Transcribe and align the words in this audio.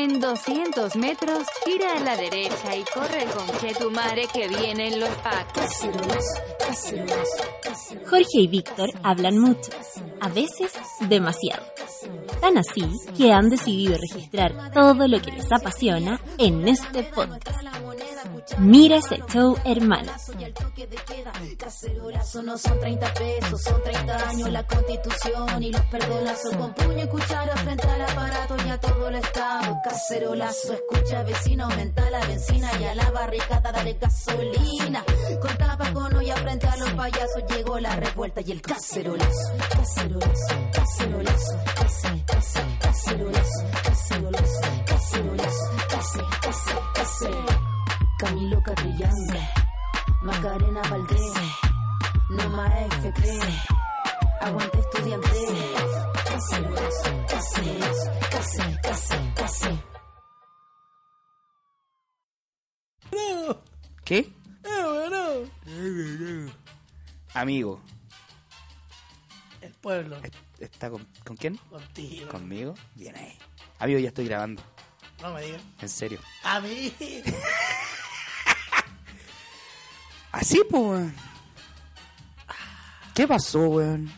En 0.00 0.20
200 0.20 0.94
metros, 0.94 1.48
gira 1.64 1.96
a 1.96 1.98
la 1.98 2.16
derecha 2.16 2.76
y 2.76 2.84
corre 2.84 3.24
con 3.34 3.48
que 3.58 3.74
tu 3.74 3.90
madre 3.90 4.28
que 4.32 4.46
vienen 4.46 5.00
los 5.00 5.08
pacos. 5.08 5.64
Jorge 8.08 8.38
y 8.38 8.46
Víctor 8.46 8.90
hablan 9.02 9.38
mucho, 9.38 9.72
a 10.20 10.28
veces 10.28 10.72
demasiado. 11.00 11.64
Tan 12.40 12.58
así 12.58 12.88
que 13.16 13.32
han 13.32 13.50
decidido 13.50 13.96
registrar 13.96 14.72
todo 14.72 15.06
lo 15.08 15.20
que 15.20 15.32
les 15.32 15.50
apasiona 15.50 16.20
en 16.38 16.66
este 16.68 17.04
podcast. 17.04 17.58
Mira 18.58 18.96
ese 18.96 19.18
show, 19.32 19.56
hermano. 19.64 20.10
Cacerolazo 21.58 22.42
no 22.42 22.58
son 22.58 22.80
30 22.80 23.14
pesos, 23.14 23.62
son 23.62 23.82
30 23.82 24.28
años 24.28 24.50
la 24.50 24.66
constitución 24.66 25.62
y 25.62 25.72
los 25.72 25.80
perdonazos 25.82 26.56
con 26.56 26.74
puño 26.74 27.04
y 27.04 27.08
cuchara 27.08 27.56
frente 27.56 27.88
al 27.88 28.02
aparato 28.02 28.56
y 28.64 28.70
a 28.70 28.80
todo 28.80 29.08
el 29.08 29.14
estado. 29.16 29.76
Cacerolazo, 29.84 30.74
escucha 30.74 31.22
vecino, 31.24 31.64
aumenta 31.64 32.10
la 32.10 32.24
benzina 32.26 32.70
y 32.80 32.84
a 32.84 32.94
la 32.94 33.10
barricada 33.10 33.72
dale 33.72 33.96
gasolina. 34.00 35.04
Con 35.42 35.58
frente 36.36 36.66
a 36.66 36.76
los 36.76 36.90
payasos 36.92 37.44
llegó 37.48 37.78
la 37.78 37.96
revuelta 37.96 38.40
y 38.40 38.52
el 38.52 38.62
cacerolazo. 38.62 39.52
Cacerolazo, 39.70 40.54
cacerolazo, 40.72 41.58
Camilo 48.18 48.60
Catrillange, 48.62 49.48
Macarena 50.22 50.82
Valdés, 50.90 51.32
Nema 52.30 52.66
FP, 52.86 53.40
Aguante 54.40 54.78
Estudiante, 54.78 55.28
Cacerolazo, 56.26 57.26
cacerolazo, 57.28 58.10
case, 58.30 58.80
case, 58.82 59.32
case. 59.34 59.78
¿Qué? 64.04 64.32
Amigo, 67.34 67.80
El 69.60 69.72
pueblo, 69.74 70.16
¿está 70.58 70.90
con, 70.90 71.06
¿con 71.24 71.36
quién? 71.36 71.56
contigo. 71.56 72.28
¿Conmigo? 72.28 72.74
Bien 72.94 73.16
ahí. 73.16 73.38
Amigo, 73.78 73.98
ya 73.98 74.08
estoy 74.08 74.26
grabando. 74.26 74.62
No 75.22 75.34
me 75.34 75.42
digas. 75.42 75.62
En 75.80 75.88
serio. 75.88 76.20
A 76.44 76.60
mí. 76.60 76.92
Así, 80.32 80.60
pues, 80.70 80.82
weón. 80.82 81.14
¿Qué 83.14 83.26
pasó, 83.26 83.60
weón? 83.68 84.12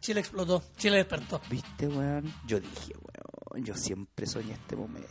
Chile 0.00 0.20
explotó. 0.20 0.62
Chile 0.76 0.96
despertó. 0.96 1.40
¿Viste, 1.48 1.86
weón? 1.86 2.34
Yo 2.46 2.58
dije, 2.58 2.94
weón, 2.94 3.64
yo 3.64 3.76
siempre 3.76 4.26
soñé 4.26 4.54
este 4.54 4.74
momento. 4.74 5.08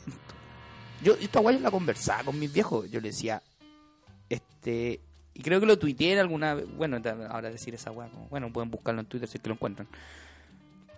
Yo, 1.02 1.14
esta 1.14 1.42
yo 1.42 1.52
la 1.52 1.72
conversaba 1.72 2.26
con 2.26 2.38
mis 2.38 2.52
viejos. 2.52 2.90
Yo 2.92 3.00
le 3.00 3.10
decía, 3.10 3.42
este. 4.30 5.02
Y 5.34 5.42
creo 5.42 5.60
que 5.60 5.66
lo 5.66 5.80
tuiteé 5.80 6.20
alguna 6.20 6.56
vez. 6.56 6.66
Bueno, 6.76 7.02
ahora 7.30 7.50
decir 7.50 7.74
esa 7.74 7.92
weá. 7.92 8.10
Bueno, 8.30 8.52
pueden 8.52 8.70
buscarlo 8.70 9.02
en 9.02 9.08
Twitter 9.08 9.28
si 9.28 9.38
es 9.38 9.42
que 9.42 9.50
lo 9.50 9.56
encuentran. 9.56 9.88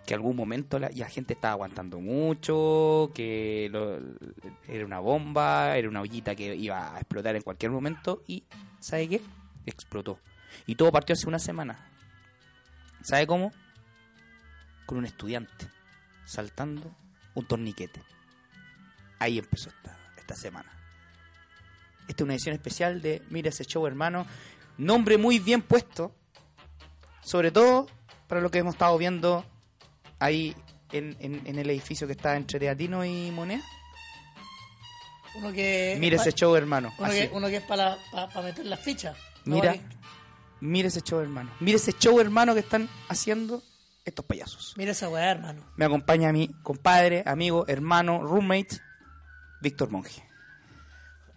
Que 0.05 0.13
algún 0.13 0.35
momento 0.35 0.79
la, 0.79 0.89
la 0.93 1.07
gente 1.07 1.33
estaba 1.33 1.53
aguantando 1.53 1.99
mucho. 1.99 3.11
Que 3.13 3.65
era 4.67 4.85
una 4.85 4.99
bomba. 4.99 5.77
Era 5.77 5.87
una 5.89 6.01
ollita 6.01 6.35
que 6.35 6.55
iba 6.55 6.95
a 6.95 6.99
explotar 6.99 7.35
en 7.35 7.41
cualquier 7.41 7.71
momento. 7.71 8.23
Y, 8.27 8.43
¿sabe 8.79 9.07
qué? 9.07 9.21
Explotó. 9.65 10.19
Y 10.65 10.75
todo 10.75 10.91
partió 10.91 11.13
hace 11.13 11.27
una 11.27 11.39
semana. 11.39 11.77
¿Sabe 13.01 13.27
cómo? 13.27 13.51
con 14.85 14.97
un 14.97 15.05
estudiante 15.05 15.69
saltando 16.25 16.95
un 17.35 17.45
torniquete. 17.45 18.01
Ahí 19.19 19.39
empezó 19.39 19.69
esta, 19.69 19.97
esta 20.17 20.35
semana. 20.35 20.71
Esta 22.07 22.15
es 22.15 22.21
una 22.21 22.33
edición 22.33 22.53
especial 22.55 23.01
de 23.01 23.21
Mira 23.29 23.49
ese 23.49 23.65
show, 23.65 23.85
hermano. 23.87 24.25
Nombre 24.77 25.17
muy 25.17 25.39
bien 25.39 25.61
puesto. 25.61 26.13
Sobre 27.21 27.51
todo 27.51 27.87
para 28.27 28.41
lo 28.41 28.51
que 28.51 28.59
hemos 28.59 28.73
estado 28.75 28.97
viendo 28.97 29.45
ahí 30.19 30.55
en, 30.91 31.15
en- 31.19 31.41
en 31.45 31.59
el 31.59 31.69
edificio 31.69 32.05
que 32.07 32.13
está 32.13 32.35
entre 32.35 32.59
Teatino 32.59 33.05
y 33.05 33.31
Moneda. 33.31 33.63
Uno 35.35 35.51
que. 35.51 35.97
Mira 35.99 36.17
ese 36.17 36.31
show, 36.33 36.55
hermano. 36.55 36.93
Uno 36.99 37.09
que, 37.09 37.29
uno 37.33 37.47
que 37.47 37.57
es 37.57 37.63
para 37.63 37.97
meter 38.43 38.65
las 38.65 38.79
fichas. 38.79 39.17
No, 39.45 39.55
Mira, 39.55 39.75
mira 40.59 40.87
ese 40.87 41.01
show, 41.01 41.19
hermano. 41.19 41.51
Mira 41.59 41.77
ese 41.77 41.93
show, 41.93 42.19
hermano, 42.19 42.53
que 42.53 42.59
están 42.59 42.87
haciendo 43.09 43.63
estos 44.05 44.25
payasos. 44.25 44.73
Mira 44.77 44.91
esa 44.91 45.09
weá, 45.09 45.31
hermano. 45.31 45.63
Me 45.75 45.85
acompaña 45.85 46.31
mi 46.31 46.49
compadre, 46.61 47.23
amigo, 47.25 47.65
hermano, 47.67 48.21
roommate, 48.23 48.79
Víctor 49.61 49.89
Monge. 49.89 50.23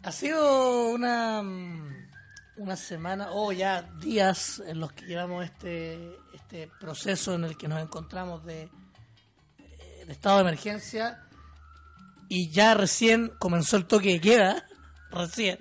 Ha 0.06 0.12
sido 0.12 0.88
una. 0.90 1.42
mm, 1.42 2.06
Una 2.58 2.76
semana, 2.76 3.32
o 3.32 3.52
ya 3.52 3.82
días 3.82 4.62
en 4.66 4.80
los 4.80 4.90
que 4.92 5.04
llevamos 5.04 5.44
este, 5.44 6.16
este 6.32 6.70
proceso 6.80 7.34
en 7.34 7.44
el 7.44 7.54
que 7.58 7.68
nos 7.68 7.82
encontramos 7.82 8.44
de, 8.46 8.62
eh, 9.58 10.06
estado 10.08 10.36
de 10.36 10.42
emergencia 10.42 11.22
y 12.30 12.48
ya 12.50 12.72
recién 12.72 13.30
comenzó 13.38 13.76
el 13.76 13.84
toque 13.84 14.12
de 14.12 14.20
queda, 14.22 14.66
recién. 15.10 15.58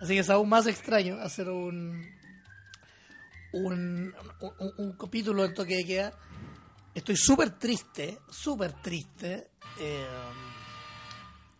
Así 0.00 0.14
que 0.14 0.20
es 0.20 0.30
aún 0.30 0.48
más 0.48 0.66
extraño 0.66 1.18
hacer 1.20 1.50
un, 1.50 2.08
un, 3.52 4.14
un, 4.40 4.72
un 4.78 4.92
capítulo 4.96 5.42
del 5.42 5.52
toque 5.52 5.76
de 5.76 5.84
queda. 5.84 6.12
Estoy 6.94 7.16
súper 7.16 7.50
triste, 7.50 8.18
súper 8.30 8.72
triste 8.72 9.50
eh, 9.78 10.06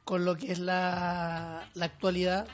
con 0.07 0.25
lo 0.25 0.37
que 0.37 0.53
es 0.53 0.61
la, 0.61 1.69
la 1.75 1.85
actualidad. 1.85 2.47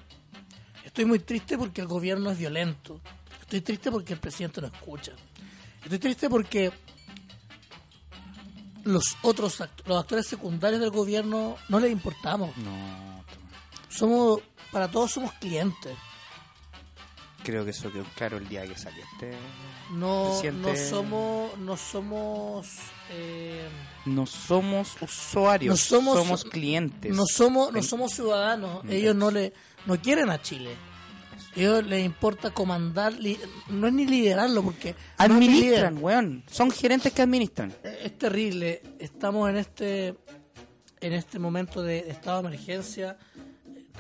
Estoy 0.85 1.05
muy 1.05 1.19
triste 1.19 1.57
porque 1.59 1.83
el 1.83 1.87
gobierno 1.87 2.31
es 2.31 2.39
violento. 2.39 3.01
Estoy 3.43 3.61
triste 3.61 3.93
porque 3.93 4.15
el 4.15 4.19
presidente 4.21 4.61
no 4.63 4.69
escucha. 4.69 5.13
Estoy 5.85 5.99
triste 5.99 6.31
porque 6.31 6.73
los 8.85 9.17
otros 9.23 9.61
act- 9.61 9.85
los 9.87 10.01
actores 10.01 10.27
secundarios 10.27 10.81
del 10.81 10.91
gobierno 10.91 11.57
no 11.69 11.79
les 11.79 11.93
importamos. 11.93 12.57
No, 12.57 13.25
Somos 13.89 14.41
para 14.73 14.91
todos 14.91 15.11
somos 15.13 15.33
clientes. 15.35 15.95
Creo 17.43 17.65
que 17.65 17.71
eso 17.73 17.93
quedó 17.93 18.05
claro 18.17 18.37
el 18.39 18.49
día 18.49 18.67
que 18.67 18.77
salió 18.77 19.03
este. 19.13 19.33
No, 19.93 20.43
no 20.53 20.77
somos 20.77 21.59
no 21.59 21.77
somos 21.77 22.69
eh, 23.11 23.69
No 24.07 24.27
somos 24.27 24.97
usuarios, 25.01 25.71
No 25.73 25.77
somos- 25.77 26.17
somos, 26.19 26.45
clientes. 26.45 27.15
no 27.15 27.25
somos 27.27 27.73
no 27.73 27.83
somos 27.83 28.13
ciudadanos. 28.13 28.83
Ellos 28.89 29.15
no 29.15 29.31
le 29.31 29.53
no 29.87 30.01
quieren 30.01 30.31
a 30.31 30.41
Chile. 30.41 30.71
Ellos 31.55 31.85
les 31.85 32.03
importa 32.07 32.51
comandar, 32.51 33.13
li- 33.13 33.39
no 33.69 33.87
es 33.87 33.93
ni 33.93 34.07
liderarlo 34.07 34.63
porque 34.63 34.93
no 34.93 35.25
Administran, 35.25 35.95
líder. 35.97 36.03
weón. 36.03 36.45
Son 36.51 36.71
gerentes 36.71 37.13
que 37.13 37.21
administran. 37.21 37.75
Es 38.03 38.17
terrible. 38.19 38.81
Estamos 38.99 39.51
en 39.51 39.57
este 39.59 40.15
en 41.01 41.13
este 41.13 41.39
momento 41.39 41.83
de, 41.83 41.99
estado 42.11 42.41
de 42.43 42.49
emergencia. 42.49 43.19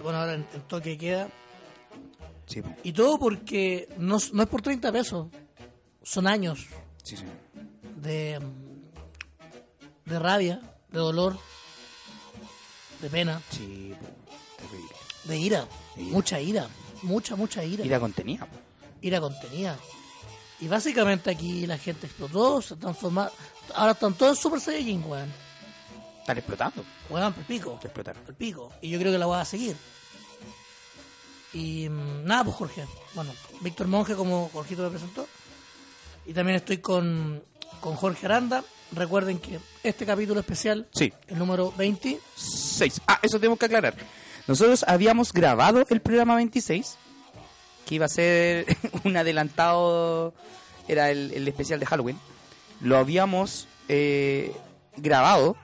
Bueno, 0.02 0.18
ahora 0.20 0.34
en, 0.34 0.46
en 0.54 0.62
toque 0.62 0.96
queda. 0.96 1.28
Sí. 2.52 2.62
Y 2.82 2.92
todo 2.92 3.18
porque 3.18 3.88
no, 3.98 4.16
es- 4.16 4.32
no 4.32 4.42
es 4.42 4.48
por 4.48 4.60
30 4.62 4.90
pesos. 4.92 5.28
Son 6.02 6.26
años 6.26 6.66
sí, 7.02 7.16
sí. 7.16 7.24
de, 7.96 8.40
de 10.04 10.18
rabia, 10.18 10.60
de 10.90 10.98
dolor, 10.98 11.38
de 13.00 13.08
pena, 13.10 13.40
Sí, 13.50 13.94
po. 13.98 14.06
terrible. 14.66 14.94
de 15.24 15.38
ira. 15.38 15.66
De 15.96 16.02
ira. 16.02 16.12
Mucha 16.12 16.40
ira. 16.40 16.68
Mucha, 17.02 17.36
mucha 17.36 17.64
ira. 17.64 18.00
Contenía, 18.00 18.40
po. 18.40 18.56
ira 19.00 19.20
contenida. 19.20 19.78
Y 20.60 20.68
básicamente 20.68 21.30
aquí 21.30 21.66
la 21.66 21.78
gente 21.78 22.06
explotó, 22.06 22.62
se 22.62 22.76
transformó. 22.76 23.28
Ahora 23.74 23.92
están 23.92 24.14
todos 24.14 24.36
en 24.38 24.42
Super 24.42 24.60
Saiyajin, 24.60 25.02
weón. 25.04 25.32
Están 26.20 26.38
explotando. 26.38 26.84
Weón, 27.10 27.34
el 27.36 27.44
pico. 27.44 27.80
El 28.28 28.34
pico. 28.36 28.72
Y 28.80 28.90
yo 28.90 28.98
creo 29.00 29.10
que 29.12 29.18
la 29.18 29.26
voy 29.26 29.38
a 29.38 29.44
seguir. 29.44 29.76
Y 31.52 31.88
mm, 31.88 32.24
nada, 32.24 32.44
pues 32.44 32.56
Jorge. 32.56 32.84
Bueno, 33.14 33.32
Víctor 33.60 33.86
Monge, 33.88 34.14
como 34.14 34.48
Jorgito 34.52 34.82
me 34.82 34.90
presentó. 34.90 35.26
Y 36.26 36.32
también 36.32 36.56
estoy 36.56 36.78
con, 36.78 37.42
con 37.80 37.94
Jorge 37.96 38.26
Aranda. 38.26 38.64
Recuerden 38.92 39.38
que 39.38 39.58
este 39.82 40.04
capítulo 40.06 40.40
especial, 40.40 40.86
Sí. 40.92 41.12
el 41.28 41.38
número 41.38 41.72
20, 41.76 42.18
6. 42.36 43.00
Ah, 43.06 43.18
eso 43.22 43.38
tenemos 43.38 43.58
que 43.58 43.66
aclarar. 43.66 43.94
Nosotros 44.46 44.84
habíamos 44.86 45.32
grabado 45.32 45.84
el 45.88 46.00
programa 46.00 46.34
26, 46.36 46.96
que 47.86 47.94
iba 47.94 48.06
a 48.06 48.08
ser 48.08 48.66
un 49.04 49.16
adelantado, 49.16 50.34
era 50.88 51.10
el, 51.10 51.32
el 51.32 51.48
especial 51.48 51.80
de 51.80 51.86
Halloween. 51.86 52.18
Lo 52.80 52.98
habíamos 52.98 53.66
eh, 53.88 54.54
grabado 54.96 55.56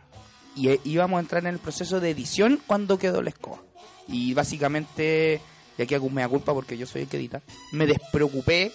y 0.57 0.69
eh, 0.71 0.81
íbamos 0.85 1.19
a 1.19 1.21
entrar 1.21 1.43
en 1.43 1.49
el 1.55 1.59
proceso 1.59 2.01
de 2.01 2.11
edición 2.11 2.61
cuando 2.67 2.99
quedó 2.99 3.21
la 3.23 3.31
escoba. 3.31 3.59
Y 4.07 4.33
básicamente, 4.33 5.41
y 5.79 5.83
aquí 5.83 5.95
hago 5.95 6.11
mea 6.11 6.29
culpa 6.29 6.53
porque 6.53 6.77
yo 6.77 6.87
soy 6.87 7.03
el 7.03 7.09
edita, 7.17 7.41
me 7.73 7.87
despreocupé, 7.87 8.73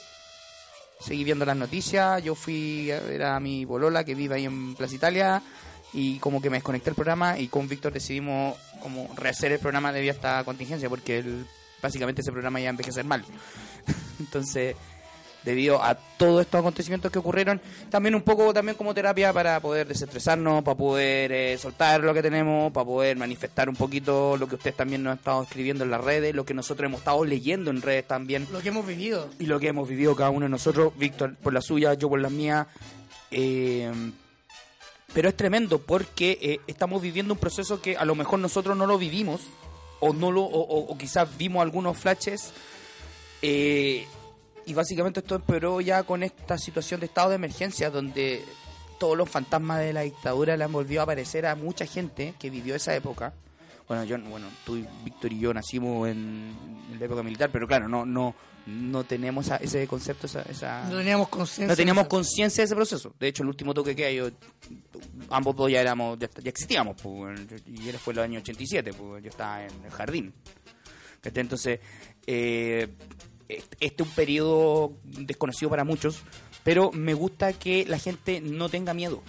seguí 1.00 1.23
viendo 1.23 1.45
las 1.45 1.57
noticias, 1.57 2.23
yo 2.23 2.33
fui 2.33 2.89
a 2.91 3.00
ver 3.01 3.23
a 3.23 3.39
mi 3.39 3.65
bolola 3.65 4.03
que 4.03 4.15
vive 4.15 4.35
ahí 4.35 4.45
en 4.45 4.73
Plaza 4.75 4.95
Italia, 4.95 5.41
y 5.94 6.17
como 6.17 6.41
que 6.41 6.50
me 6.50 6.57
desconecté 6.57 6.85
del 6.85 6.95
programa 6.95 7.38
y 7.38 7.47
con 7.50 7.67
Víctor 7.67 7.94
decidimos 7.94 8.57
como 8.81 9.07
rehacer 9.15 9.51
el 9.51 9.59
programa 9.59 9.91
debido 9.94 10.11
a 10.13 10.15
esta 10.15 10.44
contingencia 10.44 10.89
porque 10.89 11.19
el- 11.19 11.45
básicamente 11.83 12.21
ese 12.21 12.31
programa 12.31 12.59
ya 12.59 12.69
envejecer 12.69 13.06
mal. 13.06 13.23
Entonces, 14.19 14.75
debido 15.44 15.84
a 15.84 15.95
todos 15.95 16.42
estos 16.42 16.60
acontecimientos 16.60 17.12
que 17.12 17.19
ocurrieron, 17.19 17.60
también 17.90 18.16
un 18.16 18.22
poco 18.22 18.54
también 18.54 18.78
como 18.78 18.94
terapia 18.94 19.34
para 19.34 19.60
poder 19.60 19.88
desestresarnos, 19.88 20.63
para 20.63 20.78
poder 20.78 21.31
eh, 21.34 21.57
soltar 21.57 22.01
lo 22.01 22.13
que 22.13 22.22
tenemos, 22.22 22.72
para 22.72 22.86
poder 22.86 23.18
manifestar 23.18 23.68
un 23.68 23.75
poquito 23.75 24.38
lo 24.38 24.48
que 24.48 24.56
ustedes 24.56 24.75
también 24.78 25.04
nos 25.04 25.12
han 25.12 25.18
estado 25.18 25.44
escribiendo 25.44 25.84
en 25.84 25.92
las 25.92 26.01
redes, 26.04 26.34
lo 26.34 26.45
que 26.45 26.54
nosotros 26.54 26.86
hemos 26.88 27.00
estado 27.00 27.25
leyendo 27.25 27.72
en 27.72 27.81
redes 27.81 28.07
también 28.07 28.48
Lo 28.51 28.62
que 28.62 28.69
hemos 28.69 28.86
vivido. 28.88 29.30
y 29.40 29.45
lo 29.48 29.60
que 29.60 29.68
hemos 29.68 29.88
vivido 29.88 30.16
cada 30.16 30.30
uno 30.30 30.45
de 30.45 30.50
nosotros, 30.50 30.94
Víctor 30.98 31.36
por 31.36 31.51
la 31.54 31.62
suya, 31.62 31.94
yo 31.95 32.07
por 32.10 32.22
la 32.22 32.30
mía. 32.30 32.68
eh, 33.31 33.92
pero 35.13 35.30
es 35.30 35.36
tremendo 35.38 35.78
porque 35.78 36.40
eh, 36.42 36.60
estamos 36.66 37.00
viviendo 37.01 37.34
un 37.36 37.40
proceso 37.40 37.80
que 37.81 37.95
a 37.98 38.04
lo 38.06 38.16
mejor 38.16 38.40
nosotros 38.40 38.75
no 38.75 38.88
lo 38.88 38.98
vivimos 38.98 39.42
o 40.00 40.12
no 40.12 40.31
lo 40.31 40.42
o, 40.42 40.60
o- 40.62 40.92
o 40.92 40.98
quizás 40.98 41.38
vimos 41.38 41.62
algunos 41.62 41.98
flashes 41.98 42.51
eh, 43.44 44.07
y 44.65 44.74
básicamente 44.74 45.19
esto 45.19 45.36
empeoró 45.36 45.81
ya 45.81 46.04
con 46.04 46.24
esta 46.24 46.57
situación 46.57 47.00
de 47.00 47.07
estado 47.07 47.30
de 47.30 47.36
emergencia 47.36 47.89
donde 47.89 48.44
todos 49.00 49.18
los 49.18 49.30
fantasmas 49.30 49.80
de 49.80 49.94
la 49.94 50.01
dictadura 50.01 50.56
le 50.56 50.63
han 50.63 50.71
volvido 50.71 51.01
a 51.01 51.04
aparecer 51.04 51.45
a 51.45 51.56
mucha 51.56 51.86
gente 51.86 52.33
que 52.39 52.50
vivió 52.50 52.75
esa 52.75 52.95
época. 52.95 53.33
Bueno, 53.88 54.06
yo, 54.06 54.18
bueno, 54.21 54.48
tú, 54.65 54.77
y 54.77 54.88
Víctor 55.04 55.33
y 55.33 55.39
yo 55.39 55.54
nacimos 55.54 56.07
en, 56.07 56.56
en 56.92 57.00
la 57.00 57.06
época 57.06 57.21
militar, 57.21 57.50
pero 57.51 57.68
claro, 57.68 57.89
no, 57.89 58.06
no, 58.06 58.33
no 58.65 59.04
tenemos 59.04 59.50
ese 59.60 59.86
concepto, 59.88 60.25
esa, 60.27 60.42
esa- 60.44 60.86
No 60.89 60.98
teníamos 61.00 61.27
conciencia. 61.27 61.68
no 61.68 61.75
teníamos 61.75 62.07
conciencia 62.07 62.62
de 62.62 62.66
ese 62.66 62.75
proceso. 62.75 63.13
De 63.19 63.27
hecho, 63.27 63.44
el 63.44 63.50
último 63.50 63.74
toque 63.74 63.94
que 63.94 64.06
hay, 64.06 64.16
yo, 64.16 64.30
ambos 65.30 65.54
dos 65.57 65.69
ya 65.69 65.81
éramos, 65.81 66.18
ya, 66.18 66.30
ya 66.42 66.50
existíamos, 66.50 66.95
pues, 67.01 67.42
y 67.68 67.89
él 67.89 67.98
fue 67.98 68.13
en 68.13 68.19
el 68.19 68.24
año 68.24 68.39
87, 68.39 68.94
pues, 68.94 69.21
yo 69.21 69.30
estaba 69.30 69.66
en 69.66 69.83
el 69.83 69.92
jardín. 69.92 70.33
Entonces, 71.25 71.80
eh, 72.25 72.88
este 73.48 74.04
es 74.04 74.07
un 74.07 74.13
periodo 74.13 74.94
desconocido 75.04 75.69
para 75.69 75.84
muchos, 75.84 76.22
pero 76.63 76.92
me 76.92 77.13
gusta 77.13 77.54
que 77.54 77.86
la 77.86 78.00
gente 78.00 78.42
no 78.42 78.69
tenga 78.69 78.94
miedo. 78.94 79.22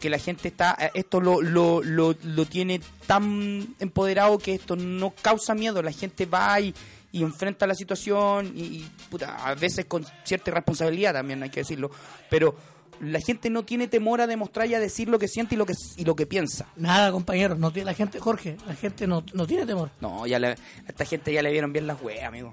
Que 0.00 0.08
la 0.08 0.18
gente 0.18 0.48
está, 0.48 0.72
esto 0.94 1.20
lo, 1.20 1.42
lo, 1.42 1.82
lo, 1.82 2.16
lo 2.22 2.44
tiene 2.46 2.80
tan 3.06 3.74
empoderado 3.80 4.38
que 4.38 4.54
esto 4.54 4.74
no 4.74 5.10
causa 5.10 5.54
miedo. 5.54 5.82
La 5.82 5.92
gente 5.92 6.24
va 6.24 6.58
y, 6.58 6.74
y 7.12 7.22
enfrenta 7.22 7.66
la 7.66 7.74
situación 7.74 8.52
y, 8.56 8.60
y, 8.60 8.90
puta, 9.10 9.36
a 9.46 9.54
veces 9.54 9.84
con 9.86 10.06
cierta 10.24 10.50
irresponsabilidad 10.50 11.12
también 11.12 11.42
hay 11.42 11.50
que 11.50 11.60
decirlo, 11.60 11.90
pero 12.30 12.56
la 13.00 13.20
gente 13.20 13.50
no 13.50 13.64
tiene 13.64 13.88
temor 13.88 14.20
a 14.20 14.26
demostrar 14.26 14.66
y 14.68 14.74
a 14.74 14.80
decir 14.80 15.08
lo 15.08 15.18
que 15.18 15.26
siente 15.28 15.54
y 15.54 15.58
lo 15.58 15.66
que, 15.66 15.74
y 15.96 16.04
lo 16.04 16.14
que 16.14 16.26
piensa. 16.26 16.66
Nada, 16.76 17.10
compañeros. 17.12 17.58
No 17.58 17.72
tiene, 17.72 17.86
la 17.86 17.94
gente, 17.94 18.20
Jorge, 18.20 18.56
la 18.66 18.74
gente 18.74 19.06
no, 19.06 19.24
no 19.32 19.46
tiene 19.46 19.64
temor. 19.66 19.90
No, 20.00 20.26
ya 20.26 20.38
le- 20.38 20.48
a 20.48 20.56
esta 20.88 21.04
gente 21.04 21.32
ya 21.32 21.42
le 21.42 21.50
vieron 21.50 21.72
bien 21.72 21.86
las 21.86 22.00
weas, 22.02 22.24
amigo. 22.24 22.52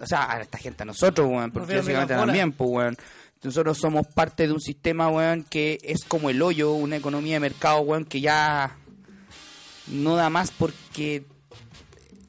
O 0.00 0.06
sea, 0.06 0.30
a 0.32 0.40
esta 0.40 0.58
gente, 0.58 0.82
a 0.82 0.86
nosotros, 0.86 1.28
weón, 1.28 1.50
porque 1.52 1.72
bien 1.72 1.78
básicamente 1.84 2.14
también, 2.14 2.52
pues, 2.52 2.70
weón. 2.70 2.96
Nosotros 3.42 3.78
somos 3.78 4.06
parte 4.08 4.46
de 4.48 4.52
un 4.52 4.60
sistema, 4.60 5.08
weón, 5.08 5.44
que 5.44 5.78
es 5.84 6.04
como 6.04 6.28
el 6.30 6.42
hoyo, 6.42 6.72
una 6.72 6.96
economía 6.96 7.34
de 7.34 7.40
mercado, 7.40 7.80
weón, 7.80 8.04
que 8.04 8.20
ya 8.20 8.76
no 9.86 10.16
da 10.16 10.28
más 10.30 10.50
porque 10.50 11.24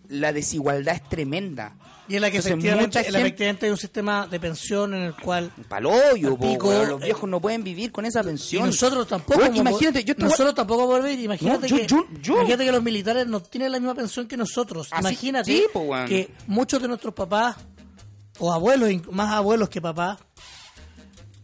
la 0.07 0.31
desigualdad 0.33 0.95
es 0.95 1.03
tremenda. 1.09 1.73
Y 2.09 2.15
en 2.15 2.21
la 2.23 2.31
que 2.31 2.37
Entonces, 2.37 2.51
efectivamente, 2.51 3.03
gente- 3.03 3.19
efectivamente 3.19 3.65
hay 3.67 3.71
un 3.71 3.77
sistema 3.77 4.27
de 4.27 4.39
pensión 4.39 4.93
en 4.95 5.01
el 5.03 5.15
cual 5.15 5.51
Paloyo, 5.69 6.29
Al 6.29 6.37
po, 6.37 6.51
pico, 6.51 6.69
weón. 6.69 6.89
Los 6.89 7.01
eh, 7.01 7.05
viejos 7.05 7.29
no 7.29 7.39
pueden 7.39 7.63
vivir 7.63 7.91
con 7.91 8.05
esa 8.05 8.21
y 8.21 8.23
pensión. 8.23 8.65
nosotros 8.65 9.07
tampoco 9.07 9.45
imagínate, 9.53 10.03
yo 10.03 10.15
nosotros 10.17 10.55
tampoco 10.55 10.83
a 10.83 10.85
volver 10.85 11.17
imagínate 11.19 11.61
No, 11.61 11.67
yo- 11.67 11.77
que 11.77 11.87
yo- 11.87 12.07
yo- 12.21 12.33
imagínate 12.33 12.65
que 12.65 12.71
los 12.71 12.83
militares 12.83 13.27
no 13.27 13.41
tienen 13.41 13.71
la 13.71 13.79
misma 13.79 13.93
pensión 13.95 14.27
que 14.27 14.35
nosotros 14.37 14.87
Así- 14.91 14.99
imagínate 15.01 15.51
sí, 15.53 15.63
po, 15.71 15.87
que 16.07 16.31
muchos 16.47 16.81
de 16.81 16.87
nuestros 16.87 17.13
papás 17.13 17.55
o 18.39 18.51
abuelos 18.51 18.89
más 19.11 19.31
abuelos 19.33 19.69
que 19.69 19.79
papás 19.81 20.17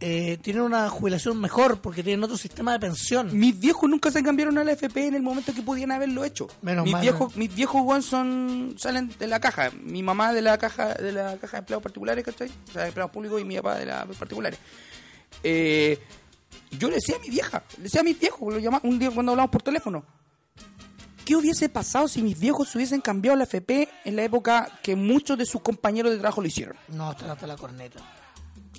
eh, 0.08 0.38
tienen 0.40 0.62
una 0.62 0.88
jubilación 0.88 1.40
mejor 1.40 1.80
porque 1.80 2.04
tienen 2.04 2.22
otro 2.22 2.36
sistema 2.36 2.70
de 2.70 2.78
pensión 2.78 3.36
Mis 3.36 3.58
viejos 3.58 3.90
nunca 3.90 4.12
se 4.12 4.22
cambiaron 4.22 4.56
a 4.56 4.62
la 4.62 4.70
FP 4.70 5.08
en 5.08 5.16
el 5.16 5.22
momento 5.22 5.52
que 5.52 5.62
podían 5.62 5.90
haberlo 5.90 6.24
hecho. 6.24 6.46
Menos 6.62 6.84
mis 6.84 6.92
mal, 6.92 7.02
viejos, 7.02 7.34
mis 7.34 7.52
viejos 7.52 8.04
son 8.04 8.76
salen 8.78 9.12
de 9.18 9.26
la 9.26 9.40
caja. 9.40 9.72
Mi 9.82 10.04
mamá 10.04 10.32
de 10.32 10.42
la 10.42 10.58
caja 10.58 10.94
de 10.94 11.10
la 11.10 11.36
caja 11.38 11.56
de 11.56 11.58
empleados 11.58 11.82
particulares, 11.82 12.24
¿cachai? 12.24 12.48
O 12.68 12.72
sea, 12.72 12.82
de 12.82 12.88
empleados 12.88 13.10
públicos 13.10 13.40
y 13.40 13.44
mi 13.44 13.56
papá 13.56 13.78
de 13.78 13.86
la 13.86 14.06
particulares. 14.06 14.60
Eh, 15.42 15.98
yo 16.70 16.86
le 16.86 16.94
decía 16.94 17.16
a 17.16 17.18
mi 17.18 17.28
vieja, 17.28 17.64
le 17.78 17.82
decía 17.82 18.02
a 18.02 18.04
mis 18.04 18.20
viejos, 18.20 18.54
lo 18.54 18.60
llamaba 18.60 18.88
un 18.88 19.00
día 19.00 19.10
cuando 19.10 19.32
hablamos 19.32 19.50
por 19.50 19.62
teléfono. 19.62 20.04
¿Qué 21.24 21.34
hubiese 21.34 21.68
pasado 21.68 22.06
si 22.06 22.22
mis 22.22 22.38
viejos 22.38 22.68
se 22.68 22.78
hubiesen 22.78 23.00
cambiado 23.00 23.36
la 23.36 23.42
FP 23.42 23.88
en 24.04 24.14
la 24.14 24.22
época 24.22 24.78
que 24.84 24.94
muchos 24.94 25.36
de 25.36 25.46
sus 25.46 25.62
compañeros 25.62 26.12
de 26.12 26.18
trabajo 26.18 26.40
lo 26.40 26.46
hicieron? 26.46 26.76
no 26.90 27.08
hasta 27.08 27.44
la 27.48 27.56
corneta 27.56 27.98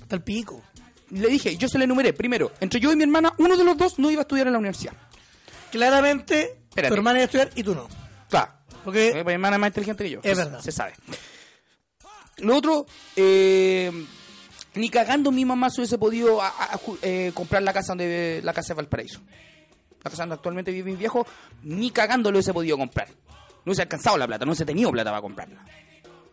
hasta 0.00 0.16
el 0.16 0.22
pico 0.22 0.62
Le 1.10 1.28
dije, 1.28 1.56
yo 1.56 1.68
se 1.68 1.78
le 1.78 1.84
enumeré, 1.84 2.12
primero, 2.12 2.52
entre 2.60 2.80
yo 2.80 2.92
y 2.92 2.96
mi 2.96 3.02
hermana, 3.04 3.32
uno 3.38 3.56
de 3.56 3.64
los 3.64 3.76
dos 3.76 3.98
no 3.98 4.10
iba 4.10 4.20
a 4.20 4.22
estudiar 4.22 4.46
en 4.46 4.52
la 4.52 4.58
universidad. 4.58 4.92
claramente 5.70 6.58
Espérate. 6.68 6.88
tu 6.88 6.94
hermana 6.94 7.18
iba 7.18 7.22
a 7.22 7.26
estudiar 7.26 7.50
y 7.54 7.62
tú 7.62 7.74
no 7.74 7.88
Claro. 8.28 8.52
Porque- 8.84 9.08
Eh, 9.20 9.24
mi 9.24 9.32
hermana 9.32 9.56
es 9.56 9.60
más 9.60 9.68
inteligente 9.68 10.04
que 10.04 10.10
yo. 10.10 10.20
Es 10.22 10.36
verdad. 10.36 10.60
Se 10.60 10.72
sabe. 10.72 10.94
Lo 12.38 12.56
otro, 12.56 12.86
eh, 13.16 13.90
ni 14.74 14.88
cagando 14.90 15.30
mi 15.32 15.44
mamá 15.44 15.70
se 15.70 15.80
hubiese 15.80 15.98
podido 15.98 16.40
a- 16.40 16.48
a- 16.48 16.80
eh, 17.02 17.32
comprar 17.34 17.62
la 17.62 17.72
casa 17.72 17.88
donde 17.92 18.40
la 18.44 18.52
casa 18.52 18.68
de 18.68 18.74
Valparaíso. 18.74 19.20
La 20.04 20.10
casa 20.10 20.22
donde 20.22 20.36
actualmente 20.36 20.70
vive 20.70 20.90
mi 20.92 20.96
viejo, 20.96 21.26
ni 21.64 21.90
cagando 21.90 22.30
lo 22.30 22.36
hubiese 22.38 22.52
podido 22.54 22.76
comprar. 22.78 23.08
No 23.08 23.72
hubiese 23.72 23.82
alcanzado 23.82 24.16
la 24.16 24.26
plata, 24.26 24.44
no 24.44 24.52
hubiese 24.52 24.64
tenido 24.64 24.90
plata 24.92 25.10
para 25.10 25.20
comprarla. 25.20 25.64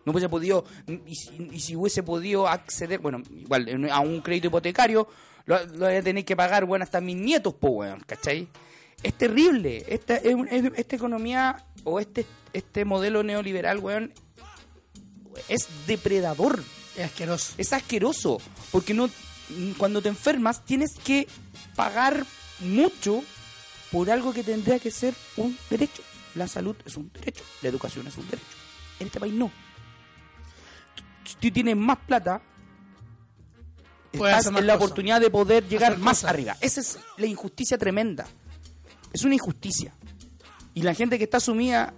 No 0.06 0.12
hubiese 0.12 0.30
podido, 0.30 0.64
y 1.08 1.16
si, 1.16 1.50
y 1.52 1.60
si 1.60 1.76
hubiese 1.76 2.04
podido 2.04 2.48
acceder, 2.48 3.00
bueno, 3.00 3.22
igual, 3.36 3.90
a 3.92 4.00
un 4.02 4.22
crédito 4.22 4.48
hipotecario, 4.48 5.08
lo, 5.46 5.66
lo 5.66 5.86
voy 5.88 5.96
a 5.96 6.02
tener 6.04 6.24
que 6.24 6.36
pagar, 6.36 6.66
bueno, 6.66 6.84
hasta 6.84 7.02
mis 7.02 7.16
nietos, 7.16 7.54
po, 7.56 7.70
weón, 7.70 8.02
¿cachai? 8.06 8.48
Es 9.04 9.14
terrible. 9.16 9.84
Esta, 9.88 10.16
es- 10.18 10.36
esta 10.76 10.96
economía 10.96 11.58
o 11.84 12.00
este, 12.00 12.26
este 12.54 12.86
modelo 12.86 13.24
neoliberal, 13.24 13.80
weón, 13.80 14.14
es 15.50 15.68
depredador. 15.88 16.64
es 16.96 17.06
asqueroso 17.06 17.54
Es 17.58 17.74
asqueroso. 17.74 18.38
Porque 18.72 18.94
no 18.94 19.10
cuando 19.78 20.02
te 20.02 20.10
enfermas 20.10 20.66
tienes 20.66 20.96
que 21.04 21.28
pagar 21.76 22.26
mucho 22.62 23.24
por 23.92 24.10
algo 24.10 24.34
que 24.34 24.44
tendría 24.44 24.80
que 24.80 24.90
ser 24.92 25.14
un 25.38 25.58
derecho. 25.70 26.02
La 26.36 26.48
salud 26.48 26.76
es 26.86 26.98
un 26.98 27.12
derecho. 27.14 27.44
La 27.62 27.70
educación 27.70 28.08
es 28.08 28.18
un 28.18 28.26
derecho. 28.26 28.48
En 29.00 29.08
este 29.08 29.20
país 29.20 29.34
no. 29.34 29.52
Tú 31.40 31.52
tienes 31.52 31.76
más 31.76 31.98
plata, 32.06 32.42
estás 34.14 34.46
en 34.48 34.54
la 34.54 34.62
cosas. 34.62 34.76
oportunidad 34.78 35.22
de 35.22 35.30
poder 35.30 35.68
llegar 35.68 35.94
Hacer 35.94 36.04
más 36.04 36.18
cosas. 36.20 36.30
arriba. 36.30 36.58
Esa 36.62 36.82
es 36.82 37.00
la 37.18 37.26
injusticia 37.26 37.78
tremenda. 37.78 38.26
Es 39.14 39.24
una 39.24 39.34
injusticia. 39.36 39.94
Y 40.74 40.82
la 40.82 40.94
gente 40.94 41.18
que 41.18 41.24
está 41.24 41.40
sumida 41.40 41.94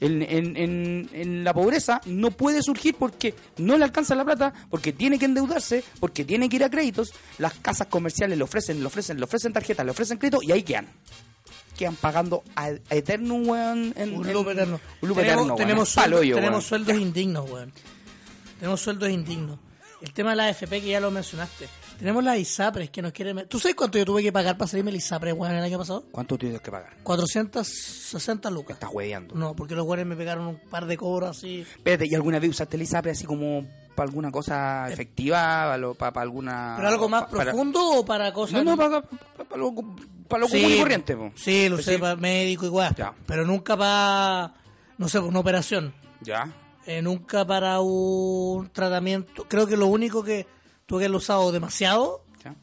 en, 0.00 0.22
en- 0.22 0.56
en- 0.56 1.10
en 1.12 1.44
la 1.44 1.54
pobreza 1.54 2.00
no 2.06 2.30
puede 2.30 2.62
surgir 2.62 2.94
porque 2.98 3.34
no 3.58 3.76
le 3.78 3.84
alcanza 3.84 4.14
la 4.14 4.24
plata, 4.24 4.52
porque 4.70 4.92
tiene 4.92 5.18
que 5.18 5.26
endeudarse, 5.26 5.84
porque 6.00 6.24
tiene 6.24 6.48
que 6.48 6.56
ir 6.56 6.64
a 6.64 6.70
créditos. 6.70 7.12
Las 7.38 7.54
casas 7.54 7.86
comerciales 7.88 8.36
le 8.38 8.44
ofrecen, 8.44 8.80
le 8.80 8.86
ofrecen, 8.86 9.18
le 9.18 9.24
ofrecen 9.24 9.52
tarjetas, 9.52 9.84
le 9.84 9.92
ofrecen 9.92 10.18
crédito 10.18 10.40
y 10.42 10.52
ahí 10.52 10.62
quedan. 10.62 10.88
Quedan 11.78 11.96
pagando 11.96 12.44
a, 12.56 12.66
a 12.66 12.94
eterno, 12.94 13.34
weón. 13.34 13.92
En, 13.96 14.14
Un 14.16 14.32
loop 14.32 14.48
eterno. 14.50 14.80
Un 15.02 15.08
loop 15.08 15.18
tenemos, 15.18 15.24
eterno, 15.36 15.42
weón. 15.44 15.56
tenemos, 15.56 15.94
palo 15.94 16.18
hoyo, 16.18 16.34
tenemos 16.36 16.64
sueldos 16.64 16.96
indignos, 16.96 17.50
weón. 17.50 17.72
Tenemos 18.58 18.80
sueldos 18.80 19.08
indignos. 19.10 19.58
El 20.00 20.12
tema 20.12 20.30
de 20.30 20.36
la 20.36 20.46
AFP 20.46 20.68
que 20.82 20.88
ya 20.88 21.00
lo 21.00 21.10
mencionaste. 21.10 21.68
Tenemos 21.98 22.22
las 22.24 22.36
ISAPRES 22.38 22.90
que 22.90 23.00
nos 23.00 23.12
quieren... 23.12 23.46
¿Tú 23.48 23.58
sabes 23.58 23.74
cuánto 23.76 23.96
yo 23.98 24.04
tuve 24.04 24.22
que 24.22 24.32
pagar 24.32 24.58
para 24.58 24.68
salirme 24.68 24.90
el 24.90 24.96
ISAPRES, 24.96 25.32
weón, 25.34 25.54
el 25.54 25.64
año 25.64 25.78
pasado? 25.78 26.04
¿Cuánto 26.10 26.36
tienes 26.36 26.60
que 26.60 26.70
pagar? 26.70 26.92
460 27.04 28.50
lucas. 28.50 28.74
Estás 28.76 28.90
hueveando. 28.92 29.34
No, 29.34 29.54
porque 29.54 29.74
los 29.74 29.86
weones 29.86 30.04
me 30.06 30.16
pegaron 30.16 30.46
un 30.46 30.58
par 30.58 30.86
de 30.86 30.96
cobros 30.96 31.36
así. 31.38 31.60
Espérate, 31.60 32.06
¿y 32.06 32.14
alguna 32.14 32.38
vez 32.38 32.50
usaste 32.50 32.76
el 32.76 32.82
ISAPRE 32.82 33.12
así 33.12 33.24
como 33.24 33.64
para 33.94 34.08
alguna 34.08 34.30
cosa 34.30 34.88
efectiva? 34.90 35.38
¿Para, 35.70 35.94
para, 35.94 36.12
para 36.12 36.22
alguna. 36.24 36.74
¿Pero 36.76 36.88
algo 36.88 37.08
más 37.08 37.24
para- 37.26 37.44
profundo 37.52 37.80
o 38.00 38.04
para 38.04 38.32
cosas...? 38.32 38.62
No, 38.64 38.72
no, 38.72 38.76
para, 38.76 39.00
para, 39.00 39.48
para 39.48 39.62
lo, 39.62 39.72
para 40.28 40.40
lo 40.42 40.48
Sí, 40.48 40.60
común 40.60 40.76
y 40.76 40.80
corriente. 40.80 41.16
po. 41.16 41.32
Sí, 41.36 41.68
lo 41.68 41.78
sé, 41.78 41.94
sí. 41.94 41.98
para 41.98 42.16
médico 42.16 42.66
igual. 42.66 42.94
Ya. 42.96 43.14
Pero 43.24 43.46
nunca 43.46 43.76
para, 43.76 44.52
no 44.98 45.08
sé, 45.08 45.18
una 45.20 45.38
operación. 45.38 45.94
Ya. 46.20 46.52
Eh, 46.86 47.00
nunca 47.02 47.46
para 47.46 47.80
un 47.80 48.68
tratamiento. 48.70 49.46
Creo 49.48 49.66
que 49.66 49.76
lo 49.76 49.86
único 49.86 50.22
que 50.22 50.46
tuve 50.86 51.00
que 51.00 51.04
haberlo 51.06 51.16
usado 51.18 51.50
demasiado 51.50 52.22
ya. 52.44 52.54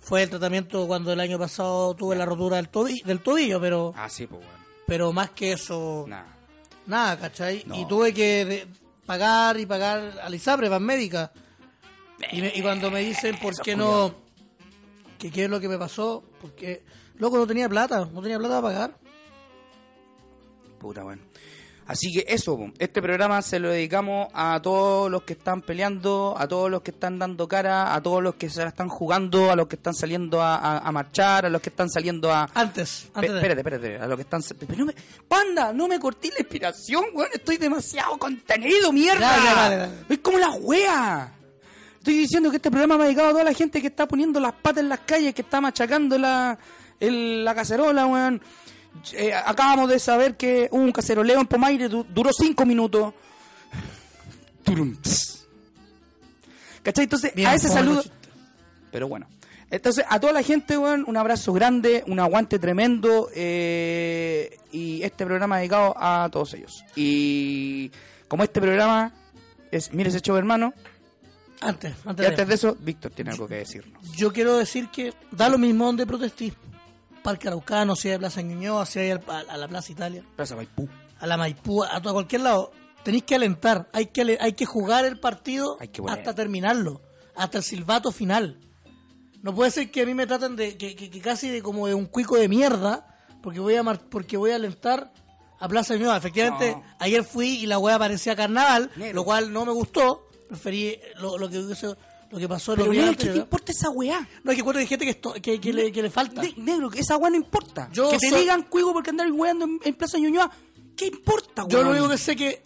fue 0.00 0.22
el 0.22 0.30
tratamiento 0.30 0.86
cuando 0.86 1.12
el 1.12 1.18
año 1.20 1.38
pasado 1.38 1.94
tuve 1.94 2.14
la 2.14 2.24
rotura 2.24 2.56
del, 2.56 2.70
tobi- 2.70 3.02
del 3.04 3.20
tobillo, 3.20 3.60
pero 3.60 3.92
Ah, 3.96 4.08
sí, 4.08 4.26
pues 4.28 4.40
bueno. 4.44 4.58
pero 4.86 5.12
más 5.12 5.30
que 5.30 5.52
eso, 5.52 6.04
Nada. 6.06 6.26
nada, 6.86 7.18
¿cachai? 7.18 7.64
No. 7.66 7.74
Y 7.74 7.86
tuve 7.88 8.14
que 8.14 8.44
de- 8.44 8.66
pagar 9.04 9.58
y 9.58 9.66
pagar 9.66 10.20
al 10.22 10.34
ISAPRE, 10.34 10.68
van 10.68 10.84
médica. 10.84 11.32
Y, 12.32 12.40
me- 12.42 12.52
y 12.54 12.62
cuando 12.62 12.90
me 12.90 13.00
dicen 13.00 13.36
por 13.40 13.52
Eso 13.52 13.62
qué 13.64 13.74
no, 13.76 14.14
que 15.18 15.30
qué 15.32 15.44
es 15.44 15.50
lo 15.50 15.58
que 15.60 15.68
me 15.68 15.76
pasó, 15.78 16.22
porque 16.40 16.84
Loco, 17.18 17.36
no 17.38 17.46
tenía 17.46 17.68
plata, 17.68 18.08
no 18.12 18.20
tenía 18.22 18.38
plata 18.38 18.60
para 18.60 18.74
pagar. 18.74 18.98
Puta, 20.78 21.02
bueno. 21.02 21.22
Así 21.88 22.12
que 22.12 22.24
eso, 22.26 22.58
este 22.80 23.00
programa 23.00 23.40
se 23.42 23.60
lo 23.60 23.68
dedicamos 23.70 24.26
a 24.34 24.60
todos 24.60 25.08
los 25.08 25.22
que 25.22 25.34
están 25.34 25.62
peleando, 25.62 26.34
a 26.36 26.48
todos 26.48 26.68
los 26.68 26.82
que 26.82 26.90
están 26.90 27.16
dando 27.18 27.46
cara, 27.46 27.94
a 27.94 28.02
todos 28.02 28.20
los 28.22 28.34
que 28.34 28.50
se 28.50 28.60
la 28.62 28.70
están 28.70 28.88
jugando, 28.88 29.52
a 29.52 29.54
los 29.56 29.68
que 29.68 29.76
están 29.76 29.94
saliendo 29.94 30.42
a, 30.42 30.56
a- 30.56 30.78
a 30.78 30.90
marchar, 30.92 31.46
a 31.46 31.48
los 31.48 31.62
que 31.62 31.68
están 31.70 31.88
saliendo 31.88 32.32
a... 32.32 32.50
Antes, 32.54 33.08
antes 33.14 33.30
de... 33.30 33.36
espérate, 33.38 33.60
espérate, 33.60 33.98
a 33.98 34.06
los 34.08 34.16
que 34.16 34.22
están... 34.22 34.42
Pero 34.58 34.76
no 34.78 34.86
me... 34.86 34.94
Panda, 35.28 35.72
no 35.72 35.86
me 35.86 36.00
corté 36.00 36.28
la 36.30 36.40
inspiración, 36.40 37.04
weón, 37.14 37.30
estoy 37.32 37.56
demasiado 37.56 38.18
contenido, 38.18 38.92
mierda. 38.92 39.20
Dale, 39.36 39.76
dale. 39.76 39.92
Es 40.08 40.18
como 40.18 40.38
la 40.38 40.50
wea. 40.50 41.32
Estoy 41.98 42.14
diciendo 42.14 42.50
que 42.50 42.56
este 42.56 42.70
programa 42.70 42.96
va 42.96 43.04
dedicado 43.04 43.28
a 43.28 43.32
toda 43.32 43.44
la 43.44 43.52
gente 43.54 43.80
que 43.80 43.86
está 43.86 44.08
poniendo 44.08 44.40
las 44.40 44.54
patas 44.54 44.82
en 44.82 44.88
las 44.88 45.00
calles, 45.00 45.34
que 45.34 45.42
está 45.42 45.60
machacando 45.60 46.18
la, 46.18 46.58
el- 46.98 47.44
la 47.44 47.54
cacerola, 47.54 48.06
weón. 48.06 48.42
Eh, 49.12 49.32
acabamos 49.34 49.88
de 49.88 49.98
saber 49.98 50.36
que 50.36 50.68
hubo 50.70 50.82
un 50.82 50.92
caceroleo 50.92 51.40
en 51.40 51.46
Pomaire, 51.46 51.88
du- 51.88 52.04
duró 52.08 52.30
cinco 52.32 52.64
minutos. 52.66 53.14
Turum. 54.64 54.96
¿Cachai? 56.82 57.04
Entonces, 57.04 57.34
Bien, 57.34 57.48
a 57.48 57.54
ese 57.54 57.68
saludo... 57.68 58.02
Pero 58.92 59.08
bueno. 59.08 59.26
Entonces, 59.70 60.04
a 60.08 60.20
toda 60.20 60.32
la 60.32 60.42
gente, 60.42 60.78
weón, 60.78 61.04
un 61.08 61.16
abrazo 61.16 61.52
grande, 61.52 62.04
un 62.06 62.20
aguante 62.20 62.58
tremendo. 62.58 63.28
eh, 63.34 64.56
y 64.72 65.02
este 65.02 65.24
programa 65.26 65.58
dedicado 65.58 65.94
a 65.96 66.28
todos 66.30 66.54
ellos. 66.54 66.84
Y 66.94 67.90
como 68.28 68.44
este 68.44 68.60
programa 68.60 69.12
es 69.72 69.92
Mire 69.92 70.10
ese 70.10 70.20
show, 70.20 70.36
hermano. 70.36 70.72
Antes, 71.60 71.94
Y 72.04 72.08
antes 72.08 72.16
de... 72.24 72.26
antes 72.28 72.48
de 72.48 72.54
eso, 72.54 72.76
Víctor 72.80 73.10
tiene 73.12 73.30
algo 73.32 73.48
que 73.48 73.56
decirnos. 73.56 74.00
Yo 74.16 74.32
quiero 74.32 74.56
decir 74.58 74.88
que 74.88 75.12
da 75.32 75.48
lo 75.48 75.58
mismo 75.58 75.86
donde 75.86 76.06
protestí. 76.06 76.52
Parque 77.26 77.48
Araucano, 77.48 77.96
si 77.96 78.08
hay 78.08 78.18
Plaza 78.18 78.40
Ñuñoa, 78.40 78.86
si 78.86 79.00
hay 79.00 79.10
al- 79.10 79.24
a, 79.28 79.40
a 79.40 79.56
la 79.56 79.66
Plaza 79.66 79.90
Italia, 79.90 80.22
Plaza 80.36 80.54
Maipú. 80.54 80.88
a 81.18 81.26
la 81.26 81.36
Maipú, 81.36 81.82
a, 81.82 81.96
a 81.96 82.00
cualquier 82.00 82.42
lado. 82.42 82.70
Tenéis 83.02 83.24
que 83.24 83.34
alentar, 83.34 83.88
hay 83.92 84.06
que, 84.06 84.38
hay 84.40 84.52
que 84.52 84.64
jugar 84.64 85.04
el 85.04 85.18
partido 85.18 85.76
Hay 85.80 85.88
que 85.88 86.02
poner. 86.02 86.18
hasta 86.18 86.34
terminarlo, 86.34 87.02
hasta 87.34 87.58
el 87.58 87.64
silbato 87.64 88.12
final. 88.12 88.60
No 89.42 89.54
puede 89.54 89.70
ser 89.72 89.90
que 89.90 90.02
a 90.02 90.06
mí 90.06 90.14
me 90.14 90.26
traten 90.26 90.54
de 90.56 90.76
que, 90.76 90.94
que- 90.94 91.10
que 91.10 91.20
casi 91.20 91.48
de 91.50 91.62
como 91.62 91.86
de 91.88 91.94
un 91.94 92.06
cuico 92.06 92.36
de 92.36 92.48
mierda 92.48 93.06
porque 93.42 93.58
voy 93.60 93.74
a 93.76 93.82
mar- 93.82 94.00
porque 94.08 94.36
voy 94.36 94.50
a 94.52 94.56
alentar 94.56 95.12
a 95.58 95.68
Plaza 95.68 95.94
Ñuñoa. 95.94 96.16
Efectivamente, 96.18 96.72
No. 96.76 96.84
ayer 97.00 97.24
fui 97.24 97.48
y 97.58 97.66
la 97.66 97.78
weá 97.78 97.98
parecía 97.98 98.34
carnaval, 98.36 98.90
Negro. 98.96 99.16
lo 99.16 99.24
cual 99.24 99.52
no 99.52 99.64
me 99.64 99.72
gustó. 99.72 100.28
Preferí 100.48 100.98
lo, 101.18 101.38
lo 101.38 101.48
que 101.48 101.58
lo 102.30 102.38
que 102.38 102.48
pasó 102.48 102.72
en 102.72 102.76
Pero 102.78 102.86
los 102.86 102.94
días 102.94 103.06
negro, 103.10 103.22
¿qué 103.24 103.30
te 103.30 103.38
importa 103.38 103.72
esa 103.72 103.90
weá? 103.90 104.28
No, 104.42 104.52
es 104.52 104.62
que 104.62 104.64
que 104.72 104.78
hay 104.78 104.86
gente 104.86 105.04
que, 105.04 105.10
esto- 105.12 105.34
que, 105.34 105.60
que 105.60 105.72
le, 105.72 105.92
que 105.92 106.02
le 106.02 106.10
falta. 106.10 106.42
Ne- 106.42 106.54
negro, 106.56 106.90
que 106.90 107.00
esa 107.00 107.16
weá 107.16 107.30
no 107.30 107.36
importa. 107.36 107.88
Yo 107.92 108.10
que 108.10 108.18
te 108.18 108.28
soy- 108.30 108.40
digan 108.40 108.62
cuigo 108.64 108.92
porque 108.92 109.10
andar 109.10 109.30
weando 109.32 109.64
en, 109.64 109.78
en 109.84 109.94
Plaza 109.94 110.18
Ñuñoa. 110.18 110.50
¿Qué 110.96 111.06
importa, 111.06 111.62
weón? 111.64 111.70
Yo 111.70 111.82
lo 111.84 111.90
único 111.90 112.08
que 112.08 112.18
sé 112.18 112.34
que 112.36 112.62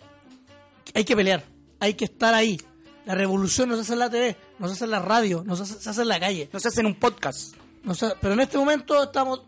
que 0.85 0.93
hay 0.99 1.05
que 1.05 1.15
pelear, 1.17 1.45
hay 1.79 1.95
que 1.95 2.05
estar 2.07 2.33
ahí. 2.35 2.61
La 3.07 3.15
revolución 3.15 3.69
no 3.69 3.75
se 3.77 3.83
hace 3.83 3.93
en 3.95 3.99
la 3.99 4.11
TV, 4.11 4.37
no 4.59 4.67
se 4.69 4.75
hace 4.75 4.85
en 4.85 4.91
la 4.91 5.01
radio, 5.01 5.43
no 5.45 5.57
se 5.57 5.63
hace, 5.65 5.75
se 5.81 5.91
hace 5.91 6.03
en 6.03 6.09
la 6.09 6.21
calle. 6.21 6.49
No 6.53 6.61
se 6.61 6.69
hacen 6.69 6.87
un 6.87 6.95
podcast. 6.95 7.55
No 7.83 7.95
se- 7.95 8.15
pero 8.21 8.35
en 8.35 8.41
este 8.41 8.57
momento 8.59 9.03
estamos 9.03 9.43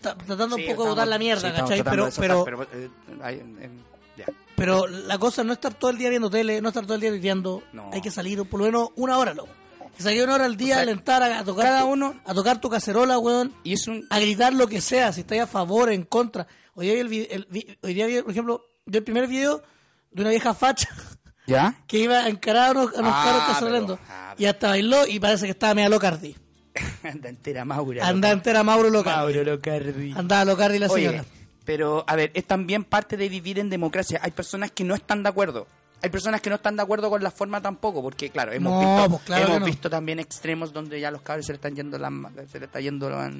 ta- 0.00 0.16
tratando 0.16 0.56
un 0.56 0.62
Sí, 0.62 0.68
poco 0.68 0.84
de 0.84 0.88
botar 0.90 1.06
la 1.08 1.16
sí, 1.16 1.24
mierda, 1.24 1.48
estamos 1.48 1.70
¿cachai? 1.70 1.84
Pero, 1.84 2.04
de 2.06 2.12
pero, 2.18 2.44
pero, 2.44 2.62
eh, 2.72 2.90
hay- 3.22 3.38
en- 3.40 3.82
ya. 4.16 4.26
Pero 4.56 4.86
la 4.86 5.18
cosa 5.18 5.42
no 5.44 5.52
es 5.52 5.56
estar 5.58 5.74
todo 5.74 5.90
el 5.90 5.98
día 5.98 6.08
viendo 6.10 6.30
tele, 6.30 6.60
no 6.60 6.68
estar 6.68 6.84
todo 6.86 6.94
el 6.96 7.20
día. 7.20 7.34
No. 7.34 7.62
Hay 7.92 8.00
que 8.00 8.10
salir 8.10 8.42
por 8.44 8.60
lo 8.60 8.66
menos 8.66 8.88
una 8.96 9.18
hora, 9.18 9.34
loco. 9.34 9.50
Que 9.96 10.02
salir 10.02 10.24
una 10.24 10.34
hora 10.34 10.44
al 10.46 10.56
día, 10.56 10.74
O 10.74 10.76
sea, 10.76 10.82
alentar 10.82 11.22
a, 11.22 11.38
a 11.38 11.44
tocar 11.44 11.64
cada 11.66 11.80
tu, 11.82 11.86
uno- 11.88 12.20
a 12.24 12.34
tocar 12.34 12.60
tu 12.60 12.68
cacerola, 12.68 13.18
weón. 13.18 13.54
Y 13.62 13.74
es 13.74 13.86
un... 13.86 14.06
a 14.10 14.18
gritar 14.18 14.52
lo 14.52 14.66
que 14.66 14.80
sea, 14.80 15.12
si 15.12 15.20
estáis 15.20 15.42
a 15.42 15.46
favor, 15.46 15.90
en 15.92 16.02
contra. 16.04 16.46
Hoy 16.74 16.86
día 16.86 17.00
el, 17.00 17.12
el 17.52 17.78
hoy 17.82 17.94
día 17.94 18.22
por 18.22 18.32
ejemplo, 18.32 18.64
yo 18.86 18.98
el 18.98 19.04
primer 19.04 19.28
video 19.28 19.62
de 20.10 20.22
una 20.22 20.30
vieja 20.30 20.52
facha 20.54 20.88
¿Ya? 21.46 21.76
que 21.86 21.98
iba 21.98 22.20
a 22.20 22.28
encarar 22.28 22.68
a 22.68 22.80
unos, 22.80 22.96
a 22.96 23.00
unos 23.00 23.12
Ah, 23.14 23.54
caros 23.86 23.98
ah, 24.08 24.34
y 24.36 24.46
hasta 24.46 24.68
bailó 24.68 25.06
y 25.06 25.20
parece 25.20 25.44
que 25.44 25.52
estaba 25.52 25.74
media 25.74 25.88
locardi. 25.88 26.34
Anda 27.04 27.28
entera 27.28 27.64
Maura. 27.64 28.04
Anda 28.06 28.30
entera 28.32 28.64
Mauro 28.64 28.90
loca. 28.90 29.10
Locardi. 29.22 29.34
Mauro 29.36 29.52
Locardi. 29.52 30.12
Andaba 30.16 30.44
locardi 30.44 30.78
la 30.80 30.86
Oye, 30.88 31.06
señora. 31.06 31.24
Pero 31.64 32.04
a 32.06 32.16
ver, 32.16 32.30
es 32.34 32.44
también 32.46 32.84
parte 32.84 33.16
de 33.16 33.28
vivir 33.28 33.58
en 33.58 33.70
democracia. 33.70 34.20
Hay 34.22 34.30
personas 34.32 34.70
que 34.70 34.84
no 34.84 34.94
están 34.94 35.22
de 35.22 35.28
acuerdo. 35.30 35.66
Hay 36.02 36.10
personas 36.10 36.42
que 36.42 36.50
no 36.50 36.56
están 36.56 36.76
de 36.76 36.82
acuerdo 36.82 37.08
con 37.08 37.22
la 37.22 37.30
forma 37.30 37.62
tampoco, 37.62 38.02
porque 38.02 38.28
claro, 38.28 38.52
hemos, 38.52 38.72
No, 38.72 38.80
visto, 38.80 39.10
pues 39.10 39.22
claro 39.22 39.46
hemos 39.46 39.60
no. 39.60 39.66
visto 39.66 39.88
también 39.88 40.18
extremos 40.20 40.72
donde 40.72 41.00
ya 41.00 41.10
los 41.10 41.22
cabros 41.22 41.46
se 41.46 41.52
le 41.52 41.56
están 41.56 41.74
yendo 41.74 41.96
la, 41.98 42.10
se 42.50 42.58
le 42.60 42.66
está 42.66 42.80
yendo 42.80 43.08
la- 43.08 43.30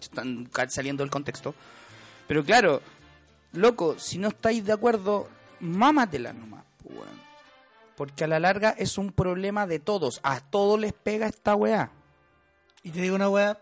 están 0.00 0.48
saliendo 0.68 1.02
del 1.02 1.10
contexto. 1.10 1.54
Pero 2.26 2.44
claro, 2.44 2.82
loco, 3.52 3.98
si 3.98 4.18
no 4.18 4.28
estáis 4.28 4.64
de 4.64 4.72
acuerdo, 4.72 5.28
mámatela 5.60 6.32
nomás, 6.32 6.64
pues, 6.82 6.94
weón. 6.96 7.28
Porque 7.96 8.24
a 8.24 8.28
la 8.28 8.38
larga 8.38 8.70
es 8.78 8.96
un 8.98 9.10
problema 9.10 9.66
de 9.66 9.78
todos. 9.80 10.20
A 10.22 10.40
todos 10.40 10.78
les 10.78 10.92
pega 10.92 11.26
esta 11.26 11.54
weá. 11.56 11.90
Y 12.82 12.90
te 12.90 13.00
digo 13.00 13.16
una 13.16 13.28
weá, 13.28 13.58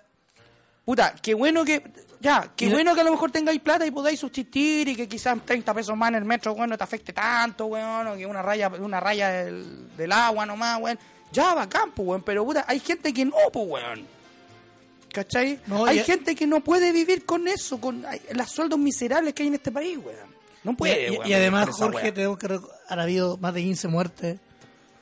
Puta, 0.85 1.15
qué 1.21 1.35
bueno 1.35 1.65
que. 1.65 1.83
Ya, 2.27 2.51
qué 2.57 2.65
Y 2.65 2.71
bueno 2.71 2.93
que 2.93 3.03
a 3.03 3.05
lo 3.05 3.13
mejor 3.13 3.31
tengáis 3.31 3.61
plata 3.61 3.87
y 3.87 3.93
podáis 3.93 4.19
subsistir 4.19 4.89
y 4.89 4.97
que 4.97 5.07
quizás 5.07 5.39
30 5.45 5.73
pesos 5.73 5.97
más 5.97 6.09
en 6.09 6.17
el 6.17 6.25
metro, 6.25 6.55
weón, 6.55 6.71
no 6.71 6.77
te 6.77 6.83
afecte 6.83 7.13
tanto, 7.13 7.67
weón, 7.67 8.05
o 8.09 8.17
que 8.17 8.27
una 8.27 8.43
raya, 8.43 8.69
una 8.69 8.99
raya 8.99 9.29
del, 9.45 9.97
del 9.97 10.11
agua 10.11 10.45
nomás, 10.45 10.81
weón. 10.81 10.99
Ya, 11.31 11.55
bacán, 11.55 11.93
pues, 11.93 12.09
weón, 12.09 12.23
pero 12.23 12.45
puta, 12.45 12.65
hay 12.67 12.81
gente 12.81 13.15
que 13.15 13.25
no, 13.25 13.37
pues, 13.53 13.69
weón. 13.69 14.05
¿Cachai? 15.13 15.61
No, 15.69 15.87
hay 15.87 16.01
gente 16.01 16.35
que 16.35 16.49
no 16.49 16.65
puede 16.65 16.91
vivir 16.91 17.25
con 17.25 17.47
eso, 17.47 17.81
con 17.81 18.05
los 18.33 18.51
sueldos 18.51 18.81
miserables 18.81 19.33
que 19.33 19.45
hay 19.45 19.49
en 19.49 19.55
este 19.55 19.71
país, 19.71 19.97
weón. 19.97 20.35
No 20.65 20.77
puede, 20.77 21.13
y, 21.13 21.31
y 21.31 21.33
además, 21.33 21.71
Jorge, 21.71 22.11
tenemos 22.11 22.39
que 22.39 22.59
han 22.89 22.99
habido 22.99 23.37
más 23.37 23.55
de 23.55 23.63
15 23.63 23.87
muertes. 23.87 24.41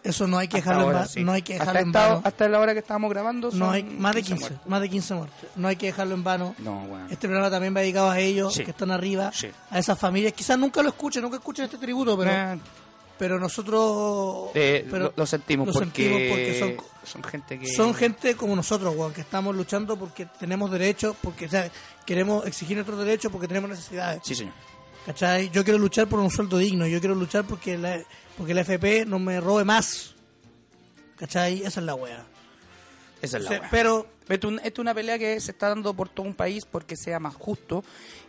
Eso 0.05 0.27
no 0.27 0.37
hay 0.39 0.49
que 0.49 0.59
Hasta 0.59 0.71
dejarlo 0.71 0.91
en 0.91 0.97
ahora, 0.97 1.09
sí. 1.09 1.25
no 1.25 1.33
hay 1.33 1.41
que 1.43 1.57
hasta, 1.57 1.81
en 1.81 1.87
esta- 1.89 2.09
vano. 2.09 2.23
hasta 2.25 2.49
la 2.49 2.61
hora 2.61 2.73
que 2.75 2.81
estábamos 2.81 3.09
grabando 3.11 3.51
No 3.53 3.71
hay 3.71 3.83
más 3.85 4.15
de 4.15 4.23
15, 4.23 4.41
muertos. 4.41 4.67
más 4.69 4.81
de 4.83 4.89
15 4.91 5.15
muertes. 5.15 5.51
No 5.57 5.67
hay 5.69 5.77
que 5.77 5.87
dejarlo 5.87 6.15
en 6.15 6.23
vano. 6.23 6.55
No. 6.59 6.87
Este 7.11 7.27
programa 7.27 7.51
también 7.51 7.75
va 7.75 7.81
dedicado 7.81 8.11
a 8.11 8.19
ellos 8.21 8.53
Sí. 8.55 8.65
que 8.65 8.71
están 8.73 8.91
arriba, 8.91 9.33
Sí. 9.33 9.49
a 9.71 9.79
esas 9.79 9.99
familias. 9.99 10.35
Quizás 10.35 10.59
nunca 10.59 10.83
lo 10.83 10.91
escuchen, 10.91 11.23
nunca 11.23 11.39
escuchen 11.39 11.65
este 11.65 11.79
tributo, 11.79 12.17
pero 12.19 12.61
pero 13.17 13.39
nosotros 13.39 14.51
eh, 14.55 14.87
pero 14.91 15.05
lo, 15.07 15.13
lo 15.17 15.25
sentimos, 15.27 15.69
lo 15.69 15.73
porque, 15.73 15.87
sentimos 16.03 16.29
porque 16.31 16.59
son 16.59 16.77
son 17.05 17.23
gente 17.23 17.59
que 17.61 17.73
son 17.73 17.95
gente 17.95 18.35
como 18.35 18.57
nosotros, 18.57 18.95
weón, 18.97 19.13
que 19.13 19.21
estamos 19.21 19.55
luchando 19.55 19.97
porque 19.97 20.27
tenemos 20.39 20.71
derechos, 20.71 21.15
porque 21.23 21.47
o 21.47 21.49
sea, 21.49 21.71
queremos 22.05 22.45
exigir 22.47 22.77
nuestros 22.77 22.99
derechos 22.99 23.31
porque 23.31 23.47
tenemos 23.49 23.71
necesidades. 23.71 24.21
Sí, 24.25 24.35
señor. 24.35 24.53
¿Cachai? 25.07 25.51
Yo 25.51 25.63
quiero 25.65 25.79
luchar 25.79 26.09
por 26.09 26.19
un 26.19 26.31
sueldo 26.31 26.59
digno, 26.59 26.87
yo 26.87 26.99
quiero 26.99 27.15
luchar 27.15 27.45
porque 27.45 27.77
la, 27.79 27.99
porque 28.37 28.55
la 28.55 28.63
FP 28.63 29.07
no 29.07 29.19
me 29.19 29.41
robe 29.41 29.65
más. 29.65 30.15
¿Cachai? 31.17 31.63
Esa 31.63 31.81
es 31.81 31.87
la 31.87 31.95
wea. 31.95 32.25
Esa 33.23 33.37
es 33.39 33.45
la 33.45 33.49
O 33.51 33.53
sea, 33.53 33.61
weá. 33.61 33.71
pero 33.71 34.07
Esto 34.29 34.49
es 34.63 34.79
una 34.79 34.95
pelea 34.95 35.19
que 35.19 35.39
se 35.41 35.53
está 35.53 35.69
dando 35.69 35.95
por 35.95 36.09
todo 36.09 36.27
un 36.27 36.35
país 36.35 36.65
porque 36.65 36.97
sea 36.97 37.21
más 37.21 37.35
justo. 37.35 37.85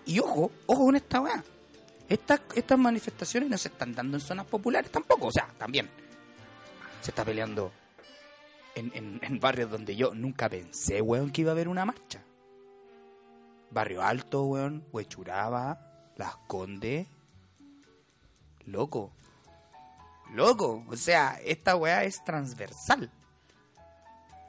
Y 0.06 0.20
ojo, 0.20 0.52
ojo 0.68 0.86
con 0.86 0.96
esta 0.96 1.22
weá. 1.22 1.44
Estas, 2.08 2.42
estas 2.54 2.78
manifestaciones 2.78 3.50
no 3.50 3.58
se 3.58 3.70
están 3.70 3.94
dando 3.94 4.18
en 4.18 4.22
zonas 4.22 4.46
populares 4.46 4.92
tampoco. 4.92 5.28
O 5.28 5.32
sea, 5.32 5.48
también 5.58 5.90
se 7.02 7.10
está 7.12 7.26
peleando 7.26 7.72
en, 8.76 8.92
en- 8.94 9.20
en 9.24 9.40
barrios 9.40 9.72
donde 9.72 9.96
yo 9.96 10.14
nunca 10.14 10.48
pensé, 10.50 11.02
weón, 11.02 11.32
que 11.32 11.42
iba 11.42 11.52
a 11.52 11.54
haber 11.54 11.68
una 11.68 11.86
marcha. 11.86 12.22
Barrio 13.72 14.04
Alto, 14.04 14.44
weón, 14.44 14.86
Huechuraba, 14.92 15.80
Las 16.18 16.36
Condes. 16.48 17.08
Loco. 18.66 19.12
Loco. 20.34 20.84
O 20.90 20.96
sea, 20.96 21.40
esta 21.44 21.76
weá 21.76 22.04
es 22.04 22.24
transversal. 22.24 23.10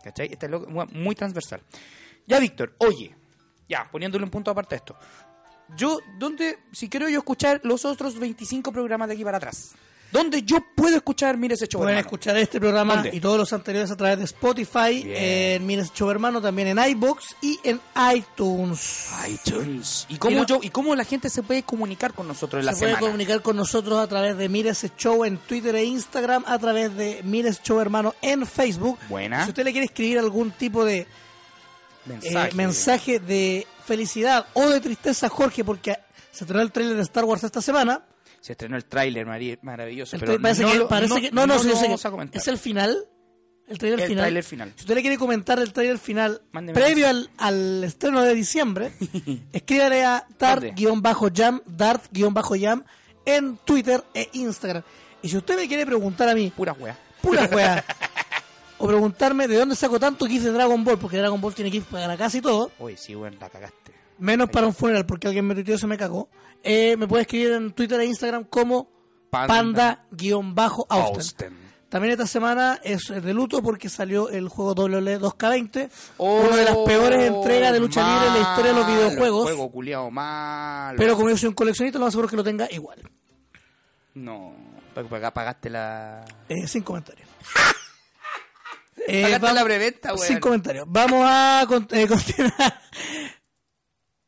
¿Cachai? 0.03 0.29
Esta 0.33 0.47
es 0.47 0.53
lo- 0.53 0.61
mu- 0.67 0.87
muy 0.93 1.15
transversal. 1.15 1.61
Ya, 2.27 2.39
Víctor, 2.39 2.75
oye, 2.79 3.15
ya, 3.69 3.89
poniéndole 3.91 4.25
un 4.25 4.31
punto 4.31 4.51
aparte 4.51 4.75
a 4.75 4.79
esto. 4.79 4.97
Yo, 5.77 5.99
¿dónde, 6.19 6.59
si 6.73 6.89
quiero 6.89 7.09
yo 7.09 7.19
escuchar 7.19 7.61
los 7.65 7.85
otros 7.85 8.19
25 8.19 8.73
programas 8.73 9.09
de 9.09 9.15
aquí 9.15 9.25
para 9.25 9.39
atrás? 9.39 9.75
¿Dónde 10.13 10.43
yo 10.45 10.59
puedo 10.75 10.97
escuchar 10.97 11.37
Mire 11.37 11.55
ese 11.55 11.67
show, 11.67 11.81
pueden 11.81 11.97
hermano? 11.99 12.07
escuchar 12.07 12.37
este 12.39 12.59
programa 12.61 12.95
¿Dónde? 12.95 13.11
y 13.13 13.21
todos 13.21 13.37
los 13.39 13.53
anteriores 13.53 13.91
a 13.91 13.97
través 13.97 14.19
de 14.19 14.25
Spotify, 14.25 15.03
en 15.05 15.67
Mires 15.67 15.93
Show 15.93 16.09
Hermano, 16.11 16.41
también 16.41 16.69
en 16.69 16.79
iBox 16.79 17.37
y 17.43 17.59
en 17.65 17.81
iTunes. 18.15 19.09
iTunes. 19.29 20.07
¿Y 20.09 20.17
cómo, 20.17 20.33
Y 20.37 20.41
no- 20.41 20.47
yo, 20.47 20.61
¿Y 20.63 20.71
cómo 20.71 20.95
la 20.95 21.05
gente 21.05 21.29
se 21.29 21.43
puede 21.43 21.63
comunicar 21.65 22.15
con 22.15 22.29
nosotros 22.29 22.61
en 22.61 22.67
la 22.67 22.73
Se 22.73 22.79
puede 22.81 22.93
semana? 22.93 23.07
comunicar 23.07 23.43
con 23.43 23.57
nosotros 23.57 23.99
a 23.99 24.07
través 24.07 24.37
de 24.39 24.49
Mires 24.49 24.87
Show 24.97 25.25
en 25.25 25.39
Twitter 25.39 25.75
e 25.75 25.85
Instagram, 25.85 26.45
a 26.47 26.59
través 26.59 26.95
de 26.97 27.21
Mires 27.25 27.61
Show 27.63 27.81
Hermano 27.81 28.15
en 28.23 28.47
Facebook. 28.47 28.99
Buena. 29.09 29.45
Si 29.45 29.51
usted 29.51 29.65
le 29.65 29.73
quiere 29.73 29.87
escribir 29.87 30.19
algún 30.19 30.53
tipo 30.53 30.85
de 30.85 30.99
eh, 30.99 31.07
Mensaje. 32.07 32.55
mensaje 32.55 33.19
de 33.19 33.67
felicidad 33.85 34.47
o 34.55 34.69
de 34.69 34.81
tristeza, 34.81 35.29
Jorge, 35.29 35.65
porque 35.65 35.97
se 36.31 36.45
estrenó 36.45 36.63
el 36.63 36.71
trailer 36.71 36.97
de 36.97 37.03
Star 37.03 37.25
Wars 37.25 37.43
esta 37.45 37.61
semana. 37.61 38.03
Se 38.47 38.53
estrenó 38.53 38.77
el 38.77 38.85
tráiler 38.85 39.27
maravilloso. 39.27 40.15
El 40.15 40.21
pero 40.21 40.39
trailer 40.39 40.43
parece 40.43 40.63
no 40.63 40.71
que, 40.71 40.79
lo- 40.79 40.89
parece 40.89 41.15
no- 41.15 41.21
que- 41.21 41.31
no, 41.33 41.47
no, 41.49 41.55
no 41.57 41.63
lo 41.65 41.81
que 41.81 42.07
a 42.07 42.11
comentar. 42.13 42.41
es 42.41 42.47
el 42.47 42.59
final. 42.59 42.97
El 43.67 43.77
trailer 43.79 43.99
El 44.03 44.07
final. 44.07 44.23
tráiler 44.23 44.45
final. 44.45 44.73
Si 44.77 44.83
usted 44.83 44.95
le 44.95 45.01
quiere 45.01 45.19
comentar 45.19 45.59
el 45.59 45.73
trailer 45.73 45.99
final 45.99 46.41
Mándeme 46.53 46.81
previo 46.81 47.09
al, 47.09 47.29
al 47.39 47.83
estreno 47.83 48.23
de 48.23 48.35
diciembre, 48.35 48.93
escríbale 49.53 50.05
a 50.05 50.25
dart-jam, 50.39 51.03
dart-jam 51.67 52.85
en 53.25 53.57
Twitter 53.65 54.05
e 54.15 54.29
Instagram. 54.35 54.85
Y 55.23 55.29
si 55.29 55.37
usted 55.37 55.57
me 55.57 55.67
quiere 55.67 55.85
preguntar 55.85 56.29
a 56.29 56.35
mí, 56.37 56.53
Pura 56.57 56.73
wea. 56.75 56.97
pura 57.21 57.47
weá, 57.53 57.85
o 58.79 58.87
preguntarme 58.87 59.49
de 59.49 59.57
dónde 59.57 59.75
saco 59.75 59.99
tanto 59.99 60.27
GIF 60.27 60.45
de 60.45 60.53
Dragon 60.53 60.85
Ball, 60.85 60.99
porque 61.01 61.17
Dragon 61.17 61.41
Ball 61.41 61.53
tiene 61.53 61.73
GIF 61.73 61.87
para 61.87 62.17
casi 62.17 62.41
todo, 62.41 62.71
Uy, 62.79 62.97
sí, 62.97 63.17
weón, 63.17 63.37
la 63.41 63.51
cagaste. 63.51 63.93
menos 64.19 64.49
para 64.51 64.69
un 64.69 64.75
funeral, 64.75 65.05
porque 65.05 65.27
alguien 65.27 65.45
me 65.47 65.55
tuiteó 65.55 65.75
y 65.75 65.79
se 65.79 65.89
me 65.89 65.99
cagó, 65.99 66.29
eh, 66.67 66.97
me 66.97 67.07
puede 67.09 67.23
escribir 67.23 67.53
en 67.53 67.73
Twitter 67.73 68.01
e 68.01 68.07
Instagram 68.07 68.45
como 68.45 68.91
Panda. 69.31 70.05
panda-austen. 70.11 70.87
Austen. 70.91 71.67
También 71.89 72.13
esta 72.13 72.27
semana 72.27 72.81
es 72.83 73.07
de 73.09 73.33
luto 73.33 73.63
porque 73.63 73.89
salió 73.89 74.29
el 74.29 74.49
juego 74.49 74.73
WWE 74.75 75.21
2K20, 75.21 75.89
Oh, 76.17 76.41
una 76.41 76.57
de 76.57 76.65
las 76.65 76.77
peores 76.79 77.25
entregas 77.29 77.73
de 77.73 77.79
lucha 77.81 78.03
libre 78.13 78.27
en 78.27 78.35
la 78.35 78.41
historia 78.41 78.73
de 78.73 78.79
los 78.79 78.87
videojuegos. 78.89 79.45
Juego 79.45 79.71
culiado 79.71 80.11
mal. 80.11 80.97
Pero 80.97 81.17
como 81.17 81.31
yo 81.31 81.37
soy 81.37 81.49
un 81.49 81.55
coleccionista, 81.55 81.99
lo 82.01 82.07
más 82.07 82.13
seguro 82.13 82.27
es 82.27 82.31
que 82.31 82.37
lo 82.37 82.45
tenga 82.45 82.67
igual. 82.73 82.99
No, 84.15 84.53
pag- 84.95 85.09
pag- 85.09 85.33
pagaste 85.33 85.71
la... 85.71 86.25
Eh, 86.49 86.67
sin 86.67 86.83
comentarios. 86.83 87.29
Eh, 89.09 89.39
vamos- 89.41 89.55
la 89.55 89.63
preventa. 89.65 90.17
Sin 90.19 90.41
comentarios. 90.41 90.85
Vamos 90.89 91.25
a 91.25 91.65
con- 91.69 91.87
eh, 91.93 92.07
continuar. 92.09 92.81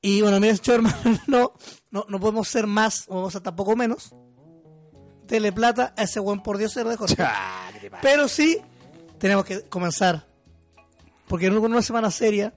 Y 0.01 0.23
bueno, 0.23 0.39
señor 0.39 0.63
hermano, 0.69 0.97
no, 1.27 1.53
no, 1.91 2.05
no 2.09 2.21
podemos 2.21 2.49
ser 2.49 2.67
más, 2.67 3.01
no 3.09 3.15
podemos 3.15 3.33
ser 3.33 3.43
tampoco 3.43 3.77
menos. 3.77 4.15
Dele 5.27 5.53
plata 5.53 5.93
a 5.97 6.05
ese 6.05 6.21
buen 6.21 6.43
por 6.43 6.57
Dios 6.57 6.73
ser 6.73 6.87
de 6.89 6.97
Jorge. 6.97 7.17
Ah, 7.19 7.69
¿qué 7.73 7.81
te 7.81 7.91
pasa? 7.91 8.03
Pero 8.03 8.29
sí, 8.29 8.59
tenemos 9.19 9.45
que 9.45 9.63
comenzar. 9.63 10.27
Porque 11.27 11.47
en 11.47 11.59
una 11.59 11.83
semana 11.83 12.11
seria, 12.11 12.55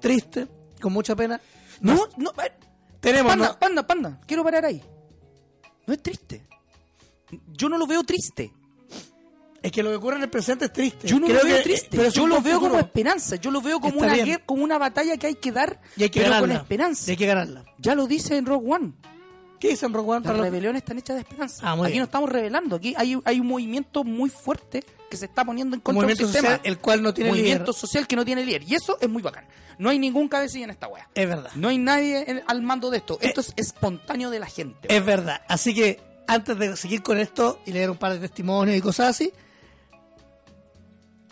triste, 0.00 0.48
con 0.80 0.92
mucha 0.92 1.14
pena. 1.14 1.40
No, 1.80 2.08
no, 2.16 2.30
eh, 2.42 2.52
Tenemos, 3.00 3.32
panda, 3.32 3.48
¿no? 3.48 3.58
panda, 3.58 3.86
panda, 3.86 4.20
quiero 4.26 4.42
parar 4.42 4.64
ahí. 4.64 4.82
No 5.86 5.92
es 5.92 6.02
triste. 6.02 6.46
Yo 7.48 7.68
no 7.68 7.76
lo 7.76 7.86
veo 7.86 8.02
triste. 8.04 8.54
Es 9.64 9.72
que 9.72 9.82
lo 9.82 9.88
que 9.90 9.96
ocurre 9.96 10.16
en 10.16 10.22
el 10.24 10.28
presente 10.30 10.66
es 10.66 10.72
triste. 10.72 11.08
Yo 11.08 11.18
no 11.18 11.26
Creo 11.26 11.38
lo 11.38 11.44
veo 11.46 11.56
que- 11.56 11.62
triste. 11.62 11.88
pero 11.96 12.10
Yo 12.10 12.26
lo 12.26 12.40
veo 12.42 12.60
como 12.60 12.78
esperanza. 12.78 13.36
Yo 13.36 13.50
lo 13.50 13.62
veo 13.62 13.80
como 13.80 13.94
Está 13.94 14.04
una 14.04 14.12
bien. 14.14 14.26
guerra, 14.26 14.42
como 14.44 14.62
una 14.62 14.76
batalla 14.78 15.16
que 15.16 15.26
hay 15.28 15.34
que 15.36 15.52
dar, 15.52 15.80
Y 15.96 16.02
hay 16.02 16.10
que 16.10 16.20
pero 16.20 16.32
ganarla. 16.32 16.54
con 16.54 16.62
esperanza. 16.62 17.10
Hay 17.10 17.16
que 17.16 17.26
ganarla. 17.26 17.64
Ya 17.78 17.94
lo 17.94 18.06
dice 18.06 18.36
en 18.36 18.44
Rogue 18.44 18.70
One. 18.70 18.92
¿Qué 19.58 19.68
dicen 19.70 19.94
Rogue 19.94 20.10
One? 20.16 20.26
Las 20.26 20.36
rebeliones 20.36 20.82
están 20.82 20.98
hechas 20.98 21.16
de 21.16 21.22
esperanza. 21.22 21.62
Ah, 21.66 21.82
aquí 21.82 21.96
no 21.96 22.04
estamos 22.04 22.28
revelando. 22.28 22.76
Aquí 22.76 22.94
hay, 22.98 23.18
hay 23.24 23.40
un 23.40 23.46
movimiento 23.46 24.04
muy 24.04 24.28
fuerte 24.28 24.84
que 25.08 25.16
se 25.16 25.24
está 25.24 25.44
poniendo 25.46 25.74
en 25.74 25.78
Un 25.78 25.82
contra 25.82 26.06
del 26.08 26.16
sistema. 26.18 26.48
social 26.48 26.60
el 26.64 26.78
cual 26.78 27.02
no 27.02 27.14
tiene 27.14 27.30
movimiento 27.30 27.70
líder. 27.70 27.74
social 27.74 28.06
que 28.06 28.16
no 28.16 28.24
tiene 28.26 28.44
líder. 28.44 28.64
Y 28.64 28.74
eso 28.74 28.98
es 29.00 29.08
muy 29.08 29.22
bacán. 29.22 29.46
No 29.78 29.88
hay 29.88 29.98
ningún 29.98 30.28
cabecilla 30.28 30.64
en 30.64 30.70
esta 30.72 30.88
wea. 30.88 31.08
Es 31.14 31.26
verdad. 31.26 31.50
No 31.54 31.68
hay 31.68 31.78
nadie 31.78 32.24
en- 32.30 32.42
al 32.46 32.60
mando 32.60 32.90
de 32.90 32.98
esto. 32.98 33.14
Eh. 33.22 33.28
Esto 33.28 33.40
es 33.40 33.54
espontáneo 33.56 34.28
de 34.28 34.40
la 34.40 34.46
gente. 34.46 34.94
Es 34.94 35.02
verdad. 35.02 35.40
Así 35.48 35.74
que 35.74 36.00
antes 36.26 36.58
de 36.58 36.76
seguir 36.76 37.02
con 37.02 37.16
esto 37.18 37.60
y 37.64 37.72
leer 37.72 37.88
un 37.90 37.96
par 37.96 38.12
de 38.12 38.18
testimonios 38.18 38.76
y 38.76 38.80
cosas 38.82 39.08
así, 39.08 39.32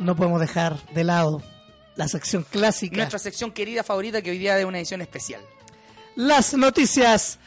no 0.03 0.17
podemos 0.17 0.41
dejar 0.41 0.85
de 0.93 1.05
lado 1.05 1.43
la 1.97 2.09
sección 2.09 2.45
clásica. 2.49 2.97
Nuestra 2.97 3.19
sección 3.19 3.53
querida 3.53 3.83
favorita 3.83 4.23
que 4.23 4.31
hoy 4.31 4.39
día 4.39 4.59
es 4.59 4.65
una 4.65 4.79
edición 4.79 5.01
especial. 5.03 5.41
Las 6.17 6.55
noticias. 6.55 7.39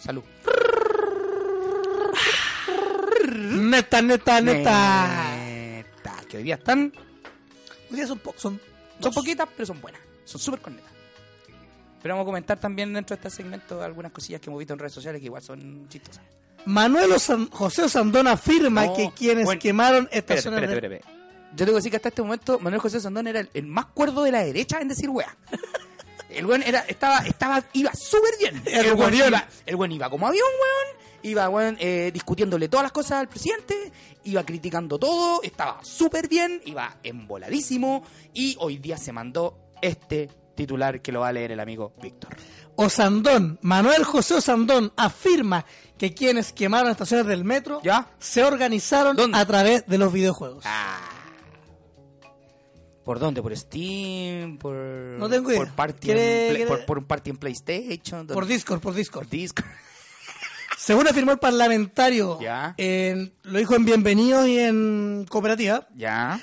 Salud. 0.00 0.22
Neta, 3.30 4.00
neta, 4.02 4.40
neta. 4.40 5.34
Neta, 5.36 6.14
Que 6.28 6.36
hoy 6.38 6.42
día 6.44 6.54
están. 6.56 6.92
Hoy 7.90 7.96
día 7.96 8.06
son, 8.06 8.18
po- 8.18 8.34
son, 8.36 8.60
Son 9.00 9.12
poquitas, 9.12 9.48
pero 9.54 9.66
son 9.66 9.80
buenas. 9.80 10.00
Son 10.24 10.40
súper 10.40 10.60
cornetas. 10.60 10.90
Pero 12.02 12.14
vamos 12.14 12.24
a 12.24 12.26
comentar 12.26 12.58
también 12.60 12.92
dentro 12.92 13.16
de 13.16 13.22
este 13.26 13.30
segmento 13.42 13.82
algunas 13.82 14.12
cosillas 14.12 14.40
que 14.40 14.48
hemos 14.50 14.58
visto 14.58 14.72
en 14.74 14.78
redes 14.78 14.92
sociales 14.92 15.20
que 15.20 15.26
igual 15.26 15.42
son 15.42 15.88
chistosas. 15.88 16.22
Manuel 16.64 17.12
Osan- 17.12 17.50
José 17.50 17.82
Osandón 17.82 18.26
afirma 18.26 18.86
No, 18.86 18.94
que 18.94 19.10
quienes 19.16 19.44
bueno, 19.46 19.60
quemaron 19.60 20.08
estaciones 20.12 20.62
espérate. 20.62 21.00
Yo 21.52 21.64
tengo 21.64 21.72
que 21.72 21.76
decir 21.76 21.90
que 21.90 21.96
hasta 21.96 22.10
este 22.10 22.22
momento 22.22 22.58
Manuel 22.60 22.80
José 22.80 23.00
Sandón 23.00 23.26
era 23.26 23.40
el, 23.40 23.48
el 23.54 23.64
más 23.66 23.86
cuerdo 23.86 24.22
de 24.22 24.32
la 24.32 24.44
derecha 24.44 24.80
en 24.80 24.88
decir 24.88 25.08
wea. 25.08 25.34
El 26.30 26.44
buen 26.44 26.62
era, 26.62 26.80
estaba, 26.80 27.20
estaba, 27.20 27.64
iba 27.72 27.90
súper 27.94 28.32
bien. 28.38 28.62
El 28.66 28.84
El 28.84 29.14
iba, 29.14 29.48
el 29.64 29.76
buen 29.76 29.90
iba 29.92 30.10
como 30.10 30.26
avión, 30.28 30.44
weón. 30.46 31.02
Iba, 31.22 31.48
weón, 31.48 31.78
eh, 31.80 32.10
discutiéndole 32.12 32.68
todas 32.68 32.84
las 32.84 32.92
cosas 32.92 33.12
al 33.12 33.28
presidente. 33.30 33.90
Iba 34.24 34.44
criticando 34.44 34.98
todo. 34.98 35.42
Estaba 35.42 35.82
súper 35.82 36.28
bien. 36.28 36.60
Iba 36.66 36.98
emboladísimo. 37.02 38.04
Y 38.34 38.56
hoy 38.60 38.76
día 38.76 38.98
se 38.98 39.10
mandó 39.10 39.56
este 39.80 40.28
titular 40.58 41.00
que 41.00 41.10
lo 41.12 41.20
va 41.20 41.28
a 41.28 41.32
leer 41.32 41.52
el 41.52 41.60
amigo 41.60 41.92
Víctor. 42.02 42.36
Osandón, 42.76 43.58
Manuel 43.62 44.04
José 44.04 44.34
Osandón 44.34 44.92
afirma 44.96 45.64
que 45.96 46.12
quienes 46.14 46.52
quemaron 46.52 46.90
estaciones 46.90 47.26
del 47.26 47.44
metro 47.44 47.80
¿Ya? 47.82 48.08
se 48.18 48.44
organizaron 48.44 49.16
¿Dónde? 49.16 49.38
a 49.38 49.44
través 49.46 49.86
de 49.86 49.98
los 49.98 50.12
videojuegos. 50.12 50.64
Ah. 50.66 51.00
¿Por 53.04 53.18
dónde? 53.18 53.40
¿Por 53.42 53.56
Steam? 53.56 54.58
¿Por, 54.58 54.74
No 54.74 55.28
tengo 55.30 55.50
idea. 55.50 55.60
por, 55.60 55.72
party 55.72 56.06
¿Quiere- 56.08 56.48
en 56.48 56.54
Play- 56.54 56.66
por, 56.66 56.84
por 56.84 56.98
un 56.98 57.04
party 57.04 57.30
en 57.30 57.36
PlayStation? 57.38 58.26
Por. 58.26 58.44
Discord, 58.46 58.80
por 58.80 58.94
Discord. 58.94 59.22
Por 59.24 59.30
Discord. 59.30 59.66
Según 60.78 61.08
afirmó 61.08 61.32
el 61.32 61.38
parlamentario, 61.38 62.38
Ya. 62.40 62.74
en- 62.76 63.32
lo 63.44 63.58
dijo 63.58 63.74
en 63.74 63.84
Bienvenidos 63.86 64.46
y 64.46 64.58
en 64.58 65.26
Cooperativa, 65.28 65.88
Ya. 65.96 66.40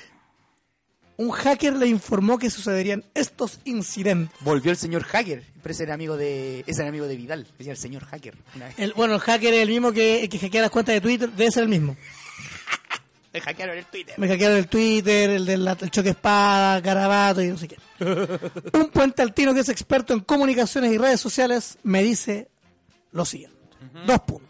Un 1.18 1.30
hacker 1.30 1.74
le 1.74 1.86
informó 1.86 2.38
que 2.38 2.50
sucederían 2.50 3.04
estos 3.14 3.60
incidentes. 3.64 4.36
Volvió 4.40 4.70
el 4.70 4.76
señor 4.76 5.04
Hacker. 5.04 5.44
Pero 5.62 5.72
ese 5.72 5.84
era 5.84 5.94
amigo 5.94 6.16
de, 6.16 6.60
ese 6.66 6.82
era 6.82 6.88
amigo 6.88 7.06
de 7.06 7.16
Vidal. 7.16 7.46
Decía 7.58 7.72
el 7.72 7.78
señor 7.78 8.04
Hacker. 8.04 8.36
El, 8.76 8.92
bueno, 8.92 9.14
el 9.14 9.20
hacker 9.20 9.54
es 9.54 9.62
el 9.62 9.68
mismo 9.68 9.92
que, 9.92 10.28
que 10.30 10.38
hackea 10.38 10.62
las 10.62 10.70
cuentas 10.70 10.94
de 10.94 11.00
Twitter, 11.00 11.30
debe 11.30 11.50
ser 11.50 11.64
el 11.64 11.68
mismo. 11.68 11.96
Le 13.32 13.40
hackearon 13.40 13.76
el 13.76 13.84
Twitter. 13.84 14.14
Me 14.18 14.28
hackearon 14.28 14.56
el 14.56 14.66
Twitter, 14.66 15.30
el 15.30 15.44
del 15.44 15.68
el 15.68 15.90
choque 15.90 16.10
espada, 16.10 16.80
Carabato 16.80 17.42
y 17.42 17.48
no 17.48 17.58
sé 17.58 17.68
qué. 17.68 17.76
Un 18.72 18.88
puente 18.88 19.20
altino 19.20 19.52
que 19.52 19.60
es 19.60 19.68
experto 19.68 20.14
en 20.14 20.20
comunicaciones 20.20 20.92
y 20.92 20.96
redes 20.96 21.20
sociales 21.20 21.76
me 21.82 22.02
dice 22.02 22.48
lo 23.12 23.24
siguiente. 23.24 23.56
Dos 24.06 24.20
puntos. 24.20 24.48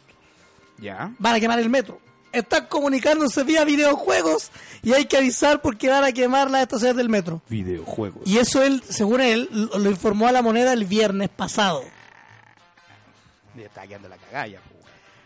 Ya. 0.78 1.12
Van 1.18 1.34
a 1.34 1.40
quemar 1.40 1.58
el 1.58 1.68
metro. 1.68 2.00
Están 2.38 2.66
comunicándose 2.66 3.44
vía 3.44 3.64
videojuegos 3.64 4.50
y 4.82 4.92
hay 4.92 5.06
que 5.06 5.16
avisar 5.16 5.62
porque 5.62 5.88
van 5.88 6.04
a 6.04 6.12
quemar 6.12 6.50
las 6.50 6.62
estaciones 6.62 6.96
del 6.96 7.08
metro. 7.08 7.40
Videojuegos. 7.48 8.22
Y 8.26 8.38
eso 8.38 8.62
él, 8.62 8.82
según 8.88 9.20
él, 9.20 9.48
lo 9.52 9.78
lo 9.78 9.90
informó 9.90 10.26
a 10.28 10.32
la 10.32 10.42
moneda 10.42 10.72
el 10.74 10.84
viernes 10.84 11.28
pasado. 11.30 11.82
Estaba 13.56 13.86
quedando 13.86 14.08
la 14.08 14.16
cagalla. 14.16 14.60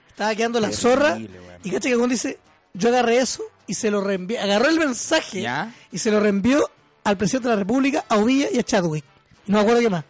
Estaba 0.08 0.34
quedando 0.34 0.60
la 0.60 0.68
Terrible, 0.70 0.82
zorra. 0.96 1.18
Y 1.64 1.70
cacha 1.70 1.88
que 1.88 1.96
cuando 1.96 2.12
dice, 2.12 2.38
yo 2.74 2.88
agarré 2.90 3.18
eso 3.18 3.42
y 3.66 3.74
se 3.74 3.90
lo 3.90 4.00
reenvié. 4.02 4.38
Agarró 4.38 4.68
el 4.68 4.78
mensaje 4.78 5.40
Ya. 5.42 5.74
y 5.90 5.98
se 5.98 6.10
lo 6.10 6.20
reenvió 6.20 6.70
al 7.04 7.16
presidente 7.16 7.48
de 7.48 7.54
la 7.54 7.58
República, 7.60 8.04
a 8.08 8.18
Uvilla 8.18 8.48
y 8.52 8.58
a 8.58 8.62
Chadwick. 8.62 9.04
Y 9.46 9.50
no 9.52 9.58
me 9.58 9.62
acuerdo 9.62 9.80
qué 9.80 9.90
más. 9.90 10.04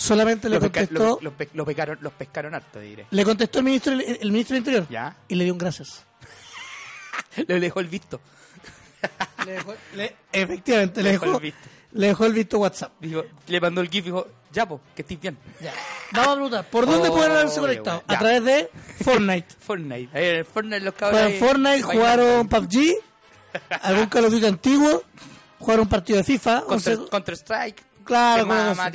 Solamente 0.00 0.48
le 0.48 0.58
pesca- 0.58 0.80
contestó, 0.86 1.04
los- 1.04 1.22
los 1.22 1.32
pe- 1.34 1.50
los 1.52 1.66
pecaron, 1.66 1.98
los 2.00 2.12
pescaron 2.14 2.54
harto, 2.54 2.80
diré. 2.80 3.06
le 3.10 3.24
contestó 3.24 3.58
el 3.58 3.64
ministro, 3.66 3.92
el, 3.92 4.00
el 4.00 4.32
ministro 4.32 4.54
del 4.54 4.60
Interior. 4.60 4.86
Ya. 4.88 5.14
Y 5.28 5.34
le 5.34 5.44
dio 5.44 5.52
un 5.52 5.58
gracias. 5.58 6.04
Le 7.46 7.60
dejó 7.60 7.80
el 7.80 7.88
visto. 7.88 8.20
Le 9.46 9.52
dejó- 9.52 9.74
le- 9.94 10.16
efectivamente, 10.32 11.02
le 11.02 11.12
dejó 11.12 11.24
dejó, 11.26 11.36
el 11.38 11.42
visto. 11.42 11.68
le 11.92 12.06
dejó 12.08 12.26
el 12.26 12.32
visto 12.32 12.58
WhatsApp. 12.58 12.92
Dijo, 13.00 13.24
le 13.46 13.60
mandó 13.60 13.80
el 13.80 13.88
GIF 13.88 14.02
y 14.04 14.06
dijo, 14.06 14.26
ya, 14.52 14.66
po, 14.66 14.80
que 14.94 15.02
estés 15.02 15.20
bien. 15.20 15.38
Ya. 15.60 15.72
Vamos 16.12 16.28
a 16.28 16.34
preguntar, 16.34 16.64
¿por 16.70 16.86
dónde 16.86 17.08
Oh, 17.08 17.14
pueden 17.14 17.32
haberse 17.32 17.60
conectado? 17.60 18.02
ya. 18.08 18.14
A 18.16 18.18
través 18.18 18.44
de 18.44 18.70
Fortnite. 19.04 19.46
Fortnite. 19.60 20.18
Ahí 20.18 20.24
en 20.28 20.36
el 20.36 20.44
Fortnite 20.44 20.80
los 20.80 20.94
cabros. 20.94 21.20
Jugaron 21.20 21.66
ahí 21.66 21.80
Fortnite, 21.82 21.82
jugaron 21.98 22.48
PUBG, 22.48 22.78
algún 23.82 24.06
Call 24.06 24.24
of 24.26 24.32
Duty 24.32 24.46
antiguo, 24.46 25.02
jugaron 25.58 25.82
un 25.84 25.88
partido 25.88 26.16
de 26.18 26.24
FIFA. 26.24 26.64
Counter, 26.66 26.98
Counter 27.10 27.34
Strike. 27.36 27.82
Claro, 28.04 28.46
más, 28.46 28.56
cosas 28.62 28.76
más 28.76 28.86
así. 28.88 28.92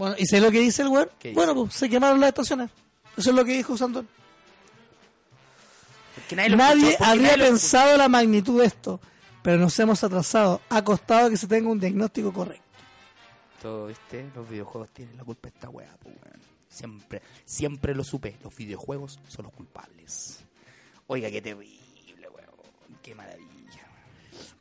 Bueno, 0.00 0.16
¿y 0.16 0.24
sé 0.24 0.40
lo 0.40 0.50
que 0.50 0.60
dice 0.60 0.80
el 0.80 0.88
weón? 0.88 1.10
Bueno, 1.34 1.54
pues 1.54 1.74
se 1.74 1.86
quemaron 1.86 2.18
las 2.20 2.28
estaciones. 2.28 2.70
Eso 3.18 3.28
es 3.28 3.36
lo 3.36 3.44
que 3.44 3.52
dijo 3.52 3.76
Sandón. 3.76 4.08
Nadie 6.34 6.56
Nadie 6.56 6.90
escuchó, 6.92 7.10
habría 7.10 7.36
nadie 7.36 7.44
pensado 7.44 7.98
la 7.98 8.08
magnitud 8.08 8.60
de 8.62 8.66
esto, 8.66 8.98
pero 9.42 9.58
nos 9.58 9.78
hemos 9.78 10.02
atrasado. 10.02 10.62
Ha 10.70 10.82
costado 10.82 11.28
que 11.28 11.36
se 11.36 11.46
tenga 11.46 11.68
un 11.68 11.78
diagnóstico 11.78 12.32
correcto. 12.32 12.64
Todo, 13.60 13.88
¿viste? 13.88 14.26
Los 14.34 14.48
videojuegos 14.48 14.88
tienen 14.88 15.18
la 15.18 15.24
culpa 15.24 15.50
de 15.50 15.54
esta 15.54 15.68
weá, 15.68 15.94
pues, 16.02 16.14
weón. 16.14 16.40
Siempre, 16.70 17.20
siempre 17.44 17.94
lo 17.94 18.02
supe. 18.02 18.38
Los 18.42 18.56
videojuegos 18.56 19.20
son 19.28 19.44
los 19.44 19.52
culpables. 19.52 20.38
Oiga, 21.08 21.30
qué 21.30 21.42
terrible, 21.42 22.26
weón. 22.34 22.96
Qué 23.02 23.14
maravilla. 23.14 23.49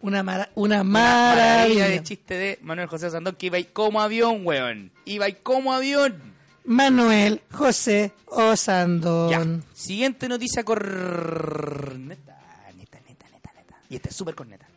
Una, 0.01 0.23
mara- 0.23 0.49
una 0.55 0.75
Una 0.81 0.83
maravilla 0.83 1.35
maravilla. 1.35 1.87
de 1.89 2.03
chiste 2.03 2.33
de 2.35 2.59
Manuel 2.61 2.87
José 2.87 3.09
Sandón 3.09 3.35
que 3.35 3.47
iba 3.47 3.57
ahí 3.57 3.65
como 3.65 3.99
avión, 4.01 4.45
weón. 4.45 4.91
Iba 5.05 5.25
ahí 5.25 5.33
como 5.43 5.73
avión. 5.73 6.21
Manuel 6.65 7.41
José 7.51 8.13
Ya. 8.15 8.23
Osandón. 8.51 9.63
Siguiente 9.73 10.29
noticia 10.29 10.63
corneta. 10.63 12.37
Neta, 12.75 12.99
neta, 13.07 13.25
neta, 13.31 13.51
neta. 13.55 13.75
Y 13.89 13.95
esta 13.95 14.09
es 14.09 14.15
súper 14.15 14.35
corneta. 14.35 14.67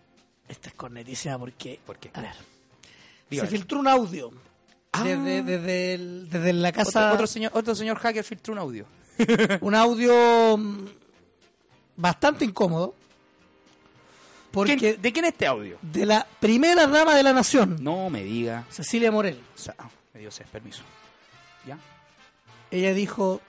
Esta 0.48 0.68
es 0.68 0.74
cornetísima 0.74 1.38
porque... 1.38 1.78
¿Por 1.86 1.98
qué? 1.98 2.10
A 2.14 2.20
ver. 2.20 2.32
Dígame. 3.30 3.48
Se 3.48 3.56
filtró 3.56 3.78
un 3.80 3.88
audio 3.88 4.30
Ah. 4.94 5.04
desde, 5.04 5.42
desde, 5.42 5.94
el- 5.94 6.28
desde 6.30 6.52
la 6.52 6.68
Otro, 6.70 6.84
casa... 6.84 7.12
otro 7.14 7.26
señor, 7.26 7.52
otro 7.54 7.74
señor 7.74 7.96
hacker 7.98 8.24
filtró 8.24 8.52
un 8.52 8.58
audio. 8.58 8.84
un 9.62 9.74
audio 9.74 10.56
mm, 10.58 10.84
bastante 11.96 12.44
incómodo. 12.44 12.94
Porque 14.52 14.76
¿Quién- 14.76 15.00
¿De 15.02 15.12
quién 15.12 15.24
es 15.24 15.32
este 15.32 15.46
audio? 15.46 15.78
de 15.82 16.04
la 16.06 16.26
primera 16.40 16.86
dama 16.86 17.14
de 17.14 17.22
la 17.22 17.32
nación, 17.32 17.78
No 17.80 18.10
me 18.10 18.22
diga. 18.22 18.64
Cecilia 18.70 19.10
Morel, 19.10 19.40
O 19.54 19.58
sea, 19.58 19.74
ah, 19.78 19.88
me 20.14 20.20
dio 20.20 20.30
sed, 20.30 20.46
permiso. 20.46 20.82
¿Ya? 21.66 21.78
ella 22.70 22.92
dijo... 22.94 23.40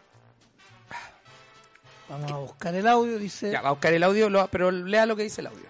Vamos 2.09 2.31
a 2.31 2.37
buscar 2.37 2.75
el 2.75 2.87
audio, 2.87 3.17
dice... 3.17 3.51
Ya, 3.51 3.61
va 3.61 3.69
a 3.69 3.71
buscar 3.71 3.93
el 3.93 4.03
audio, 4.03 4.29
lo- 4.29 4.47
pero 4.49 4.71
lea 4.71 5.05
lo 5.05 5.15
que 5.15 5.23
dice 5.23 5.41
el 5.41 5.47
audio. 5.47 5.65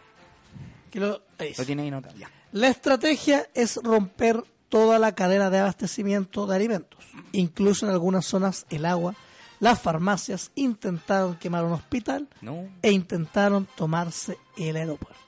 que 0.91 0.99
lo- 0.99 1.21
tiene 1.65 1.83
ahí 1.83 1.91
notado. 1.91 2.15
Ya. 2.17 2.29
La 2.51 2.67
estrategia 2.67 3.49
es 3.53 3.77
romper 3.77 4.43
toda 4.69 4.99
la 4.99 5.13
cadena 5.13 5.49
de 5.49 5.59
abastecimiento 5.59 6.45
de 6.47 6.55
alimentos. 6.55 7.03
Incluso 7.31 7.85
en 7.85 7.91
algunas 7.93 8.25
zonas 8.25 8.65
el 8.69 8.85
agua, 8.85 9.15
las 9.59 9.79
farmacias 9.79 10.51
intentaron 10.55 11.35
quemar 11.37 11.63
un 11.63 11.73
hospital 11.73 12.27
No. 12.41 12.67
e 12.81 12.91
intentaron 12.91 13.67
tomarse 13.75 14.37
el 14.57 14.75
aeropuerto. 14.75 15.19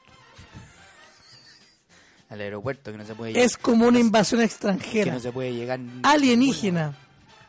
Al 2.29 2.41
aeropuerto 2.41 2.91
que 2.91 2.97
no 2.97 3.05
se 3.05 3.13
puede 3.15 3.33
llegar. 3.33 3.45
Es 3.45 3.57
como 3.57 3.87
una 3.87 3.99
invasión 3.99 4.39
que 4.39 4.45
extranjera, 4.45 5.13
no 5.13 5.19
se 5.19 5.31
puede 5.31 5.53
llegar. 5.53 5.79
alienígena, 6.03 6.97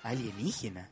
Alienígena. 0.02 0.88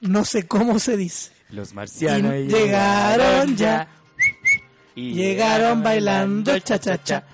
no 0.00 0.24
sé 0.24 0.46
cómo 0.46 0.78
se 0.78 0.96
dice. 0.96 1.30
Los 1.50 1.74
marcianos 1.74 2.34
Y 2.34 2.48
llegaron 2.48 3.56
ya. 3.56 3.88
Y 4.94 5.12
Llegaron 5.12 5.82
bailando 5.82 6.58
cha 6.58 6.78
cha 6.78 7.02
cha. 7.02 7.24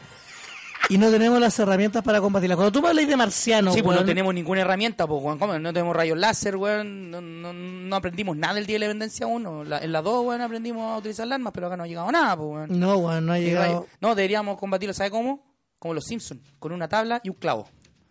Y 0.89 0.99
no 0.99 1.11
tenemos 1.11 1.41
las 1.41 1.59
herramientas 1.59 2.03
para 2.03 2.21
combatirla. 2.21 2.55
Cuando 2.57 2.73
tú 2.73 2.83
me 2.83 2.89
hablas 2.89 3.07
de 3.07 3.17
marciano, 3.17 3.73
Sí, 3.73 3.83
pues 3.83 3.99
no 3.99 4.05
tenemos 4.05 4.35
ninguna 4.35 4.61
herramienta, 4.61 5.07
pues, 5.07 5.23
weón. 5.23 5.39
¿Cómo? 5.39 5.59
No 5.59 5.73
tenemos 5.73 5.97
rayos 5.97 6.19
láser, 6.19 6.57
weón. 6.57 7.11
No, 7.11 7.21
no, 7.21 7.53
no 7.53 7.97
aprendimos 7.97 8.37
nada 8.37 8.59
el 8.59 8.67
día 8.67 8.75
de 8.75 8.81
la 8.81 8.85
independencia 8.87 9.27
1. 9.27 9.65
La- 9.65 9.79
en 9.79 9.91
la 9.93 10.03
2, 10.03 10.27
weón, 10.27 10.41
aprendimos 10.43 10.83
a 10.93 10.99
utilizar 10.99 11.27
las 11.27 11.37
armas, 11.37 11.53
pero 11.55 11.69
acá 11.69 11.77
no 11.77 11.85
ha 11.85 11.87
llegado 11.87 12.11
nada, 12.13 12.37
pues, 12.37 12.49
weón. 12.51 12.79
no, 12.81 12.97
weón, 12.97 13.25
no 13.27 13.33
ha 13.33 13.39
llegado. 13.39 13.87
No, 14.01 14.15
deberíamos 14.15 14.59
combatirlo, 14.59 14.93
¿sabe 14.93 15.11
cómo? 15.11 15.43
Como 15.79 15.95
los 15.95 16.05
Simpsons, 16.05 16.41
con 16.59 16.73
una 16.73 16.89
tabla 16.89 17.21
y 17.25 17.31
un 17.31 17.37
clavo. 17.37 17.69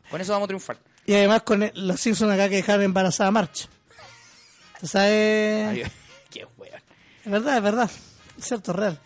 Con 0.09 0.19
eso 0.19 0.31
vamos 0.31 0.45
a 0.45 0.47
triunfar. 0.47 0.77
Y 1.05 1.13
además 1.13 1.43
con 1.43 1.63
el- 1.63 1.87
los 1.87 1.99
Simpsons 1.99 2.33
acá 2.33 2.49
que 2.49 2.55
dejaron 2.55 2.83
embarazada 2.83 3.27
a 3.27 3.31
March. 3.31 3.67
¿Tú 4.79 4.87
sabes? 4.87 5.87
Qué 6.31 6.47
weón. 6.57 6.81
Es 7.25 7.31
verdad, 7.31 7.57
es 7.57 7.63
verdad. 7.63 7.91
Es 8.39 8.45
cierto, 8.45 8.73
real. 8.73 8.99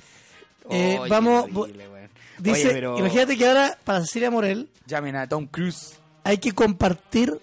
Eh, 0.69 0.97
vamos, 1.09 1.43
horrible, 1.53 1.87
weón. 1.89 1.94
Dice, 2.39 2.65
Oye, 2.65 2.73
pero 2.73 2.99
imagínate 2.99 3.37
que 3.37 3.47
ahora 3.47 3.77
para 3.83 4.01
Cecilia 4.01 4.29
Morel 4.31 4.69
Llamen 4.87 5.15
a 5.15 5.27
Tom 5.27 5.47
Cruise. 5.47 5.95
hay 6.23 6.37
que 6.37 6.51
compartir 6.53 7.39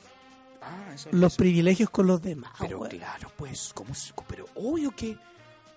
Ah, 0.60 0.92
eso 0.94 1.08
los 1.12 1.32
eso. 1.32 1.38
privilegios 1.38 1.90
con 1.90 2.06
los 2.06 2.22
demás. 2.22 2.52
Pero 2.60 2.80
claro, 2.80 3.32
pues, 3.36 3.72
¿cómo 3.74 3.90
Pero 4.28 4.46
obvio 4.54 4.92
que 4.92 5.16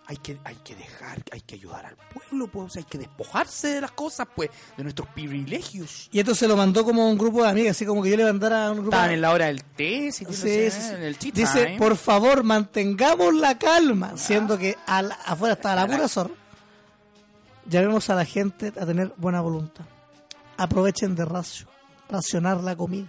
hay 0.07 0.17
que 0.17 0.37
hay 0.43 0.53
que 0.63 0.75
dejar, 0.75 1.23
hay 1.31 1.41
que 1.41 1.55
ayudar 1.55 1.83
al 1.87 1.95
pueblo, 1.95 2.47
pues, 2.47 2.65
o 2.67 2.69
sea, 2.69 2.81
hay 2.81 2.85
que 2.87 2.99
despojarse 2.99 3.69
de 3.69 3.81
las 3.81 3.89
cosas, 3.93 4.27
pues, 4.35 4.51
de 4.77 4.83
nuestros 4.83 5.07
privilegios. 5.09 6.07
Y 6.11 6.19
esto 6.19 6.35
se 6.35 6.47
lo 6.47 6.55
mandó 6.55 6.85
como 6.85 7.09
un 7.09 7.17
grupo 7.17 7.41
de 7.41 7.49
amigas, 7.49 7.71
así 7.75 7.87
como 7.87 8.03
que 8.03 8.11
yo 8.11 8.17
le 8.17 8.25
mandara 8.25 8.67
a 8.67 8.71
un 8.71 8.77
grupo 8.77 8.89
Estaban 8.91 9.07
de 9.09 9.15
en 9.15 9.21
la 9.21 9.31
hora 9.31 9.45
del 9.47 9.63
té, 9.63 10.11
si 10.11 10.25
tú 10.25 10.29
no 10.31 10.37
Sí, 10.37 10.41
sé, 10.43 10.69
sí, 10.71 10.81
sí. 10.81 10.93
en 10.93 11.01
el 11.01 11.17
tea 11.17 11.31
Dice, 11.33 11.75
por 11.79 11.97
favor, 11.97 12.43
mantengamos 12.43 13.33
la 13.33 13.57
calma, 13.57 14.15
siendo 14.17 14.59
que 14.59 14.77
al- 14.85 15.11
afuera 15.25 15.55
está 15.55 15.73
la 15.73 15.87
pura 15.87 16.07
zorra. 16.07 16.35
Llamemos 17.65 18.09
a 18.09 18.15
la 18.15 18.25
gente 18.25 18.67
a 18.79 18.85
tener 18.85 19.11
buena 19.17 19.41
voluntad. 19.41 19.85
Aprovechen 20.57 21.15
de 21.15 21.25
racio, 21.25 21.67
racionar 22.09 22.57
la 22.63 22.75
comida. 22.75 23.07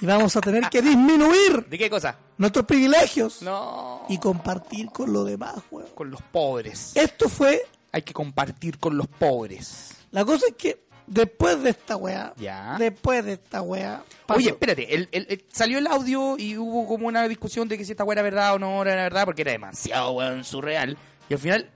Y 0.00 0.06
vamos 0.06 0.36
a 0.36 0.40
tener 0.40 0.68
que 0.70 0.80
disminuir 0.80 1.66
¿De 1.68 1.76
qué 1.76 1.90
cosa? 1.90 2.16
nuestros 2.36 2.64
privilegios 2.66 3.42
No. 3.42 4.04
y 4.08 4.18
compartir 4.18 4.90
con 4.90 5.12
los 5.12 5.26
demás, 5.26 5.56
weón. 5.70 5.88
con 5.94 6.10
los 6.10 6.22
pobres. 6.22 6.92
Esto 6.94 7.28
fue, 7.28 7.60
Hay 7.90 8.02
que 8.02 8.12
compartir 8.12 8.78
con 8.78 8.96
los 8.96 9.08
pobres. 9.08 9.90
la 10.12 10.24
cosa 10.24 10.46
es 10.48 10.54
que 10.54 10.84
después 11.08 11.60
de 11.64 11.70
esta 11.70 11.96
weá, 11.96 12.32
Ya. 12.36 12.76
después 12.78 13.24
de 13.24 13.32
esta 13.32 13.60
weá, 13.60 14.04
pasó- 14.24 14.38
Oye, 14.38 14.50
espérate, 14.50 14.94
el, 14.94 15.08
el- 15.10 15.26
el- 15.30 15.44
salió 15.52 15.78
el 15.78 15.86
audio 15.88 16.36
y 16.38 16.56
hubo 16.56 16.86
como 16.86 17.08
una 17.08 17.26
discusión 17.26 17.66
de 17.66 17.76
que 17.76 17.84
si 17.84 17.90
esta 17.90 18.04
weá 18.04 18.14
era 18.14 18.22
verdad 18.22 18.54
o 18.54 18.58
no 18.60 18.80
era 18.82 18.94
verdad, 18.94 19.24
porque 19.24 19.42
era 19.42 19.50
demasiado 19.52 20.12
weón 20.12 20.44
surreal. 20.44 20.96
Y 21.28 21.34
al 21.34 21.40
final, 21.40 21.70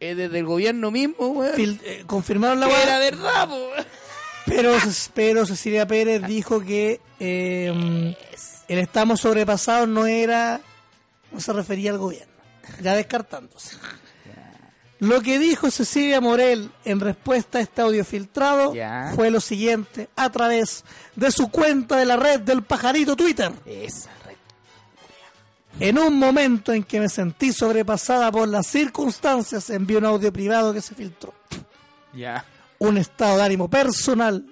es 0.00 0.16
desde 0.16 0.38
el 0.38 0.44
gobierno 0.46 0.90
mismo, 0.90 1.28
weón. 1.28 1.54
fil- 1.56 1.80
eh, 1.84 2.04
confirmaron 2.06 2.60
la 2.60 2.66
que 2.66 2.72
weá. 2.72 2.82
era 2.82 2.98
verdad, 2.98 3.48
po. 3.48 3.68
Pero, 4.46 4.74
pero 5.14 5.44
Cecilia 5.46 5.86
Pérez 5.86 6.22
dijo 6.26 6.60
que 6.60 7.00
eh, 7.18 8.14
el 8.68 8.78
estamos 8.78 9.20
sobrepasados 9.20 9.88
no 9.88 10.06
era, 10.06 10.60
no 11.32 11.40
se 11.40 11.52
refería 11.52 11.90
al 11.90 11.98
gobierno, 11.98 12.32
ya 12.80 12.94
descartándose. 12.94 13.76
Lo 14.98 15.20
que 15.20 15.38
dijo 15.38 15.70
Cecilia 15.70 16.22
Morel 16.22 16.70
en 16.86 17.00
respuesta 17.00 17.58
a 17.58 17.60
este 17.60 17.82
audio 17.82 18.02
filtrado 18.04 18.72
Ya. 18.74 19.12
fue 19.14 19.30
lo 19.30 19.40
siguiente, 19.42 20.08
a 20.16 20.30
través 20.30 20.84
de 21.16 21.30
su 21.30 21.50
cuenta 21.50 21.96
de 21.98 22.06
la 22.06 22.16
red 22.16 22.40
del 22.40 22.62
pajarito 22.62 23.14
Twitter. 23.14 23.52
Esa. 23.66 24.08
En 25.78 25.98
un 25.98 26.18
momento 26.18 26.72
en 26.72 26.82
que 26.82 27.00
me 27.00 27.08
sentí 27.08 27.52
sobrepasada 27.52 28.32
por 28.32 28.48
las 28.48 28.66
circunstancias, 28.66 29.68
envió 29.70 29.98
un 29.98 30.06
audio 30.06 30.32
privado 30.32 30.72
que 30.72 30.80
se 30.80 30.94
filtró. 30.94 31.34
Ya. 32.14 32.44
un 32.78 32.96
estado 32.98 33.36
de 33.36 33.42
ánimo 33.44 33.68
personal 33.68 34.46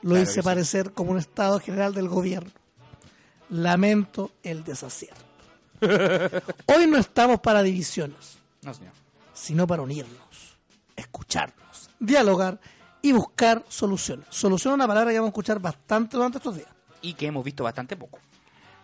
lo 0.00 0.10
Claro 0.10 0.22
hice 0.22 0.32
sí. 0.34 0.42
parecer 0.42 0.92
como 0.92 1.10
un 1.12 1.18
estado 1.18 1.60
general 1.60 1.92
del 1.94 2.08
gobierno. 2.08 2.50
Lamento 3.50 4.30
el 4.42 4.64
desacierto. 4.64 5.22
Hoy 6.66 6.86
no 6.86 6.96
estamos 6.98 7.40
para 7.40 7.62
divisiones, 7.62 8.38
No, 8.62 8.72
señor. 8.72 8.92
sino 9.34 9.66
para 9.66 9.82
unirnos, 9.82 10.56
escucharnos, 10.96 11.90
dialogar 11.98 12.58
y 13.02 13.12
buscar 13.12 13.62
soluciones. 13.68 14.26
Solución 14.30 14.72
es 14.72 14.74
una 14.76 14.88
palabra 14.88 15.10
que 15.10 15.18
vamos 15.18 15.28
a 15.28 15.32
escuchar 15.32 15.58
bastante 15.60 16.16
durante 16.16 16.38
estos 16.38 16.56
días. 16.56 16.68
Y 17.02 17.12
que 17.14 17.26
hemos 17.26 17.44
visto 17.44 17.62
bastante 17.64 17.94
poco. 17.96 18.18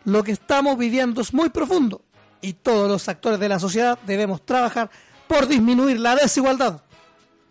Lo 0.09 0.25
que 0.25 0.33
estamos 0.33 0.79
viviendo 0.79 1.21
es 1.21 1.35
muy 1.35 1.51
profundo 1.51 2.01
y 2.41 2.55
todos 2.55 2.91
los 2.91 3.07
actores 3.11 3.39
de 3.39 3.47
la 3.47 3.59
sociedad 3.59 3.99
debemos 4.07 4.41
trabajar 4.41 4.89
por 5.27 5.47
disminuir 5.47 6.01
la 6.01 6.17
desigualdad, 6.17 6.81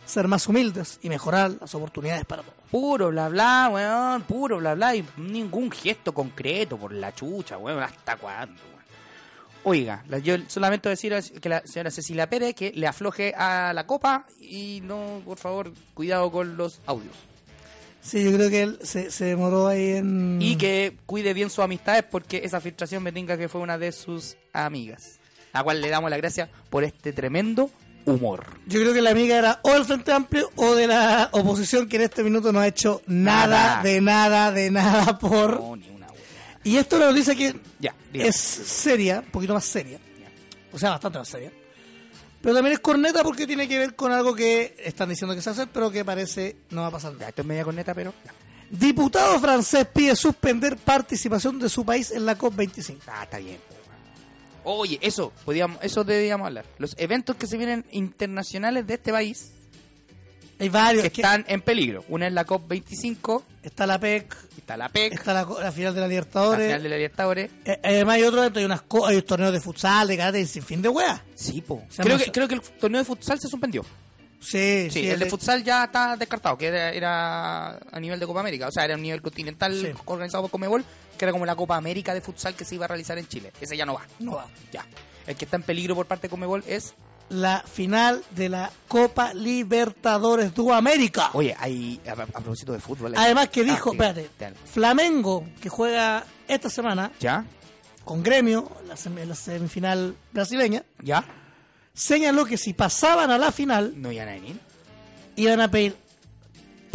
ser 0.08 0.28
más 0.28 0.48
humildes 0.48 0.98
y 1.04 1.10
mejorar 1.10 1.52
las 1.62 1.76
oportunidades 1.76 2.26
para 2.26 2.42
todos. 2.42 2.58
Puro 2.72 3.10
bla 3.10 3.30
bla, 3.30 3.70
weón, 3.72 4.24
puro 4.24 4.58
bla 4.58 4.74
bla 4.74 4.96
y 4.96 5.06
ningún 5.18 5.70
gesto 5.70 6.16
concreto 6.16 6.78
por 6.78 6.94
la 6.94 7.14
chucha, 7.14 7.60
weón, 7.60 7.84
¿hasta 7.84 8.18
cuándo, 8.18 8.60
weón? 8.60 8.84
Oiga, 9.64 10.04
yo 10.24 10.38
solamente 10.48 10.90
decir 10.90 11.14
que 11.40 11.50
la 11.50 11.62
señora 11.64 11.92
Cecilia 11.92 12.28
Pérez 12.28 12.56
que 12.56 12.72
le 12.72 12.88
afloje 12.88 13.36
a 13.36 13.72
la 13.72 13.86
copa 13.86 14.26
y 14.42 14.82
no, 14.84 15.22
por 15.24 15.38
favor, 15.38 15.72
cuidado 15.94 16.32
con 16.32 16.58
los 16.58 16.82
audios. 16.88 17.27
Sí, 18.08 18.24
yo 18.24 18.32
creo 18.32 18.50
que 18.50 18.62
él 18.62 18.80
se, 18.84 19.12
se 19.12 19.26
demoró 19.26 19.68
ahí 19.68 19.92
en... 19.98 20.38
Y 20.42 20.56
que 20.56 20.96
cuide 21.06 21.34
bien 21.34 21.50
sus 21.50 21.60
amistades 21.60 22.04
porque 22.10 22.42
esa 22.44 22.62
filtración 22.62 23.04
me 23.04 23.12
tinca 23.12 23.38
que 23.38 23.50
fue 23.50 23.60
una 23.60 23.78
de 23.78 23.92
sus 23.92 24.38
amigas. 24.54 25.20
A 25.52 25.60
la 25.60 25.64
cual 25.66 25.82
le 25.82 25.90
damos 25.90 26.10
las 26.10 26.18
gracias 26.20 26.48
por 26.70 26.86
este 26.86 27.12
tremendo 27.12 27.70
humor. 28.06 28.46
Yo 28.66 28.80
creo 28.80 28.94
que 28.94 29.02
la 29.02 29.10
amiga 29.10 29.38
era 29.38 29.60
o 29.64 29.74
del 29.74 29.84
Frente 29.84 30.14
Amplio 30.14 30.50
o 30.56 30.74
de 30.76 30.88
la 30.88 31.28
oposición 31.34 31.90
que 31.90 31.98
en 31.98 32.04
este 32.04 32.24
minuto 32.24 32.54
no 32.54 32.62
ha 32.62 32.68
hecho 32.68 33.02
nada, 33.08 33.48
Nada. 33.48 33.84
de 33.84 34.00
nada, 34.00 34.52
de 34.54 34.72
nada 34.72 35.20
por... 35.20 35.60
No, 35.60 35.76
ni 35.76 35.90
una 35.90 36.08
weá. 36.08 36.16
Y 36.64 36.78
esto 36.78 36.98
nos 37.00 37.14
dice 37.14 37.36
que 37.36 37.56
Ya, 37.80 37.94
es 38.14 38.38
seria, 38.38 39.20
un 39.20 39.32
poquito 39.32 39.54
más 39.54 39.66
seria. 39.66 40.00
O 40.72 40.80
sea, 40.80 40.92
bastante 40.92 41.18
más 41.20 41.28
seria. 41.28 41.52
Pero 42.42 42.54
también 42.56 42.74
es 42.74 42.80
corneta 42.80 43.24
porque 43.24 43.48
tiene 43.48 43.68
que 43.68 43.78
ver 43.80 43.96
con 43.96 44.12
algo 44.12 44.34
que 44.36 44.76
están 44.84 45.10
diciendo 45.10 45.36
que 45.36 45.42
se 45.42 45.50
hace, 45.50 45.68
pero 45.68 45.90
que 45.92 46.06
parece 46.06 46.56
no 46.70 46.82
va 46.82 46.88
a 46.88 46.92
pasar 46.92 47.12
Ya, 47.14 47.18
nada. 47.18 47.30
esto 47.30 47.42
es 47.42 47.48
media 47.48 47.64
corneta, 47.64 47.94
pero... 47.94 48.14
ya. 48.26 48.32
Diputado 48.70 49.40
francés 49.40 49.88
pide 49.94 50.14
suspender 50.16 50.76
participación 50.78 51.58
de 51.58 51.70
su 51.70 51.86
país 51.86 52.12
en 52.12 52.26
la 52.26 52.38
COP25. 52.38 52.98
Ah, 53.08 53.24
está 53.24 53.38
bien. 53.38 53.58
weón. 53.70 54.80
Oye, 54.80 55.00
eso, 55.02 55.32
podíamos, 55.46 55.80
eso 55.82 56.04
deberíamos 56.04 56.48
hablar. 56.48 56.66
Los 56.78 56.94
eventos 56.98 57.38
que 57.38 57.48
se 57.48 57.58
vienen 57.58 57.86
internacionales 57.92 58.86
de 58.86 58.96
este 58.96 59.12
país 59.14 59.52
Hay 60.60 60.70
varios. 60.70 61.04
que 61.04 61.12
que- 61.12 61.22
están 61.22 61.46
en 61.48 61.62
peligro. 61.62 62.04
Una 62.10 62.28
es 62.28 62.34
la 62.34 62.46
COP25, 62.46 63.44
Está 63.64 63.86
la 63.86 64.00
PEC, 64.00 64.34
está 64.58 64.78
la 64.78 64.90
PEC, 64.90 65.14
está 65.14 65.34
la, 65.34 65.46
la 65.62 65.72
final 65.72 65.94
de 65.94 66.00
la 66.02 66.08
la 66.08 66.10
Libertadores. 66.10 66.66
final 66.68 66.84
de 66.84 66.90
la 66.90 66.96
Libertadores. 66.96 67.52
Eh, 67.66 67.80
además 67.84 68.16
hay 68.16 68.24
otro 68.24 68.42
hay, 68.56 68.66
unas 68.66 68.82
co- 68.84 69.06
hay 69.06 69.22
torneos 69.22 69.52
de 69.54 69.60
futsal, 69.60 70.08
de 70.08 70.18
karate, 70.18 70.46
sin 70.46 70.64
fin 70.64 70.82
de 70.82 70.90
weas. 70.90 71.22
Sí, 71.36 71.62
po. 71.62 71.84
Creo 71.98 72.18
que, 72.18 72.32
creo 72.32 72.48
que 72.48 72.56
el 72.56 72.62
torneo 72.62 73.00
de 73.00 73.06
futsal 73.06 73.40
se 73.40 73.48
suspendió. 73.50 73.84
Sí, 74.40 74.88
Sí, 74.92 75.08
el 75.10 75.20
de 75.20 75.26
futsal 75.26 75.64
ya 75.64 75.86
está 75.86 76.16
descartado, 76.16 76.58
que 76.58 76.68
era, 76.68 76.92
era 76.92 77.78
a 77.92 78.00
nivel 78.00 78.20
de 78.20 78.26
Copa 78.28 78.40
América. 78.40 78.68
O 78.68 78.72
sea, 78.72 78.86
era 78.86 78.94
a 78.94 78.98
nivel 78.98 79.22
continental 79.22 79.74
Sí. 79.74 79.88
organizado 80.06 80.44
por 80.44 80.52
Comebol, 80.52 80.86
que 81.18 81.26
era 81.26 81.32
como 81.32 81.46
la 81.46 81.56
Copa 81.56 81.76
América 81.76 82.14
de 82.14 82.22
futsal 82.22 82.56
que 82.56 82.64
se 82.64 82.76
iba 82.76 82.86
a 82.86 82.88
realizar 82.88 83.18
en 83.18 83.28
Chile. 83.28 83.52
Ese 83.60 83.76
ya 83.76 83.86
no 83.86 83.96
va. 83.96 84.06
No 84.20 84.34
va. 84.36 84.46
Ya. 84.72 84.86
El 85.26 85.36
que 85.36 85.46
está 85.46 85.58
en 85.58 85.64
peligro 85.64 85.96
por 85.96 86.06
parte 86.06 86.28
de 86.28 86.30
Comebol 86.30 86.64
es. 86.68 86.94
La 87.30 87.60
final 87.62 88.24
de 88.32 88.48
la 88.48 88.72
Copa 88.88 89.34
Libertadores 89.34 90.56
de 90.56 90.74
América. 90.74 91.30
Oye, 91.34 91.54
hay. 91.60 92.00
A, 92.08 92.12
a 92.14 92.26
propósito 92.26 92.72
de 92.72 92.80
fútbol. 92.80 93.14
hay- 93.16 93.26
Además 93.26 93.50
que 93.50 93.62
Ah, 93.62 93.64
dijo, 93.66 93.92
espérate. 93.92 94.30
Flamengo, 94.72 95.46
que 95.62 95.68
juega 95.68 96.24
esta 96.48 96.70
semana 96.70 97.12
¿Ya? 97.20 97.44
con 98.06 98.24
Gremio, 98.24 98.72
la, 98.88 98.96
sem- 98.96 99.22
la 99.26 99.36
semifinal 99.36 100.16
brasileña, 100.32 100.84
¿Ya? 101.04 101.26
señaló 101.94 102.46
que 102.46 102.58
si 102.58 102.74
pasaban 102.74 103.30
a 103.32 103.38
la 103.38 103.52
final, 103.52 103.94
No 104.02 104.10
iban 104.12 104.30
a 104.30 104.32
venir. 104.32 104.60
iban 105.36 105.60
a 105.60 105.70
pedir, 105.70 105.98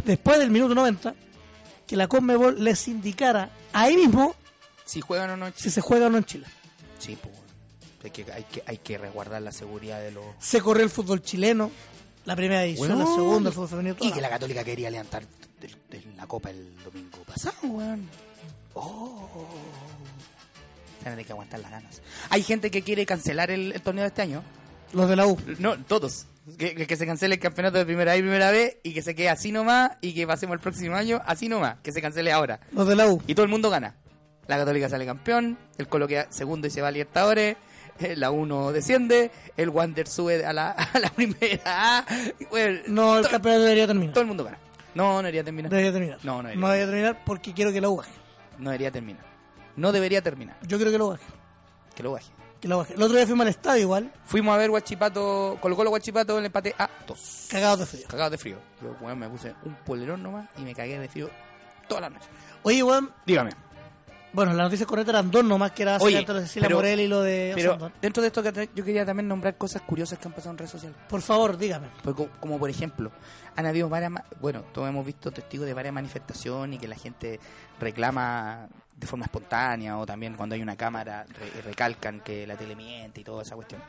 después 0.05 0.39
del 0.39 0.51
minuto 0.51 0.75
90, 0.75 1.15
que 1.87 1.95
la 1.97 2.09
Conmebol 2.09 2.65
les 2.65 2.89
indicara 2.89 3.51
ahí 3.75 3.97
mismo 3.97 4.35
Si 4.87 5.03
juegan 5.03 5.29
o 5.31 5.37
no 5.37 5.47
en 5.49 5.53
si 5.55 5.69
se 5.71 5.83
juega 5.83 6.07
o 6.07 6.11
no 6.11 6.17
en 6.17 6.25
Chile. 6.25 6.47
Sí, 6.99 7.19
pues. 7.21 7.35
Que, 8.11 8.25
hay, 8.33 8.43
que, 8.45 8.63
hay 8.67 8.79
que 8.79 8.99
resguardar 8.99 9.41
la 9.43 9.53
seguridad 9.53 10.01
de 10.01 10.11
los. 10.11 10.25
Se 10.39 10.61
corrió 10.61 10.83
el 10.85 10.91
fútbol 10.91 11.23
chileno, 11.23 11.71
la 12.25 12.35
primera 12.37 12.65
edición, 12.65 12.99
la 12.99 13.07
segunda, 13.07 13.51
el 13.51 13.55
fútbol 13.55 13.69
femenino. 13.69 13.97
Y 14.01 14.11
que 14.13 14.21
la- 14.21 14.29
Católica 14.31 14.65
quería 14.65 14.91
levantar 14.91 15.23
la 16.17 16.27
Copa 16.27 16.51
el 16.51 16.75
domingo 16.83 17.19
pasado, 17.27 17.55
weón. 17.65 18.09
Oh. 18.75 19.47
Tener 21.05 21.25
que 21.27 21.33
aguantar 21.33 21.61
las 21.61 21.71
ganas. 21.71 22.01
Hay 22.31 22.43
gente 22.43 22.71
que 22.71 22.83
quiere 22.83 23.05
cancelar 23.07 23.51
el, 23.51 23.73
el 23.73 23.83
torneo 23.83 24.03
de 24.03 24.09
este 24.09 24.23
año. 24.23 24.43
Los 24.93 25.09
de 25.09 25.17
la 25.17 25.27
U. 25.27 25.37
No, 25.59 25.77
todos. 25.85 26.27
Que, 26.59 26.75
que- 26.75 26.97
se 26.97 27.07
cancele 27.07 27.37
el 27.37 27.41
campeonato 27.41 27.79
de 27.79 27.85
primera 27.85 28.13
A 28.13 28.17
y 28.17 28.21
primera 28.21 28.51
B 28.51 28.81
y 28.83 28.93
que 28.95 29.03
se 29.03 29.15
quede 29.15 29.29
así 29.29 29.53
nomás 29.53 29.93
y 30.01 30.13
que 30.15 30.27
pasemos 30.27 30.55
el 30.55 30.61
próximo 30.61 30.97
año 30.97 31.21
así 31.25 31.49
nomás. 31.49 31.79
Que 31.83 31.93
se 31.93 32.01
cancele 32.03 32.31
ahora. 32.33 32.61
Los 32.73 32.87
de 32.87 32.97
la 32.97 33.07
U. 33.09 33.23
Y 33.27 33.35
todo 33.35 33.45
el 33.45 33.51
mundo 33.51 33.71
gana. 33.71 33.97
La 34.49 34.57
Católica 34.59 34.89
sale 34.89 35.07
campeón, 35.07 35.57
el 35.79 35.87
Colo 35.87 36.09
queda 36.09 36.27
segundo 36.31 36.67
y 36.67 36.71
se 36.71 36.83
va 36.83 36.89
a 36.89 36.91
Libertadores, 36.91 37.57
la 38.17 38.31
1 38.31 38.73
desciende, 38.73 39.31
el 39.57 39.69
Wander 39.71 40.07
sube 40.09 40.45
a 40.45 40.53
la, 40.53 40.71
a 40.95 40.99
la 40.99 41.09
primera 41.11 41.61
A. 41.99 42.07
bueno, 42.51 42.81
No, 42.89 43.19
el 43.19 43.25
to- 43.25 43.31
campeonato 43.31 43.63
debería 43.63 43.87
terminar. 43.87 44.13
todo 44.13 44.23
el 44.23 44.29
mundo 44.29 44.45
gana. 44.45 44.59
No, 44.95 45.13
no 45.13 45.19
debería 45.19 45.45
terminar. 45.45 45.71
Debería 45.71 45.93
terminar. 45.93 46.19
No, 46.23 46.37
no 46.43 46.49
debería. 46.49 46.61
No 46.61 46.69
debería 46.69 46.87
terminar 46.87 47.25
porque 47.25 47.53
quiero 47.55 47.73
que 47.73 47.81
U 47.87 47.97
baje. 47.97 48.13
No 48.59 48.71
debería 48.71 48.91
terminar. 48.91 49.25
No 49.77 49.91
debería 49.93 50.21
terminar. 50.23 50.57
Yo 50.67 50.77
quiero 50.77 50.91
que 50.93 50.99
lo 50.99 51.09
baje. 51.09 51.25
Que 51.95 52.03
lo 52.03 52.13
baje. 52.13 52.31
Que 52.61 52.69
lo 52.69 52.79
baje. 52.79 52.95
El 52.95 53.03
otro 53.03 53.17
día 53.17 53.27
fuimos 53.27 53.43
al 53.45 53.49
estadio 53.49 53.83
igual, 53.83 54.13
Fuimos 54.27 54.55
a 54.55 54.59
ver 54.59 54.71
Guachipato, 54.71 55.59
Colo 55.61 55.75
Colo 55.77 55.91
Guachipato 55.91 56.35
en 56.35 56.41
el 56.41 56.47
empate 56.47 56.75
a 56.79 56.89
2. 57.07 57.49
cagados 57.51 57.81
de 57.81 57.87
frío. 57.87 58.07
Cagado 58.09 58.31
de 58.31 58.39
frío. 58.39 58.57
Yo, 58.83 58.95
weón, 59.01 59.19
me 59.19 59.29
puse 59.29 59.55
un 59.65 59.75
polerón 59.77 60.23
nomás 60.23 60.49
y 60.59 60.63
me 60.63 60.75
cagué 60.75 60.99
de 60.99 61.09
frío 61.09 61.31
toda 61.89 62.03
la 62.03 62.11
noche. 62.11 62.27
Oye, 62.63 62.83
weón, 62.83 63.11
Dígame. 63.27 63.51
Bueno, 64.33 64.53
las 64.55 64.65
noticias 64.67 64.87
correctas 64.89 65.15
eran 65.15 65.31
dos 65.31 65.45
nomás, 65.45 65.73
que 65.73 65.83
era 65.83 65.99
Oye, 65.99 66.25
de 66.25 66.41
Cecilia 66.43 66.69
pero- 66.69 66.77
Morel 66.79 67.01
y 67.01 67.09
lo 67.09 67.21
de 67.23 67.53
Pero 67.55 67.71
Osandón. 67.71 67.93
dentro 68.01 68.23
de 68.23 68.27
esto 68.29 68.43
que 68.43 68.69
yo 68.75 68.85
quería 68.85 69.05
también 69.05 69.29
nombrar 69.29 69.57
cosas 69.57 69.83
curiosas 69.83 70.19
que 70.19 70.29
han 70.29 70.33
pasado 70.35 70.53
en 70.53 70.59
redes 70.59 70.71
sociales. 70.71 70.97
Por 71.09 71.21
favor, 71.23 71.57
dígame. 71.59 71.89
Pues 72.03 72.17
co- 72.17 72.29
como 72.41 72.59
por 72.59 72.71
ejemplo, 72.71 73.11
han 73.57 73.67
habido 73.67 73.89
varias, 73.89 74.13
bueno, 74.41 74.63
todos 74.73 74.89
hemos 74.89 75.05
visto 75.05 75.31
testigos 75.31 75.67
de 75.67 75.75
varias 75.75 75.95
manifestaciones 75.95 76.77
y 76.77 76.81
que 76.81 76.89
la 76.89 76.97
gente 76.97 77.39
reclama 77.81 78.69
de 78.97 79.07
forma 79.07 79.25
espontánea 79.25 79.99
o 79.99 80.07
también 80.07 80.35
cuando 80.37 80.55
hay 80.55 80.63
una 80.63 80.77
cámara 80.77 81.25
re- 81.29 81.63
recalcan 81.63 82.21
que 82.21 82.47
la 82.47 82.57
tele 82.57 82.77
miente 82.77 83.21
y 83.21 83.25
toda 83.25 83.43
esa 83.43 83.55
cuestión. 83.57 83.81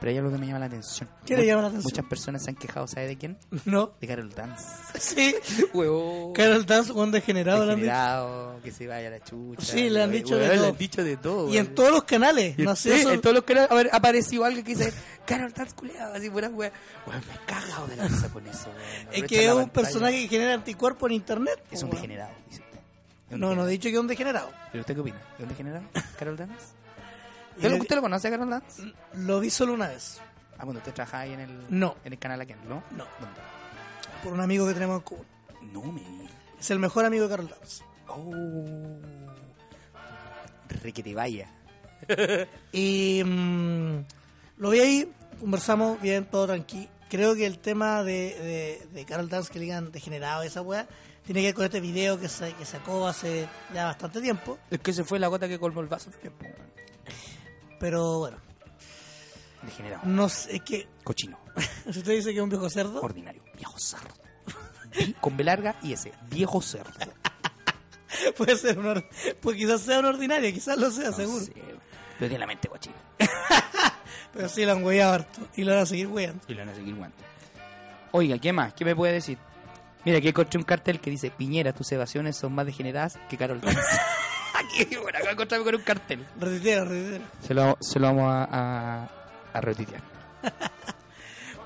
Pero 0.00 0.10
hay 0.10 0.18
algo 0.18 0.32
que 0.32 0.38
me 0.38 0.46
llama 0.46 0.60
la 0.60 0.66
atención. 0.66 1.08
¿Qué 1.26 1.36
le 1.36 1.44
llama 1.44 1.60
la 1.62 1.68
atención? 1.68 1.92
Muchas 1.92 2.06
personas 2.06 2.42
se 2.42 2.50
han 2.50 2.56
quejado, 2.56 2.86
¿sabe 2.86 3.06
de 3.06 3.18
quién? 3.18 3.36
No. 3.66 3.92
De 4.00 4.06
Carol 4.06 4.30
Dance. 4.30 4.64
Sí. 4.98 5.34
Huevón. 5.74 6.32
Carol 6.32 6.64
Dance, 6.64 6.92
un 6.92 7.10
degenerado. 7.10 7.66
Degenerado, 7.66 8.60
que 8.62 8.72
se 8.72 8.86
vaya 8.86 9.08
a 9.08 9.10
la 9.10 9.20
chucha. 9.22 9.62
Sí, 9.62 9.90
le 9.90 10.02
han 10.02 10.10
dicho 10.10 10.36
de 10.36 10.42
Huevón, 10.42 10.56
todo. 10.56 10.62
Le 10.64 10.68
han 10.70 10.78
dicho 10.78 11.04
de 11.04 11.16
todo. 11.18 11.48
Y 11.50 11.58
en 11.58 11.74
todos 11.74 11.90
los 11.92 12.04
canales. 12.04 12.58
No 12.58 12.74
sé, 12.76 12.94
sí, 12.94 13.00
eso. 13.02 13.12
en 13.12 13.20
todos 13.20 13.34
los 13.34 13.44
canales 13.44 13.70
a 13.70 13.74
ver, 13.74 13.90
apareció 13.92 14.44
alguien 14.44 14.64
que 14.64 14.74
dice 14.74 14.92
Carol 15.26 15.52
Dance 15.52 15.74
culeado, 15.74 16.14
así 16.14 16.30
pura 16.30 16.48
wea. 16.48 16.72
Weón, 17.06 17.22
me 17.28 17.34
he 17.34 17.46
cagado 17.46 17.86
de 17.86 17.96
la 17.96 18.08
risa 18.08 18.28
con 18.30 18.46
eso. 18.46 18.68
Es 19.12 19.24
que 19.24 19.44
es 19.44 19.52
un 19.52 19.64
pantalla. 19.64 19.72
personaje 19.72 20.22
que 20.22 20.28
genera 20.28 20.54
anticuerpos 20.54 21.10
en 21.10 21.16
internet. 21.16 21.62
Es 21.70 21.82
un 21.82 21.90
degenerado, 21.90 22.32
dice 22.48 22.62
usted. 22.62 23.38
No, 23.38 23.54
no 23.54 23.66
he 23.68 23.70
dicho 23.70 23.88
que 23.88 23.94
es 23.94 24.00
un 24.00 24.06
degenerado. 24.08 24.50
¿Pero 24.72 24.80
usted 24.80 24.94
qué 24.94 25.00
opina? 25.00 25.20
¿Es 25.36 25.42
un 25.42 25.48
degenerado? 25.50 25.84
¿Carol 26.18 26.36
Dance? 26.36 26.79
¿Usted, 27.56 27.70
lo, 27.70 27.76
usted 27.76 27.96
lo 27.96 28.02
conoce 28.02 28.28
a 28.28 28.30
Carol 28.30 28.50
Dance? 28.50 28.82
Lo 29.14 29.40
vi 29.40 29.50
solo 29.50 29.74
una 29.74 29.88
vez. 29.88 30.20
Ah, 30.58 30.62
cuando 30.64 30.78
usted 30.78 30.92
trabaja 30.92 31.20
ahí 31.20 31.32
en 31.32 31.40
el, 31.40 31.66
No. 31.70 31.96
en 32.04 32.12
el 32.12 32.18
canal 32.18 32.40
aquel, 32.40 32.58
¿no? 32.68 32.82
No. 32.90 33.04
¿Dónde? 33.20 33.40
Por 34.22 34.32
un 34.32 34.40
amigo 34.40 34.66
que 34.66 34.74
tenemos 34.74 34.96
en 34.98 35.02
común. 35.02 35.26
No 35.72 35.82
me. 35.92 36.02
Es 36.58 36.70
el 36.70 36.78
mejor 36.78 37.04
amigo 37.04 37.24
de 37.24 37.30
Carol 37.30 37.48
Dance. 37.48 37.82
Oh. 38.08 38.98
Re 40.82 40.92
que 40.92 41.02
te 41.02 41.14
vaya. 41.14 41.48
Y 42.72 43.22
mm, 43.24 44.04
lo 44.58 44.70
vi 44.70 44.80
ahí, 44.80 45.12
conversamos 45.38 46.00
bien, 46.00 46.24
todo 46.26 46.46
tranquilo. 46.46 46.88
Creo 47.10 47.34
que 47.34 47.44
el 47.46 47.58
tema 47.58 48.02
de, 48.04 48.80
de, 48.82 48.86
de 48.92 49.04
Carol 49.04 49.28
Dance 49.28 49.52
que 49.52 49.58
le 49.58 49.64
digan 49.66 49.90
degenerado 49.92 50.42
esa 50.42 50.62
weá 50.62 50.86
tiene 51.24 51.40
que 51.40 51.46
ver 51.48 51.54
con 51.54 51.64
este 51.64 51.80
video 51.80 52.18
que, 52.20 52.28
sa- 52.28 52.50
que 52.56 52.64
sacó 52.64 53.06
hace 53.08 53.48
ya 53.74 53.86
bastante 53.86 54.20
tiempo. 54.20 54.58
Es 54.70 54.78
que 54.80 54.92
se 54.92 55.04
fue 55.04 55.18
la 55.18 55.26
gota 55.28 55.48
que 55.48 55.58
colmó 55.58 55.80
el 55.80 55.88
vaso. 55.88 56.10
Pero 57.80 58.18
bueno, 58.20 58.36
Degenerado. 59.62 60.02
no 60.04 60.28
sé, 60.28 60.56
es 60.56 60.62
que 60.62 60.88
Cochino. 61.02 61.38
si 61.90 61.98
usted 61.98 62.12
dice 62.12 62.30
que 62.30 62.36
es 62.36 62.42
un 62.42 62.50
viejo 62.50 62.70
cerdo, 62.70 63.00
Ordinario. 63.02 63.42
Viejo 63.56 63.76
cerdo. 63.78 64.14
Con 65.20 65.36
B 65.36 65.42
larga 65.44 65.76
y 65.82 65.92
ese. 65.94 66.12
Viejo 66.30 66.60
cerdo. 66.62 66.92
puede 68.36 68.56
ser 68.56 68.78
un 68.78 68.86
or- 68.86 69.08
pues 69.40 69.56
quizás 69.56 69.80
sea 69.80 69.98
un 70.00 70.04
ordinario, 70.06 70.52
quizás 70.52 70.76
lo 70.78 70.90
sea, 70.90 71.10
No 71.10 71.16
seguro. 71.16 71.44
sé. 71.44 71.52
Pero 71.54 72.28
tiene 72.28 72.38
la 72.38 72.46
mente 72.46 72.68
guachina. 72.68 72.96
Pero 74.32 74.48
sí 74.48 74.64
lo 74.64 74.72
han 74.72 74.84
hueado 74.84 75.14
harto 75.14 75.40
y 75.56 75.64
lo 75.64 75.72
van 75.72 75.82
a 75.82 75.86
seguir 75.86 76.06
hueando. 76.08 76.42
Y 76.46 76.52
lo 76.54 76.60
van 76.60 76.68
a 76.68 76.74
seguir 76.74 76.94
jugando. 76.94 77.16
Oiga, 78.12 78.38
¿qué 78.38 78.52
más? 78.52 78.74
¿Qué 78.74 78.84
me 78.84 78.94
puede 78.94 79.14
decir? 79.14 79.38
Mira, 80.04 80.18
aquí 80.18 80.28
encontré 80.28 80.58
un 80.58 80.64
cartel 80.64 81.00
que 81.00 81.10
dice 81.10 81.30
Piñera, 81.30 81.72
tus 81.72 81.90
evasiones 81.92 82.36
son 82.36 82.52
más 82.54 82.66
degeneradas 82.66 83.18
que 83.28 83.36
Carol 83.36 83.60
Dance. 83.60 83.80
aquí, 84.80 84.96
bueno, 84.96 85.18
acá 85.18 85.30
encontramos 85.32 85.64
con 85.66 85.74
un 85.76 85.82
cartel. 85.82 86.26
Retitero, 86.38 86.84
retitero. 86.84 87.24
Se 87.46 87.54
lo, 87.54 87.76
se 87.80 87.98
lo 87.98 88.06
vamos 88.08 88.24
a, 88.32 88.44
a, 89.04 89.08
a 89.52 89.60
retuitear. 89.60 90.02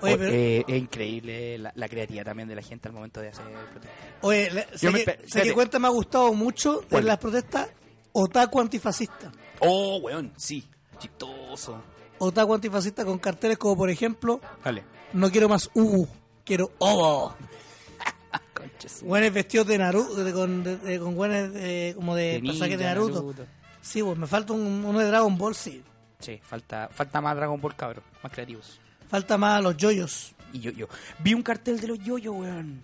Oye, 0.00 0.14
O- 0.14 0.18
pero, 0.18 0.30
eh, 0.32 0.64
es 0.68 0.76
increíble 0.76 1.58
la, 1.58 1.72
la 1.74 1.88
creatividad 1.88 2.24
también 2.24 2.48
de 2.48 2.54
la 2.56 2.62
gente 2.62 2.88
al 2.88 2.94
momento 2.94 3.20
de 3.20 3.28
hacer 3.28 3.44
protestas. 3.44 3.90
oye, 4.22 4.50
le- 4.50 4.62
sé, 4.76 4.86
yo 4.86 4.92
me 4.92 5.04
que, 5.04 5.04
espe- 5.12 5.18
sé 5.18 5.24
espérate. 5.26 5.48
que 5.48 5.54
cuenta 5.54 5.78
me 5.78 5.86
ha 5.86 5.90
gustado 5.90 6.32
mucho 6.34 6.80
de 6.80 6.86
¿Cuál? 6.88 7.06
las 7.06 7.18
protestas 7.18 7.68
Otaku 8.12 8.60
antifascista. 8.60 9.32
Oh, 9.60 9.96
weón, 10.02 10.32
sí. 10.36 10.68
Chistoso. 10.98 11.82
Otaku 12.18 12.54
antifascista 12.54 13.04
con 13.04 13.18
carteles 13.18 13.58
como 13.58 13.76
por 13.76 13.90
ejemplo 13.90 14.40
Dale. 14.64 14.84
No 15.14 15.30
quiero 15.30 15.48
más 15.48 15.70
U, 15.74 16.06
quiero 16.44 16.70
Obo. 16.78 17.34
Güenes 19.02 19.32
vestidos 19.34 19.66
de 19.66 19.78
Naruto, 19.78 20.24
de- 20.24 20.32
con, 20.32 20.62
de- 20.64 20.98
con 20.98 21.14
güenes 21.14 21.52
de- 21.52 21.92
como 21.96 22.14
de, 22.14 22.32
De 22.34 22.40
personajes 22.40 22.78
de 22.78 22.84
Naruto. 22.84 23.14
Naruto. 23.22 23.46
Sí, 23.80 24.02
pues 24.02 24.16
me 24.18 24.26
falta 24.26 24.52
un- 24.52 24.84
uno 24.84 24.98
de 24.98 25.06
Dragon 25.06 25.36
Ball, 25.36 25.54
sí. 25.54 25.82
Sí, 26.20 26.40
falta, 26.42 26.88
falta 26.92 27.20
más 27.20 27.36
Dragon 27.36 27.60
Ball, 27.60 27.76
cabros. 27.76 28.04
Más 28.22 28.32
creativos. 28.32 28.80
Falta 29.08 29.36
más 29.36 29.62
los 29.62 29.76
yoyos. 29.76 30.34
Y 30.52 30.60
yo, 30.60 30.70
yo. 30.70 30.86
Vi 31.18 31.34
un 31.34 31.42
cartel 31.42 31.80
de 31.80 31.88
los 31.88 31.98
yoyos, 31.98 32.34
weón. 32.34 32.80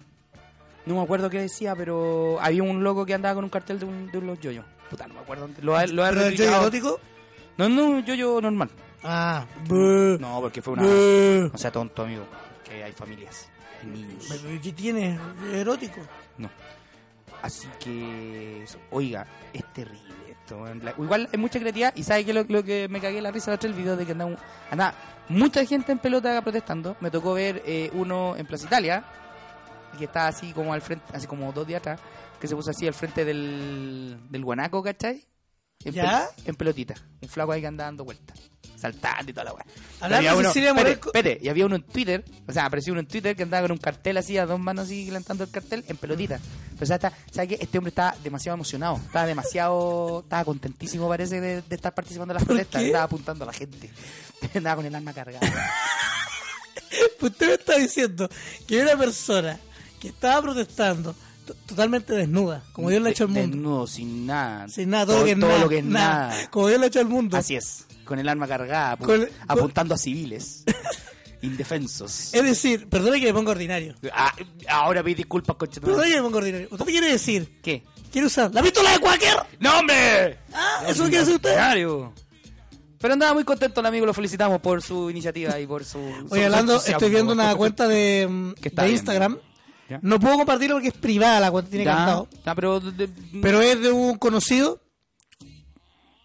No 0.87 0.95
me 0.97 1.03
acuerdo 1.03 1.31
qué 1.31 1.41
decía, 1.41 1.75
pero 1.77 2.39
había 2.41 2.63
un 2.63 2.83
loco 2.83 3.07
que 3.07 3.15
andaba 3.15 3.35
con 3.37 3.45
un 3.45 3.51
cartel 3.51 3.79
de, 3.79 3.85
un, 3.87 4.11
de 4.11 4.21
los 4.21 4.41
yoyos. 4.41 4.65
Puta, 4.91 5.07
no 5.07 5.15
me 5.15 5.21
acuerdo. 5.21 5.49
Lo, 5.63 5.77
ha- 5.77 5.87
lo 5.87 6.05
ha 6.05 6.11
¿Pero 6.11 6.27
el 6.27 6.37
yoyo 6.37 6.57
erótico? 6.61 7.01
No, 7.59 7.69
no, 7.69 7.87
un 7.91 8.05
yoyo 8.05 8.41
normal. 8.41 8.71
Ah, 9.03 9.47
No, 9.69 10.41
porque 10.41 10.61
fue 10.61 10.75
una. 10.75 10.83
No 10.83 11.57
sea 11.59 11.71
tonto, 11.71 12.03
amigo. 12.03 12.25
Que 12.65 12.83
hay 12.85 12.93
familias. 12.93 13.49
Niños. 13.85 14.27
¿Pero 14.29 14.61
¿Qué 14.63 14.73
tiene? 14.73 15.19
¿Erótico? 15.53 16.01
No. 16.39 16.51
Así 17.43 17.69
que, 17.79 18.65
oiga, 18.91 19.27
es 19.53 19.65
terrible 19.73 20.15
esto. 20.29 20.65
La- 20.75 20.95
Igual 20.99 21.29
hay 21.33 21.39
mucha 21.39 21.59
creatividad 21.59 21.93
y 21.97 22.03
sabe 22.03 22.25
que 22.25 22.33
lo, 22.35 22.45
lo 22.45 22.63
que 22.63 22.89
me 22.89 23.01
cagué 23.01 23.21
la 23.23 23.31
risa 23.31 23.51
el 23.51 23.55
otro 23.57 23.69
el 23.71 23.75
video 23.77 23.97
de 23.97 24.05
que 24.05 24.13
andaba, 24.13 24.37
andaba 24.71 24.95
mucha 25.29 25.65
gente 25.65 25.93
en 25.93 25.99
pelota 25.99 26.41
protestando. 26.43 26.97
Me 27.01 27.11
tocó 27.11 27.33
ver 27.35 27.63
eh, 27.65 27.91
uno 27.95 28.37
en 28.37 28.47
Plaza 28.47 28.67
Italia 28.67 29.05
que 29.99 30.05
estaba 30.05 30.29
así 30.29 30.53
como 30.53 30.73
al 30.73 30.83
frente, 30.83 31.05
así 31.15 31.27
como 31.27 31.51
dos 31.53 31.67
días 31.67 31.81
atrás, 31.81 32.01
que 32.41 32.47
se 32.47 32.55
puso 32.55 32.71
así 32.71 32.87
al 32.87 32.95
frente 32.95 33.25
del, 33.25 34.19
del 34.29 34.45
guanaco, 34.45 34.83
¿cachai? 34.83 35.25
En, 35.85 35.95
¿Ya? 35.95 36.29
pel- 36.29 36.43
en 36.47 36.55
pelotita. 36.57 36.95
Un 37.23 37.29
flaco 37.29 37.53
ahí 37.53 37.61
que 37.61 37.67
andaba 37.67 37.87
dando 37.89 38.05
vueltas. 38.05 38.39
Saltando 38.77 39.31
y 39.31 39.35
toda 39.35 39.45
la 39.45 39.53
weá. 39.53 39.65
Hablando 40.01 40.39
de 40.39 40.45
Cecilia 40.47 40.73
Morel 40.73 40.93
espere, 41.05 41.39
y 41.43 41.49
había 41.51 41.67
uno 41.67 41.77
en 41.77 41.83
Twitter, 41.83 42.25
o 42.49 42.53
sea, 42.53 42.65
apareció 42.65 42.95
uno 42.95 43.01
en 43.01 43.07
Twitter 43.09 43.37
que 43.37 43.43
andaba 43.43 43.63
con 43.63 43.73
un 43.73 43.79
cartel 43.79 44.17
así, 44.17 44.39
a 44.39 44.47
dos 44.47 44.59
manos 44.59 44.87
así, 44.87 45.05
levantando 45.07 45.45
el 45.45 45.51
cartel 45.51 45.85
en 45.87 45.99
pelotita. 45.99 46.39
Pero, 46.75 46.87
¿sabes 46.87 47.05
está, 47.05 47.13
¿sabe 47.31 47.49
qué? 47.49 47.59
Este 47.61 47.77
hombre 47.77 47.91
estaba 47.91 48.17
demasiado 48.25 48.55
emocionado, 48.55 48.97
estaba 48.97 49.27
demasiado, 49.27 50.21
estaba 50.23 50.45
contentísimo, 50.47 51.09
parece, 51.09 51.43
de, 51.43 51.61
de 51.61 51.75
estar 51.77 51.93
participando 51.95 52.33
en 52.33 52.37
las 52.37 52.45
¿Por 52.45 52.57
protestas, 52.57 52.83
estaba 52.83 53.05
apuntando 53.05 53.45
a 53.45 53.49
la 53.49 53.53
gente. 53.53 53.91
andaba 54.55 54.77
con 54.77 54.87
el 54.87 54.95
arma 54.95 55.13
cargada. 55.13 55.47
Usted 57.21 57.47
me 57.49 57.55
está 57.55 57.77
diciendo 57.77 58.29
que 58.67 58.81
una 58.83 58.97
persona 58.97 59.59
que 60.01 60.09
estaba 60.09 60.41
protestando 60.41 61.15
totalmente 61.67 62.13
desnuda, 62.15 62.63
como 62.73 62.91
Dios 62.91 63.03
le 63.03 63.09
ha 63.09 63.13
hecho 63.13 63.25
al 63.25 63.31
mundo. 63.31 63.57
Desnudo, 63.57 63.87
sin 63.87 64.27
nada. 64.27 64.69
Sin 64.69 64.91
nada, 64.91 65.07
todo, 65.07 65.19
lo 65.19 65.25
que 65.25 65.31
es 65.33 65.37
nada. 65.39 65.59
lo 65.59 65.69
que 65.69 65.79
es 65.79 65.85
nada. 65.85 66.29
nada. 66.29 66.51
Como 66.51 66.69
Dios 66.69 66.79
le 66.81 66.85
ha 66.85 66.89
hecho 66.89 67.01
al 67.01 67.09
mundo. 67.09 67.37
Así 67.37 67.57
es, 67.57 67.87
con 68.05 68.19
el 68.19 68.29
arma 68.29 68.47
cargada, 68.49 68.97
apu- 68.99 69.07
Con- 69.07 69.29
apuntando 69.49 69.95
a 69.95 69.99
civiles 69.99 70.65
indefensos. 71.43 72.35
Es 72.35 72.43
decir, 72.43 72.89
perdona 72.89 73.19
que 73.19 73.27
me 73.27 73.35
ponga 73.35 73.53
ordinario. 73.53 73.95
Ah, 74.13 74.35
ahora 74.69 75.03
pide 75.03 75.17
disculpas, 75.17 75.57
coche. 75.57 75.81
Perdona 75.81 76.05
que 76.05 76.17
me 76.17 76.23
ponga 76.23 76.39
ordinario. 76.39 76.69
¿Usted 76.71 76.85
qué 76.87 76.93
quiere 76.93 77.13
decir? 77.13 77.59
¿Qué? 77.63 77.83
¿Quiere 78.13 78.27
usar 78.27 78.53
la 78.53 78.63
pistola 78.63 78.93
de 78.93 78.99
Quaker? 78.99 79.37
¡No, 79.61 79.79
hombre! 79.79 80.39
Ah, 80.53 80.83
¿eso 80.89 81.05
quiere 81.05 81.19
decir 81.21 81.35
usted? 81.37 81.51
Ordinario. 81.51 82.13
Pero 82.99 83.15
andaba 83.15 83.33
muy 83.33 83.45
contento 83.45 83.81
el 83.81 83.87
amigo, 83.87 84.05
lo 84.05 84.13
felicitamos 84.13 84.61
por 84.61 84.83
su 84.83 85.09
iniciativa 85.09 85.59
y 85.59 85.67
por 85.67 85.85
su... 85.87 85.99
Oye, 86.29 86.45
hablando, 86.45 86.77
estoy 86.77 87.09
viendo 87.09 87.33
una 87.33 87.55
cuenta 87.57 87.89
de, 87.89 88.29
de 88.61 88.71
bien, 88.71 88.91
Instagram. 88.91 89.39
Ya. 89.91 89.99
No 90.03 90.19
puedo 90.21 90.37
compartirlo 90.37 90.77
porque 90.77 90.89
es 90.89 90.95
privada 90.95 91.41
la 91.41 91.51
cuenta, 91.51 91.69
tiene 91.71 91.85
ya, 92.47 92.55
pero... 92.55 92.79
de- 92.81 92.93
de- 93.09 93.41
Pero 93.43 93.61
es 93.61 93.81
de 93.81 93.91
un 93.93 94.17
conocido, 94.19 94.81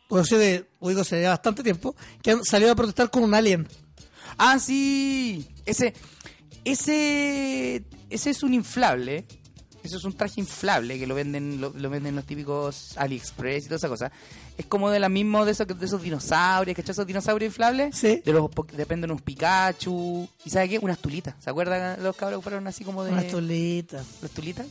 conocido 0.07 0.39
de, 0.39 0.69
uy, 0.79 0.93
se 1.03 1.17
lleva 1.17 1.31
bastante 1.31 1.63
tiempo, 1.63 1.95
que 2.21 2.31
han 2.31 2.43
salido 2.45 2.71
a 2.71 2.75
protestar 2.75 3.09
con 3.09 3.23
un 3.23 3.33
alien. 3.33 3.67
Ah, 4.37 4.59
sí. 4.59 5.47
Ese, 5.65 5.93
ese, 6.63 7.83
ese 8.09 8.29
es 8.29 8.43
un 8.43 8.53
inflable. 8.53 9.25
Ese 9.85 9.97
es 9.97 10.03
un 10.03 10.13
traje 10.13 10.39
inflable 10.41 10.97
que 10.99 11.07
lo 11.07 11.15
venden, 11.15 11.61
lo, 11.61 11.71
lo 11.75 11.89
venden 11.89 12.15
los 12.15 12.25
típicos 12.25 12.97
AliExpress 12.97 13.63
y 13.65 13.67
toda 13.67 13.77
esa 13.77 13.89
cosa. 13.89 14.11
Es 14.57 14.65
como 14.65 14.89
de 14.89 14.99
la 14.99 15.09
misma 15.09 15.45
de 15.45 15.51
esos, 15.51 15.67
de 15.67 15.85
esos 15.85 16.01
dinosaurios, 16.01 16.75
¿cachai? 16.75 16.91
Esos 16.91 17.07
dinosaurios 17.07 17.49
inflables. 17.51 17.95
Sí. 17.95 18.21
De 18.25 18.33
los, 18.33 18.49
dependen 18.75 19.11
unos 19.11 19.21
Pikachu. 19.21 20.27
¿Y 20.43 20.49
sabe 20.49 20.69
qué? 20.69 20.79
Unas 20.79 20.99
tulitas. 20.99 21.35
¿Se 21.39 21.49
acuerdan 21.49 22.01
los 22.03 22.15
cabros 22.15 22.39
que 22.39 22.43
fueron 22.43 22.67
así 22.67 22.83
como 22.83 23.03
de. 23.03 23.11
Una 23.11 23.23
tolita. 23.27 24.03
¿Las 24.21 24.31
tulitas? 24.31 24.65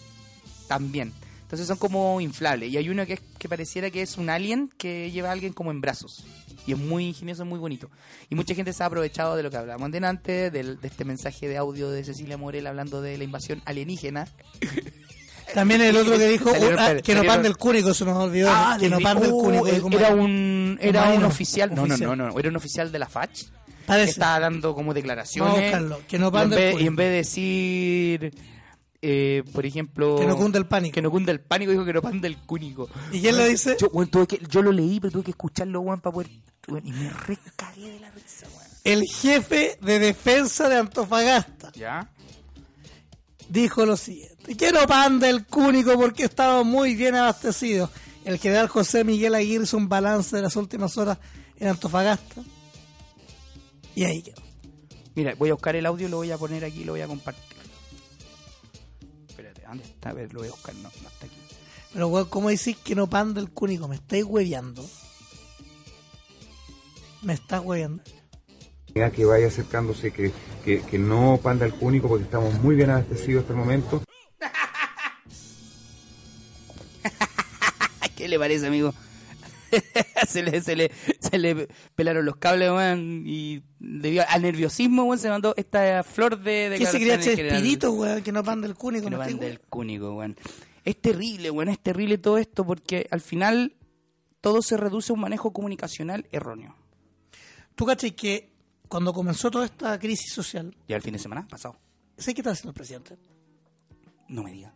También. 0.68 1.12
Entonces 1.42 1.66
son 1.68 1.77
como 1.77 2.20
inflables. 2.20 2.70
Y 2.72 2.77
hay 2.79 2.88
uno 2.88 3.07
que, 3.07 3.12
es- 3.14 3.20
que 3.38 3.48
pareciera 3.48 3.90
que 3.90 4.03
es 4.03 4.16
un 4.16 4.31
alien 4.31 4.70
que 4.79 5.11
lleva 5.11 5.29
a 5.29 5.33
alguien 5.33 5.53
como 5.53 5.70
en 5.70 5.81
brazos. 5.81 6.24
Y 6.66 6.72
es 6.72 6.79
muy 6.79 7.09
ingenioso, 7.09 7.44
muy 7.44 7.59
bonito. 7.59 7.90
Y 8.31 8.35
mucha 8.35 8.55
gente 8.55 8.72
se 8.72 8.83
ha 8.83 8.87
aprovechado 8.87 9.37
de 9.37 9.42
lo 9.42 9.50
que 9.50 9.59
hablábamos 9.59 9.92
delante, 9.92 10.50
del, 10.50 10.81
de 10.81 10.88
este 10.88 11.05
mensaje 11.05 11.46
de 11.46 11.59
audio 11.59 11.90
de 11.90 12.03
Cecilia 12.03 12.38
Morel 12.38 12.66
hablando 12.66 13.03
de 13.03 13.18
la 13.18 13.24
invasión 13.24 13.61
alienígena. 13.66 14.27
También 15.52 15.80
el 15.83 15.96
otro 15.96 16.16
que 16.16 16.28
dijo 16.28 16.50
ah, 16.78 16.94
que 17.02 17.14
no 17.14 17.24
pan 17.24 17.42
del 17.42 17.57
cúnico, 17.57 17.92
se 17.92 18.04
nos 18.04 18.16
olvidó. 18.16 18.50
que 18.78 18.88
no 18.88 19.00
pan 19.00 19.20
del 19.20 19.30
cúnico. 19.30 19.66
era 19.66 20.14
un 20.14 20.78
era 20.80 21.11
un 21.11 21.24
oficial. 21.24 21.74
No, 21.74 21.87
no, 21.87 21.96
no, 21.96 22.16
no, 22.16 22.38
era 22.38 22.48
un 22.48 22.57
oficial 22.57 22.90
de 22.90 22.98
la 22.98 23.09
FACH. 23.09 23.44
Parece. 23.87 24.12
estaba 24.12 24.40
dando 24.40 24.74
como 24.74 24.94
declaraciones. 24.94 25.74
que 26.09 26.18
no 26.18 26.28
y, 26.28 26.30
pan 26.30 26.44
en 26.44 26.50
del 26.50 26.59
vez, 26.59 26.83
y 26.83 26.87
en 26.87 26.96
vez 26.96 27.11
de 27.11 27.16
decir, 27.16 28.35
eh, 29.02 29.42
por 29.52 29.66
ejemplo... 29.66 30.16
Que 30.16 30.26
no 30.26 30.37
cunde 30.37 30.59
el 30.59 30.66
pánico. 30.66 30.94
Que 30.94 31.02
no 31.02 31.11
cunde 31.11 31.33
el 31.33 31.40
pánico, 31.40 31.70
dijo 31.70 31.85
que 31.85 31.92
no 31.92 32.00
panda 32.00 32.26
el 32.26 32.38
cúnico. 32.38 32.88
¿Y 33.12 33.20
quién 33.20 33.37
lo 33.37 33.44
dice? 33.44 33.76
Yo, 33.78 33.90
tuve 34.07 34.26
que, 34.26 34.40
yo 34.48 34.62
lo 34.62 34.72
leí, 34.72 35.00
pero 35.00 35.12
tuve 35.12 35.24
que 35.24 35.33
escucharlo, 35.33 35.80
weón, 35.80 36.00
para 36.00 36.14
poder... 36.14 36.30
y 36.30 36.92
me 36.92 37.11
recagué 37.11 37.90
de 37.90 38.00
la 38.00 38.11
risa. 38.11 38.46
El 38.83 39.02
jefe 39.02 39.78
de 39.80 39.98
defensa 39.98 40.68
de 40.68 40.76
Antofagasta 40.76 41.72
¿Ya? 41.72 42.11
dijo 43.48 43.85
lo 43.85 43.96
siguiente. 43.96 44.33
Que 44.59 44.72
no 44.72 44.87
pan 44.87 45.18
del 45.18 45.46
cúnico 45.46 45.94
porque 45.96 46.24
estamos 46.24 46.66
muy 46.66 46.94
bien 46.94 47.14
abastecidos. 47.14 47.90
El 48.24 48.38
general 48.38 48.68
José 48.68 49.02
Miguel 49.02 49.35
Aguirre 49.35 49.64
hizo 49.64 49.76
un 49.76 49.88
balance 49.88 50.37
de 50.37 50.42
las 50.42 50.57
últimas 50.57 50.96
horas 50.98 51.18
en 51.57 51.68
Antofagasta. 51.68 52.42
Y 53.94 54.04
ahí 54.04 54.22
quedó. 54.22 54.42
Mira, 55.14 55.35
voy 55.37 55.50
a 55.50 55.54
buscar 55.54 55.76
el 55.76 55.87
audio, 55.87 56.09
lo 56.09 56.18
voy 56.18 56.30
a 56.30 56.38
poner 56.38 56.64
aquí, 56.64 56.85
lo 56.85 56.92
voy 56.92 57.00
a 57.00 57.07
compartir. 57.07 57.57
Espérate, 59.28 59.62
¿dónde 59.62 59.85
está? 59.85 60.11
A 60.11 60.12
ver, 60.12 60.33
lo 60.33 60.40
voy 60.40 60.48
a 60.48 60.52
buscar, 60.52 60.74
no, 60.76 60.90
no 61.02 61.09
está 61.09 61.26
aquí. 61.26 61.37
Pero, 61.92 62.09
weón, 62.09 62.28
¿cómo 62.28 62.48
decís 62.48 62.76
que 62.76 62.94
no 62.94 63.09
pan 63.09 63.35
del 63.35 63.50
cúnico? 63.50 63.87
¿Me 63.87 63.96
estáis 63.96 64.24
hueveando? 64.24 64.85
¿Me 67.22 67.35
estás 67.35 67.62
hueveando? 67.64 68.02
que 69.12 69.24
vaya 69.24 69.48
acercándose, 69.48 70.12
que, 70.12 70.33
que, 70.64 70.80
que 70.83 70.98
no 70.98 71.40
panda 71.42 71.66
el 71.66 71.74
cúnico 71.74 72.07
porque 72.09 72.24
estamos 72.24 72.54
muy 72.62 72.76
bien 72.76 72.90
abastecidos 72.90 73.42
hasta 73.42 73.52
el 73.52 73.59
momento. 73.59 74.02
¿Qué 78.16 78.28
le 78.28 78.38
parece, 78.38 78.66
amigo? 78.66 78.94
se, 80.28 80.42
le, 80.42 80.61
se, 80.62 80.76
le, 80.76 80.90
se 81.18 81.38
le 81.38 81.68
pelaron 81.96 82.24
los 82.24 82.37
cables, 82.37 82.70
weón, 82.70 83.24
y 83.26 83.62
debido 83.80 84.24
al 84.28 84.42
nerviosismo, 84.42 85.04
weón, 85.04 85.18
se 85.18 85.28
mandó 85.28 85.52
esta 85.57 86.02
flor 86.04 86.40
de 86.40 86.76
¿Qué 86.78 86.87
se 86.87 86.98
quería 86.98 87.14
eran- 87.14 87.24
Chespirito, 87.24 87.90
weón? 87.92 88.22
Que 88.22 88.30
no 88.33 88.44
pan 88.44 88.61
del 88.61 88.74
cúnico. 88.76 89.04
que 89.04 89.11
no 89.11 89.18
¿me 89.18 89.24
van 89.24 89.28
estáis 89.30 89.50
del 89.50 89.61
cúnico, 89.68 90.14
weón. 90.14 90.37
Es 90.85 91.00
terrible, 91.00 91.50
weón, 91.50 91.70
es 91.70 91.80
terrible 91.80 92.18
todo 92.18 92.38
esto 92.38 92.64
porque 92.64 93.07
al 93.11 93.20
final 93.20 93.74
todo 94.40 94.62
se 94.62 94.76
reduce 94.76 95.12
a 95.12 95.14
un 95.14 95.20
manejo 95.20 95.52
comunicacional 95.52 96.26
erróneo. 96.30 96.76
Tú 97.74 97.85
cachai 97.87 98.12
que 98.12 98.52
cuando 98.87 99.12
comenzó 99.12 99.50
toda 99.50 99.64
esta 99.64 99.98
crisis 99.98 100.33
social, 100.33 100.76
Ya 100.87 100.96
el 100.96 101.02
fin 101.02 101.14
de 101.14 101.18
semana 101.18 101.46
pasado. 101.48 101.76
¿sabes 102.16 102.35
qué 102.37 102.42
está 102.42 102.52
haciendo 102.52 102.70
el 102.70 102.74
presidente? 102.74 103.16
No 104.28 104.42
me 104.42 104.52
diga. 104.52 104.72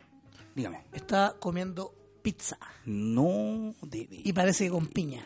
Dígame. 0.55 0.83
Está 0.93 1.35
comiendo 1.39 1.93
pizza. 2.21 2.57
No 2.85 3.73
debe. 3.81 4.21
Y 4.23 4.33
parece 4.33 4.65
que 4.65 4.71
con 4.71 4.87
piña. 4.87 5.23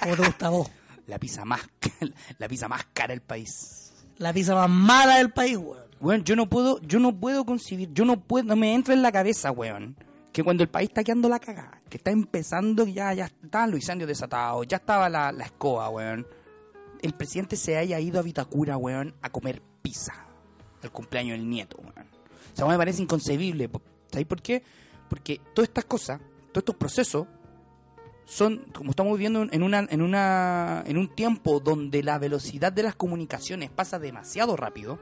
Como 0.00 0.16
te 0.16 0.26
gusta 0.26 0.46
a 0.46 0.50
vos. 0.50 0.70
La 1.06 1.18
pizza 1.18 1.44
más 1.44 1.60
la 2.38 2.48
pizza 2.48 2.68
más 2.68 2.86
cara 2.92 3.12
del 3.12 3.20
país. 3.20 3.92
La 4.18 4.32
pizza 4.32 4.54
más 4.54 4.70
mala 4.70 5.18
del 5.18 5.32
país, 5.32 5.56
weón. 5.56 5.84
Weón, 6.00 6.24
yo 6.24 6.36
no 6.36 6.48
puedo, 6.48 6.80
yo 6.82 6.98
no 6.98 7.18
puedo 7.18 7.44
concebir, 7.44 7.92
yo 7.92 8.04
no 8.04 8.20
puedo, 8.20 8.44
no 8.44 8.56
me 8.56 8.74
entra 8.74 8.94
en 8.94 9.02
la 9.02 9.12
cabeza, 9.12 9.50
weón, 9.50 9.96
que 10.32 10.42
cuando 10.42 10.62
el 10.62 10.68
país 10.68 10.90
está 10.90 11.02
quedando 11.02 11.28
la 11.28 11.38
cagada, 11.38 11.80
que 11.88 11.96
está 11.96 12.10
empezando, 12.10 12.84
ya, 12.86 13.14
ya 13.14 13.26
estaban 13.26 13.70
los 13.70 13.80
incendios 13.80 14.08
desatados, 14.08 14.66
ya 14.66 14.78
estaba 14.78 15.08
la, 15.08 15.32
la 15.32 15.44
escoba, 15.44 15.88
weón, 15.88 16.26
el 17.00 17.14
presidente 17.14 17.56
se 17.56 17.76
haya 17.76 17.98
ido 18.00 18.18
a 18.18 18.22
Vitacura, 18.22 18.76
weón, 18.76 19.14
a 19.22 19.30
comer 19.30 19.62
pizza 19.82 20.12
al 20.82 20.90
cumpleaños 20.90 21.38
del 21.38 21.48
nieto, 21.48 21.78
weón. 21.78 22.13
O 22.54 22.56
sea, 22.56 22.66
me 22.66 22.76
parece 22.78 23.02
inconcebible. 23.02 23.68
¿Sabéis 24.10 24.26
por 24.28 24.40
qué? 24.40 24.62
Porque 25.10 25.40
todas 25.54 25.68
estas 25.68 25.84
cosas, 25.84 26.20
todos 26.52 26.62
estos 26.62 26.76
procesos, 26.76 27.26
son, 28.26 28.64
como 28.72 28.90
estamos 28.90 29.12
viviendo 29.18 29.46
en, 29.50 29.62
una, 29.62 29.86
en, 29.90 30.00
una, 30.00 30.82
en 30.86 30.96
un 30.96 31.14
tiempo 31.14 31.60
donde 31.60 32.02
la 32.02 32.18
velocidad 32.18 32.72
de 32.72 32.82
las 32.84 32.94
comunicaciones 32.94 33.70
pasa 33.70 33.98
demasiado 33.98 34.56
rápido, 34.56 34.98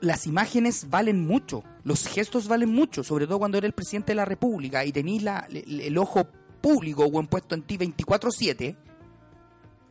las 0.00 0.26
imágenes 0.26 0.90
valen 0.90 1.24
mucho, 1.24 1.62
los 1.84 2.06
gestos 2.08 2.48
valen 2.48 2.70
mucho, 2.70 3.04
sobre 3.04 3.26
todo 3.26 3.38
cuando 3.38 3.58
eres 3.58 3.68
el 3.68 3.74
presidente 3.74 4.12
de 4.12 4.16
la 4.16 4.24
República 4.24 4.84
y 4.84 4.92
tenés 4.92 5.22
la- 5.22 5.46
el, 5.50 5.96
ojo 5.98 6.26
público 6.60 7.08
buen 7.10 7.28
puesto 7.28 7.54
en 7.54 7.62
ti 7.62 7.78
24/7. 7.78 8.76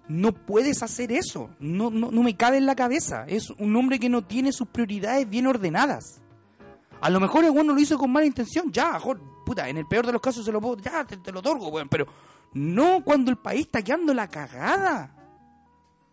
No 0.07 0.33
puedes 0.33 0.83
hacer 0.83 1.11
eso, 1.11 1.49
no, 1.59 1.89
no, 1.89 2.11
no 2.11 2.21
me 2.21 2.35
cabe 2.35 2.57
en 2.57 2.65
la 2.67 2.75
cabeza. 2.75 3.25
Es 3.27 3.49
un 3.51 3.75
hombre 3.75 3.97
que 3.97 4.09
no 4.09 4.23
tiene 4.25 4.51
sus 4.51 4.67
prioridades 4.67 5.27
bien 5.27 5.47
ordenadas. 5.47 6.21
A 7.05 7.09
lo 7.11 7.19
mejor 7.19 7.45
el 7.45 7.51
bueno 7.51 7.71
lo 7.71 7.79
hizo 7.79 7.99
con 7.99 8.11
mala 8.11 8.25
intención, 8.25 8.71
ya, 8.71 8.93
mejor, 8.93 9.21
puta, 9.45 9.69
en 9.69 9.77
el 9.77 9.85
peor 9.85 10.07
de 10.07 10.11
los 10.11 10.19
casos 10.19 10.43
se 10.43 10.51
lo 10.51 10.59
puedo, 10.59 10.77
ya, 10.77 11.05
te, 11.05 11.17
te 11.17 11.31
lo 11.31 11.37
otorgo, 11.37 11.67
weón, 11.67 11.87
pero 11.87 12.07
no 12.55 13.03
cuando 13.03 13.29
el 13.29 13.37
país 13.37 13.67
está 13.67 13.83
quedando 13.83 14.11
la 14.11 14.27
cagada. 14.27 15.15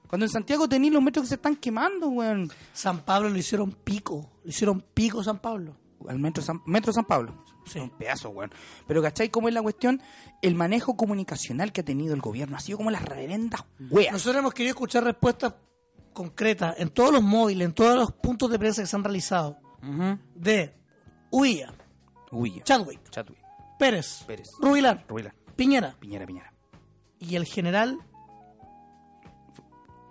Cuando 0.06 0.26
en 0.26 0.30
Santiago 0.30 0.68
tenéis 0.68 0.92
los 0.92 1.02
metros 1.02 1.22
que 1.22 1.28
se 1.30 1.34
están 1.36 1.56
quemando, 1.56 2.08
weón. 2.08 2.52
San 2.74 3.06
Pablo 3.06 3.30
lo 3.30 3.38
hicieron 3.38 3.72
pico. 3.72 4.32
Lo 4.44 4.50
hicieron 4.50 4.84
pico 4.92 5.24
San 5.24 5.38
Pablo. 5.38 5.78
al 6.06 6.18
metro 6.18 6.42
San, 6.42 6.60
metro 6.66 6.92
San 6.92 7.06
Pablo. 7.06 7.42
Sí. 7.64 7.78
Un 7.78 7.88
pedazo, 7.96 8.28
weón. 8.28 8.52
Pero 8.86 9.00
¿cachai 9.00 9.30
cómo 9.30 9.48
es 9.48 9.54
la 9.54 9.62
cuestión? 9.62 10.02
El 10.42 10.56
manejo 10.56 10.94
comunicacional 10.94 11.72
que 11.72 11.80
ha 11.80 11.84
tenido 11.84 12.12
el 12.12 12.20
gobierno 12.20 12.58
ha 12.58 12.60
sido 12.60 12.76
como 12.76 12.90
las 12.90 13.02
reverendas 13.02 13.64
weas. 13.88 14.12
Nosotros 14.12 14.40
hemos 14.40 14.52
querido 14.52 14.72
escuchar 14.72 15.04
respuestas 15.04 15.54
concretas 16.12 16.74
en 16.76 16.90
todos 16.90 17.12
los 17.12 17.22
móviles, 17.22 17.64
en 17.66 17.72
todos 17.72 17.96
los 17.96 18.12
puntos 18.12 18.50
de 18.50 18.58
prensa 18.58 18.82
que 18.82 18.88
se 18.88 18.94
han 18.94 19.04
realizado. 19.04 19.58
De 20.34 20.81
Uilla, 21.32 21.72
Uy, 22.30 22.60
Chadwick, 22.62 23.10
Chatui, 23.10 23.36
Pérez, 23.78 24.22
Pérez. 24.26 24.50
Rubilar, 24.60 25.04
Ruila, 25.08 25.34
Piñera 25.56 25.96
Piñera, 25.98 26.26
Piñera, 26.26 26.52
y 27.18 27.34
el 27.36 27.44
general. 27.46 27.98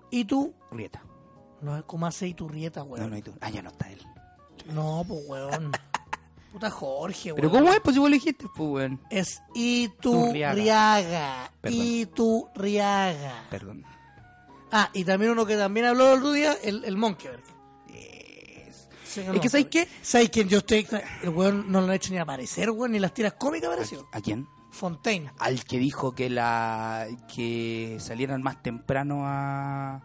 ¿Y 0.09 0.25
tú? 0.25 0.53
Rieta. 0.71 1.01
No, 1.61 1.85
¿cómo 1.85 2.05
hace 2.07 2.27
Iturrieta, 2.27 2.81
No, 2.81 2.87
weón? 2.87 3.09
no, 3.11 3.17
y 3.17 3.21
tú. 3.21 3.33
Ah, 3.39 3.49
ya 3.49 3.61
no 3.61 3.69
está 3.69 3.89
él. 3.91 4.01
No, 4.73 5.05
pues, 5.07 5.21
weón. 5.27 5.71
Puta 6.51 6.69
Jorge, 6.69 7.33
Pero 7.33 7.49
weón. 7.49 7.63
¿cómo 7.63 7.73
es? 7.73 7.79
Pues 7.81 7.93
si 7.93 7.99
vos 7.99 8.09
lo 8.09 8.13
dijiste, 8.15 8.45
pues, 8.55 8.69
weón. 8.69 8.99
Es 9.09 9.41
Iturriaga. 9.53 11.51
Iturriaga. 11.63 13.45
Perdón. 13.49 13.85
Ah, 14.71 14.89
y 14.93 15.03
también 15.05 15.31
uno 15.31 15.45
que 15.45 15.55
también 15.55 15.85
habló 15.85 16.11
el 16.13 16.17
otro 16.19 16.31
día, 16.31 16.53
el, 16.63 16.83
el 16.83 16.97
Monkeberg. 16.97 17.43
Sí, 19.11 19.21
Es 19.21 19.39
que, 19.41 19.49
¿sabes 19.49 19.65
qué? 19.67 19.87
¿Sabes 20.01 20.29
quién 20.29 20.47
yo 20.47 20.59
estoy? 20.59 20.87
El 21.21 21.29
weón 21.29 21.71
no 21.71 21.81
lo 21.81 21.87
han 21.87 21.93
hecho 21.93 22.11
ni 22.13 22.17
aparecer, 22.19 22.69
weón, 22.71 22.91
ni 22.93 22.99
las 22.99 23.13
tiras 23.13 23.33
cómicas 23.33 23.67
apareció. 23.69 24.07
¿A 24.13 24.21
quién? 24.21 24.47
Fontaine. 24.71 25.31
Al 25.39 25.65
que 25.65 25.77
dijo 25.79 26.15
que 26.15 26.29
la 26.29 27.05
que 27.33 27.97
salieran 27.99 28.41
más 28.41 28.63
temprano 28.63 29.23
a 29.25 30.01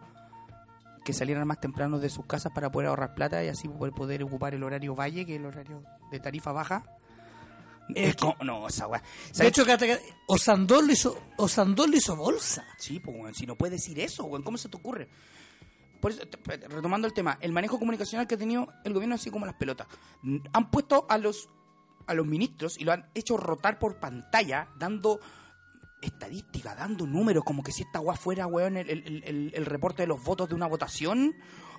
que 1.04 1.12
salieran 1.12 1.46
más 1.46 1.60
temprano 1.60 2.00
de 2.00 2.10
sus 2.10 2.26
casas 2.26 2.50
para 2.52 2.72
poder 2.72 2.88
ahorrar 2.88 3.14
plata 3.14 3.44
y 3.44 3.48
así 3.48 3.68
poder, 3.68 3.92
poder 3.94 4.24
ocupar 4.24 4.54
el 4.54 4.64
horario 4.64 4.96
valle, 4.96 5.24
que 5.24 5.34
es 5.36 5.40
el 5.40 5.46
horario 5.46 5.84
de 6.10 6.18
tarifa 6.18 6.50
baja. 6.50 6.82
Es 7.90 8.08
Es 8.08 8.16
que- 8.16 8.22
como- 8.22 8.34
no, 8.42 8.66
esa 8.66 8.88
weá. 8.88 9.00
De 9.00 9.34
¿Sabes 9.34 9.50
hecho, 9.52 9.64
que, 9.64 9.78
que- 9.78 10.00
Osandón 10.26 10.88
lo 10.88 10.92
hizo, 10.92 11.16
Osandón 11.36 11.92
lo 11.92 11.96
hizo 11.96 12.16
bolsa. 12.16 12.64
Sí, 12.76 12.98
pues, 12.98 13.16
weón, 13.16 13.34
si 13.36 13.46
no 13.46 13.54
puedes 13.54 13.80
decir 13.80 14.00
eso, 14.00 14.24
weón, 14.24 14.42
¿cómo 14.42 14.58
se 14.58 14.68
te 14.68 14.76
ocurre? 14.76 15.08
Por 16.00 16.10
eso, 16.12 16.22
retomando 16.68 17.06
el 17.06 17.14
tema, 17.14 17.38
el 17.40 17.52
manejo 17.52 17.78
comunicacional 17.78 18.26
que 18.26 18.34
ha 18.36 18.38
tenido 18.38 18.68
el 18.84 18.92
gobierno 18.92 19.14
así 19.14 19.30
como 19.30 19.46
las 19.46 19.54
pelotas. 19.56 19.86
Han 20.52 20.70
puesto 20.70 21.06
a 21.08 21.18
los 21.18 21.48
a 22.06 22.14
los 22.14 22.24
ministros 22.26 22.78
y 22.78 22.84
lo 22.84 22.92
han 22.92 23.06
hecho 23.14 23.36
rotar 23.36 23.78
por 23.80 23.96
pantalla, 23.98 24.68
dando 24.78 25.18
estadística, 26.00 26.74
dando 26.74 27.06
números, 27.06 27.42
como 27.44 27.62
que 27.62 27.72
si 27.72 27.82
esta 27.82 28.00
weá 28.00 28.16
fuera, 28.16 28.46
weón, 28.46 28.76
el, 28.76 28.90
el- 28.90 29.52
el- 29.54 29.66
reporte 29.66 30.02
de 30.02 30.06
los 30.06 30.22
votos 30.22 30.48
de 30.48 30.54
una 30.54 30.66
votación, 30.68 31.34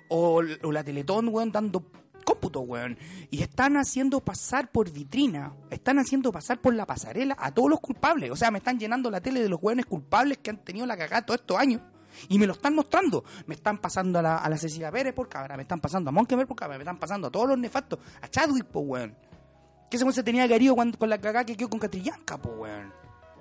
o, 0.08 0.42
o 0.62 0.72
la 0.72 0.84
Teletón, 0.84 1.28
weón, 1.28 1.50
dando 1.52 1.90
cómputo, 2.24 2.60
weón. 2.60 2.98
Y 3.30 3.40
están 3.42 3.76
haciendo 3.78 4.20
pasar 4.20 4.70
por 4.70 4.90
vitrina, 4.90 5.54
están 5.70 5.98
haciendo 5.98 6.30
pasar 6.30 6.60
por 6.60 6.74
la 6.74 6.84
pasarela 6.84 7.34
a 7.38 7.52
todos 7.54 7.70
los 7.70 7.80
culpables. 7.80 8.30
O 8.30 8.36
sea, 8.36 8.50
me 8.50 8.58
están 8.58 8.78
llenando 8.78 9.10
la 9.10 9.20
tele 9.22 9.40
de 9.40 9.48
los 9.48 9.60
weones 9.62 9.86
culpables 9.86 10.38
que 10.38 10.50
han 10.50 10.62
tenido 10.62 10.84
la 10.84 10.96
cagada 10.98 11.24
todos 11.24 11.40
estos 11.40 11.56
años. 11.56 11.80
Y 12.28 12.38
me 12.38 12.46
lo 12.46 12.54
están 12.54 12.74
mostrando. 12.74 13.24
Me 13.46 13.54
están 13.54 13.78
pasando 13.78 14.18
a 14.18 14.22
la, 14.22 14.36
a 14.38 14.48
la 14.48 14.56
Cecilia 14.56 14.90
Pérez 14.90 15.14
por 15.14 15.28
cabra, 15.28 15.56
me 15.56 15.62
están 15.62 15.80
pasando 15.80 16.10
a 16.10 16.12
Monkever 16.12 16.46
por 16.46 16.56
cabra, 16.56 16.76
me 16.76 16.82
están 16.82 16.98
pasando 16.98 17.28
a 17.28 17.30
todos 17.30 17.48
los 17.48 17.58
nefastos, 17.58 17.98
a 18.20 18.28
Chadwick, 18.28 18.66
po, 18.66 18.80
weón. 18.80 19.14
Que 19.90 19.96
ese 19.96 20.04
weón 20.04 20.14
se 20.14 20.22
tenía 20.22 20.46
querido 20.46 20.74
cuando, 20.74 20.98
con 20.98 21.08
la 21.08 21.18
cagada 21.18 21.44
que 21.44 21.56
quedó 21.56 21.70
con 21.70 21.78
Catrillanca, 21.78 22.36
po, 22.38 22.50
weón. 22.50 22.92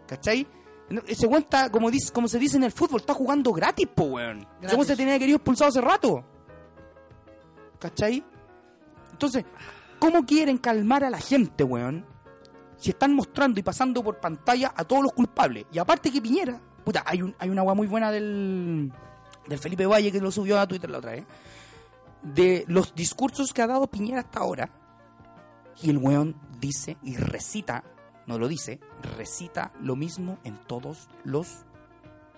¿Cachai? 0.08 0.48
Ese 1.06 1.28
weón 1.28 1.44
está, 1.44 1.70
como, 1.70 1.92
dice, 1.92 2.14
como 2.14 2.28
se 2.28 2.40
dice 2.40 2.58
en 2.58 2.64
el 2.64 2.72
fútbol, 2.72 3.02
está 3.02 3.14
jugando 3.14 3.52
gratis, 3.52 3.88
po, 3.94 4.04
weón. 4.04 4.40
Ese 4.40 4.48
Gratis. 4.62 4.74
weón 4.74 4.88
se 4.88 4.96
tenía 4.96 5.20
querido 5.20 5.38
expulsado 5.38 5.70
hace 5.70 5.82
rato. 5.82 6.24
¿Cachai? 7.80 8.24
Entonces, 9.12 9.46
¿cómo 10.00 10.26
quieren 10.26 10.58
calmar 10.58 11.04
a 11.04 11.10
la 11.10 11.20
gente, 11.20 11.64
weón? 11.64 12.06
Si 12.78 12.92
están 12.92 13.14
mostrando 13.14 13.60
y 13.60 13.64
pasando 13.64 14.04
por 14.04 14.20
pantalla 14.20 14.72
a 14.76 14.84
todos 14.84 15.04
los 15.04 15.12
culpables. 15.14 15.66
Y 15.72 15.80
aparte 15.80 16.12
que 16.12 16.22
Piñera, 16.22 16.62
puta, 16.88 17.04
hay, 17.06 17.22
un, 17.22 17.36
una 17.42 17.64
weá 17.64 17.76
muy 17.76 17.86
buena 17.86 18.14
del, 18.14 18.94
del 19.46 19.60
Felipe 19.60 19.86
Valle 19.86 20.10
que 20.10 20.22
lo 20.22 20.32
subió 20.32 20.58
a 20.58 20.66
Twitter 20.70 20.90
la 20.90 21.00
otra 21.00 21.12
vez. 21.12 21.26
De 22.24 22.64
los 22.70 22.96
discursos 22.96 23.52
que 23.52 23.62
ha 23.62 23.68
dado 23.68 23.88
Piñera 23.88 24.22
hasta 24.22 24.40
ahora. 24.40 24.70
Y 25.84 25.90
el 25.90 25.98
weón 25.98 26.38
dice 26.62 26.96
y 27.04 27.18
recita, 27.18 27.84
no 28.26 28.40
lo 28.40 28.48
dice, 28.48 28.80
recita 29.18 29.74
lo 29.82 29.98
mismo 29.98 30.40
en 30.46 30.56
todos 30.66 31.10
los 31.26 31.66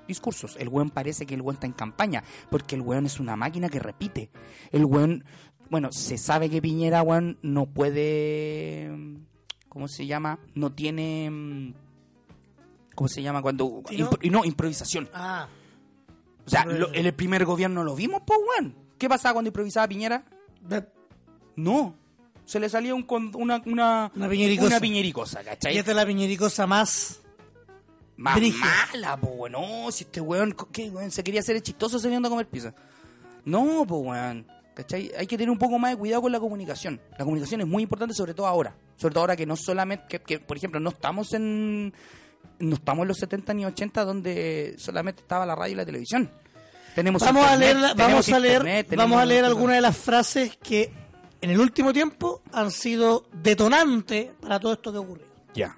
discursos. 0.08 0.56
El 0.58 0.70
weón 0.70 0.90
parece 0.90 1.28
que 1.28 1.36
el 1.36 1.42
weón 1.42 1.58
está 1.58 1.68
en 1.68 1.74
campaña, 1.74 2.24
porque 2.50 2.74
el 2.74 2.82
weón 2.82 3.06
es 3.06 3.20
una 3.20 3.36
máquina 3.36 3.70
que 3.70 3.78
repite. 3.78 4.32
El 4.72 4.84
weón, 4.84 5.26
bueno, 5.70 5.92
se 5.92 6.18
sabe 6.18 6.50
que 6.50 6.60
Piñera, 6.60 7.04
weón, 7.04 7.38
no 7.44 7.68
puede, 7.68 8.90
¿cómo 9.68 9.88
se 9.88 10.08
llama? 10.08 10.40
No 10.56 10.72
tiene, 10.72 11.30
mm, 11.30 11.74
¿cómo 13.00 13.08
se 13.08 13.22
llama? 13.22 13.42
Cuando, 13.42 13.82
¿Sí, 13.88 13.96
no? 13.98 14.10
impro- 14.10 14.20
y 14.22 14.30
no, 14.30 14.44
improvisación. 14.44 15.10
Ah, 15.14 15.48
O 16.46 16.50
sea, 16.50 16.66
lo- 16.66 16.94
en 16.94 17.06
el 17.06 17.14
primer 17.14 17.46
gobierno 17.46 17.82
lo 17.86 17.96
vimos, 17.96 18.22
pues, 18.28 18.38
weón. 18.60 18.76
¿Qué 18.98 19.08
pasaba 19.08 19.34
cuando 19.34 19.48
improvisaba 19.48 19.88
Piñera? 19.88 20.26
No. 21.56 21.96
Se 22.46 22.60
le 22.60 22.68
salía 22.68 22.94
un, 22.96 23.06
una, 23.36 23.62
una, 23.66 24.12
Una 24.16 24.30
piñericosa. 24.30 24.68
una 24.68 24.80
piñericosa, 24.80 25.44
¿cachai? 25.44 25.76
y 25.76 25.78
esta 25.78 25.92
es 25.92 25.98
la 25.98 26.06
piñericosa 26.06 26.66
más. 26.68 27.22
Más 28.18 28.38
mala, 28.92 29.16
po, 29.16 29.28
weón. 29.28 29.52
No, 29.54 29.92
si 29.92 30.04
este 30.04 30.20
weón, 30.20 30.54
¿qué, 30.72 30.90
weón? 30.90 31.12
Se 31.12 31.24
quería 31.24 31.40
hacer 31.40 31.56
el 31.56 31.64
chistoso 31.64 32.00
saliendo 32.00 32.28
a 32.28 32.32
comer 32.32 32.48
pizza. 32.48 32.74
No, 33.46 33.86
pues, 33.88 34.02
weón. 34.04 34.46
¿Cachai? 34.74 35.12
Hay 35.18 35.28
que 35.28 35.38
tener 35.38 35.50
un 35.52 35.58
poco 35.58 35.78
más 35.80 35.92
de 35.92 35.98
cuidado 35.98 36.22
con 36.24 36.32
la 36.32 36.40
comunicación. 36.40 37.00
La 37.18 37.24
comunicación 37.26 37.62
es 37.62 37.68
muy 37.68 37.84
importante, 37.84 38.14
sobre 38.14 38.34
todo 38.34 38.48
ahora. 38.48 38.76
Sobre 38.98 39.14
todo 39.14 39.22
ahora 39.24 39.36
que 39.38 39.46
no 39.46 39.56
solamente, 39.56 40.06
que, 40.10 40.20
que, 40.20 40.40
por 40.40 40.58
ejemplo, 40.58 40.80
no 40.80 40.90
estamos 40.90 41.34
en. 41.34 41.94
No 42.60 42.76
estamos 42.76 43.04
en 43.04 43.08
los 43.10 43.18
70 43.18 43.54
ni 43.54 43.66
80 43.66 44.06
donde 44.06 44.76
solamente 44.78 45.22
estaba 45.22 45.46
la 45.46 45.56
radio 45.56 45.74
y 45.74 45.76
la 45.78 45.86
televisión. 45.86 46.30
Tenemos 46.96 47.22
Vamos 47.24 47.46
a 47.48 47.56
leer, 47.56 47.78
vamos 47.96 48.30
a 48.30 48.40
leer, 48.40 48.58
internet, 48.62 48.88
vamos 48.96 49.22
a 49.22 49.26
leer 49.26 49.46
algunas 49.46 49.76
de 49.76 49.82
las 49.82 49.96
frases 49.98 50.58
que 50.62 50.92
en 51.40 51.50
el 51.52 51.60
último 51.60 51.94
tiempo 51.94 52.42
han 52.52 52.72
sido 52.72 53.26
detonantes 53.32 54.32
para 54.42 54.60
todo 54.60 54.74
esto 54.74 54.92
que 54.92 54.98
ocurrió. 54.98 55.26
Ya. 55.54 55.78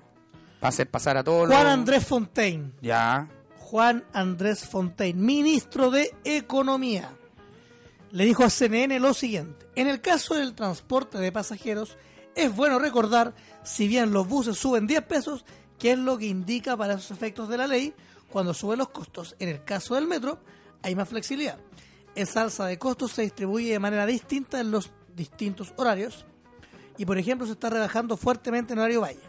Va 0.64 0.68
a 0.68 0.70
hacer 0.70 0.90
pasar 0.90 1.18
a 1.18 1.24
todos 1.24 1.48
Juan 1.48 1.64
los- 1.64 1.74
Andrés 1.74 2.06
Fontaine, 2.06 2.72
Ya. 2.82 3.28
Juan 3.60 4.04
Andrés 4.14 4.66
Fontaine, 4.68 5.20
ministro 5.22 5.92
de 5.92 6.14
Economía, 6.24 7.10
le 8.12 8.26
dijo 8.26 8.44
a 8.44 8.50
CNN 8.50 9.00
lo 9.00 9.14
siguiente. 9.14 9.66
En 9.76 9.88
el 9.88 10.02
caso 10.02 10.36
del 10.36 10.54
transporte 10.56 11.18
de 11.20 11.32
pasajeros, 11.32 11.98
es 12.36 12.54
bueno 12.56 12.80
recordar, 12.80 13.34
si 13.64 13.88
bien 13.88 14.12
los 14.12 14.28
buses 14.28 14.58
suben 14.58 14.88
10 14.88 15.04
pesos, 15.04 15.46
que 15.82 15.94
es 15.94 15.98
lo 15.98 16.16
que 16.16 16.28
indica 16.28 16.78
para 16.78 16.94
esos 16.94 17.10
efectos 17.10 17.50
de 17.50 17.58
la 17.58 17.66
ley, 17.66 17.92
cuando 18.30 18.54
suben 18.54 18.78
los 18.78 18.90
costos. 18.90 19.36
En 19.40 19.50
el 19.50 19.64
caso 19.64 19.96
del 19.96 20.06
metro, 20.06 20.38
hay 20.84 20.96
más 20.96 21.10
flexibilidad. 21.10 21.58
Esa 22.14 22.44
alza 22.44 22.68
de 22.68 22.78
costos 22.78 23.14
se 23.14 23.24
distribuye 23.24 23.72
de 23.72 23.80
manera 23.80 24.06
distinta 24.06 24.60
en 24.60 24.70
los 24.70 24.92
distintos 25.16 25.74
horarios 25.78 26.28
y, 27.00 27.06
por 27.08 27.18
ejemplo, 27.18 27.48
se 27.48 27.54
está 27.54 27.72
rebajando 27.72 28.16
fuertemente 28.16 28.74
en 28.74 28.80
horario 28.80 29.02
valle. 29.02 29.24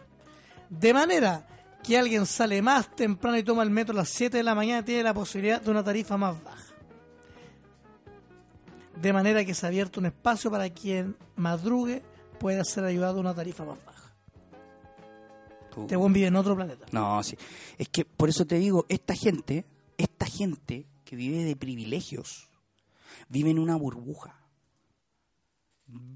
De 0.68 0.92
manera 0.92 1.46
que 1.82 1.96
alguien 1.96 2.26
sale 2.26 2.60
más 2.60 2.94
temprano 2.94 3.38
y 3.38 3.42
toma 3.42 3.62
el 3.62 3.70
metro 3.70 3.94
a 3.94 4.00
las 4.00 4.10
7 4.10 4.36
de 4.36 4.42
la 4.42 4.54
mañana 4.54 4.84
tiene 4.84 5.04
la 5.04 5.14
posibilidad 5.14 5.58
de 5.58 5.70
una 5.70 5.82
tarifa 5.82 6.18
más 6.18 6.44
baja. 6.44 6.74
De 9.00 9.12
manera 9.14 9.42
que 9.42 9.54
se 9.54 9.64
ha 9.64 9.70
abierto 9.70 10.00
un 10.00 10.06
espacio 10.06 10.50
para 10.50 10.68
quien 10.68 11.16
madrugue 11.34 12.02
pueda 12.38 12.62
ser 12.62 12.84
ayudado 12.84 13.16
a 13.16 13.20
una 13.20 13.34
tarifa 13.34 13.64
más 13.64 13.82
baja. 13.86 14.01
Este 15.80 15.96
buen 15.96 16.12
vive 16.12 16.26
en 16.26 16.36
otro 16.36 16.54
planeta. 16.54 16.86
No, 16.92 17.22
sí. 17.22 17.36
Es 17.78 17.88
que 17.88 18.04
por 18.04 18.28
eso 18.28 18.46
te 18.46 18.58
digo, 18.58 18.86
esta 18.88 19.14
gente, 19.14 19.64
esta 19.96 20.26
gente 20.26 20.86
que 21.04 21.16
vive 21.16 21.44
de 21.44 21.56
privilegios, 21.56 22.48
vive 23.28 23.50
en 23.50 23.58
una 23.58 23.76
burbuja. 23.76 24.38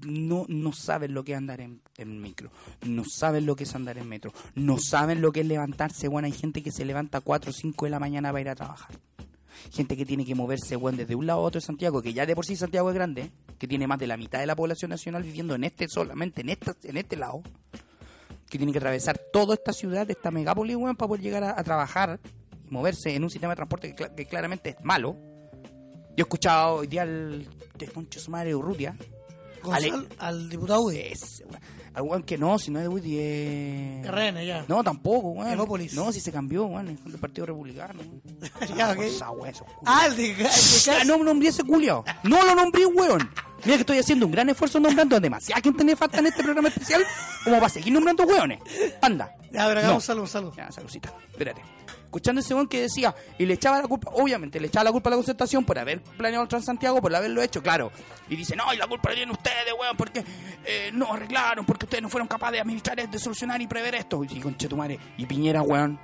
No, 0.01 0.45
no 0.47 0.73
saben 0.73 1.13
lo 1.13 1.23
que 1.23 1.33
es 1.33 1.37
andar 1.37 1.61
en, 1.61 1.81
en 1.97 2.19
micro, 2.19 2.49
no 2.81 3.03
saben 3.05 3.45
lo 3.45 3.55
que 3.55 3.65
es 3.65 3.75
andar 3.75 3.99
en 3.99 4.09
metro, 4.09 4.33
no 4.55 4.79
saben 4.79 5.21
lo 5.21 5.31
que 5.31 5.41
es 5.41 5.45
levantarse, 5.45 6.07
bueno, 6.07 6.25
hay 6.25 6.31
gente 6.31 6.63
que 6.63 6.71
se 6.71 6.83
levanta 6.83 7.19
a 7.19 7.21
4 7.21 7.51
o 7.51 7.53
5 7.53 7.85
de 7.85 7.91
la 7.91 7.99
mañana 7.99 8.29
para 8.29 8.41
ir 8.41 8.49
a 8.49 8.55
trabajar. 8.55 8.99
Gente 9.71 9.95
que 9.95 10.05
tiene 10.05 10.25
que 10.25 10.33
moverse, 10.33 10.75
bueno, 10.77 10.97
desde 10.97 11.13
un 11.13 11.27
lado 11.27 11.41
a 11.41 11.43
otro 11.43 11.59
de 11.59 11.65
Santiago, 11.65 12.01
que 12.01 12.13
ya 12.13 12.25
de 12.25 12.35
por 12.35 12.45
sí 12.45 12.55
Santiago 12.55 12.89
es 12.89 12.95
grande, 12.95 13.31
que 13.59 13.67
tiene 13.67 13.85
más 13.85 13.99
de 13.99 14.07
la 14.07 14.17
mitad 14.17 14.39
de 14.39 14.47
la 14.47 14.55
población 14.55 14.89
nacional 14.89 15.21
viviendo 15.21 15.53
en 15.53 15.63
este, 15.63 15.87
solamente 15.87 16.41
en, 16.41 16.49
esta, 16.49 16.75
en 16.83 16.97
este 16.97 17.15
lado 17.15 17.43
que 18.49 18.57
tiene 18.57 18.71
que 18.71 18.77
atravesar 18.79 19.17
toda 19.31 19.53
esta 19.55 19.73
ciudad, 19.73 20.09
esta 20.09 20.31
megápolis, 20.31 20.75
weón, 20.75 20.95
para 20.95 21.07
poder 21.09 21.21
llegar 21.21 21.43
a, 21.43 21.59
a 21.59 21.63
trabajar 21.63 22.19
y 22.65 22.71
moverse 22.71 23.13
en 23.15 23.23
un 23.23 23.29
sistema 23.29 23.51
de 23.53 23.57
transporte 23.57 23.93
que, 23.93 24.03
cla- 24.05 24.15
que 24.15 24.25
claramente 24.25 24.69
es 24.71 24.77
malo. 24.83 25.15
Yo 26.15 26.19
he 26.19 26.21
escuchado 26.21 26.75
hoy 26.77 26.87
día 26.87 27.03
al 27.03 27.47
de 27.77 27.87
Concho 27.87 28.19
madre 28.29 28.55
Urrutia. 28.55 28.95
Gonzalo, 29.63 30.05
al 30.19 30.49
diputado. 30.49 30.89
Ese, 30.91 31.45
weón. 31.45 31.61
Al 31.97 32.03
weón 32.03 32.21
que 32.21 32.37
no, 32.37 32.59
si 32.59 32.69
no 32.69 32.77
es 32.77 32.83
de 32.83 32.89
Woody, 32.89 33.17
es... 33.17 34.07
RN, 34.07 34.45
ya. 34.45 34.63
No, 34.67 34.83
tampoco, 34.83 35.29
weón. 35.29 35.87
No, 35.95 36.11
si 36.13 36.19
se 36.19 36.31
cambió, 36.31 36.65
weón, 36.65 36.89
es 36.89 37.03
del 37.03 37.17
Partido 37.17 37.47
Republicano. 37.47 37.99
Ya, 38.77 38.91
ok. 38.91 38.99
Esa 38.99 39.29
esos. 39.47 39.65
Ah, 39.83 40.05
el 40.05 40.15
de, 40.15 40.29
el 40.33 40.37
de 40.37 41.05
no 41.05 41.17
nombré 41.23 41.49
ese 41.49 41.63
culiao. 41.63 42.05
No 42.21 42.45
lo 42.45 42.53
nombré, 42.53 42.85
weón. 42.85 43.27
Mira 43.65 43.77
que 43.77 43.81
estoy 43.81 43.97
haciendo 43.97 44.27
un 44.27 44.31
gran 44.31 44.47
esfuerzo 44.47 44.79
nombrando 44.79 45.15
a 45.15 45.19
demasiada 45.19 45.59
gente 45.59 45.83
nefasta 45.83 46.19
en 46.19 46.27
este 46.27 46.43
programa 46.43 46.67
especial 46.67 47.03
como 47.43 47.55
para 47.57 47.69
seguir 47.69 47.91
nombrando 47.91 48.25
weones. 48.25 48.59
Anda. 49.01 49.35
Ya, 49.51 49.63
No. 49.63 49.79
hagamos 49.79 50.03
salud, 50.05 50.27
salud. 50.27 50.53
Ya, 50.55 50.71
saludcita. 50.71 51.11
Espérate. 51.31 51.63
Escuchando 52.07 52.39
ese 52.39 52.53
weón 52.53 52.69
que 52.69 52.83
decía, 52.83 53.13
y 53.37 53.45
le 53.45 53.55
echaba 53.55 53.81
la 53.81 53.87
culpa, 53.87 54.09
obviamente, 54.13 54.61
le 54.61 54.67
echaba 54.67 54.85
la 54.85 54.91
culpa 54.93 55.09
a 55.09 55.11
la 55.11 55.17
concertación 55.17 55.65
por 55.65 55.77
haber 55.77 56.01
planeado 56.01 56.43
el 56.43 56.47
Transantiago, 56.47 57.01
por 57.01 57.13
haberlo 57.13 57.41
hecho, 57.41 57.61
claro. 57.61 57.91
Y 58.29 58.37
dice, 58.37 58.55
no, 58.55 58.73
y 58.73 58.77
la 58.77 58.87
culpa 58.87 59.09
la 59.09 59.15
tienen 59.15 59.35
ustedes, 59.35 59.73
weón, 59.77 59.97
porque 59.97 60.23
eh, 60.63 60.89
no 60.93 61.13
arreglaron, 61.13 61.65
porque 61.65 61.85
ustedes 61.85 62.01
no 62.01 62.07
fueron 62.07 62.29
capaces 62.29 62.53
de 62.53 62.59
administrar, 62.61 63.09
de 63.09 63.19
solucionar 63.19 63.61
y 63.61 63.67
prever 63.67 63.95
esto. 63.95 64.23
Y 64.23 64.39
conche 64.39 64.69
tu 64.69 64.77
madre. 64.77 64.97
Y 65.17 65.25
Piñera, 65.25 65.61
weón, 65.61 65.99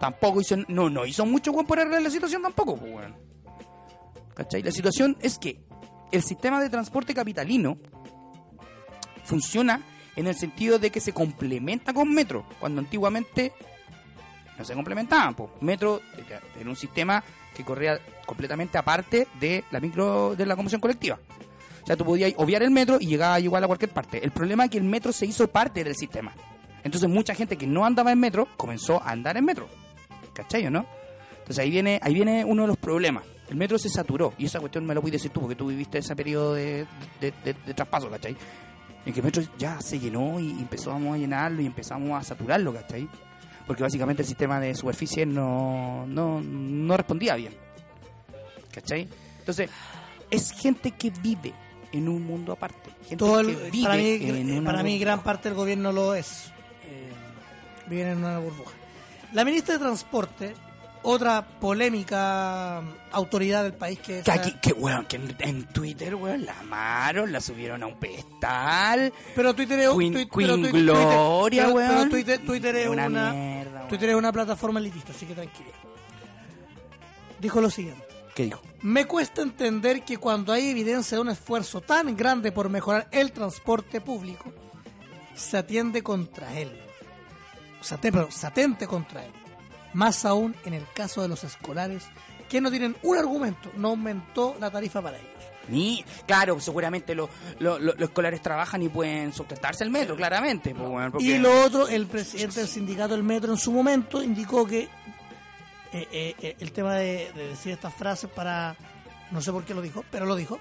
tampoco 0.00 0.40
hizo, 0.40 0.56
no, 0.66 0.90
no 0.90 1.06
hizo 1.06 1.24
mucho, 1.24 1.52
weón, 1.52 1.64
por 1.64 1.78
arreglar 1.78 2.02
la 2.02 2.10
situación 2.10 2.42
tampoco, 2.42 2.76
pues, 2.76 2.92
weón. 2.92 3.16
¿Cachai? 4.34 4.64
La 4.64 4.72
situación 4.72 5.16
es 5.20 5.38
que 5.38 5.60
el 6.10 6.24
sistema 6.24 6.60
de 6.60 6.70
transporte 6.70 7.14
capitalino 7.14 7.78
funciona 9.22 9.80
en 10.16 10.26
el 10.26 10.34
sentido 10.34 10.80
de 10.80 10.90
que 10.90 11.00
se 11.00 11.12
complementa 11.12 11.94
con 11.94 12.12
Metro, 12.12 12.44
cuando 12.58 12.80
antiguamente 12.80 13.52
no 14.58 14.64
se 14.64 14.74
complementaban. 14.74 15.34
Pues. 15.34 15.50
Metro 15.60 16.00
era 16.58 16.68
un 16.70 16.76
sistema 16.76 17.22
que 17.54 17.64
corría 17.64 17.98
completamente 18.26 18.76
aparte 18.78 19.26
de 19.40 19.64
la 19.70 19.80
micro 19.80 20.34
de 20.36 20.44
la 20.46 20.54
convención 20.56 20.80
colectiva. 20.80 21.18
O 21.82 21.86
sea, 21.86 21.96
tú 21.96 22.04
podías 22.04 22.32
obviar 22.36 22.62
el 22.62 22.70
metro 22.70 22.98
y 23.00 23.06
llegaba 23.06 23.38
igual 23.40 23.62
a 23.64 23.66
cualquier 23.68 23.90
parte. 23.92 24.22
El 24.24 24.32
problema 24.32 24.64
es 24.64 24.70
que 24.70 24.78
el 24.78 24.84
metro 24.84 25.12
se 25.12 25.24
hizo 25.26 25.46
parte 25.48 25.84
del 25.84 25.94
sistema. 25.94 26.32
Entonces 26.82 27.08
mucha 27.08 27.34
gente 27.34 27.56
que 27.56 27.66
no 27.66 27.84
andaba 27.84 28.12
en 28.12 28.18
metro 28.20 28.48
comenzó 28.56 29.02
a 29.02 29.10
andar 29.10 29.36
en 29.36 29.44
metro. 29.44 29.68
¿Cachai 30.34 30.66
o 30.66 30.70
no? 30.70 30.84
Entonces 31.38 31.58
ahí 31.60 31.70
viene, 31.70 32.00
ahí 32.02 32.12
viene 32.14 32.44
uno 32.44 32.62
de 32.62 32.68
los 32.68 32.76
problemas. 32.76 33.24
El 33.48 33.56
metro 33.56 33.78
se 33.78 33.88
saturó, 33.88 34.34
y 34.38 34.46
esa 34.46 34.58
cuestión 34.58 34.84
me 34.84 34.92
lo 34.94 35.00
puedes 35.00 35.22
decir 35.22 35.30
tú, 35.30 35.40
porque 35.40 35.54
tú 35.54 35.68
viviste 35.68 35.98
ese 35.98 36.16
periodo 36.16 36.54
de, 36.54 36.84
de, 37.20 37.32
de- 37.44 37.54
de 37.64 37.74
traspaso, 37.74 38.10
¿cachai? 38.10 38.36
en 39.04 39.12
que 39.12 39.20
el 39.20 39.24
metro 39.24 39.40
ya 39.56 39.80
se 39.80 40.00
llenó 40.00 40.40
y 40.40 40.50
empezamos 40.50 41.14
a 41.14 41.16
llenarlo 41.18 41.62
y 41.62 41.66
empezamos 41.66 42.20
a 42.20 42.24
saturarlo, 42.24 42.74
¿cachai? 42.74 43.08
Porque 43.66 43.82
básicamente 43.82 44.22
el 44.22 44.28
sistema 44.28 44.60
de 44.60 44.74
superficie 44.74 45.26
no, 45.26 46.06
no, 46.06 46.40
no 46.40 46.96
respondía 46.96 47.34
bien. 47.34 47.52
¿Cachai? 48.72 49.08
Entonces, 49.40 49.70
es 50.30 50.52
gente 50.52 50.92
que 50.92 51.10
vive 51.10 51.52
en 51.92 52.08
un 52.08 52.22
mundo 52.24 52.52
aparte. 52.52 52.90
Gente 53.02 53.16
Todo 53.16 53.40
el- 53.40 53.56
que 53.56 53.70
vive 53.70 53.84
para 53.84 53.96
mí, 53.96 54.10
en 54.20 54.64
para 54.64 54.82
mí 54.82 54.98
gran 54.98 55.22
parte 55.22 55.48
del 55.48 55.56
gobierno 55.56 55.92
lo 55.92 56.14
es. 56.14 56.52
Eh, 56.84 57.10
viven 57.88 58.08
en 58.08 58.18
una 58.18 58.38
burbuja. 58.38 58.72
La 59.32 59.44
ministra 59.44 59.74
de 59.74 59.80
Transporte, 59.80 60.54
otra 61.08 61.46
polémica 61.60 62.82
mm, 62.82 63.14
autoridad 63.14 63.62
del 63.62 63.74
país 63.74 63.98
que 64.00 64.18
es... 64.18 64.24
Que 64.24 64.32
aquí, 64.32 64.52
que 64.60 64.72
weón, 64.72 65.06
que 65.06 65.16
en, 65.16 65.36
en 65.40 65.64
Twitter, 65.66 66.14
weón, 66.14 66.44
la 66.44 66.58
amaron, 66.60 67.30
la 67.32 67.40
subieron 67.40 67.82
a 67.82 67.86
un 67.86 67.98
pedestal. 67.98 69.12
pero 69.34 69.54
Twitter 69.54 69.78
es, 69.80 69.90
Queen- 69.90 70.12
tuit- 70.14 70.30
Queen 70.30 70.62
pero 70.62 70.72
Gloria, 70.72 71.62
pero- 71.64 71.74
weón. 71.74 71.88
pero 71.90 72.08
Twitter, 72.10 72.40
Twitter 72.44 72.76
es 72.76 72.88
Una 72.88 73.06
una, 73.06 73.32
mierda. 73.32 73.88
Twitter 73.88 74.10
es 74.10 74.14
una 74.16 74.32
plataforma 74.32 74.80
elitista, 74.80 75.12
así 75.12 75.26
que 75.26 75.34
tranquilo. 75.34 75.70
Dijo 77.40 77.60
lo 77.60 77.70
siguiente. 77.70 78.02
¿Qué 78.34 78.44
dijo? 78.44 78.60
Me 78.82 79.06
cuesta 79.06 79.42
entender 79.42 80.02
que 80.02 80.18
cuando 80.18 80.52
hay 80.52 80.68
evidencia 80.70 81.16
de 81.16 81.22
un 81.22 81.28
esfuerzo 81.30 81.80
tan 81.80 82.16
grande 82.16 82.52
por 82.52 82.68
mejorar 82.68 83.08
el 83.10 83.32
transporte 83.32 84.00
público, 84.00 84.52
se 85.34 85.56
atiende 85.58 86.02
contra 86.02 86.58
él. 86.58 86.70
O 87.80 87.84
sea, 87.84 87.98
te- 87.98 88.10
perdón, 88.12 88.32
se 88.32 88.46
atente 88.46 88.86
contra 88.86 89.24
él. 89.24 89.32
Más 89.96 90.24
aún 90.26 90.54
en 90.64 90.74
el 90.74 90.84
caso 90.94 91.22
de 91.22 91.28
los 91.28 91.42
escolares, 91.42 92.04
que 92.50 92.60
no 92.60 92.70
tienen 92.70 92.94
un 93.02 93.16
argumento, 93.16 93.72
no 93.76 93.88
aumentó 93.88 94.54
la 94.60 94.70
tarifa 94.70 95.00
para 95.00 95.16
ellos. 95.18 95.30
Ni, 95.68 96.04
claro, 96.26 96.60
seguramente 96.60 97.14
lo- 97.14 97.28
lo- 97.58 97.78
lo- 97.78 97.94
los 97.94 98.02
escolares 98.08 98.40
trabajan 98.42 98.82
y 98.82 98.88
pueden 98.88 99.32
sustentarse 99.32 99.82
el 99.84 99.90
metro, 99.90 100.14
claramente. 100.14 100.74
pues, 100.74 101.10
porque- 101.10 101.24
Y 101.24 101.38
lo 101.38 101.62
otro, 101.64 101.88
el 101.88 102.06
presidente 102.06 102.60
del 102.60 102.68
sindicato 102.68 103.14
del 103.14 103.22
metro 103.24 103.50
en 103.52 103.58
su 103.58 103.72
momento 103.72 104.22
indicó 104.22 104.66
que 104.66 104.82
eh, 105.92 106.08
eh, 106.12 106.34
eh, 106.42 106.56
el 106.60 106.72
tema 106.72 106.94
de, 106.96 107.32
de 107.34 107.48
decir 107.48 107.72
estas 107.72 107.94
frases 107.94 108.28
para, 108.28 108.76
no 109.30 109.40
sé 109.40 109.50
por 109.50 109.64
qué 109.64 109.72
lo 109.72 109.80
dijo, 109.80 110.04
pero 110.10 110.26
lo 110.26 110.36
dijo, 110.36 110.60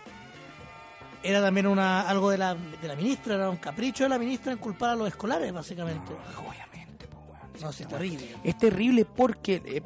era 1.21 1.41
también 1.41 1.67
una 1.67 2.01
algo 2.07 2.29
de 2.29 2.38
la, 2.38 2.55
de 2.55 2.88
la 2.88 2.95
ministra, 2.95 3.36
era 3.36 3.49
un 3.49 3.57
capricho 3.57 4.03
de 4.05 4.09
la 4.11 4.17
ministra 4.17 4.53
en 4.53 4.59
culpar 4.59 4.91
a 4.91 4.95
los 4.95 5.07
escolares, 5.09 5.51
básicamente. 5.51 6.13
Weón. 6.13 6.55
No, 7.62 7.72
sí, 7.74 7.86
terrible. 7.86 8.36
Es 8.43 8.58
terrible 8.58 9.06
porque 9.06 9.62
eh, 9.66 9.82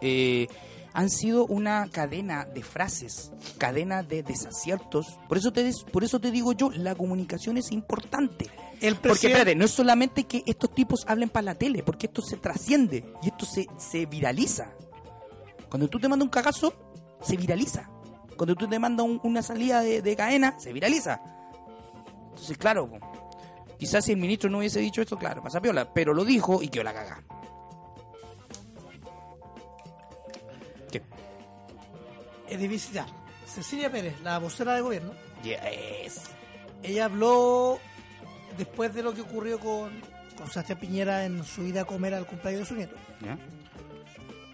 eh, 0.00 0.48
han 0.94 1.08
sido 1.08 1.46
una 1.46 1.88
cadena 1.90 2.44
de 2.44 2.62
frases, 2.62 3.32
cadena 3.58 4.02
de 4.02 4.22
desaciertos. 4.22 5.18
Por 5.28 5.38
eso 5.38 5.52
te 5.52 5.70
por 5.90 6.04
eso 6.04 6.20
te 6.20 6.30
digo 6.30 6.52
yo, 6.52 6.70
la 6.70 6.94
comunicación 6.94 7.56
es 7.56 7.72
importante. 7.72 8.50
El 8.80 8.96
Porque 8.96 9.28
espérate, 9.28 9.54
no 9.54 9.64
es 9.64 9.70
solamente 9.70 10.24
que 10.24 10.42
estos 10.44 10.74
tipos 10.74 11.04
hablen 11.06 11.28
para 11.30 11.44
la 11.44 11.54
tele, 11.54 11.82
porque 11.84 12.06
esto 12.06 12.20
se 12.20 12.36
trasciende 12.36 13.04
y 13.22 13.28
esto 13.28 13.46
se, 13.46 13.66
se 13.78 14.06
viraliza. 14.06 14.72
Cuando 15.70 15.88
tú 15.88 16.00
te 16.00 16.08
mandas 16.08 16.24
un 16.26 16.30
cagazo, 16.30 16.74
se 17.22 17.36
viraliza. 17.36 17.88
Cuando 18.36 18.56
tú 18.56 18.66
te 18.68 18.78
mandas 18.80 19.06
un- 19.06 19.20
una 19.22 19.40
salida 19.40 19.80
de, 19.82 20.02
de 20.02 20.16
cadena, 20.16 20.58
se 20.58 20.72
viraliza. 20.72 21.20
Entonces, 22.30 22.58
claro, 22.58 22.90
quizás 23.82 24.04
si 24.04 24.12
el 24.12 24.18
ministro 24.18 24.48
no 24.48 24.58
hubiese 24.58 24.78
dicho 24.78 25.02
esto, 25.02 25.18
claro, 25.18 25.42
pasa 25.42 25.60
piola, 25.60 25.92
pero 25.92 26.14
lo 26.14 26.24
dijo 26.24 26.62
y 26.62 26.68
quedó 26.68 26.84
la 26.84 26.94
caga. 26.94 27.20
¿Qué? 30.88 31.02
es 32.48 32.60
difícil 32.60 32.94
ya. 32.94 33.06
Cecilia 33.44 33.90
Pérez, 33.90 34.20
la 34.22 34.38
vocera 34.38 34.76
de 34.76 34.82
gobierno, 34.82 35.10
Yes. 35.42 36.20
ella 36.84 37.06
habló 37.06 37.80
después 38.56 38.94
de 38.94 39.02
lo 39.02 39.14
que 39.14 39.22
ocurrió 39.22 39.58
con, 39.58 40.00
con 40.36 40.46
Sebastián 40.48 40.78
Piñera 40.78 41.24
en 41.24 41.42
su 41.42 41.64
ida 41.64 41.80
a 41.80 41.84
comer 41.84 42.14
al 42.14 42.24
cumpleaños 42.24 42.60
de 42.60 42.66
su 42.66 42.74
nieto. 42.76 42.94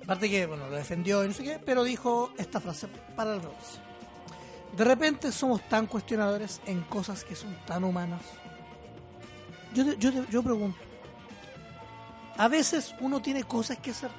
Aparte 0.04 0.30
que, 0.30 0.46
bueno, 0.46 0.68
lo 0.70 0.76
defendió 0.76 1.22
y 1.22 1.28
no 1.28 1.34
sé 1.34 1.44
qué, 1.44 1.58
pero 1.62 1.84
dijo 1.84 2.32
esta 2.38 2.60
frase 2.62 2.88
para 3.14 3.34
el 3.34 3.42
revés. 3.42 3.78
De 4.74 4.84
repente 4.84 5.30
somos 5.32 5.60
tan 5.68 5.86
cuestionadores 5.86 6.62
en 6.64 6.80
cosas 6.84 7.24
que 7.24 7.34
son 7.36 7.54
tan 7.66 7.84
humanas. 7.84 8.22
Yo, 9.74 9.84
te- 9.84 9.96
yo, 9.98 10.12
te- 10.12 10.30
yo 10.32 10.42
pregunto, 10.42 10.78
a 12.36 12.48
veces 12.48 12.94
uno 13.00 13.20
tiene 13.20 13.42
cosas 13.44 13.78
que 13.78 13.90
hacer. 13.90 14.10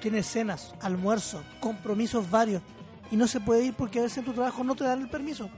Tiene 0.00 0.22
cenas, 0.22 0.74
almuerzos, 0.80 1.42
compromisos 1.60 2.28
varios. 2.30 2.62
Y 3.10 3.16
no 3.16 3.26
se 3.26 3.40
puede 3.40 3.64
ir 3.64 3.74
porque 3.74 3.98
a 3.98 4.02
veces 4.02 4.18
en 4.18 4.24
tu 4.24 4.32
trabajo 4.32 4.62
no 4.64 4.74
te 4.74 4.84
dan 4.84 5.02
el 5.02 5.08
permiso. 5.08 5.50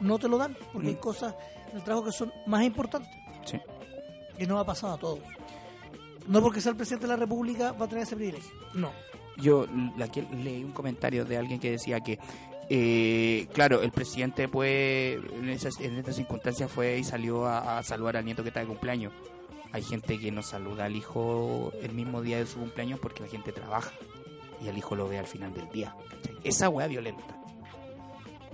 No 0.00 0.18
te 0.18 0.28
lo 0.28 0.36
dan 0.38 0.56
porque 0.72 0.88
hay 0.88 0.94
Mm. 0.94 0.98
cosas 1.00 1.34
en 1.70 1.78
el 1.78 1.84
trabajo 1.84 2.06
que 2.06 2.12
son 2.12 2.32
más 2.46 2.62
importantes. 2.64 3.10
Sí. 3.44 3.58
Y 4.38 4.46
no 4.46 4.58
ha 4.58 4.64
pasado 4.64 4.94
a 4.94 4.98
todos. 4.98 5.20
No 6.26 6.42
porque 6.42 6.60
sea 6.60 6.70
el 6.70 6.76
presidente 6.76 7.06
de 7.06 7.12
la 7.12 7.16
República 7.18 7.72
va 7.72 7.86
a 7.86 7.88
tener 7.88 8.02
ese 8.04 8.16
privilegio. 8.16 8.50
No. 8.74 8.90
Yo 9.38 9.66
la 9.96 10.08
que 10.08 10.22
leí 10.22 10.64
un 10.64 10.72
comentario 10.72 11.24
de 11.24 11.38
alguien 11.38 11.58
que 11.60 11.70
decía 11.70 12.00
que, 12.00 12.18
eh, 12.70 13.46
claro, 13.52 13.82
el 13.82 13.90
presidente 13.90 14.48
puede, 14.48 15.14
en 15.14 15.48
esas, 15.48 15.80
en 15.80 15.96
estas 15.96 16.16
circunstancias 16.16 16.70
fue 16.70 16.98
y 16.98 17.04
salió 17.04 17.46
a, 17.46 17.78
a 17.78 17.82
saludar 17.82 18.16
al 18.16 18.24
nieto 18.24 18.42
que 18.42 18.48
está 18.48 18.60
de 18.60 18.66
cumpleaños. 18.66 19.12
Hay 19.72 19.82
gente 19.82 20.18
que 20.18 20.32
no 20.32 20.42
saluda 20.42 20.86
al 20.86 20.96
hijo 20.96 21.72
el 21.82 21.92
mismo 21.92 22.22
día 22.22 22.38
de 22.38 22.46
su 22.46 22.58
cumpleaños 22.58 23.00
porque 23.00 23.22
la 23.22 23.28
gente 23.28 23.52
trabaja 23.52 23.92
y 24.62 24.68
el 24.68 24.78
hijo 24.78 24.96
lo 24.96 25.08
ve 25.08 25.18
al 25.18 25.26
final 25.26 25.52
del 25.52 25.68
día. 25.70 25.94
¿cachai? 26.10 26.36
Esa 26.44 26.68
weá 26.68 26.86
violenta. 26.86 27.36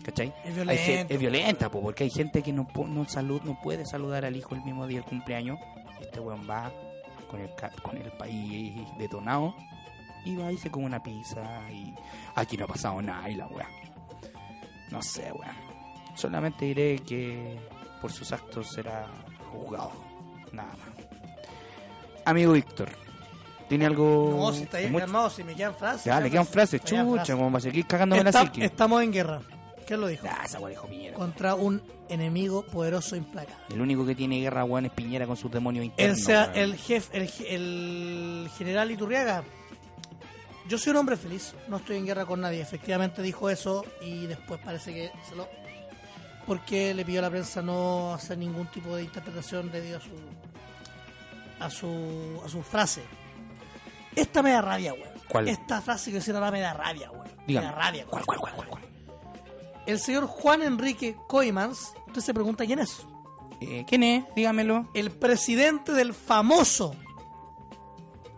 ¿Cachai? 0.05 0.35
Es 0.45 0.55
violento. 0.55 1.15
es 1.15 1.19
violenta, 1.21 1.71
po, 1.71 1.81
porque 1.81 2.05
hay 2.05 2.11
gente 2.11 2.43
que 2.43 2.53
no, 2.53 2.69
no, 2.89 3.09
salud, 3.09 3.41
no 3.43 3.59
puede 3.63 3.87
saludar 3.87 4.25
al 4.25 4.37
hijo 4.37 4.55
el 4.55 4.63
mismo 4.63 4.87
día 4.87 5.01
del 5.01 5.09
cumpleaños. 5.09 5.59
Este 6.01 6.21
weón 6.21 6.49
va 6.49 6.73
con 7.31 7.41
el, 7.41 7.51
con 7.83 7.97
el 7.97 8.13
país 8.13 8.75
detonado 8.99 9.55
y 10.25 10.37
va 10.37 10.53
y 10.53 10.59
se 10.59 10.71
come 10.71 10.87
una 10.87 11.03
pizza 11.03 11.43
y 11.71 11.95
aquí 12.35 12.57
no 12.57 12.65
ha 12.65 12.69
pasado 12.69 13.01
nada 13.01 13.29
y 13.31 13.37
la 13.37 13.47
weá. 13.47 13.69
No 14.91 15.03
sé, 15.03 15.31
weón. 15.33 15.55
Solamente 16.17 16.65
diré 16.67 16.99
que 17.01 17.59
por 18.01 18.13
sus 18.13 18.31
actos 18.33 18.71
será 18.73 19.07
juzgado. 19.53 19.93
Nada 20.53 20.71
más. 20.73 20.89
Amigo 22.27 22.53
Víctor, 22.53 22.89
¿tiene 23.69 23.87
algo? 23.87 24.35
No, 24.37 24.53
si 24.53 24.63
está 24.63 24.79
mucho? 24.89 24.99
calmado, 24.99 25.31
si 25.31 25.45
me 25.45 25.55
quedan 25.55 25.75
frases. 25.75 26.05
Ya, 26.05 26.21
le 26.21 26.31
quedan 26.31 26.47
frases, 26.47 26.81
chucha, 26.83 27.05
frases. 27.05 27.35
como 27.35 27.51
va 27.51 27.59
a 27.59 27.61
seguir 27.61 27.87
cagándome 27.87 28.23
la 28.23 28.31
Está- 28.31 28.43
psique. 28.45 28.65
estamos 28.65 29.03
en 29.03 29.13
guerra. 29.13 29.41
¿Qué 29.87 29.99
lo 29.99 30.07
dijo? 30.07 30.27
Ah, 30.31 30.43
esa 30.47 30.59
dijo 30.67 30.87
Piñera. 30.87 31.15
Contra 31.15 31.55
un 31.55 31.83
enemigo 32.09 32.65
poderoso 32.65 33.17
implacable. 33.17 33.63
El 33.75 33.83
único 33.83 34.07
que 34.07 34.15
tiene 34.15 34.41
guerra, 34.41 34.65
weón, 34.65 34.87
es 34.87 34.93
Piñera 34.93 35.27
con 35.27 35.37
sus 35.37 35.51
demonios 35.51 35.85
internos. 35.85 36.21
sea, 36.21 36.45
weón. 36.45 36.57
el 36.59 36.77
jefe, 36.77 37.19
el 37.55 38.51
general 38.57 38.91
Iturriaga. 38.91 39.45
Yo 40.69 40.79
soy 40.79 40.93
un 40.93 40.97
hombre 40.99 41.17
feliz, 41.17 41.55
no 41.69 41.77
estoy 41.77 41.97
en 41.99 42.07
guerra 42.07 42.25
con 42.25 42.41
nadie. 42.41 42.61
Efectivamente 42.61 43.21
dijo 43.23 43.51
eso 43.51 43.85
y 44.01 44.27
después 44.27 44.61
parece 44.65 44.93
que 44.95 45.13
se 45.29 45.35
lo. 45.37 45.49
Porque 46.47 46.93
le 46.95 47.05
pidió 47.05 47.21
a 47.21 47.23
la 47.23 47.31
prensa 47.31 47.63
no 47.63 48.15
hacer 48.15 48.39
ningún 48.39 48.67
tipo 48.69 48.95
de 48.97 49.03
interpretación 49.05 49.71
debido 49.71 49.99
a 49.99 50.01
su. 50.01 50.11
a 51.61 51.71
su. 51.71 52.43
a 52.45 52.49
su 52.49 52.63
frase. 52.63 53.03
Esta 54.15 54.43
me 54.43 54.51
da 54.53 54.63
rabia, 54.63 54.95
weón. 54.95 55.09
¿Cuál? 55.29 55.49
Esta 55.49 55.81
frase 55.83 56.11
que 56.13 56.19
hicieron 56.19 56.43
ahora 56.43 56.53
me 56.53 56.61
da 56.61 56.73
rabia, 56.75 57.11
weón. 57.11 57.29
Me 57.47 57.55
da 57.55 57.73
rabia, 57.73 58.07
¿Cuál, 58.07 58.25
weón. 58.29 58.41
cuál, 58.41 58.41
cuál, 58.41 58.55
cuál, 58.55 58.69
cuál? 58.69 58.85
El 59.87 59.99
señor 59.99 60.27
Juan 60.27 60.63
Enrique 60.63 61.15
Coimans, 61.29 61.93
usted 62.07 62.21
se 62.23 62.33
pregunta 62.33 62.65
quién 62.65 62.79
es. 62.79 63.07
Eh, 63.61 63.85
¿Quién 63.87 64.03
es? 64.03 64.25
Dígamelo. 64.35 64.89
el 64.95 65.11
presidente 65.11 65.93
del 65.93 66.13
famoso 66.15 66.95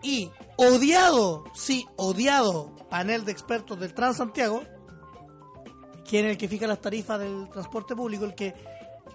y 0.01 0.29
odiado, 0.57 1.45
sí, 1.53 1.87
odiado 1.95 2.75
panel 2.89 3.25
de 3.25 3.31
expertos 3.31 3.79
del 3.79 3.93
Transantiago, 3.93 4.61
quien 6.07 6.25
es 6.25 6.31
el 6.31 6.37
que 6.37 6.47
fija 6.47 6.67
las 6.67 6.79
tarifas 6.81 7.19
del 7.19 7.49
transporte 7.49 7.95
público, 7.95 8.25
el 8.25 8.35
que 8.35 8.53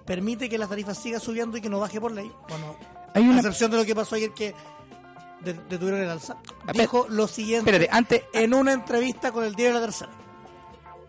permite 0.04 0.48
que 0.48 0.58
las 0.58 0.68
tarifas 0.68 0.98
sigan 0.98 1.20
subiendo 1.20 1.56
y 1.56 1.60
que 1.60 1.68
no 1.68 1.78
baje 1.80 2.00
por 2.00 2.12
ley. 2.12 2.30
Bueno, 2.48 2.76
Hay 3.14 3.22
a 3.24 3.26
una... 3.26 3.36
excepción 3.36 3.70
de 3.70 3.76
lo 3.78 3.84
que 3.84 3.94
pasó 3.94 4.16
ayer 4.16 4.32
que 4.32 4.54
de- 5.42 5.54
detuvieron 5.54 6.00
el 6.00 6.10
alza. 6.10 6.36
Dijo 6.72 7.06
lo 7.08 7.26
siguiente 7.28 7.70
Espérate, 7.70 7.94
antes... 7.96 8.22
en 8.32 8.54
una 8.54 8.72
entrevista 8.72 9.32
con 9.32 9.44
el 9.44 9.54
diario 9.54 9.74
La 9.78 9.84
Tercera. 9.84 10.12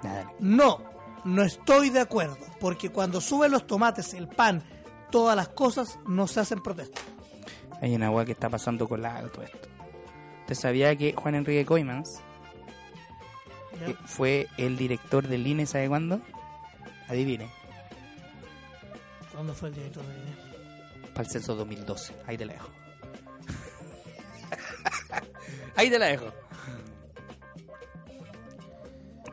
Nada. 0.03 0.31
No, 0.39 0.79
no 1.25 1.43
estoy 1.43 1.89
de 1.89 1.99
acuerdo, 2.01 2.37
porque 2.59 2.89
cuando 2.89 3.21
suben 3.21 3.51
los 3.51 3.65
tomates, 3.67 4.13
el 4.13 4.27
pan, 4.27 4.63
todas 5.11 5.35
las 5.35 5.49
cosas, 5.49 5.99
no 6.07 6.27
se 6.27 6.39
hacen 6.39 6.61
protestas. 6.61 7.03
Hay 7.81 7.93
una 7.95 8.09
weá 8.09 8.25
que 8.25 8.31
está 8.31 8.49
pasando 8.49 8.87
con 8.87 9.01
la 9.01 9.21
todo 9.29 9.43
esto. 9.43 9.67
¿Usted 10.43 10.55
sabía 10.55 10.95
que 10.95 11.13
Juan 11.13 11.35
Enrique 11.35 11.65
Coimans 11.65 12.21
eh, 13.81 13.95
fue 14.05 14.47
el 14.57 14.77
director 14.77 15.27
del 15.27 15.47
INE, 15.47 15.65
¿sabe 15.65 15.87
cuándo? 15.87 16.21
Adivine, 17.07 17.49
¿Cuándo 19.31 19.53
fue 19.53 19.69
el 19.69 19.75
director 19.75 20.05
de 20.05 20.13
INE? 20.15 20.35
para 21.13 21.23
el 21.27 21.31
censo 21.31 21.55
2012. 21.55 22.13
Ahí 22.25 22.37
te 22.37 22.45
la 22.45 22.53
dejo. 22.53 22.69
Ahí 25.75 25.89
te 25.89 25.99
la 25.99 26.07
dejo. 26.07 26.25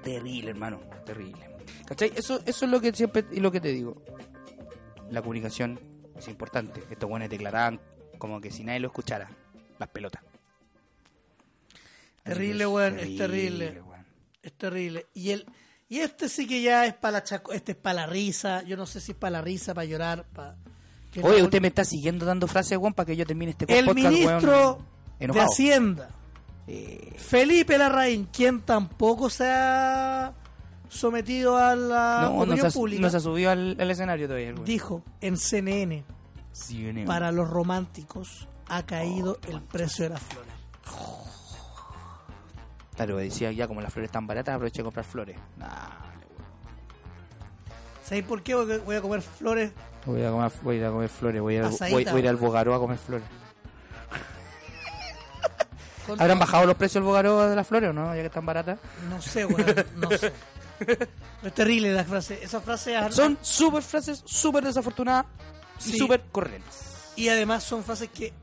Terrible, 0.03 0.51
hermano, 0.51 0.81
terrible. 1.05 1.49
¿Cachai? 1.87 2.13
Eso, 2.17 2.41
eso 2.47 2.65
es 2.65 2.71
lo 2.71 2.81
que 2.81 2.93
siempre 2.93 3.25
y 3.33 3.41
lo 3.41 3.51
que 3.51 3.61
te 3.61 3.69
digo. 3.69 4.03
La 5.11 5.23
comunicación 5.23 5.79
es 6.17 6.29
importante. 6.29 6.83
Estos 6.91 7.09
buenos 7.09 7.29
declaraban 7.29 7.81
como 8.19 8.41
que 8.41 8.51
si 8.51 8.63
nadie 8.63 8.81
lo 8.81 8.89
escuchara, 8.89 9.29
las 9.79 9.89
pelotas. 9.89 10.23
Terrible, 12.25 12.67
weón, 12.67 12.99
es 12.99 13.17
terrible. 13.17 13.81
weón. 13.83 14.07
Es 14.43 14.53
terrible. 14.53 15.07
Y 15.15 15.31
el 15.31 15.47
y 15.89 15.99
este 15.99 16.29
sí 16.29 16.47
que 16.47 16.63
ya 16.63 16.87
es 16.87 16.95
para 16.95 17.13
la 17.19 17.25
chaco- 17.25 17.53
este 17.53 17.73
es 17.73 17.79
para 17.79 17.95
la 18.03 18.07
risa. 18.07 18.63
Yo 18.63 18.77
no 18.77 18.87
sé 18.87 19.01
si 19.01 19.13
es 19.13 19.19
para 19.19 19.33
la 19.33 19.41
risa, 19.43 19.75
para 19.75 19.85
llorar, 19.87 20.25
para 20.33 20.57
Oye, 21.23 21.39
no- 21.41 21.45
usted 21.45 21.61
me 21.61 21.69
está 21.69 21.85
siguiendo 21.85 22.25
dando 22.25 22.47
frases, 22.47 22.79
weón, 22.79 22.95
para 22.95 23.07
que 23.07 23.17
yo 23.17 23.27
termine 23.27 23.51
este 23.51 23.67
el 23.79 23.87
podcast, 23.87 24.07
ministro 24.13 24.79
weón, 25.19 25.33
de. 25.33 25.41
Hacienda, 25.41 26.11
Eh, 26.69 27.15
Felipe 27.19 27.77
Larraín, 27.77 28.27
quien 28.33 28.61
tampoco 28.61 29.29
se 29.29 29.49
ha 29.51 30.33
sometido 30.89 31.57
a 31.57 31.75
la 31.75 32.21
no, 32.23 32.33
no 32.35 32.43
opinión 32.43 32.71
se, 32.71 32.79
pública, 32.79 33.03
no 33.03 33.11
se 33.11 33.17
ha 33.17 33.21
subido 33.21 33.51
al, 33.51 33.77
al 33.81 33.91
escenario 33.91 34.27
todavía, 34.29 34.53
dijo 34.65 35.03
en 35.21 35.37
CNN, 35.37 36.05
para 37.07 37.33
los 37.33 37.49
románticos 37.51 38.47
ha 38.69 38.85
caído 38.87 39.39
el 39.49 39.61
precio 39.63 40.05
de 40.05 40.11
las 40.11 40.23
flores. 40.23 40.53
Claro, 43.01 43.17
decía 43.17 43.51
ya 43.51 43.67
como 43.67 43.81
las 43.81 43.91
flores 43.91 44.09
están 44.09 44.27
baratas, 44.27 44.55
aproveché 44.55 44.81
de 44.81 44.85
comprar 44.85 45.07
flores. 45.07 45.35
¿Sabéis 48.05 48.27
por 48.27 48.43
qué? 48.43 48.55
Voy 48.55 48.95
a 48.95 49.01
comer 49.01 49.23
flores. 49.23 49.73
Voy 50.05 50.23
a 50.23 50.31
comer, 50.31 50.53
voy 50.63 50.83
a 50.83 50.91
comer 50.91 51.09
flores, 51.09 51.41
voy 51.41 51.57
a, 51.57 51.63
Pasadita, 51.63 51.95
voy, 51.95 52.05
voy 52.05 52.15
a 52.17 52.19
ir 52.19 52.29
al. 52.29 52.37
Bogaró 52.37 52.75
a 52.75 52.79
comer 52.79 52.99
flores. 52.99 53.27
¿Habrán 56.19 56.39
bajado 56.39 56.67
los 56.67 56.77
precios 56.77 56.97
del 56.97 57.05
Bogaró 57.05 57.49
de 57.49 57.57
las 57.57 57.67
flores 57.67 57.89
o 57.89 57.93
no? 57.95 58.15
Ya 58.15 58.21
que 58.21 58.27
están 58.27 58.45
baratas. 58.45 58.79
No 59.09 59.23
sé, 59.23 59.47
weón, 59.47 59.75
no 59.97 60.11
sé. 60.11 60.31
Es 61.43 61.55
terrible 61.55 61.95
la 61.95 62.05
frase. 62.05 62.39
Esa 62.43 62.61
frase 62.61 62.99
es- 62.99 63.15
Son 63.15 63.39
súper 63.41 63.83
frases, 63.83 64.23
súper 64.27 64.63
desafortunadas 64.63 65.25
y 65.87 65.97
súper 65.97 66.21
corrientes. 66.31 67.13
y 67.17 67.31
además 67.31 67.65
son 67.65 67.83
frases 67.83 68.11
que 68.11 68.35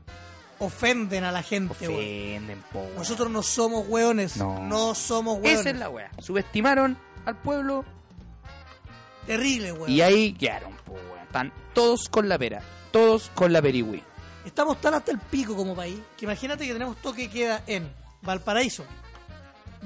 ofenden 0.58 1.24
a 1.24 1.32
la 1.32 1.42
gente. 1.42 1.72
Ofenden, 1.72 2.62
po, 2.72 2.80
weón. 2.80 2.94
Nosotros 2.96 3.30
no 3.30 3.42
somos 3.42 3.86
hueones. 3.88 4.36
No. 4.36 4.94
Somos 4.94 5.34
hueones. 5.38 5.60
Esa 5.60 5.70
es 5.70 5.76
la 5.76 5.88
wea. 5.90 6.10
Subestimaron 6.18 6.96
al 7.24 7.36
pueblo 7.36 7.84
Terrible, 9.26 9.72
weón. 9.72 9.90
y 9.90 10.00
ahí 10.00 10.32
quedaron, 10.32 10.72
po, 10.84 10.92
weón. 10.92 11.18
Están 11.26 11.52
todos 11.74 12.08
con 12.08 12.28
la 12.28 12.38
pera. 12.38 12.62
Todos 12.90 13.30
con 13.34 13.52
la 13.52 13.60
perigüí. 13.60 14.02
Estamos 14.46 14.80
tan 14.80 14.94
hasta 14.94 15.10
el 15.12 15.18
pico 15.18 15.54
como 15.54 15.76
país 15.76 15.98
que 16.16 16.24
imagínate 16.24 16.66
que 16.66 16.72
tenemos 16.72 16.96
toque 16.98 17.22
de 17.22 17.30
queda 17.30 17.62
en 17.66 17.92
Valparaíso. 18.22 18.84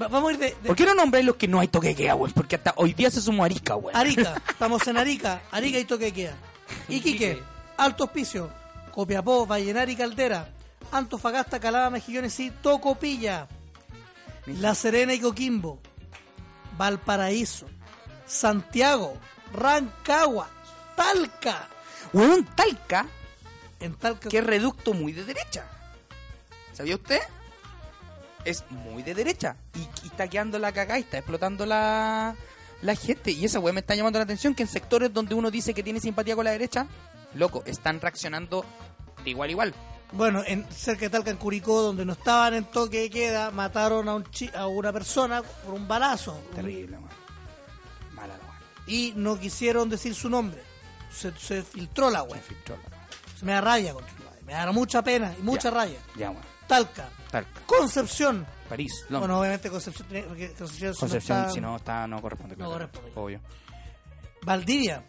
Va- 0.01 0.07
vamos 0.07 0.29
a 0.29 0.33
ir 0.33 0.39
de, 0.39 0.45
de 0.47 0.67
¿Por 0.67 0.75
qué 0.77 0.85
no 0.85 0.95
nombráis 0.95 1.25
los 1.25 1.35
que 1.35 1.49
no 1.49 1.59
hay 1.59 1.67
toque 1.67 1.89
de 1.89 1.95
queda, 1.95 2.15
weón? 2.15 2.31
Porque 2.31 2.55
hasta 2.55 2.73
hoy 2.77 2.93
día 2.93 3.11
se 3.11 3.19
sumó 3.21 3.43
Arica, 3.43 3.75
weón. 3.75 3.95
Arica. 3.97 4.41
Estamos 4.49 4.87
en 4.87 4.97
Arica. 4.97 5.41
Arica 5.51 5.77
y 5.79 5.83
toque 5.83 6.05
de 6.05 6.13
queda. 6.13 6.33
Iquique, 6.87 7.43
Alto 7.77 8.05
Hospicio, 8.05 8.49
Copiapó, 8.93 9.45
Vallenar 9.45 9.89
y 9.89 9.97
Caldera, 9.97 10.47
Antofagasta, 10.91 11.59
Calama, 11.59 11.89
Mejillones 11.91 12.39
y 12.39 12.51
Tocopilla, 12.51 13.47
La 14.45 14.75
Serena 14.75 15.13
y 15.13 15.19
Coquimbo, 15.19 15.79
Valparaíso, 16.77 17.67
Santiago, 18.25 19.17
Rancagua, 19.53 20.49
Talca. 20.95 21.67
Weón, 22.13 22.45
Talca, 22.55 23.05
En 23.79 23.95
Talca. 23.95 24.29
que 24.29 24.37
es 24.37 24.45
reducto 24.45 24.93
muy 24.93 25.13
de 25.13 25.23
derecha. 25.25 25.65
¿Sabía 26.73 26.95
usted? 26.95 27.19
Es 28.45 28.63
muy 28.69 29.03
de 29.03 29.13
derecha. 29.15 29.55
Y, 29.75 29.79
y 30.03 30.07
está 30.07 30.27
quedando 30.27 30.59
la 30.59 30.71
cagada 30.71 30.99
y 30.99 31.03
está 31.03 31.17
explotando 31.17 31.65
la, 31.65 32.35
la 32.81 32.95
gente. 32.95 33.31
Y 33.31 33.45
esa 33.45 33.59
weá 33.59 33.73
me 33.73 33.79
está 33.79 33.95
llamando 33.95 34.19
la 34.19 34.23
atención 34.23 34.53
que 34.53 34.63
en 34.63 34.69
sectores 34.69 35.13
donde 35.13 35.33
uno 35.35 35.49
dice 35.49 35.73
que 35.73 35.83
tiene 35.83 35.99
simpatía 35.99 36.35
con 36.35 36.45
la 36.45 36.51
derecha, 36.51 36.87
loco, 37.35 37.63
están 37.65 38.01
reaccionando 38.01 38.65
de 39.23 39.29
igual 39.29 39.49
a 39.49 39.51
igual. 39.51 39.75
Bueno, 40.13 40.43
en, 40.45 40.65
cerca 40.71 41.01
de 41.01 41.09
Talca, 41.09 41.31
en 41.31 41.37
Curicó, 41.37 41.81
donde 41.81 42.05
no 42.05 42.13
estaban 42.13 42.53
en 42.53 42.65
toque 42.65 43.01
de 43.01 43.09
queda, 43.09 43.49
mataron 43.51 44.07
a, 44.07 44.15
un 44.15 44.23
chi- 44.25 44.51
a 44.55 44.67
una 44.67 44.93
persona 44.93 45.41
por 45.41 45.73
un 45.73 45.87
balazo. 45.87 46.39
Terrible, 46.55 46.97
weón. 46.97 47.09
Mala 48.13 48.37
la. 48.37 48.43
Y 48.85 49.13
no 49.15 49.39
quisieron 49.39 49.89
decir 49.89 50.13
su 50.13 50.29
nombre. 50.29 50.61
Se, 51.11 51.31
se 51.37 51.63
filtró 51.63 52.09
la 52.11 52.21
Se 52.21 52.27
web. 52.27 52.41
filtró 52.41 52.75
la 52.77 52.83
weá. 52.89 53.07
Se 53.39 53.45
me 53.45 53.51
da 53.53 53.61
rabia 53.61 53.93
contra 53.93 54.13
la 54.23 54.31
web. 54.31 54.43
Me 54.45 54.53
da 54.53 54.71
mucha 54.71 55.01
pena 55.01 55.33
y 55.37 55.41
mucha 55.41 55.69
Ya. 55.69 55.71
rabia. 55.75 55.99
Ya, 56.15 56.29
weón. 56.29 56.43
Talca, 56.67 57.09
Talca. 57.31 57.61
Concepción. 57.65 58.45
París, 58.69 58.91
Londres. 59.09 59.19
Bueno, 59.19 59.39
obviamente 59.39 59.69
Concepción, 59.69 60.07
Concepción, 60.57 60.67
si 60.69 60.83
no 60.85 60.93
Concepción, 60.99 61.37
está- 61.39 61.49
si 61.53 61.61
no 61.61 61.75
está, 61.75 62.07
no 62.07 62.21
corresponde. 62.21 62.55
No 62.55 62.69
corresponde. 62.71 63.11
Obvio. 63.15 63.41
Valdivia, 64.43 65.03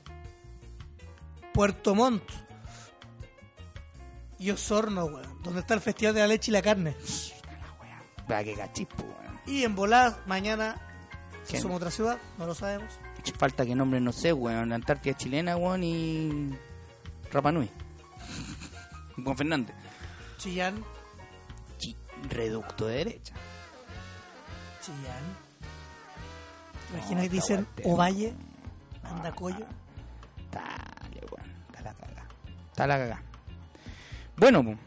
Puerto 1.52 1.94
Montt 1.94 2.22
y 4.44 4.50
Osorno, 4.50 5.06
weón, 5.06 5.42
donde 5.42 5.60
está 5.60 5.74
el 5.74 5.80
Festival 5.80 6.14
de 6.14 6.20
la 6.20 6.26
Leche 6.26 6.50
y 6.50 6.52
la 6.52 6.62
Carne. 6.62 6.94
Vea 8.28 8.44
que 8.44 8.54
cachispo, 8.54 9.02
weón. 9.02 9.40
Y 9.46 9.64
en 9.64 9.74
Volá, 9.74 10.18
mañana, 10.26 10.76
somos 11.44 11.76
otra 11.78 11.90
ciudad, 11.90 12.18
no 12.38 12.46
lo 12.46 12.54
sabemos. 12.54 12.92
Falta 13.38 13.64
que 13.64 13.74
nombre, 13.74 14.00
no 14.00 14.12
sé, 14.12 14.32
weón. 14.32 14.68
La 14.68 14.74
Antártida 14.74 15.16
chilena, 15.16 15.56
weón, 15.56 15.82
y. 15.82 16.50
Rapa 17.32 17.52
Nui. 17.52 17.70
Juan 19.24 19.36
Fernández. 19.36 19.74
Chillán, 20.38 20.84
Chi- 21.78 21.96
Reducto 22.28 22.86
de 22.86 22.96
derecha. 22.98 23.34
Chillán. 24.82 25.24
¿Te 26.90 26.92
No, 26.92 26.98
imaginas 26.98 27.22
que 27.24 27.28
dicen. 27.30 27.66
Ovalle, 27.84 28.34
Andacoyo? 29.04 29.66
Dale, 30.52 31.20
weón. 31.30 31.50
Está 31.68 31.82
la 31.82 31.94
caga. 31.94 32.28
Está 32.70 32.86
la 32.86 32.98
caga. 32.98 33.22
Bueno, 34.36 34.62
pues. 34.64 34.78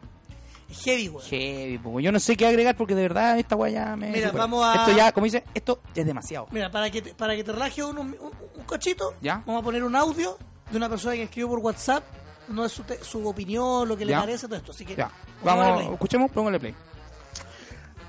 Heavy, 0.83 1.09
weón. 1.09 1.25
Heavy, 1.25 1.77
po. 1.77 1.99
Yo 1.99 2.11
no 2.11 2.19
sé 2.19 2.35
qué 2.35 2.45
agregar 2.45 2.75
porque 2.75 2.93
de 2.93 3.01
verdad 3.03 3.39
esta 3.39 3.55
weá 3.55 3.71
ya 3.71 3.95
me. 3.95 4.07
Mira, 4.11 4.27
supera. 4.27 4.43
vamos 4.43 4.65
a- 4.65 4.75
Esto 4.75 4.91
ya, 4.97 5.11
como 5.13 5.23
dice, 5.25 5.43
esto 5.53 5.79
ya 5.95 6.01
es 6.01 6.07
demasiado. 6.07 6.47
Mira, 6.51 6.69
para 6.69 6.89
que 6.89 7.01
te, 7.01 7.13
para 7.15 7.35
que 7.35 7.43
te 7.43 7.51
relajes 7.53 7.83
un, 7.85 7.97
un, 7.97 8.17
un 8.19 8.63
cochito, 8.65 9.13
Ya. 9.21 9.41
vamos 9.45 9.61
a 9.61 9.63
poner 9.65 9.83
un 9.83 9.95
audio 9.95 10.37
de 10.69 10.77
una 10.77 10.89
persona 10.89 11.13
que 11.15 11.23
escribió 11.23 11.47
por 11.47 11.59
WhatsApp, 11.59 12.03
no 12.49 12.65
es 12.65 12.71
su, 12.73 12.83
te- 12.83 13.01
su 13.03 13.25
opinión, 13.25 13.87
lo 13.87 13.95
que 13.95 14.03
le 14.05 14.11
Ya. 14.11 14.19
parece, 14.19 14.47
todo 14.47 14.57
esto. 14.57 14.71
Así 14.73 14.85
que 14.85 14.95
Ya. 14.95 15.09
Vamos, 15.43 15.77
play. 15.81 15.93
escuchemos, 15.93 16.31
póngale 16.31 16.59
play. 16.59 16.75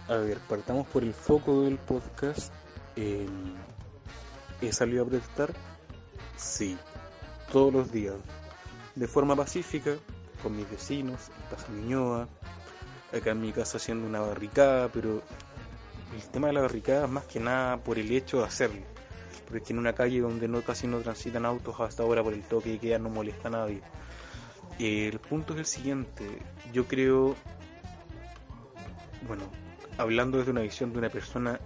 A 0.09 0.15
ver, 0.17 0.39
partamos 0.49 0.87
por 0.89 1.05
el 1.05 1.15
foco 1.15 1.63
del 1.63 1.77
podcast. 1.77 2.53
Eh, 2.97 3.27
¿He 4.61 4.73
salido 4.73 5.05
a 5.05 5.07
protestar? 5.07 5.53
Sí, 6.37 6.77
todos 7.53 7.73
los 7.73 7.93
días. 7.93 8.15
De 8.97 9.07
forma 9.07 9.37
pacífica, 9.37 9.93
con 10.43 10.57
mis 10.57 10.71
vecinos, 10.71 11.29
en 11.29 11.49
Plaza 11.49 11.73
Ñuñoa, 11.73 12.29
acá 13.13 13.31
en 13.31 13.41
mi 13.41 13.53
casa 13.53 13.79
haciendo 13.79 14.07
una 14.07 14.21
barricada, 14.21 14.89
pero 14.89 15.23
el 16.15 16.23
tema 16.31 16.49
de 16.49 16.55
la 16.55 16.61
barricada 16.61 17.05
es 17.05 17.11
más 17.11 17.25
que 17.25 17.41
nada 17.41 17.79
por 17.79 17.99
el 17.99 18.11
hecho 18.11 18.39
de 18.39 18.45
hacerlo. 18.45 18.83
Porque 19.49 19.73
en 19.73 19.79
una 19.79 19.95
calle 19.95 20.21
donde 20.21 20.47
no 20.47 20.61
casi 20.63 20.87
no 20.87 20.99
transitan 20.99 21.47
autos 21.47 21.81
hasta 21.81 22.03
ahora 22.03 22.23
por 22.23 22.35
el 22.35 22.43
toque 22.43 22.71
de 22.71 22.79
queda 22.79 22.99
no 22.99 23.09
molesta 23.09 23.49
a 23.49 23.53
nadie. 23.53 23.81
El 24.79 25.19
punto 25.19 25.55
es 25.55 25.61
el 25.61 25.67
siguiente, 25.67 26.25
yo 26.73 26.87
creo 26.87 27.35
bueno, 29.27 29.45
hablando 29.97 30.39
desde 30.39 30.51
una 30.51 30.63
visión 30.63 30.93
de 30.93 30.99
una 30.99 31.11
persona 31.11 31.61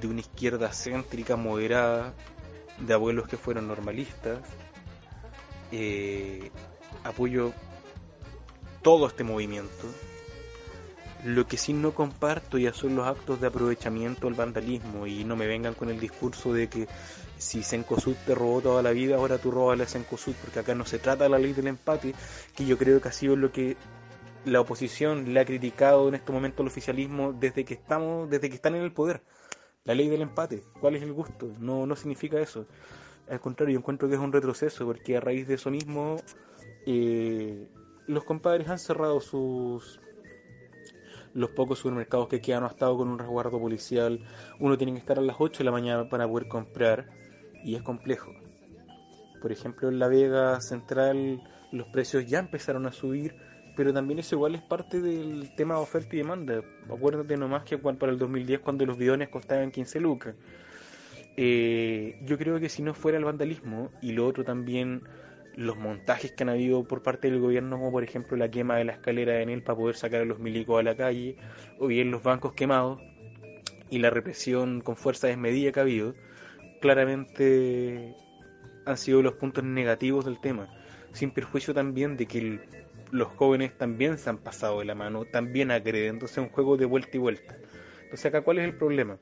de 0.00 0.06
una 0.06 0.20
izquierda 0.20 0.72
céntrica, 0.72 1.36
moderada, 1.36 2.14
de 2.78 2.94
abuelos 2.94 3.28
que 3.28 3.36
fueron 3.36 3.68
normalistas, 3.68 4.40
eh, 5.72 6.50
apoyo 7.04 7.52
todo 8.82 9.06
este 9.06 9.24
movimiento. 9.24 9.86
Lo 11.24 11.46
que 11.46 11.56
sí 11.56 11.72
no 11.72 11.92
comparto 11.92 12.58
ya 12.58 12.72
son 12.72 12.94
los 12.94 13.06
actos 13.06 13.40
de 13.40 13.48
aprovechamiento, 13.48 14.28
el 14.28 14.34
vandalismo, 14.34 15.06
y 15.06 15.24
no 15.24 15.34
me 15.34 15.46
vengan 15.46 15.74
con 15.74 15.90
el 15.90 15.98
discurso 15.98 16.52
de 16.52 16.68
que 16.68 16.86
si 17.38 17.62
Sencosud 17.62 18.14
te 18.26 18.34
robó 18.34 18.60
toda 18.60 18.82
la 18.82 18.90
vida, 18.90 19.16
ahora 19.16 19.38
tú 19.38 19.50
robas 19.50 19.80
a 19.80 19.86
Sencosud, 19.86 20.34
porque 20.40 20.60
acá 20.60 20.74
no 20.74 20.84
se 20.84 20.98
trata 20.98 21.24
de 21.24 21.30
la 21.30 21.38
ley 21.38 21.52
del 21.52 21.66
empate, 21.66 22.14
que 22.54 22.66
yo 22.66 22.78
creo 22.78 23.00
que 23.00 23.08
ha 23.08 23.12
sido 23.12 23.36
lo 23.36 23.50
que 23.50 23.76
la 24.44 24.60
oposición 24.60 25.32
le 25.34 25.40
ha 25.40 25.44
criticado 25.44 26.08
en 26.08 26.14
este 26.14 26.32
momento 26.32 26.62
al 26.62 26.68
oficialismo 26.68 27.32
desde 27.32 27.64
que 27.64 27.74
estamos, 27.74 28.30
desde 28.30 28.48
que 28.48 28.56
están 28.56 28.74
en 28.74 28.82
el 28.82 28.92
poder. 28.92 29.22
La 29.84 29.94
ley 29.94 30.08
del 30.08 30.22
empate, 30.22 30.62
¿cuál 30.80 30.96
es 30.96 31.02
el 31.02 31.12
gusto? 31.12 31.52
No, 31.58 31.86
no 31.86 31.96
significa 31.96 32.40
eso. 32.40 32.66
Al 33.28 33.40
contrario, 33.40 33.74
yo 33.74 33.78
encuentro 33.78 34.08
que 34.08 34.14
es 34.14 34.20
un 34.20 34.32
retroceso, 34.32 34.86
porque 34.86 35.16
a 35.16 35.20
raíz 35.20 35.48
de 35.48 35.54
eso 35.54 35.70
mismo, 35.70 36.16
eh, 36.86 37.68
los 38.08 38.24
compadres 38.24 38.68
han 38.68 38.78
cerrado 38.78 39.20
sus 39.20 40.00
los 41.34 41.50
pocos 41.50 41.78
supermercados 41.78 42.28
que 42.28 42.40
quedan 42.40 42.62
no 42.62 42.66
ha 42.66 42.70
estado 42.70 42.96
con 42.96 43.08
un 43.08 43.18
resguardo 43.18 43.60
policial. 43.60 44.20
Uno 44.58 44.76
tiene 44.76 44.94
que 44.94 44.98
estar 44.98 45.18
a 45.18 45.22
las 45.22 45.36
8 45.38 45.58
de 45.58 45.64
la 45.64 45.70
mañana 45.70 46.08
para 46.08 46.26
poder 46.26 46.48
comprar 46.48 47.10
y 47.62 47.76
es 47.76 47.82
complejo. 47.82 48.32
Por 49.40 49.52
ejemplo, 49.52 49.88
en 49.88 49.98
la 49.98 50.08
Vega 50.08 50.60
Central 50.60 51.42
los 51.70 51.86
precios 51.88 52.26
ya 52.26 52.38
empezaron 52.38 52.86
a 52.86 52.92
subir, 52.92 53.36
pero 53.76 53.92
también 53.92 54.18
eso 54.18 54.34
igual 54.34 54.54
es 54.54 54.62
parte 54.62 55.00
del 55.00 55.54
tema 55.54 55.74
de 55.74 55.80
oferta 55.80 56.16
y 56.16 56.18
demanda. 56.18 56.62
Acuérdate 56.90 57.36
nomás 57.36 57.64
que 57.64 57.78
para 57.78 58.10
el 58.10 58.18
2010 58.18 58.60
cuando 58.60 58.86
los 58.86 58.96
bidones 58.96 59.28
costaban 59.28 59.70
15 59.70 60.00
lucas. 60.00 60.34
Eh, 61.36 62.18
yo 62.24 62.36
creo 62.36 62.58
que 62.58 62.68
si 62.68 62.82
no 62.82 62.94
fuera 62.94 63.16
el 63.18 63.24
vandalismo 63.24 63.90
y 64.02 64.10
lo 64.10 64.26
otro 64.26 64.44
también 64.44 65.02
los 65.58 65.76
montajes 65.76 66.30
que 66.30 66.44
han 66.44 66.50
habido 66.50 66.84
por 66.84 67.02
parte 67.02 67.28
del 67.28 67.40
gobierno, 67.40 67.78
como 67.78 67.90
por 67.90 68.04
ejemplo 68.04 68.36
la 68.36 68.48
quema 68.48 68.76
de 68.76 68.84
la 68.84 68.92
escalera 68.92 69.32
de 69.32 69.42
Enel 69.42 69.64
para 69.64 69.76
poder 69.76 69.96
sacar 69.96 70.20
a 70.20 70.24
los 70.24 70.38
milicos 70.38 70.78
a 70.78 70.84
la 70.84 70.96
calle, 70.96 71.36
o 71.80 71.88
bien 71.88 72.12
los 72.12 72.22
bancos 72.22 72.52
quemados 72.52 73.02
y 73.90 73.98
la 73.98 74.10
represión 74.10 74.80
con 74.80 74.94
fuerza 74.94 75.26
desmedida 75.26 75.72
que 75.72 75.80
ha 75.80 75.82
habido, 75.82 76.14
claramente 76.80 78.14
han 78.86 78.96
sido 78.96 79.20
los 79.20 79.34
puntos 79.34 79.64
negativos 79.64 80.24
del 80.24 80.40
tema, 80.40 80.68
sin 81.12 81.32
perjuicio 81.32 81.74
también 81.74 82.16
de 82.16 82.26
que 82.26 82.60
los 83.10 83.26
jóvenes 83.26 83.76
también 83.76 84.16
se 84.16 84.30
han 84.30 84.38
pasado 84.38 84.78
de 84.78 84.84
la 84.84 84.94
mano, 84.94 85.24
también 85.24 85.72
agreden, 85.72 86.14
entonces 86.14 86.38
es 86.38 86.44
un 86.44 86.50
juego 86.50 86.76
de 86.76 86.84
vuelta 86.84 87.10
y 87.14 87.18
vuelta. 87.18 87.56
Entonces 88.04 88.26
acá, 88.26 88.42
¿cuál 88.42 88.60
es 88.60 88.64
el 88.64 88.76
problema? 88.76 89.18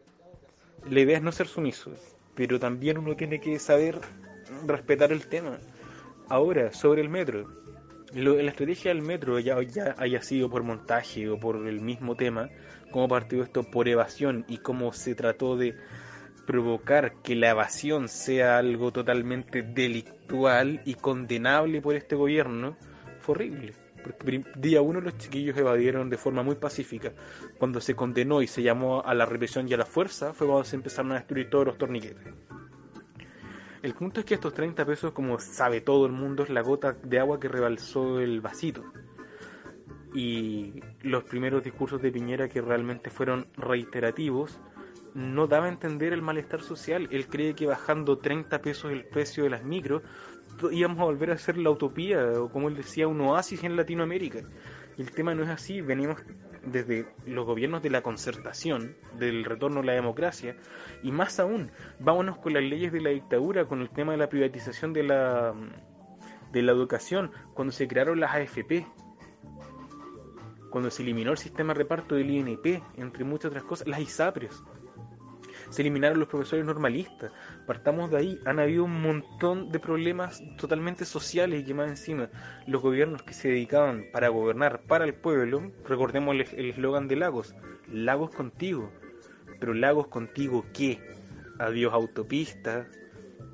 La 0.86 1.00
idea 1.00 1.16
es 1.16 1.22
no 1.22 1.32
ser 1.32 1.46
sumiso, 1.46 1.94
pero 2.34 2.60
también 2.60 2.98
uno 2.98 3.16
tiene 3.16 3.40
que 3.40 3.58
saber 3.58 4.00
respetar 4.66 5.12
el 5.12 5.26
tema. 5.28 5.58
Ahora, 6.28 6.72
sobre 6.72 7.02
el 7.02 7.08
metro. 7.08 7.46
Lo- 8.14 8.40
la 8.40 8.50
estrategia 8.50 8.92
del 8.94 9.02
metro, 9.02 9.38
ya, 9.38 9.60
ya 9.62 9.94
haya 9.98 10.22
sido 10.22 10.48
por 10.48 10.62
montaje 10.62 11.28
o 11.28 11.38
por 11.38 11.66
el 11.66 11.80
mismo 11.80 12.16
tema, 12.16 12.48
cómo 12.92 13.08
partió 13.08 13.42
esto 13.42 13.64
por 13.64 13.88
evasión 13.88 14.44
y 14.48 14.58
cómo 14.58 14.92
se 14.92 15.14
trató 15.14 15.56
de 15.56 15.76
provocar 16.46 17.20
que 17.22 17.34
la 17.34 17.50
evasión 17.50 18.08
sea 18.08 18.58
algo 18.58 18.92
totalmente 18.92 19.62
delictual 19.62 20.80
y 20.84 20.94
condenable 20.94 21.80
por 21.82 21.96
este 21.96 22.14
gobierno, 22.14 22.76
fue 23.20 23.34
horrible. 23.34 23.72
Porque 24.04 24.44
día 24.56 24.82
uno 24.82 25.00
los 25.00 25.18
chiquillos 25.18 25.56
evadieron 25.58 26.08
de 26.08 26.16
forma 26.16 26.44
muy 26.44 26.54
pacífica. 26.54 27.12
Cuando 27.58 27.80
se 27.80 27.96
condenó 27.96 28.40
y 28.40 28.46
se 28.46 28.62
llamó 28.62 29.02
a 29.04 29.14
la 29.14 29.26
represión 29.26 29.68
y 29.68 29.74
a 29.74 29.78
la 29.78 29.84
fuerza, 29.84 30.32
fue 30.32 30.46
cuando 30.46 30.62
se 30.64 30.76
empezaron 30.76 31.10
a 31.10 31.16
destruir 31.16 31.50
todos 31.50 31.66
los 31.66 31.78
torniquetes. 31.78 32.32
El 33.86 33.94
punto 33.94 34.18
es 34.18 34.26
que 34.26 34.34
estos 34.34 34.52
30 34.52 34.84
pesos, 34.84 35.12
como 35.12 35.38
sabe 35.38 35.80
todo 35.80 36.06
el 36.06 36.12
mundo, 36.12 36.42
es 36.42 36.50
la 36.50 36.60
gota 36.60 36.96
de 37.04 37.20
agua 37.20 37.38
que 37.38 37.46
rebalsó 37.46 38.18
el 38.18 38.40
vasito. 38.40 38.82
Y 40.12 40.80
los 41.02 41.22
primeros 41.22 41.62
discursos 41.62 42.02
de 42.02 42.10
Piñera 42.10 42.48
que 42.48 42.60
realmente 42.60 43.10
fueron 43.10 43.46
reiterativos, 43.56 44.58
no 45.14 45.46
daba 45.46 45.66
a 45.66 45.68
entender 45.68 46.12
el 46.12 46.20
malestar 46.20 46.62
social. 46.62 47.06
Él 47.12 47.28
cree 47.28 47.54
que 47.54 47.66
bajando 47.66 48.18
30 48.18 48.60
pesos 48.60 48.90
el 48.90 49.04
precio 49.04 49.44
de 49.44 49.50
las 49.50 49.62
micros, 49.62 50.02
íbamos 50.72 50.98
a 50.98 51.04
volver 51.04 51.30
a 51.30 51.38
ser 51.38 51.56
la 51.56 51.70
utopía, 51.70 52.40
o 52.40 52.50
como 52.50 52.68
él 52.68 52.74
decía, 52.74 53.06
un 53.06 53.20
oasis 53.20 53.62
en 53.62 53.76
Latinoamérica. 53.76 54.40
El 54.98 55.12
tema 55.12 55.32
no 55.32 55.44
es 55.44 55.48
así, 55.48 55.80
venimos 55.80 56.18
desde 56.66 57.06
los 57.24 57.46
gobiernos 57.46 57.82
de 57.82 57.90
la 57.90 58.02
concertación, 58.02 58.96
del 59.18 59.44
retorno 59.44 59.80
a 59.80 59.84
la 59.84 59.92
democracia, 59.92 60.56
y 61.02 61.12
más 61.12 61.40
aún, 61.40 61.70
vámonos 61.98 62.38
con 62.38 62.52
las 62.52 62.62
leyes 62.62 62.92
de 62.92 63.00
la 63.00 63.10
dictadura, 63.10 63.66
con 63.66 63.80
el 63.80 63.90
tema 63.90 64.12
de 64.12 64.18
la 64.18 64.28
privatización 64.28 64.92
de 64.92 65.04
la, 65.04 65.54
de 66.52 66.62
la 66.62 66.72
educación, 66.72 67.30
cuando 67.54 67.72
se 67.72 67.88
crearon 67.88 68.20
las 68.20 68.34
AFP, 68.34 68.86
cuando 70.70 70.90
se 70.90 71.02
eliminó 71.02 71.30
el 71.30 71.38
sistema 71.38 71.72
de 71.72 71.78
reparto 71.78 72.16
del 72.16 72.30
INP, 72.30 72.82
entre 72.96 73.24
muchas 73.24 73.50
otras 73.50 73.64
cosas, 73.64 73.88
las 73.88 74.00
ISAPRES. 74.00 74.62
Se 75.70 75.82
eliminaron 75.82 76.18
los 76.18 76.28
profesores 76.28 76.64
normalistas. 76.64 77.32
Partamos 77.66 78.10
de 78.10 78.18
ahí. 78.18 78.40
Han 78.44 78.60
habido 78.60 78.84
un 78.84 79.02
montón 79.02 79.70
de 79.70 79.80
problemas 79.80 80.42
totalmente 80.56 81.04
sociales 81.04 81.60
y 81.60 81.64
que 81.64 81.74
más 81.74 81.88
encima 81.88 82.30
los 82.66 82.80
gobiernos 82.80 83.22
que 83.22 83.34
se 83.34 83.48
dedicaban 83.48 84.06
para 84.12 84.28
gobernar 84.28 84.82
para 84.82 85.04
el 85.04 85.14
pueblo, 85.14 85.72
recordemos 85.84 86.34
el 86.34 86.70
eslogan 86.70 87.08
de 87.08 87.16
Lagos, 87.16 87.54
Lagos 87.90 88.30
contigo. 88.30 88.92
Pero 89.58 89.74
Lagos 89.74 90.06
contigo 90.08 90.64
qué? 90.72 91.00
Adiós 91.58 91.92
autopistas, 91.92 92.86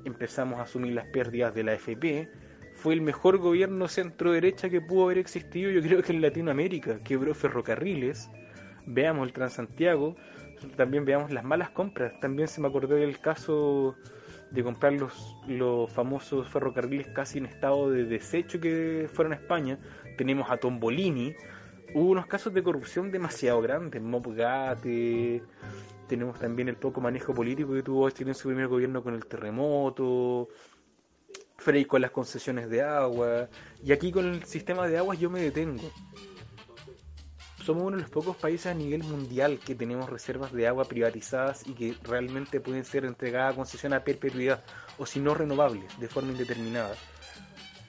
empezamos 0.05 0.59
a 0.59 0.63
asumir 0.63 0.93
las 0.93 1.07
pérdidas 1.07 1.55
de 1.55 1.63
la 1.63 1.73
FP, 1.73 2.29
fue 2.75 2.93
el 2.93 3.01
mejor 3.01 3.37
gobierno 3.37 3.87
centro 3.87 4.31
derecha 4.31 4.69
que 4.69 4.81
pudo 4.81 5.05
haber 5.05 5.17
existido, 5.17 5.71
yo 5.71 5.81
creo 5.81 6.01
que 6.01 6.11
en 6.11 6.21
Latinoamérica, 6.21 6.99
quebró 7.03 7.33
ferrocarriles, 7.33 8.29
veamos 8.85 9.27
el 9.27 9.33
Transantiago, 9.33 10.15
también 10.75 11.05
veamos 11.05 11.31
las 11.31 11.43
malas 11.43 11.69
compras, 11.69 12.19
también 12.19 12.47
se 12.47 12.61
me 12.61 12.67
acordó 12.67 12.95
del 12.95 13.19
caso 13.19 13.95
de 14.51 14.63
comprar 14.63 14.93
los, 14.93 15.35
los 15.47 15.91
famosos 15.91 16.47
ferrocarriles 16.47 17.07
casi 17.07 17.39
en 17.39 17.47
estado 17.47 17.89
de 17.89 18.05
desecho 18.05 18.59
que 18.59 19.09
fueron 19.11 19.33
a 19.33 19.35
España, 19.35 19.79
tenemos 20.17 20.49
a 20.51 20.57
Tombolini, 20.57 21.33
hubo 21.95 22.11
unos 22.11 22.27
casos 22.27 22.53
de 22.53 22.61
corrupción 22.61 23.11
demasiado 23.11 23.61
grandes, 23.61 24.01
Mopgate, 24.01 25.41
tenemos 26.07 26.39
también 26.39 26.69
el 26.69 26.75
poco 26.75 27.01
manejo 27.01 27.33
político 27.33 27.73
que 27.73 27.81
tuvo 27.81 28.09
Chile 28.11 28.31
en 28.31 28.35
su 28.35 28.47
primer 28.47 28.67
gobierno 28.67 29.03
con 29.03 29.15
el 29.15 29.25
terremoto, 29.25 30.49
Frey 31.57 31.85
con 31.85 32.01
las 32.01 32.11
concesiones 32.11 32.69
de 32.69 32.81
agua, 32.81 33.47
y 33.83 33.91
aquí 33.91 34.11
con 34.11 34.25
el 34.25 34.43
sistema 34.43 34.87
de 34.87 34.97
aguas 34.97 35.17
yo 35.17 35.29
me 35.29 35.41
detengo. 35.41 35.89
Somos 37.65 37.83
uno 37.83 37.95
de 37.95 38.01
los 38.01 38.11
pocos 38.11 38.35
países 38.35 38.65
a 38.65 38.73
nivel 38.73 39.03
mundial 39.03 39.57
que 39.57 39.73
tenemos 39.73 40.09
reservas 40.09 40.51
de 40.51 40.67
agua 40.67 40.83
privatizadas 40.83 41.65
y 41.65 41.73
que 41.73 41.95
realmente 42.03 42.59
pueden 42.59 42.83
ser 42.83 43.05
entregadas 43.05 43.53
a 43.53 43.55
concesión 43.55 43.93
a 43.93 44.03
perpetuidad 44.03 44.61
o 44.97 45.05
si 45.05 45.21
no 45.21 45.33
renovables 45.33 45.97
de 45.97 46.09
forma 46.09 46.33
indeterminada. 46.33 46.93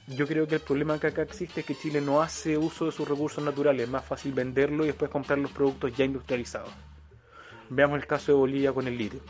Yo 0.06 0.28
creo 0.28 0.46
que 0.46 0.56
el 0.56 0.60
problema 0.60 1.00
que 1.00 1.08
acá 1.08 1.22
existe 1.22 1.60
es 1.60 1.66
que 1.66 1.74
Chile 1.74 2.00
no 2.00 2.22
hace 2.22 2.56
uso 2.56 2.86
de 2.86 2.92
sus 2.92 3.08
recursos 3.08 3.42
naturales, 3.42 3.82
es 3.82 3.88
más 3.88 4.04
fácil 4.04 4.32
venderlo 4.32 4.84
y 4.84 4.88
después 4.88 5.10
comprar 5.10 5.38
los 5.38 5.50
productos 5.50 5.96
ya 5.96 6.04
industrializados. 6.04 6.70
Veamos 7.68 7.98
el 7.98 8.06
caso 8.06 8.30
de 8.30 8.38
Bolivia 8.38 8.72
con 8.72 8.86
el 8.86 8.96
litio. 8.96 9.20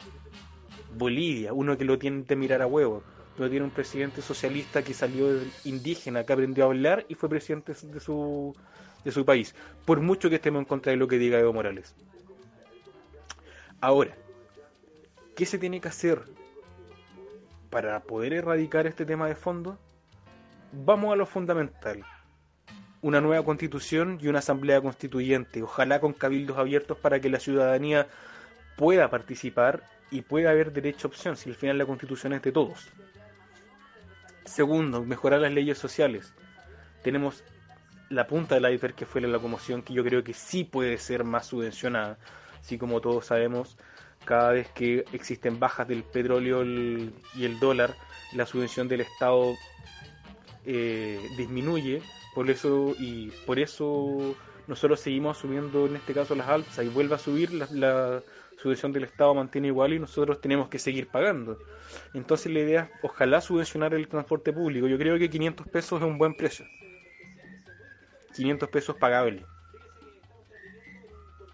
Bolivia, 0.95 1.55
uno 1.55 1.79
que 1.79 1.87
lo 1.87 1.99
tiene 1.99 2.23
que 2.25 2.37
mirar 2.37 2.61
a 2.61 2.67
huevo, 2.67 3.03
pero 3.35 3.49
tiene 3.49 3.65
un 3.65 3.71
presidente 3.71 4.21
socialista 4.21 4.83
que 4.83 4.93
salió 4.93 5.27
indígena, 5.65 6.25
que 6.25 6.35
aprendió 6.35 6.65
a 6.65 6.67
hablar 6.67 7.07
y 7.09 7.15
fue 7.15 7.31
presidente 7.31 7.73
de 7.73 8.01
su, 8.01 8.55
de 9.05 9.13
su 9.13 9.25
país, 9.25 9.55
por 9.85 10.01
mucho 10.01 10.29
que 10.29 10.37
estemos 10.37 10.61
en 10.61 10.67
contra 10.67 10.91
de 10.91 10.97
lo 10.97 11.09
que 11.09 11.19
diga 11.19 11.39
Evo 11.39 11.53
Morales. 11.53 11.95
Ahora, 13.81 14.17
¿qué 15.37 15.45
se 15.45 15.59
tiene 15.59 15.81
que 15.81 15.89
hacer 15.89 16.23
para 17.71 18.01
poder 18.01 18.33
erradicar 18.33 18.87
este 18.87 19.05
tema 19.05 19.27
de 19.29 19.35
fondo? 19.35 19.79
Vamos 20.73 21.13
a 21.13 21.17
lo 21.17 21.27
fundamental. 21.27 22.05
Una 23.03 23.21
nueva 23.21 23.45
constitución 23.45 24.19
y 24.23 24.29
una 24.29 24.39
asamblea 24.39 24.81
constituyente, 24.81 25.63
ojalá 25.63 26.01
con 26.01 26.15
cabildos 26.15 26.57
abiertos 26.57 26.97
para 26.97 27.21
que 27.21 27.29
la 27.29 27.39
ciudadanía 27.39 28.07
pueda 28.77 29.11
participar 29.11 29.85
y 30.11 30.23
pueda 30.23 30.51
haber 30.51 30.73
derecho 30.73 31.09
a 31.09 31.11
opción, 31.11 31.37
si 31.37 31.51
al 31.51 31.57
final 31.57 31.77
la 31.77 31.87
constitución 31.87 32.33
es 32.33 32.43
de 32.43 32.53
todos. 32.53 32.89
Segundo, 34.45 35.05
mejorar 35.05 35.41
las 35.41 35.53
leyes 35.53 35.79
sociales. 35.79 36.33
Tenemos 37.03 37.45
la 38.15 38.27
punta 38.27 38.55
del 38.55 38.73
iceberg 38.73 38.95
que 38.95 39.07
fue 39.07 39.21
la 39.21 39.29
locomoción, 39.29 39.83
que 39.83 39.93
yo 39.93 40.05
creo 40.05 40.25
que 40.25 40.33
sí 40.33 40.65
puede 40.65 40.99
ser 40.99 41.25
más 41.25 41.47
subvencionada. 41.47 42.19
Así 42.61 42.79
como 42.79 43.01
todos 43.01 43.27
sabemos, 43.27 43.77
cada 44.25 44.53
vez 44.53 44.69
que 44.71 45.05
existen 45.13 45.59
bajas 45.59 45.87
del 45.87 46.03
petróleo 46.03 46.65
y 46.65 47.45
el 47.45 47.59
dólar, 47.61 47.95
la 48.35 48.47
subvención 48.47 48.89
del 48.89 49.03
Estado 49.03 49.55
eh, 50.65 51.21
disminuye. 51.37 52.03
Por 52.35 52.51
eso, 52.51 52.95
y 52.99 53.31
por 53.47 53.59
eso 53.59 54.35
nosotros 54.67 54.99
seguimos 55.01 55.39
asumiendo 55.39 55.87
en 55.87 55.97
este 55.97 56.15
caso 56.15 56.35
las 56.35 56.49
alzas 56.49 56.85
y 56.85 56.89
vuelve 56.89 57.15
a 57.15 57.19
subir 57.19 57.53
la, 57.53 57.69
la 57.71 58.23
subvención 58.57 58.93
del 58.93 59.05
Estado 59.05 59.35
mantiene 59.35 59.69
igual 59.69 59.93
y 59.93 59.99
nosotros 59.99 60.41
tenemos 60.41 60.69
que 60.69 60.79
seguir 60.79 61.09
pagando. 61.09 61.59
Entonces 62.13 62.53
la 62.53 62.61
idea 62.61 62.81
es 62.83 62.91
ojalá 63.03 63.41
subvencionar 63.41 63.95
el 63.95 64.09
transporte 64.09 64.53
público. 64.53 64.89
Yo 64.89 64.99
creo 64.99 65.19
que 65.19 65.31
500 65.31 65.69
pesos 65.69 66.01
es 66.01 66.07
un 66.07 66.19
buen 66.19 66.35
precio. 66.35 66.67
500 68.35 68.69
pesos 68.69 68.97
pagable. 68.97 69.45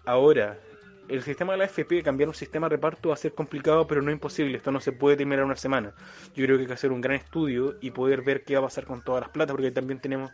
Ahora, 0.05 0.59
el 1.07 1.21
sistema 1.23 1.53
de 1.53 1.59
la 1.59 1.65
FP, 1.65 2.03
cambiar 2.03 2.29
un 2.29 2.35
sistema 2.35 2.67
de 2.67 2.75
reparto 2.75 3.09
va 3.09 3.15
a 3.15 3.17
ser 3.17 3.33
complicado, 3.33 3.85
pero 3.85 4.01
no 4.01 4.11
imposible. 4.11 4.57
Esto 4.57 4.71
no 4.71 4.79
se 4.79 4.91
puede 4.91 5.17
terminar 5.17 5.39
en 5.39 5.45
una 5.45 5.55
semana. 5.55 5.93
Yo 6.35 6.45
creo 6.45 6.57
que 6.57 6.61
hay 6.61 6.67
que 6.67 6.73
hacer 6.73 6.91
un 6.91 7.01
gran 7.01 7.17
estudio 7.17 7.77
y 7.81 7.91
poder 7.91 8.21
ver 8.21 8.43
qué 8.43 8.53
va 8.55 8.59
a 8.61 8.63
pasar 8.63 8.85
con 8.85 9.03
todas 9.03 9.21
las 9.21 9.29
platas, 9.29 9.53
porque 9.53 9.71
también 9.71 9.99
tenemos 9.99 10.31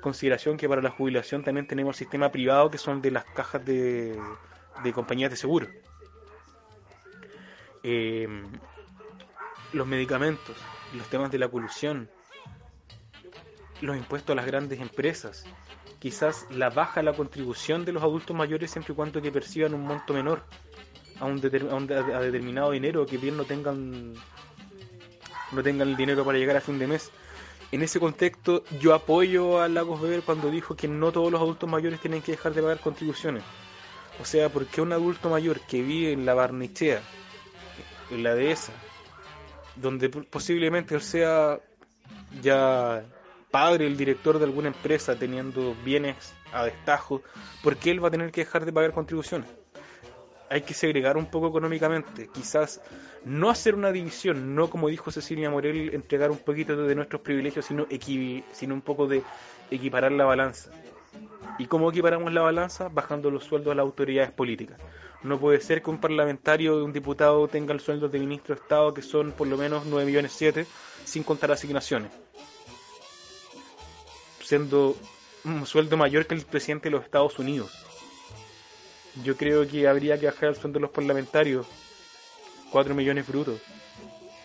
consideración 0.00 0.56
que 0.56 0.68
para 0.68 0.82
la 0.82 0.90
jubilación 0.90 1.44
también 1.44 1.66
tenemos 1.66 1.96
el 1.96 1.98
sistema 1.98 2.30
privado 2.30 2.70
que 2.70 2.78
son 2.78 3.00
de 3.00 3.10
las 3.10 3.24
cajas 3.24 3.64
de, 3.64 4.18
de 4.82 4.92
compañías 4.92 5.30
de 5.30 5.36
seguro. 5.36 5.68
Eh, 7.82 8.26
los 9.74 9.86
medicamentos, 9.86 10.56
los 10.94 11.06
temas 11.08 11.30
de 11.30 11.38
la 11.38 11.48
colusión, 11.48 12.08
los 13.80 13.96
impuestos 13.96 14.32
a 14.32 14.36
las 14.36 14.46
grandes 14.46 14.80
empresas, 14.80 15.44
quizás 15.98 16.46
la 16.50 16.70
baja 16.70 17.02
la 17.02 17.12
contribución 17.12 17.84
de 17.84 17.92
los 17.92 18.02
adultos 18.02 18.36
mayores 18.36 18.70
siempre 18.70 18.92
y 18.92 18.96
cuando 18.96 19.20
que 19.22 19.32
perciban 19.32 19.74
un 19.74 19.82
monto 19.86 20.12
menor 20.14 20.42
a 21.20 21.24
un, 21.26 21.40
deter- 21.40 21.70
a 21.70 21.74
un 21.74 21.90
a 21.92 22.20
determinado 22.20 22.70
dinero, 22.72 23.06
que 23.06 23.18
bien 23.18 23.36
no 23.36 23.44
tengan 23.44 24.14
no 25.52 25.62
tengan 25.62 25.88
el 25.88 25.96
dinero 25.96 26.24
para 26.24 26.38
llegar 26.38 26.56
a 26.56 26.60
fin 26.60 26.78
de 26.78 26.86
mes. 26.86 27.10
En 27.72 27.82
ese 27.82 27.98
contexto, 27.98 28.64
yo 28.80 28.94
apoyo 28.94 29.60
a 29.60 29.68
Lagos 29.68 30.00
Weber 30.00 30.22
cuando 30.22 30.50
dijo 30.50 30.76
que 30.76 30.86
no 30.88 31.12
todos 31.12 31.30
los 31.30 31.40
adultos 31.40 31.68
mayores 31.68 32.00
tienen 32.00 32.22
que 32.22 32.32
dejar 32.32 32.54
de 32.54 32.62
pagar 32.62 32.80
contribuciones. 32.80 33.42
O 34.20 34.24
sea, 34.24 34.48
porque 34.48 34.80
un 34.80 34.92
adulto 34.92 35.28
mayor 35.28 35.60
que 35.60 35.82
vive 35.82 36.12
en 36.12 36.24
la 36.24 36.34
Barnichea, 36.34 37.00
en 38.10 38.22
la 38.22 38.34
dehesa, 38.34 38.72
donde 39.76 40.08
posiblemente 40.08 40.94
él 40.94 41.00
sea 41.02 41.58
ya 42.42 43.04
padre, 43.54 43.86
el 43.86 43.96
director 43.96 44.40
de 44.40 44.46
alguna 44.46 44.66
empresa 44.66 45.14
teniendo 45.14 45.76
bienes 45.84 46.34
a 46.52 46.64
destajo, 46.64 47.22
porque 47.62 47.92
él 47.92 48.02
va 48.02 48.08
a 48.08 48.10
tener 48.10 48.32
que 48.32 48.40
dejar 48.40 48.64
de 48.64 48.72
pagar 48.72 48.90
contribuciones. 48.90 49.48
Hay 50.50 50.62
que 50.62 50.74
segregar 50.74 51.16
un 51.16 51.26
poco 51.26 51.46
económicamente, 51.46 52.28
quizás 52.34 52.80
no 53.24 53.50
hacer 53.50 53.76
una 53.76 53.92
división, 53.92 54.56
no 54.56 54.68
como 54.70 54.88
dijo 54.88 55.12
Cecilia 55.12 55.50
Morel, 55.50 55.94
entregar 55.94 56.32
un 56.32 56.38
poquito 56.38 56.76
de 56.76 56.96
nuestros 56.96 57.22
privilegios, 57.22 57.64
sino, 57.64 57.86
sino 58.50 58.74
un 58.74 58.82
poco 58.82 59.06
de 59.06 59.22
equiparar 59.70 60.10
la 60.10 60.24
balanza. 60.24 60.72
¿Y 61.56 61.66
cómo 61.66 61.90
equiparamos 61.90 62.32
la 62.32 62.40
balanza? 62.40 62.88
Bajando 62.88 63.30
los 63.30 63.44
sueldos 63.44 63.70
a 63.70 63.76
las 63.76 63.84
autoridades 63.84 64.32
políticas. 64.32 64.80
No 65.22 65.38
puede 65.38 65.60
ser 65.60 65.80
que 65.80 65.90
un 65.90 66.00
parlamentario 66.00 66.74
o 66.74 66.84
un 66.84 66.92
diputado 66.92 67.46
tenga 67.46 67.72
el 67.72 67.78
sueldo 67.78 68.08
de 68.08 68.18
ministro 68.18 68.56
de 68.56 68.60
Estado 68.62 68.92
que 68.92 69.02
son 69.02 69.30
por 69.30 69.46
lo 69.46 69.56
menos 69.56 69.86
9 69.86 70.06
millones 70.06 70.32
7 70.32 70.66
sin 71.04 71.22
contar 71.22 71.52
asignaciones. 71.52 72.10
Siendo 74.44 74.96
un 75.44 75.66
sueldo 75.66 75.96
mayor 75.96 76.26
que 76.26 76.34
el 76.34 76.42
presidente 76.42 76.88
de 76.88 76.96
los 76.96 77.04
Estados 77.04 77.38
Unidos. 77.38 77.70
Yo 79.22 79.36
creo 79.36 79.66
que 79.68 79.86
habría 79.86 80.18
que 80.18 80.26
bajar 80.26 80.50
el 80.50 80.56
sueldo 80.56 80.78
de 80.78 80.82
los 80.82 80.90
parlamentarios 80.90 81.66
4 82.70 82.94
millones 82.94 83.26
brutos 83.26 83.60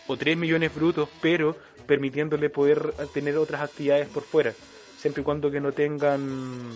o 0.06 0.16
3 0.16 0.36
millones 0.36 0.74
brutos, 0.74 1.08
pero 1.20 1.56
permitiéndole 1.86 2.50
poder 2.50 2.94
tener 3.12 3.36
otras 3.36 3.62
actividades 3.62 4.08
por 4.08 4.22
fuera, 4.22 4.54
siempre 4.98 5.22
y 5.22 5.24
cuando 5.24 5.50
que 5.50 5.60
no 5.60 5.72
tengan 5.72 6.70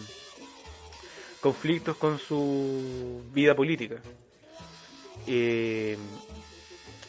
conflictos 1.41 1.97
con 1.97 2.19
su 2.19 3.23
vida 3.33 3.55
política. 3.55 3.97
Eh, 5.27 5.97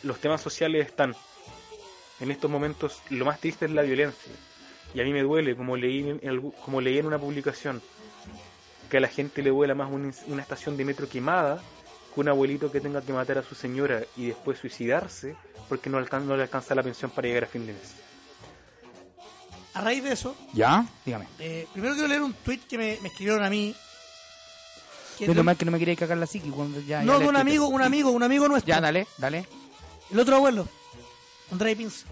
los 0.03 0.19
temas 0.19 0.41
sociales 0.41 0.85
están. 0.85 1.15
En 2.19 2.31
estos 2.31 2.49
momentos 2.49 3.01
lo 3.09 3.25
más 3.25 3.39
triste 3.39 3.65
es 3.65 3.71
la 3.71 3.81
violencia. 3.81 4.31
Y 4.95 5.01
a 5.01 5.03
mí 5.03 5.11
me 5.13 5.21
duele, 5.21 5.55
como 5.55 5.75
leí 5.77 6.19
como 6.63 6.81
leí 6.81 6.97
en 6.97 7.05
una 7.05 7.19
publicación, 7.19 7.81
que 8.89 8.97
a 8.97 8.99
la 9.01 9.07
gente 9.09 9.43
le 9.43 9.49
duela 9.51 9.75
más 9.75 9.91
una, 9.91 10.11
una 10.27 10.41
estación 10.41 10.77
de 10.77 10.85
metro 10.85 11.07
quemada 11.09 11.61
que 12.13 12.21
un 12.21 12.29
abuelito 12.29 12.71
que 12.71 12.79
tenga 12.79 13.01
que 13.01 13.11
matar 13.11 13.37
a 13.39 13.43
su 13.43 13.55
señora 13.55 14.03
y 14.15 14.27
después 14.27 14.57
suicidarse 14.57 15.35
porque 15.67 15.89
no, 15.89 15.97
alcan- 15.99 16.23
no 16.23 16.37
le 16.37 16.43
alcanza 16.43 16.73
la 16.75 16.81
pensión 16.83 17.11
para 17.11 17.27
llegar 17.27 17.43
a 17.43 17.47
fin 17.47 17.65
de 17.67 17.73
mes. 17.73 17.95
A 19.73 19.81
raíz 19.81 20.01
de 20.01 20.13
eso, 20.13 20.33
¿Ya? 20.53 20.85
Dígame. 21.05 21.27
eh, 21.39 21.67
primero 21.73 21.93
quiero 21.95 22.07
leer 22.07 22.21
un 22.21 22.33
tweet 22.33 22.59
que 22.69 22.77
me, 22.77 22.97
me 23.01 23.09
escribieron 23.09 23.43
a 23.43 23.49
mí. 23.49 23.75
que 25.19 25.27
de- 25.27 25.43
mal 25.43 25.57
que 25.57 25.65
no 25.65 25.71
me 25.71 25.79
quería 25.79 25.95
cagar 25.97 26.17
la 26.17 26.25
psiqui 26.27 26.49
cuando 26.51 26.79
ya. 26.79 27.01
no, 27.03 27.19
ya 27.19 27.27
un 27.27 27.35
amigo, 27.35 27.67
un 27.67 27.81
amigo, 27.81 28.11
un 28.11 28.23
amigo 28.23 28.47
nuestro. 28.47 28.69
Ya, 28.73 28.79
dale, 28.79 29.07
dale. 29.17 29.45
El 30.11 30.19
otro 30.19 30.37
abuelo, 30.37 30.65
André 31.51 31.75
Pinza. 31.75 32.05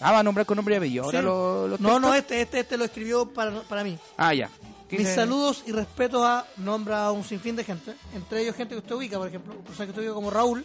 Ah, 0.00 0.12
va 0.12 0.18
a 0.18 0.22
nombrar 0.22 0.44
con 0.46 0.56
nombre 0.56 0.74
y 0.74 0.78
apellido. 0.78 1.04
Ahora 1.04 1.20
Sí. 1.20 1.24
lo, 1.24 1.68
los 1.68 1.80
No, 1.80 1.98
no, 2.00 2.14
este, 2.14 2.40
este, 2.40 2.60
este 2.60 2.76
lo 2.76 2.84
escribió 2.84 3.26
para, 3.32 3.62
para 3.62 3.84
mí. 3.84 3.98
Ah, 4.16 4.34
ya. 4.34 4.50
¿Qué 4.88 4.96
Mis 4.98 5.06
dice? 5.06 5.14
saludos 5.14 5.62
y 5.66 5.72
respetos 5.72 6.22
a 6.24 6.46
nombra 6.58 7.06
a 7.06 7.12
un 7.12 7.24
sinfín 7.24 7.56
de 7.56 7.64
gente, 7.64 7.94
entre 8.14 8.42
ellos 8.42 8.54
gente 8.54 8.74
que 8.74 8.80
usted 8.80 8.94
ubica, 8.94 9.18
por 9.18 9.28
ejemplo, 9.28 9.54
personas 9.60 9.86
que 9.86 9.90
usted 9.90 10.02
ubica 10.02 10.14
como 10.14 10.30
Raúl, 10.30 10.64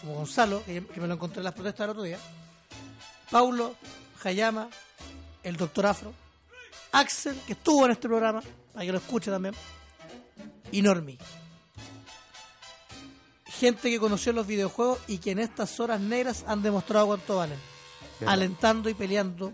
como 0.00 0.14
Gonzalo, 0.16 0.62
que, 0.64 0.84
que 0.86 1.00
me 1.00 1.06
lo 1.06 1.14
encontré 1.14 1.38
en 1.40 1.44
las 1.44 1.54
protestas 1.54 1.84
el 1.84 1.90
otro 1.90 2.02
día, 2.02 2.18
Paulo, 3.30 3.74
Hayama, 4.24 4.68
el 5.44 5.56
doctor 5.56 5.86
Afro, 5.86 6.12
Axel, 6.92 7.38
que 7.46 7.52
estuvo 7.52 7.84
en 7.86 7.92
este 7.92 8.08
programa, 8.08 8.42
para 8.72 8.84
que 8.86 8.92
lo 8.92 8.98
escuche 8.98 9.30
también, 9.30 9.54
y 10.72 10.82
Normi. 10.82 11.16
Gente 13.46 13.88
que 13.88 14.00
conoció 14.00 14.32
los 14.32 14.46
videojuegos 14.46 14.98
y 15.06 15.18
que 15.18 15.30
en 15.30 15.38
estas 15.38 15.78
horas 15.78 16.00
negras 16.00 16.44
han 16.48 16.62
demostrado 16.62 17.06
cuánto 17.06 17.36
valen, 17.36 17.58
Verdad. 18.20 18.34
alentando 18.34 18.88
y 18.88 18.94
peleando 18.94 19.52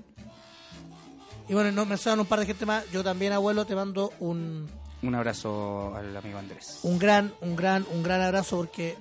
y 1.49 1.55
bueno, 1.55 1.73
no 1.73 1.85
mencionan 1.85 2.21
un 2.21 2.27
par 2.27 2.39
de 2.41 2.47
gente 2.47 2.65
más. 2.65 2.89
Yo 2.93 3.03
también, 3.03 3.33
abuelo, 3.33 3.65
te 3.67 3.75
mando 3.75 4.13
un, 4.21 4.71
Un 5.03 5.15
abrazo 5.17 5.95
al 5.97 6.17
amigo 6.17 6.39
Andrés. 6.39 6.79
un 6.85 6.97
gran, 6.99 7.35
un 7.41 7.57
gran, 7.57 7.85
un 7.91 8.03
gran 8.05 8.21
abrazo 8.21 8.57
porque 8.59 8.97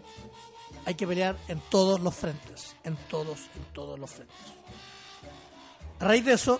hay 0.85 0.95
que 0.95 1.05
pelear 1.05 1.37
en 1.47 1.59
todos 1.69 1.99
los 1.99 2.15
frentes. 2.15 2.75
En 2.83 2.95
todos, 3.07 3.41
en 3.55 3.63
todos 3.73 3.99
los 3.99 4.09
frentes. 4.09 4.35
A 5.99 6.05
raíz 6.05 6.25
de 6.25 6.33
eso, 6.33 6.59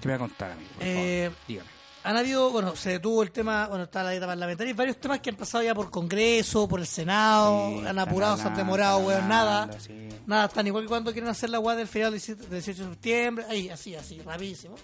¿Qué 0.00 0.08
me 0.08 0.12
va 0.12 0.16
a 0.24 0.28
contar, 0.28 0.50
amigo? 0.52 0.70
Por 0.76 0.86
Eh, 0.86 1.30
favor. 1.30 1.46
Dígame. 1.48 1.70
Han 2.08 2.16
habido, 2.16 2.50
bueno, 2.50 2.76
se 2.76 2.90
detuvo 2.90 3.22
el 3.22 3.32
tema, 3.32 3.66
bueno, 3.66 3.84
está 3.84 4.02
la 4.04 4.10
dieta 4.10 4.26
parlamentaria, 4.26 4.70
y 4.70 4.74
varios 4.74 4.96
temas 4.98 5.18
que 5.20 5.30
han 5.30 5.36
pasado 5.36 5.64
ya 5.64 5.74
por 5.74 5.90
Congreso, 5.90 6.68
por 6.68 6.78
el 6.80 6.86
Senado, 6.86 7.68
Sí, 7.80 7.86
han 7.86 7.98
apurado, 7.98 8.36
se 8.36 8.44
han 8.44 8.54
demorado, 8.56 8.98
weón, 8.98 9.28
nada. 9.28 9.68
sí. 9.80 10.08
Nada, 10.26 10.46
están 10.46 10.66
igual 10.66 10.84
que 10.84 10.88
cuando 10.88 11.12
quieren 11.12 11.28
hacer 11.30 11.50
la 11.50 11.58
guada 11.58 11.78
del 11.78 11.88
feriado 11.88 12.12
del 12.12 12.20
17 12.20 12.42
del 12.42 12.50
18 12.62 12.84
de 12.84 12.90
septiembre, 12.90 13.44
ahí, 13.48 13.68
así, 13.68 13.94
así, 13.96 14.20
rapidísimo. 14.22 14.76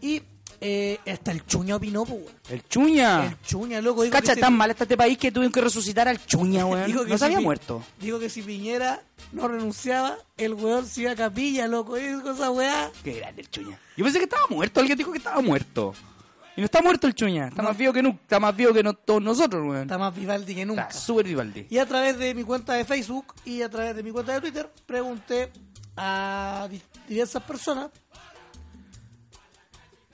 Y 0.00 0.22
eh, 0.60 0.98
hasta 1.10 1.32
el 1.32 1.44
chuña 1.44 1.74
opinó, 1.76 2.04
pues, 2.04 2.20
weón. 2.22 2.34
El 2.48 2.68
Chuña. 2.68 3.24
El 3.26 3.40
chuña, 3.42 3.80
loco. 3.80 4.02
dijo 4.02 4.12
Cacha, 4.12 4.34
que 4.36 4.40
tan 4.40 4.54
mal 4.56 4.70
está 4.70 4.84
este 4.84 4.96
país 4.96 5.18
que 5.18 5.32
tuvieron 5.32 5.52
que 5.52 5.60
resucitar 5.60 6.06
al 6.06 6.24
Chuña, 6.24 6.64
weón. 6.66 6.86
que 6.86 6.92
No 6.94 7.02
se 7.08 7.18
si 7.18 7.24
había 7.24 7.38
Pi- 7.38 7.44
muerto. 7.44 7.82
Dijo 8.00 8.18
que 8.20 8.28
si 8.30 8.42
Piñera 8.42 9.02
no 9.32 9.48
renunciaba, 9.48 10.16
el 10.36 10.54
weón 10.54 10.86
se 10.86 11.02
iba 11.02 11.12
a 11.12 11.16
capilla, 11.16 11.66
loco. 11.66 11.96
Es 11.96 12.20
cosa 12.22 12.50
weá. 12.52 12.90
Qué 13.02 13.14
grande 13.14 13.42
el 13.42 13.50
Chuña. 13.50 13.78
Yo 13.96 14.04
pensé 14.04 14.18
que 14.18 14.24
estaba 14.24 14.46
muerto. 14.50 14.78
Alguien 14.80 14.96
dijo 14.98 15.10
que 15.12 15.18
estaba 15.18 15.40
muerto. 15.40 15.94
Y 16.56 16.60
no 16.60 16.66
está 16.66 16.82
muerto 16.82 17.06
el 17.06 17.14
Chuña. 17.14 17.48
Está 17.48 17.62
más 17.62 17.76
vivo 17.76 17.92
que 17.94 18.02
nunca. 18.02 18.20
Está 18.22 18.38
más 18.40 18.54
vivo 18.54 18.74
que 18.74 18.82
no- 18.82 18.92
todos 18.94 19.22
nosotros, 19.22 19.62
weón. 19.66 19.82
Está 19.82 19.96
más 19.98 20.14
Vivaldi 20.14 20.54
que 20.54 20.66
nunca. 20.66 20.82
Está 20.82 20.98
súper 20.98 21.26
Vivaldi. 21.26 21.66
Y 21.70 21.78
a 21.78 21.86
través 21.86 22.18
de 22.18 22.34
mi 22.34 22.44
cuenta 22.44 22.74
de 22.74 22.84
Facebook 22.84 23.34
y 23.46 23.62
a 23.62 23.70
través 23.70 23.96
de 23.96 24.02
mi 24.02 24.10
cuenta 24.10 24.32
de 24.34 24.40
Twitter 24.42 24.70
pregunté 24.86 25.50
a 25.96 26.68
di- 26.70 26.82
diversas 27.08 27.42
personas 27.44 27.90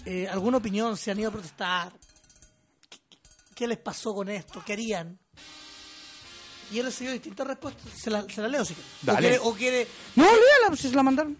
eh, 0.04 0.26
alguna 0.28 0.56
opinión, 0.58 0.96
si 0.96 1.10
han 1.10 1.18
ido 1.18 1.28
a 1.28 1.32
protestar, 1.32 1.92
qué, 2.88 2.98
qué 3.54 3.66
les 3.66 3.78
pasó 3.78 4.14
con 4.14 4.28
esto, 4.28 4.62
qué 4.64 4.72
harían. 4.74 5.18
Y 6.70 6.78
he 6.78 6.82
recibido 6.82 7.12
distintas 7.14 7.46
respuestas. 7.46 7.92
Se 7.94 8.10
las 8.10 8.26
se 8.26 8.40
la 8.40 8.48
leo 8.48 8.64
si 8.64 8.74
Dale. 9.02 9.18
quiere, 9.20 9.38
o 9.42 9.52
quiere, 9.54 9.86
No, 10.16 10.24
pues, 10.68 10.80
si 10.80 10.88
se 10.88 10.94
la 10.96 11.02
mandaron. 11.02 11.36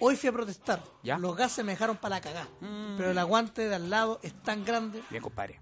Hoy 0.00 0.16
fui 0.16 0.28
a 0.28 0.32
protestar. 0.32 0.82
¿Ya? 1.02 1.18
Los 1.18 1.36
gases 1.36 1.64
me 1.64 1.72
dejaron 1.72 1.96
para 1.96 2.16
la 2.16 2.20
cagada. 2.20 2.48
Pero 2.60 3.10
el 3.10 3.18
aguante 3.18 3.68
de 3.68 3.74
al 3.74 3.90
lado 3.90 4.20
es 4.22 4.32
tan 4.42 4.64
grande 4.64 5.02
Bien, 5.10 5.22
compadre. 5.22 5.60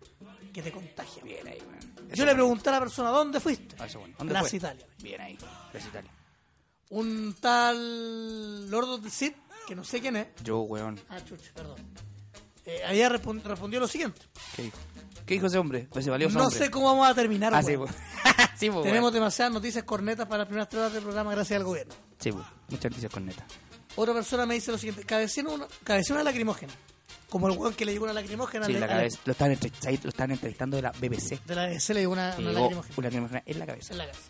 que 0.52 0.62
te 0.62 0.72
contagia. 0.72 1.22
Bien 1.24 1.46
ahí. 1.46 1.58
Eso 2.08 2.14
Yo 2.16 2.26
le 2.26 2.34
pregunté 2.34 2.68
a 2.68 2.72
la 2.72 2.80
persona, 2.80 3.10
¿dónde 3.10 3.40
fuiste? 3.40 3.74
Ah, 3.78 3.86
eso 3.86 4.00
bueno. 4.00 4.14
¿Dónde 4.18 4.32
Plaza 4.32 4.48
fue? 4.48 4.58
Italia. 4.58 4.86
Bien 5.02 5.20
ahí. 5.20 5.38
Plaza 5.70 5.88
Italia. 5.88 6.10
un 6.90 7.34
tal 7.40 8.70
Lord 8.70 8.88
of 8.90 9.02
the 9.02 9.10
Sith, 9.10 9.36
que 9.66 9.74
no 9.74 9.82
sé 9.84 10.00
quién 10.00 10.16
es. 10.16 10.26
Yo, 10.44 10.60
weón. 10.60 11.00
Ah, 11.08 11.20
chucha, 11.24 11.50
perdón. 11.54 11.78
Eh, 12.66 12.82
había 12.86 13.08
respondió 13.08 13.80
lo 13.80 13.88
siguiente. 13.88 14.20
¿Qué 14.54 14.62
dijo? 14.62 14.78
¿Qué 15.26 15.34
dijo 15.34 15.46
ese 15.46 15.58
hombre? 15.58 15.88
Pues 15.90 16.06
No 16.06 16.14
hombre. 16.14 16.50
sé 16.58 16.70
cómo 16.70 16.86
vamos 16.86 17.08
a 17.08 17.14
terminar. 17.14 17.54
Ah, 17.54 17.62
sí, 17.62 17.76
pues. 17.76 17.90
sí, 18.56 18.70
pues, 18.70 18.84
Tenemos 18.84 19.12
demasiadas 19.12 19.52
noticias 19.52 19.84
cornetas 19.84 20.26
para 20.26 20.38
las 20.38 20.46
primeras 20.46 20.68
tres 20.68 20.80
horas 20.80 20.92
del 20.92 21.02
programa 21.02 21.30
gracias 21.32 21.58
al 21.58 21.64
gobierno. 21.64 21.94
Sí, 22.18 22.30
pues. 22.32 22.44
Muchas 22.68 22.90
noticias 22.90 23.12
con 23.12 23.24
neta. 23.26 23.46
Otra 23.96 24.14
persona 24.14 24.46
me 24.46 24.54
dice 24.54 24.70
lo 24.72 24.78
siguiente. 24.78 25.04
Cabecé 25.04 25.42
una, 25.42 25.66
cabeceé 25.84 26.14
una 26.14 26.24
lacrimógena. 26.24 26.72
Como 27.28 27.48
el 27.48 27.56
weón 27.56 27.72
que 27.74 27.84
le 27.86 27.92
llegó 27.92 28.04
una 28.04 28.12
lacrimógena 28.12 28.66
Sí, 28.66 28.72
la 28.74 28.86
cabeza. 28.86 29.18
Lo 29.24 29.32
estaban, 29.32 29.54
entrevist- 29.56 30.02
lo 30.02 30.08
estaban 30.10 30.30
entrevistando 30.32 30.76
de 30.76 30.82
la 30.82 30.92
BBC. 30.92 31.40
de 31.46 31.54
la 31.54 31.66
BBC 31.66 31.94
le 31.94 32.00
llegó 32.00 32.12
una, 32.12 32.34
una 32.38 32.52
lacrimógena 32.52 32.94
una 32.96 33.06
lacrimógena 33.06 33.42
en 33.46 33.58
la 33.58 33.66
cabeza. 33.66 33.92
en 33.92 33.98
la 33.98 34.06
casa. 34.06 34.20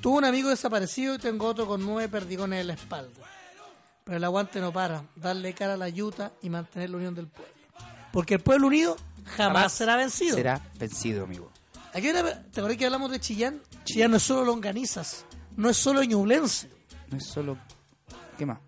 Tuve 0.00 0.18
un 0.18 0.24
amigo 0.24 0.48
desaparecido 0.50 1.14
y 1.14 1.18
tengo 1.18 1.46
otro 1.46 1.66
con 1.66 1.84
nueve 1.84 2.08
perdigones 2.08 2.60
en 2.60 2.66
la 2.66 2.72
espalda. 2.74 3.20
Pero 4.04 4.16
el 4.16 4.24
aguante 4.24 4.60
no 4.60 4.72
para. 4.72 5.04
Darle 5.14 5.54
cara 5.54 5.74
a 5.74 5.76
la 5.76 5.88
yuta 5.88 6.32
y 6.42 6.50
mantener 6.50 6.90
la 6.90 6.96
unión 6.96 7.14
del 7.14 7.28
pueblo. 7.28 7.52
Porque 8.12 8.34
el 8.34 8.40
pueblo 8.40 8.66
unido 8.66 8.96
jamás, 9.24 9.36
Jamás 9.36 9.72
será 9.72 9.96
vencido. 9.96 10.36
Será 10.36 10.60
vencido, 10.78 11.24
amigo. 11.24 11.50
Aquí 11.94 12.08
era- 12.08 12.42
¿Te 12.50 12.60
acordás 12.60 12.76
que 12.76 12.84
hablamos 12.86 13.10
de 13.10 13.20
Chillán? 13.20 13.62
Chillán 13.84 14.10
no 14.10 14.16
es 14.16 14.22
solo 14.24 14.44
longanizas, 14.44 15.24
no 15.56 15.70
es 15.70 15.76
solo 15.76 16.02
ñublense. 16.02 16.68
No 17.10 17.16
es 17.18 17.26
solo. 17.26 17.56
¿Qué 18.36 18.44
más? 18.44 18.58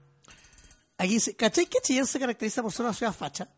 Aquí, 0.99 1.19
se- 1.21 1.35
¿cachai 1.35 1.67
que 1.67 1.79
Chillán 1.83 2.07
se 2.07 2.19
caracteriza 2.19 2.63
por 2.63 2.73
ser 2.73 2.85
una 2.87 2.95
ciudad 2.95 3.13
facha? 3.15 3.49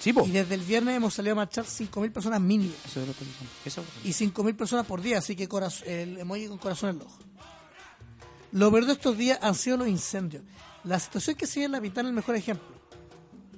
Sí, 0.00 0.12
po. 0.12 0.26
Y 0.26 0.30
desde 0.32 0.54
el 0.54 0.62
viernes 0.62 0.96
hemos 0.96 1.14
salido 1.14 1.32
a 1.32 1.36
marchar 1.36 1.64
5.000 1.64 2.10
personas 2.12 2.40
mínimo. 2.40 2.74
Eso 2.84 3.00
es 3.02 3.06
lo 3.08 3.14
que 3.14 3.24
dicen. 3.24 3.48
Eso. 3.64 3.84
Y 4.04 4.12
5.000 4.12 4.56
personas 4.56 4.86
por 4.86 5.00
día, 5.00 5.18
así 5.18 5.36
que 5.36 5.48
coraz- 5.48 5.82
el 5.86 6.18
emoji 6.18 6.48
con 6.48 6.58
corazón 6.58 6.90
en 6.90 6.96
el 6.96 7.02
ojo. 7.02 7.18
Lo 8.52 8.70
peor 8.70 8.86
de 8.86 8.92
estos 8.94 9.16
días 9.16 9.38
han 9.42 9.54
sido 9.54 9.76
los 9.78 9.88
incendios. 9.88 10.42
La 10.84 10.98
situación 10.98 11.36
que 11.36 11.46
sigue 11.46 11.66
en 11.66 11.72
la 11.72 11.80
Pitana 11.80 12.08
es 12.08 12.10
el 12.10 12.16
mejor 12.16 12.34
ejemplo. 12.34 12.66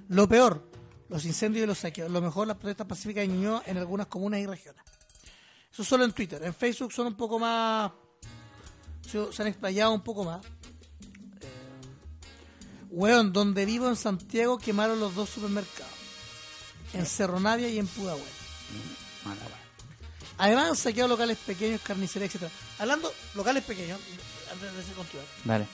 Lo 0.09 0.29
peor, 0.29 0.69
los 1.09 1.25
incendios 1.25 1.65
y 1.65 1.67
los 1.67 1.79
saqueos. 1.79 2.11
Lo 2.11 2.21
mejor, 2.21 2.47
las 2.47 2.59
protestas 2.59 2.87
pacíficas 2.87 3.25
en 3.25 3.33
Ñuñoa 3.37 3.63
en 3.67 3.79
algunas 3.79 4.07
comunas 4.09 4.41
y 4.41 4.47
regiones. 4.47 4.83
Eso 5.73 5.83
solo 5.83 6.05
en 6.05 6.13
Twitter. 6.13 6.43
En 6.45 6.55
Facebook 6.55 6.93
son 6.93 7.07
un 7.09 7.15
poco 7.15 7.39
más... 7.39 7.91
Se 9.11 9.43
han 9.43 9.49
explayado 9.49 9.93
un 9.93 10.03
poco 10.03 10.25
más. 10.25 10.45
Weón, 12.95 13.33
donde 13.33 13.67
vivo 13.67 13.89
en 13.89 13.97
Santiago 13.97 14.57
quemaron 14.59 15.01
los 15.01 15.15
dos 15.15 15.29
supermercados. 15.29 15.93
En 16.93 17.07
Cerro 17.07 17.41
Navia 17.41 17.69
y 17.69 17.79
en 17.79 17.89
Pudahuel. 17.89 18.23
Weón. 19.25 19.39
Además 20.39 20.71
han 20.71 20.77
saqueado 20.77 21.09
locales 21.09 21.39
pequeños, 21.39 21.81
carnicería, 21.81 22.27
etcétera. 22.27 22.51
Hablando 22.79 23.13
locales 23.35 23.65
pequeños, 23.65 24.01
antes 24.51 24.89
de 24.89 24.93
continuar, 24.95 25.27
Dale. 25.45 25.67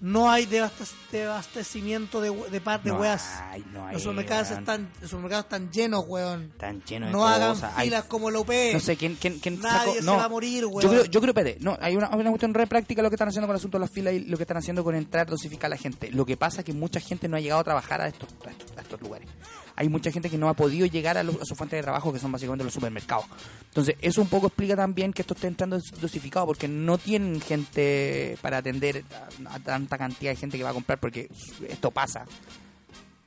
No 0.00 0.30
hay 0.30 0.46
desabastecimiento 0.46 2.20
de, 2.20 2.30
de 2.50 2.60
par 2.60 2.82
de 2.82 2.90
No 2.90 2.98
weas. 2.98 3.24
hay, 3.50 3.64
no 3.72 3.86
hay, 3.86 3.94
los, 3.94 4.02
supermercados 4.02 4.48
weón. 4.50 4.60
están, 4.60 4.90
los 5.00 5.10
supermercados 5.10 5.44
están 5.46 5.70
llenos, 5.72 6.04
weón. 6.06 6.52
Tan 6.58 6.82
lleno 6.84 7.06
de 7.06 7.12
No 7.12 7.26
hagan 7.26 7.54
cosas. 7.54 7.72
Hay- 7.76 7.88
filas 7.88 8.04
como 8.04 8.30
la 8.30 8.38
UP. 8.40 8.50
No 8.72 8.80
sé 8.80 8.96
quién, 8.96 9.16
quién, 9.16 9.38
quién 9.38 9.60
Nadie 9.60 9.78
sacó- 9.78 9.94
se 9.94 10.02
no. 10.02 10.16
va 10.16 10.24
a 10.24 10.28
morir, 10.28 10.66
weón. 10.66 10.82
Yo 10.82 10.88
creo, 10.90 11.04
yo 11.06 11.20
creo, 11.20 11.30
espérate, 11.30 11.58
no, 11.60 11.76
hay 11.80 11.96
una, 11.96 12.08
una 12.10 12.30
cuestión 12.30 12.52
re 12.54 12.66
práctica 12.66 13.02
lo 13.02 13.08
que 13.10 13.14
están 13.16 13.28
haciendo 13.28 13.46
con 13.46 13.54
el 13.54 13.58
asunto 13.58 13.78
de 13.78 13.80
las 13.80 13.90
filas 13.90 14.14
y 14.14 14.20
lo 14.20 14.36
que 14.36 14.42
están 14.42 14.58
haciendo 14.58 14.84
con 14.84 14.94
entrar, 14.94 15.26
dosificar 15.26 15.66
a 15.66 15.70
la 15.70 15.76
gente. 15.78 16.10
Lo 16.10 16.26
que 16.26 16.36
pasa 16.36 16.60
es 16.60 16.64
que 16.64 16.72
mucha 16.72 17.00
gente 17.00 17.28
no 17.28 17.36
ha 17.36 17.40
llegado 17.40 17.60
a 17.60 17.64
trabajar 17.64 18.00
a 18.00 18.08
estos, 18.08 18.28
a 18.46 18.50
estos, 18.50 18.76
a 18.76 18.80
estos 18.82 19.00
lugares. 19.00 19.28
Hay 19.76 19.88
mucha 19.90 20.10
gente 20.10 20.30
que 20.30 20.38
no 20.38 20.48
ha 20.48 20.54
podido 20.54 20.86
llegar 20.86 21.18
a, 21.18 21.22
los- 21.22 21.36
a 21.40 21.44
su 21.44 21.54
fuente 21.54 21.76
de 21.76 21.82
trabajo, 21.82 22.12
que 22.12 22.18
son 22.18 22.32
básicamente 22.32 22.64
los 22.64 22.72
supermercados. 22.72 23.26
Entonces, 23.68 23.96
eso 24.00 24.22
un 24.22 24.28
poco 24.28 24.46
explica 24.46 24.74
también 24.74 25.12
que 25.12 25.20
esto 25.22 25.34
esté 25.34 25.48
entrando 25.48 25.78
dosificado, 26.00 26.46
porque 26.46 26.66
no 26.66 26.96
tienen 26.98 27.40
gente 27.40 28.38
para 28.40 28.58
atender 28.58 29.04
a, 29.46 29.54
a 29.54 29.58
tanta 29.60 29.98
cantidad 29.98 30.30
de 30.32 30.36
gente 30.36 30.56
que 30.56 30.64
va 30.64 30.70
a 30.70 30.74
comprar, 30.74 30.98
porque 30.98 31.28
esto 31.68 31.90
pasa. 31.90 32.24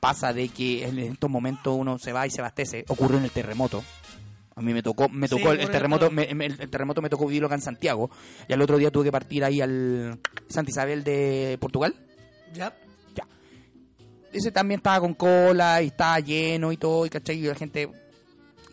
Pasa 0.00 0.32
de 0.32 0.48
que 0.48 0.86
en 0.86 0.98
estos 0.98 1.28
momentos 1.30 1.76
uno 1.78 1.98
se 1.98 2.12
va 2.12 2.26
y 2.26 2.30
se 2.30 2.40
abastece. 2.40 2.84
Ocurrió 2.88 3.18
en 3.18 3.24
el 3.24 3.30
terremoto. 3.30 3.84
A 4.56 4.62
mí 4.62 4.72
me 4.74 4.82
tocó, 4.82 5.08
me 5.08 5.28
Sí, 5.28 5.36
tocó 5.36 5.52
el, 5.52 5.70
terremoto, 5.70 6.10
me- 6.10 6.34
me- 6.34 6.46
el, 6.46 6.60
el 6.60 6.68
terremoto 6.70 7.00
me 7.02 7.08
tocó 7.10 7.26
vivirlo 7.26 7.46
acá 7.46 7.54
en 7.54 7.60
Santiago. 7.62 8.10
Y 8.48 8.52
al 8.52 8.60
otro 8.62 8.76
día 8.78 8.90
tuve 8.90 9.04
que 9.04 9.12
partir 9.12 9.44
ahí 9.44 9.60
al 9.60 10.18
Santa 10.48 10.70
Isabel 10.70 11.04
de 11.04 11.58
Portugal. 11.60 11.94
Ya. 12.54 12.74
Ese 14.32 14.52
también 14.52 14.78
estaba 14.78 15.00
con 15.00 15.14
cola 15.14 15.82
y 15.82 15.86
estaba 15.88 16.18
lleno 16.20 16.70
y 16.72 16.76
todo, 16.76 17.06
y 17.06 17.10
cachai, 17.10 17.38
y 17.38 17.42
la 17.48 17.54
gente... 17.54 17.88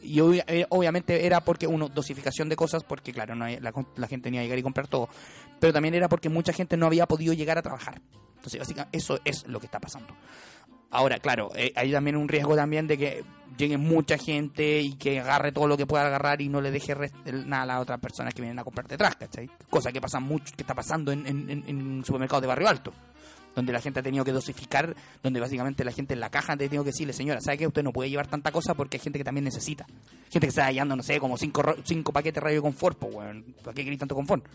Y 0.03 0.19
eh, 0.21 0.65
obviamente 0.69 1.25
era 1.25 1.41
porque, 1.41 1.67
uno, 1.67 1.89
dosificación 1.89 2.47
de 2.47 2.55
cosas, 2.55 2.83
porque 2.83 3.11
claro, 3.11 3.35
no 3.35 3.45
hay- 3.45 3.59
la, 3.59 3.73
la 3.95 4.07
gente 4.07 4.29
ni 4.29 4.37
iba 4.37 4.41
a 4.41 4.43
llegar 4.45 4.59
y 4.59 4.63
comprar 4.63 4.87
todo. 4.87 5.09
Pero 5.59 5.73
también 5.73 5.95
era 5.95 6.07
porque 6.07 6.29
mucha 6.29 6.53
gente 6.53 6.77
no 6.77 6.85
había 6.85 7.07
podido 7.07 7.33
llegar 7.33 7.57
a 7.57 7.61
trabajar. 7.61 7.99
Entonces, 8.35 8.59
básicamente, 8.59 8.97
eso 8.97 9.19
es 9.25 9.47
lo 9.47 9.59
que 9.59 9.65
está 9.65 9.79
pasando. 9.79 10.15
Ahora, 10.91 11.19
claro, 11.19 11.49
eh, 11.55 11.73
hay 11.75 11.91
también 11.91 12.15
un 12.15 12.29
riesgo 12.29 12.55
también 12.55 12.87
de 12.87 12.97
que 12.97 13.23
llegue 13.57 13.77
mucha 13.77 14.17
gente 14.17 14.79
y 14.79 14.93
que 14.93 15.19
agarre 15.19 15.51
todo 15.51 15.67
lo 15.67 15.75
que 15.75 15.85
pueda 15.87 16.05
agarrar 16.05 16.41
y 16.41 16.47
no 16.47 16.61
le 16.61 16.71
deje 16.71 16.95
nada 17.45 17.63
a 17.63 17.65
las 17.65 17.81
otras 17.81 17.99
personas 17.99 18.33
que 18.33 18.41
vienen 18.41 18.59
a 18.59 18.63
comprar 18.63 18.87
detrás, 18.87 19.15
¿cachai? 19.15 19.49
Cosa 19.69 19.91
que 19.91 19.99
pasa 19.99 20.19
mucho, 20.21 20.53
que 20.55 20.61
está 20.61 20.75
pasando 20.75 21.11
en 21.11 22.03
supermercados 22.05 22.41
de 22.43 22.47
barrio 22.47 22.69
alto 22.69 22.93
donde 23.57 23.73
la 23.73 23.81
gente 23.81 23.99
ha 24.01 24.03
tenido 24.03 24.23
que 24.23 24.31
dosificar, 24.31 24.95
donde 25.23 25.39
básicamente 25.39 25.83
la 25.83 25.91
gente 25.91 26.13
en 26.13 26.19
la 26.19 26.29
caja 26.29 26.53
ha 26.53 26.57
tenido 26.57 26.83
que 26.83 26.91
decirle, 26.91 27.11
señora, 27.11 27.41
¿sabe 27.41 27.57
que 27.57 27.65
usted 27.65 27.81
no 27.81 27.91
puede 27.91 28.07
llevar 28.09 28.27
tanta 28.27 28.51
cosa 28.51 28.75
porque 28.75 28.97
hay 28.97 29.01
gente 29.01 29.17
que 29.17 29.25
también 29.25 29.43
necesita? 29.45 29.87
Gente 30.29 30.41
que 30.45 30.49
está 30.49 30.65
hallando, 30.65 30.95
no 30.95 31.01
sé, 31.01 31.19
como 31.19 31.37
cinco, 31.39 31.63
cinco 31.83 32.13
paquetes 32.13 32.35
de 32.35 32.41
radio 32.41 32.61
confort, 32.61 32.99
pues, 32.99 33.15
weón, 33.15 33.43
¿para 33.63 33.73
qué 33.73 33.81
queréis 33.83 33.99
tanto 33.99 34.13
confort? 34.13 34.45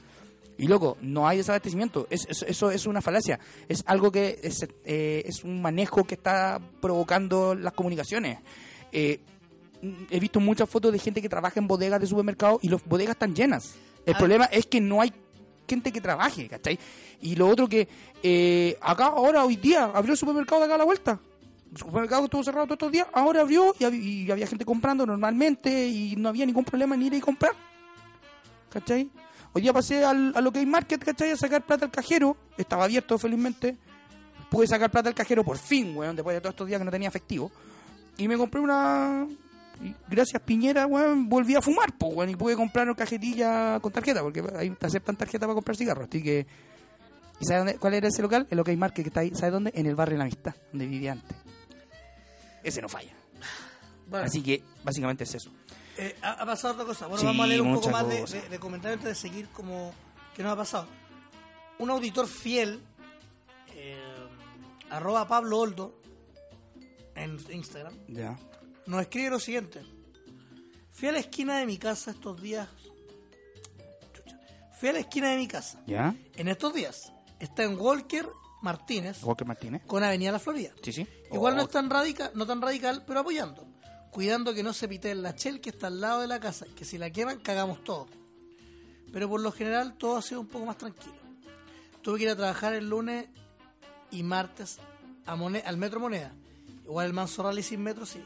Y 0.57 0.69
loco, 0.69 0.99
no 1.03 1.27
hay 1.27 1.39
desabastecimiento, 1.39 2.07
es, 2.11 2.27
es- 2.29 2.43
eso 2.43 2.71
es 2.71 2.87
una 2.87 3.01
falacia, 3.01 3.41
es 3.69 3.83
algo 3.87 4.13
que 4.13 4.39
es, 4.43 4.65
eh, 4.85 5.23
es 5.27 5.43
un 5.43 5.61
manejo 5.61 6.05
que 6.05 6.15
está 6.15 6.61
provocando 6.81 7.55
las 7.57 7.73
comunicaciones. 7.73 8.39
Eh, 8.93 9.19
he 10.11 10.21
visto 10.21 10.39
muchas 10.39 10.69
fotos 10.71 10.93
de 10.93 10.99
gente 11.01 11.21
que 11.21 11.29
trabaja 11.29 11.59
en 11.59 11.67
bodegas 11.67 12.01
de 12.01 12.07
supermercados 12.07 12.61
y 12.63 12.69
las 12.69 12.85
bodegas 12.85 13.15
están 13.17 13.35
llenas. 13.35 13.75
El 14.07 14.15
problema 14.17 14.45
es 14.47 14.67
que 14.67 14.81
no 14.81 15.01
hay 15.01 15.13
gente 15.73 15.91
que 15.91 16.01
trabaje, 16.01 16.49
¿cachai? 16.49 16.79
Y 17.23 17.35
lo 17.37 17.49
otro 17.49 17.67
que 17.69 17.89
eh, 18.23 18.77
acá 18.81 19.07
ahora, 19.07 19.45
hoy 19.45 19.57
día, 19.57 19.85
abrió 19.95 20.13
el 20.13 20.19
supermercado 20.19 20.61
de 20.61 20.67
acá 20.67 20.75
a 20.75 20.79
la 20.79 20.85
vuelta. 20.85 21.19
El 21.73 21.79
supermercado 21.79 22.25
estuvo 22.25 22.45
cerrado 22.45 22.67
todos 22.67 22.77
estos 22.77 22.93
días, 22.93 23.07
ahora 23.15 23.41
abrió 23.41 23.75
y, 23.79 23.85
hab- 23.85 24.03
y 24.03 24.31
había 24.31 24.47
gente 24.47 24.65
comprando 24.67 25.07
normalmente 25.07 25.71
y 25.89 26.15
no 26.17 26.29
había 26.29 26.45
ningún 26.45 26.65
problema 26.65 26.95
en 26.95 27.03
ir 27.05 27.15
y 27.15 27.21
comprar. 27.21 27.53
¿Cachai? 28.71 29.09
Hoy 29.55 29.63
día 29.63 29.73
pasé 29.73 30.05
al, 30.05 30.33
a 30.37 30.41
lo 30.41 30.51
que 30.53 30.59
hay 30.61 30.67
market, 30.67 31.03
¿cachai? 31.03 31.31
A 31.31 31.37
sacar 31.37 31.63
plata 31.65 31.87
al 31.87 31.91
cajero. 31.91 32.37
Estaba 32.59 32.85
abierto 32.85 33.19
felizmente. 33.19 33.77
Pude 34.51 34.67
sacar 34.67 34.91
plata 34.91 35.09
al 35.09 35.15
cajero 35.15 35.43
por 35.45 35.57
fin, 35.57 35.97
weón, 35.97 36.15
después 36.17 36.35
de 36.35 36.41
todos 36.41 36.53
estos 36.53 36.67
días 36.67 36.79
que 36.79 36.85
no 36.85 36.91
tenía 36.91 37.09
efectivo. 37.09 37.51
Y 38.19 38.29
me 38.29 38.37
compré 38.37 38.61
una... 38.61 39.27
y 39.83 39.95
gracias 40.09 40.41
Piñera, 40.43 40.87
weón, 40.87 41.29
volví 41.29 41.55
a 41.57 41.61
fumar, 41.63 41.97
pues, 41.99 42.15
weón, 42.15 42.31
y 42.31 42.37
pude 42.37 42.55
comprar 42.57 42.87
una 42.87 42.97
cajetilla 42.97 43.79
con 43.81 43.93
tarjeta, 43.93 44.23
porque 44.23 44.43
ahí 44.57 44.71
te 44.71 44.87
aceptan 44.87 45.17
tarjeta 45.17 45.47
para 45.47 45.55
comprar 45.55 45.77
cigarros, 45.77 46.09
así 46.09 46.23
que... 46.23 46.47
¿Y 47.41 47.45
sabes 47.45 47.61
dónde, 47.65 47.79
cuál 47.79 47.95
era 47.95 48.07
ese 48.07 48.23
local? 48.23 48.47
El 48.51 48.61
OK 48.61 48.69
Market 48.77 49.03
que 49.05 49.09
está 49.09 49.21
ahí, 49.21 49.33
¿sabes 49.35 49.53
dónde? 49.53 49.73
En 49.75 49.87
el 49.87 49.97
barrio 49.97 50.13
de 50.15 50.19
la 50.19 50.25
Amistad, 50.25 50.55
donde 50.71 50.87
vivía 50.87 51.13
antes. 51.13 51.37
Ese 52.63 52.81
no 52.81 52.89
falla. 52.89 53.13
Bueno, 54.07 54.27
Así 54.27 54.43
que, 54.43 54.63
básicamente 54.85 55.25
es 55.25 55.35
eso. 55.35 55.51
eh, 55.99 56.15
ha, 56.23 56.33
ha 56.33 56.47
pasado 56.47 56.75
otra 56.75 56.87
cosa. 56.87 57.07
Bueno, 57.07 57.21
Sí, 57.21 57.27
vamos 57.27 57.45
a 57.45 57.47
leer 57.49 57.63
un 57.63 57.75
poco 57.75 57.91
más 57.91 58.09
de, 58.09 58.21
cosas. 58.21 58.43
de- 58.45 58.49
de 58.49 58.59
comentarios 58.61 58.99
antes 59.01 59.17
de 59.17 59.29
seguir 59.29 59.49
como 59.49 59.93
que 60.37 60.43
nos 60.45 60.53
ha 60.53 60.57
pasado. 60.57 60.87
Un 61.81 61.91
auditor 61.91 62.29
fiel, 62.29 62.81
eh, 63.75 63.97
arroba 64.91 65.27
Pablo 65.27 65.59
Oldo, 65.59 65.99
en 67.17 67.39
Instagram, 67.51 67.95
Ya. 68.07 68.39
Nos 68.87 69.01
escribe 69.03 69.31
lo 69.31 69.41
siguiente. 69.41 69.83
Fui 70.91 71.09
a 71.09 71.13
la 71.13 71.19
esquina 71.19 71.59
de 71.59 71.67
mi 71.67 71.79
casa 71.79 72.11
estos 72.13 72.41
días. 72.41 72.69
Chucha. 74.13 74.39
Fui 74.79 74.89
a 74.89 74.93
la 74.93 74.99
esquina 75.01 75.31
de 75.31 75.37
mi 75.37 75.49
casa. 75.49 75.83
¿Ya? 75.87 76.15
En 76.37 76.49
estos 76.49 76.75
días. 76.75 77.13
Está 77.39 77.65
en 77.65 77.79
Walker 77.79 78.27
Martínez 78.63 79.23
Walker 79.25 79.47
Martínez. 79.47 79.83
con 79.87 80.05
Avenida 80.05 80.31
La 80.33 80.39
Florida. 80.39 80.71
Sí, 80.83 80.93
sí. 80.93 81.07
Igual 81.33 81.57
no 81.57 81.63
Oh, 81.63 81.65
es 81.65 81.71
tan 81.71 81.91
radical, 81.91 82.31
no 82.35 82.47
tan 82.47 82.63
radical, 82.63 83.03
pero 83.07 83.21
apoyando. 83.21 83.67
Cuidando 84.13 84.55
que 84.55 84.63
no 84.63 84.73
se 84.73 84.87
pite 84.89 85.15
la 85.15 85.33
Shell 85.33 85.61
que 85.61 85.71
está 85.71 85.89
al 85.89 86.01
lado 86.01 86.21
de 86.21 86.29
la 86.29 86.39
casa, 86.39 86.67
que 86.77 86.85
si 86.85 86.99
la 86.99 87.11
queman 87.11 87.41
cagamos 87.41 87.83
todo. 87.83 88.07
Pero 89.13 89.29
por 89.29 89.41
lo 89.41 89.51
general 89.51 89.95
todo 89.97 90.17
ha 90.17 90.23
sido 90.23 90.41
un 90.41 90.47
poco 90.47 90.67
más 90.67 90.79
tranquilo. 90.79 91.15
Tuve 92.03 92.19
que 92.19 92.25
ir 92.25 92.31
a 92.31 92.37
trabajar 92.37 92.75
el 92.75 92.89
lunes 92.89 93.27
y 94.11 94.23
martes 94.23 94.79
a 95.27 95.33
al 95.33 95.77
Metro 95.77 95.99
Moneda. 96.01 96.33
Igual 96.85 97.07
el 97.07 97.13
Manso 97.13 97.43
Rally 97.43 97.63
sin 97.63 97.83
metro 97.83 98.05
sí. 98.07 98.23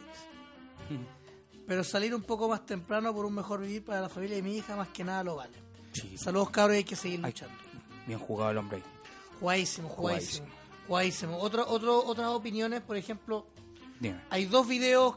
Pero 1.66 1.82
salir 1.82 2.14
un 2.14 2.22
poco 2.22 2.48
más 2.48 2.64
temprano 2.64 3.12
por 3.12 3.24
un 3.26 3.34
mejor 3.34 3.60
vivir 3.60 3.84
para 3.84 4.00
la 4.00 4.08
familia 4.08 4.36
de 4.36 4.42
mi 4.42 4.56
hija 4.56 4.76
más 4.76 4.88
que 4.88 5.02
nada 5.02 5.24
lo 5.24 5.36
vale. 5.36 5.56
Sí, 5.92 6.16
Saludos 6.16 6.50
cabros 6.50 6.74
y 6.74 6.78
hay 6.78 6.84
que 6.84 6.94
seguir 6.96 7.20
luchando. 7.20 7.54
Bien 8.06 8.18
jugado 8.18 8.50
el 8.52 8.58
hombre 8.58 8.76
ahí. 8.78 8.84
Jugadísimo, 9.40 9.88
jugadísimo. 9.88 10.46
Jugadísimo. 10.86 11.38
Otro, 11.38 11.66
otro, 11.68 12.04
otras 12.06 12.28
opiniones, 12.28 12.82
por 12.82 12.96
ejemplo, 12.96 13.46
Dime. 13.98 14.20
hay 14.30 14.44
dos 14.46 14.68
videos 14.68 15.16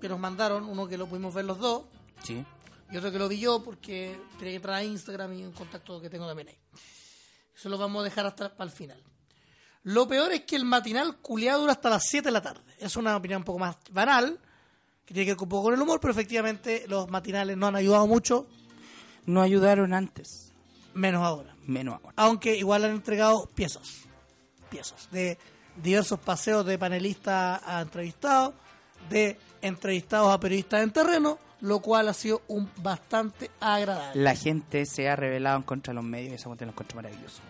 que 0.00 0.08
nos 0.08 0.18
mandaron, 0.18 0.64
uno 0.64 0.88
que 0.88 0.96
lo 0.96 1.06
pudimos 1.06 1.34
ver 1.34 1.44
los 1.44 1.58
dos 1.58 1.84
Sí. 2.22 2.42
y 2.90 2.96
otro 2.96 3.12
que 3.12 3.18
lo 3.18 3.28
vi 3.28 3.38
yo 3.40 3.62
porque 3.62 4.18
tenía 4.38 4.52
que 4.52 4.56
entrar 4.56 4.76
a 4.76 4.84
Instagram 4.84 5.34
y 5.34 5.44
un 5.44 5.52
contacto 5.52 6.00
que 6.00 6.08
tengo 6.08 6.26
también 6.26 6.48
ahí. 6.48 6.58
Eso 7.54 7.68
lo 7.68 7.76
vamos 7.76 8.00
a 8.00 8.04
dejar 8.04 8.24
hasta 8.24 8.56
para 8.56 8.70
el 8.70 8.74
final. 8.74 9.02
Lo 9.82 10.08
peor 10.08 10.32
es 10.32 10.42
que 10.42 10.56
el 10.56 10.64
matinal 10.64 11.18
culiado 11.18 11.60
dura 11.60 11.72
hasta 11.72 11.90
las 11.90 12.04
7 12.06 12.28
de 12.28 12.32
la 12.32 12.40
tarde. 12.40 12.62
Es 12.78 12.96
una 12.96 13.14
opinión 13.16 13.38
un 13.40 13.44
poco 13.44 13.58
más 13.58 13.76
banal, 13.90 14.38
que 15.10 15.14
tiene 15.14 15.26
que 15.26 15.32
ver 15.34 15.42
un 15.42 15.48
poco 15.48 15.64
con 15.64 15.74
el 15.74 15.82
humor, 15.82 15.98
pero 15.98 16.12
efectivamente 16.12 16.84
los 16.86 17.10
matinales 17.10 17.56
no 17.56 17.66
han 17.66 17.74
ayudado 17.74 18.06
mucho, 18.06 18.46
No 19.26 19.42
ayudaron 19.42 19.92
antes. 19.92 20.52
menos 20.94 21.24
ahora. 21.24 21.56
Menos 21.66 21.94
ahora. 21.96 22.12
Aunque 22.16 22.56
igual 22.56 22.84
han 22.84 22.92
entregado 22.92 23.48
piezas. 23.56 24.02
Piezas. 24.70 25.08
De 25.10 25.36
diversos 25.82 26.20
paseos 26.20 26.64
de 26.64 26.78
panelistas 26.78 27.60
a 27.66 27.80
entrevistados, 27.80 28.54
de 29.08 29.36
entrevistados 29.62 30.32
a 30.32 30.38
periodistas 30.38 30.84
en 30.84 30.92
terreno, 30.92 31.38
lo 31.60 31.80
cual 31.80 32.08
ha 32.08 32.14
sido 32.14 32.42
un 32.46 32.70
bastante 32.76 33.50
agradable. 33.58 34.22
La 34.22 34.36
gente 34.36 34.86
se 34.86 35.08
ha 35.08 35.16
rebelado 35.16 35.56
en 35.56 35.62
contra 35.64 35.90
de 35.90 35.96
los 35.96 36.04
medios 36.04 36.40
y 36.40 36.44
cuestión 36.44 36.68
lo 36.68 36.72
encuentro 36.72 36.96
maravilloso. 36.96 37.40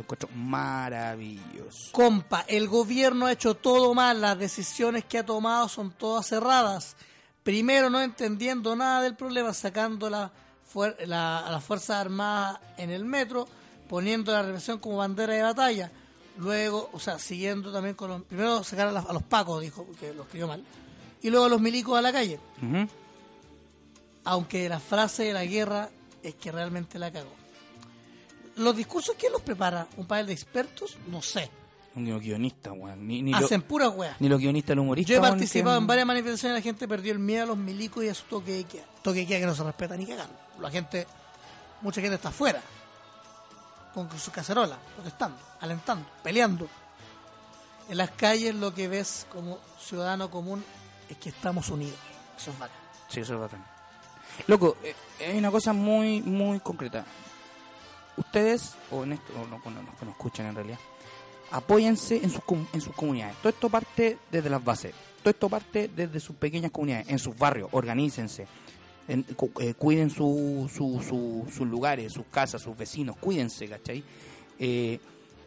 Lo 0.00 0.04
encuentro 0.04 0.28
maravilloso. 0.34 1.92
Compa, 1.92 2.44
el 2.48 2.68
gobierno 2.68 3.26
ha 3.26 3.32
hecho 3.32 3.54
todo 3.54 3.92
mal, 3.92 4.20
las 4.20 4.38
decisiones 4.38 5.04
que 5.04 5.18
ha 5.18 5.26
tomado 5.26 5.68
son 5.68 5.90
todas 5.92 6.26
cerradas. 6.26 6.96
Primero, 7.42 7.90
no 7.90 8.00
entendiendo 8.00 8.74
nada 8.76 9.02
del 9.02 9.14
problema, 9.14 9.52
sacando 9.52 10.08
la, 10.08 10.30
la- 11.06 11.40
a 11.46 11.50
las 11.50 11.62
Fuerzas 11.64 11.96
Armadas 11.98 12.60
en 12.78 12.90
el 12.90 13.04
metro, 13.04 13.46
poniendo 13.88 14.32
la 14.32 14.42
represión 14.42 14.78
como 14.78 14.96
bandera 14.98 15.34
de 15.34 15.42
batalla. 15.42 15.90
Luego, 16.38 16.88
o 16.94 16.98
sea, 17.00 17.18
siguiendo 17.18 17.70
también 17.72 17.94
con 17.94 18.08
los. 18.10 18.22
Primero, 18.22 18.64
sacar 18.64 18.88
a, 18.88 18.92
la- 18.92 19.00
a 19.00 19.12
los 19.12 19.22
pacos, 19.22 19.60
dijo, 19.60 19.84
porque 19.84 20.14
lo 20.14 20.22
escribió 20.22 20.46
mal. 20.48 20.64
Y 21.22 21.28
luego 21.28 21.44
a 21.46 21.48
los 21.50 21.60
milicos 21.60 21.98
a 21.98 22.02
la 22.02 22.12
calle. 22.12 22.40
Aunque 24.24 24.68
la 24.68 24.80
frase 24.80 25.24
de 25.24 25.32
la 25.34 25.44
guerra 25.44 25.90
es 26.22 26.34
que 26.36 26.52
realmente 26.52 26.98
la 26.98 27.10
cagó. 27.12 27.32
Los 28.56 28.76
discursos, 28.76 29.14
¿quién 29.18 29.32
los 29.32 29.42
prepara? 29.42 29.86
¿Un 29.96 30.06
panel 30.06 30.26
de 30.26 30.32
expertos? 30.32 30.96
No 31.08 31.22
sé. 31.22 31.50
Ni 31.94 32.10
los 32.10 32.20
guionistas, 32.20 32.72
weón. 32.76 33.06
Ni, 33.06 33.20
ni, 33.22 33.32
lo- 33.32 33.38
Hacen 33.38 33.62
puras 33.62 33.92
weas. 33.94 34.20
ni 34.20 34.28
los 34.28 34.38
guionistas, 34.38 34.76
los 34.76 34.84
humoristas. 34.84 35.10
Yo 35.10 35.18
he 35.18 35.20
participado 35.20 35.76
en 35.78 35.86
varias 35.86 36.06
manifestaciones 36.06 36.56
y 36.56 36.58
la 36.60 36.62
gente 36.62 36.86
perdió 36.86 37.12
el 37.12 37.18
miedo 37.18 37.44
a 37.44 37.46
los 37.46 37.56
milicos 37.56 38.04
y 38.04 38.08
a 38.08 38.14
su 38.14 38.24
toque 38.24 38.52
de 38.52 38.64
queda. 38.64 38.84
Toque 39.02 39.20
de 39.20 39.26
queda 39.26 39.40
que 39.40 39.46
no 39.46 39.54
se 39.54 39.64
respeta 39.64 39.96
ni 39.96 40.06
cagando. 40.06 40.34
La 40.60 40.70
gente, 40.70 41.06
mucha 41.80 42.00
gente 42.00 42.14
está 42.16 42.28
afuera, 42.28 42.60
con 43.94 44.08
su 44.18 44.30
cacerola, 44.30 44.78
protestando, 44.94 45.38
alentando, 45.60 46.06
peleando. 46.22 46.68
En 47.88 47.96
las 47.96 48.10
calles 48.12 48.54
lo 48.54 48.72
que 48.72 48.86
ves 48.86 49.26
como 49.32 49.58
ciudadano 49.80 50.30
común 50.30 50.64
es 51.08 51.16
que 51.16 51.30
estamos 51.30 51.68
unidos. 51.70 51.98
Eso 52.38 52.52
es 52.52 52.58
bacán. 52.58 52.76
Sí, 53.08 53.20
eso 53.20 53.34
es 53.34 53.40
bacán. 53.40 53.64
Loco, 54.46 54.76
eh, 54.84 54.94
hay 55.28 55.36
una 55.38 55.50
cosa 55.50 55.72
muy, 55.72 56.22
muy 56.22 56.60
concreta. 56.60 57.04
Ustedes, 58.16 58.74
o 58.90 59.04
en 59.04 59.12
esto, 59.12 59.32
o 59.34 59.46
no, 59.46 59.56
los 59.82 59.94
que 59.98 60.04
nos 60.04 60.14
escuchan 60.14 60.46
en 60.46 60.54
realidad, 60.54 60.78
apóyense 61.50 62.16
en 62.22 62.30
sus, 62.30 62.42
en 62.72 62.80
sus 62.80 62.94
comunidades. 62.94 63.36
Todo 63.38 63.48
esto 63.50 63.68
parte 63.70 64.18
desde 64.30 64.50
las 64.50 64.62
bases. 64.62 64.94
Todo 65.22 65.30
esto 65.30 65.48
parte 65.48 65.90
desde 65.94 66.20
sus 66.20 66.36
pequeñas 66.36 66.70
comunidades, 66.70 67.08
en 67.08 67.18
sus 67.18 67.36
barrios. 67.36 67.68
Organícense. 67.72 68.46
En- 69.08 69.24
eh, 69.60 69.74
cuiden 69.74 70.10
su, 70.10 70.70
su- 70.72 71.02
su- 71.02 71.46
sus 71.52 71.66
lugares, 71.66 72.12
sus 72.12 72.26
casas, 72.30 72.62
sus 72.62 72.76
vecinos. 72.76 73.16
Cuídense, 73.16 73.66
¿cachai? 73.68 74.04
Eh, 74.58 74.98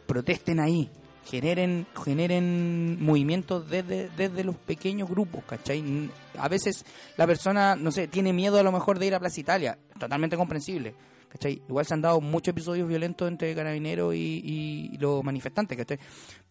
protesten 0.06 0.60
ahí. 0.60 0.90
Generen, 1.24 1.86
generen 2.04 3.02
movimientos 3.02 3.70
desde, 3.70 4.10
desde 4.10 4.44
los 4.44 4.56
pequeños 4.56 5.08
grupos, 5.08 5.42
¿cachai? 5.44 6.10
A 6.36 6.48
veces 6.48 6.84
la 7.16 7.26
persona, 7.26 7.76
no 7.76 7.90
sé, 7.90 8.08
tiene 8.08 8.34
miedo 8.34 8.58
a 8.58 8.62
lo 8.62 8.70
mejor 8.72 8.98
de 8.98 9.06
ir 9.06 9.14
a 9.14 9.20
Plaza 9.20 9.40
Italia. 9.40 9.78
Totalmente 9.98 10.36
comprensible. 10.36 10.94
¿Cachai? 11.34 11.60
Igual 11.68 11.84
se 11.84 11.94
han 11.94 12.00
dado 12.00 12.20
muchos 12.20 12.52
episodios 12.52 12.88
violentos 12.88 13.26
entre 13.26 13.52
carabineros 13.56 14.14
y, 14.14 14.96
los 15.00 15.24
manifestantes, 15.24 15.76
¿cachai? 15.76 15.98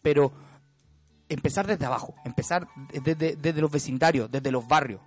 Pero 0.01 0.33
empezar 1.29 1.65
desde 1.65 1.85
abajo, 1.85 2.13
empezar 2.25 2.67
desde, 3.03 3.37
desde 3.37 3.61
los 3.61 3.71
vecindarios, 3.71 4.29
desde 4.29 4.51
los 4.51 4.67
barrios, 4.67 4.99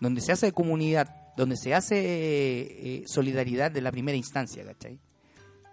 donde 0.00 0.20
se 0.20 0.32
hace 0.32 0.52
comunidad, 0.52 1.32
donde 1.34 1.56
se 1.56 1.74
hace 1.74 1.96
eh, 1.98 3.04
solidaridad 3.06 3.70
de 3.70 3.80
la 3.80 3.90
primera 3.90 4.18
instancia, 4.18 4.64
¿cachai? 4.64 5.00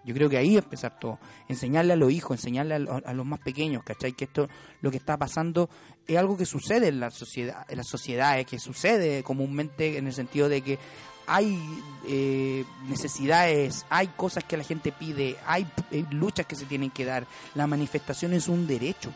Yo 0.05 0.13
creo 0.13 0.29
que 0.29 0.37
ahí 0.37 0.57
empezar 0.57 0.99
todo. 0.99 1.17
Enseñarle 1.47 1.93
a 1.93 1.95
los 1.95 2.11
hijos, 2.11 2.37
enseñarle 2.37 2.75
a, 2.75 2.79
lo- 2.79 3.01
a 3.05 3.13
los 3.13 3.25
más 3.25 3.39
pequeños, 3.39 3.83
¿cachai? 3.83 4.13
Que 4.13 4.25
esto, 4.25 4.49
lo 4.81 4.89
que 4.91 4.97
está 4.97 5.17
pasando 5.17 5.69
es 6.07 6.17
algo 6.17 6.35
que 6.37 6.45
sucede 6.45 6.87
en 6.89 6.99
la 6.99 7.09
sociedad, 7.09 7.65
en 7.69 7.77
las 7.77 7.87
sociedades, 7.87 8.45
que 8.45 8.59
sucede 8.59 9.23
comúnmente 9.23 9.97
en 9.97 10.07
el 10.07 10.13
sentido 10.13 10.49
de 10.49 10.61
que 10.61 10.77
hay 11.27 11.59
eh, 12.07 12.65
necesidades, 12.87 13.85
hay 13.89 14.07
cosas 14.09 14.43
que 14.43 14.57
la 14.57 14.63
gente 14.63 14.91
pide, 14.91 15.37
hay 15.45 15.65
eh, 15.91 16.03
luchas 16.11 16.45
que 16.45 16.55
se 16.55 16.65
tienen 16.65 16.89
que 16.91 17.05
dar. 17.05 17.25
La 17.55 17.67
manifestación 17.67 18.33
es 18.33 18.47
un 18.47 18.65
derecho, 18.67 19.11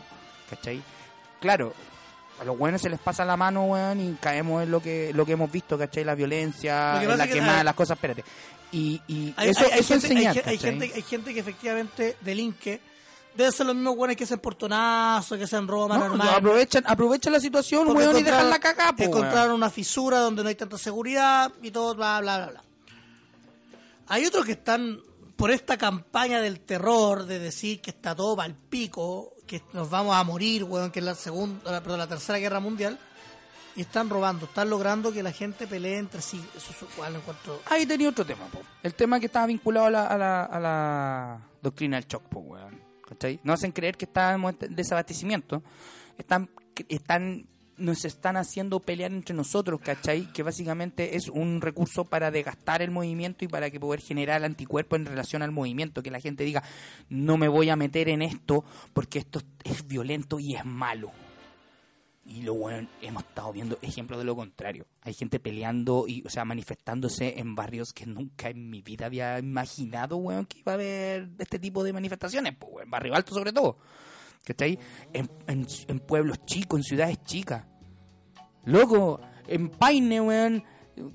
¿cachai? 0.49 0.81
Claro, 1.39 1.73
a 2.39 2.43
los 2.43 2.57
buenos 2.57 2.81
se 2.81 2.89
les 2.89 2.99
pasa 2.99 3.25
la 3.25 3.35
mano, 3.37 3.65
weón, 3.65 3.99
y 3.99 4.13
caemos 4.21 4.63
en 4.63 4.71
lo 4.71 4.81
que 4.81 5.11
lo 5.13 5.25
que 5.25 5.33
hemos 5.33 5.51
visto, 5.51 5.77
¿cachai? 5.77 6.03
La 6.03 6.15
violencia, 6.15 7.01
en 7.01 7.17
la 7.17 7.27
que, 7.27 7.33
quemada, 7.33 7.63
las 7.63 7.75
cosas, 7.75 7.97
espérate. 7.97 8.23
Y, 8.71 9.01
y 9.07 9.33
Hay, 9.37 9.49
eso, 9.49 9.65
hay- 9.65 9.79
eso 9.79 9.93
gente, 9.93 10.07
enseñar, 10.07 10.43
hay, 10.45 10.57
gente, 10.57 10.91
hay 10.93 11.01
gente 11.01 11.33
que 11.33 11.39
efectivamente 11.39 12.17
delinque. 12.21 12.79
Deben 13.37 13.51
ser 13.51 13.65
los 13.67 13.75
mismos 13.75 13.95
buenos 13.95 14.17
que 14.17 14.23
hacen 14.23 14.39
portonazos, 14.39 15.37
que 15.37 15.43
hacen 15.43 15.67
robo 15.67 15.87
No, 15.89 15.99
normal. 15.99 16.27
aprovechan, 16.35 16.83
aprovechan 16.87 17.31
la 17.33 17.39
situación, 17.39 17.87
weón, 17.95 18.17
y 18.17 18.23
dejan 18.23 18.49
la 18.49 18.59
cagada, 18.59 18.93
po. 18.93 19.03
Encontraron 19.03 19.53
una 19.53 19.69
fisura 19.69 20.19
donde 20.19 20.41
no 20.43 20.49
hay 20.49 20.55
tanta 20.55 20.77
seguridad 20.77 21.51
y 21.61 21.69
todo, 21.71 21.93
bla, 21.95 22.19
bla, 22.19 22.37
bla, 22.37 22.47
bla. 22.51 22.63
Hay 24.07 24.25
otros 24.25 24.45
que 24.45 24.53
están 24.53 24.99
por 25.35 25.51
esta 25.51 25.77
campaña 25.77 26.41
del 26.41 26.61
terror 26.61 27.25
de 27.25 27.39
decir 27.39 27.79
que 27.81 27.91
está 27.91 28.15
todo 28.15 28.41
al 28.41 28.55
pico, 28.55 29.33
que 29.45 29.61
nos 29.73 29.89
vamos 29.89 30.15
a 30.15 30.23
morir, 30.23 30.63
weón, 30.63 30.89
que 30.91 30.99
es 30.99 31.05
la 31.05 31.13
segunda, 31.15 31.71
la- 31.71 31.81
perdón, 31.83 31.99
la 31.99 32.07
tercera 32.07 32.39
guerra 32.39 32.59
mundial, 32.59 32.97
y 33.75 33.81
están 33.81 34.09
robando, 34.09 34.45
están 34.45 34.69
logrando 34.69 35.13
que 35.13 35.21
la 35.21 35.31
gente 35.31 35.67
pelee 35.67 35.99
entre 35.99 36.21
sí. 36.23 36.43
Eso 36.55 36.71
es 36.71 36.93
igual 36.95 37.13
lo 37.13 37.19
encuentro. 37.19 37.61
Ahí 37.67 37.85
tenía 37.85 38.09
otro 38.09 38.25
tema, 38.25 38.45
po. 38.47 38.61
El 38.81 38.95
tema 38.95 39.19
que 39.19 39.27
estaba 39.27 39.45
vinculado 39.45 39.85
a 39.85 39.89
la, 39.91 40.07
a 40.07 40.17
la, 40.17 40.43
a 40.45 40.59
la 40.59 41.41
doctrina 41.61 41.97
del 41.97 42.07
shock, 42.07 42.23
po, 42.23 42.39
weón. 42.39 42.86
¿Cachai? 43.07 43.39
No 43.43 43.53
hacen 43.53 43.71
creer 43.71 43.97
que 43.97 44.05
estábamos 44.05 44.55
en 44.61 44.75
desabastecimiento. 44.75 45.63
Están, 46.17 46.49
están, 46.89 47.45
nos 47.77 48.03
están 48.05 48.37
haciendo 48.37 48.79
pelear 48.79 49.11
entre 49.11 49.35
nosotros, 49.35 49.79
¿cachai? 49.81 50.31
Que 50.33 50.43
básicamente 50.43 51.15
es 51.15 51.29
un 51.29 51.61
recurso 51.61 52.05
para 52.05 52.31
desgastar 52.31 52.81
el 52.81 52.91
movimiento 52.91 53.45
y 53.45 53.47
para 53.47 53.69
que 53.69 53.79
poder 53.79 54.01
generar 54.01 54.43
anticuerpos 54.43 54.99
en 54.99 55.05
relación 55.05 55.41
al 55.41 55.51
movimiento. 55.51 56.03
Que 56.03 56.11
la 56.11 56.19
gente 56.19 56.43
diga, 56.43 56.63
no 57.09 57.37
me 57.37 57.47
voy 57.47 57.69
a 57.69 57.75
meter 57.75 58.09
en 58.09 58.21
esto 58.21 58.65
porque 58.93 59.19
esto 59.19 59.41
es 59.63 59.87
violento 59.87 60.39
y 60.39 60.55
es 60.55 60.65
malo. 60.65 61.11
Y 62.27 62.41
lo 62.41 62.55
bueno, 62.55 62.89
hemos 63.01 63.23
estado 63.23 63.53
viendo 63.53 63.79
ejemplos 63.81 64.19
de 64.19 64.25
lo 64.25 64.35
contrario. 64.35 64.85
Hay 65.01 65.13
gente 65.13 65.39
peleando 65.39 66.03
y, 66.09 66.23
o 66.25 66.29
sea, 66.29 66.43
manifestándose 66.43 67.39
en 67.39 67.55
barrios 67.55 67.93
que 67.93 68.05
nunca 68.05 68.49
en 68.49 68.69
mi 68.69 68.81
vida 68.81 69.05
había 69.05 69.39
imaginado, 69.39 70.17
weón, 70.17 70.45
que 70.45 70.59
iba 70.59 70.73
a 70.73 70.75
haber 70.75 71.29
este 71.39 71.57
tipo 71.57 71.85
de 71.85 71.93
manifestaciones, 71.93 72.53
pues, 72.59 72.73
weón, 72.73 72.89
Barrio 72.89 73.15
Alto 73.15 73.33
sobre 73.33 73.53
todo. 73.53 73.77
¿Cachai? 74.43 74.77
En, 75.13 75.31
en, 75.47 75.65
en 75.87 75.99
pueblos 76.01 76.45
chicos, 76.45 76.79
en 76.79 76.83
ciudades 76.83 77.23
chicas. 77.23 77.65
Loco, 78.65 79.21
en 79.47 79.69
Paine, 79.69 80.19
weón, 80.19 80.63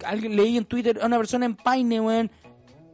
alguien 0.06 0.34
leí 0.34 0.56
en 0.56 0.64
Twitter 0.64 0.98
a 1.02 1.06
una 1.06 1.18
persona 1.18 1.44
en 1.44 1.56
Paine, 1.56 2.00
weón, 2.00 2.30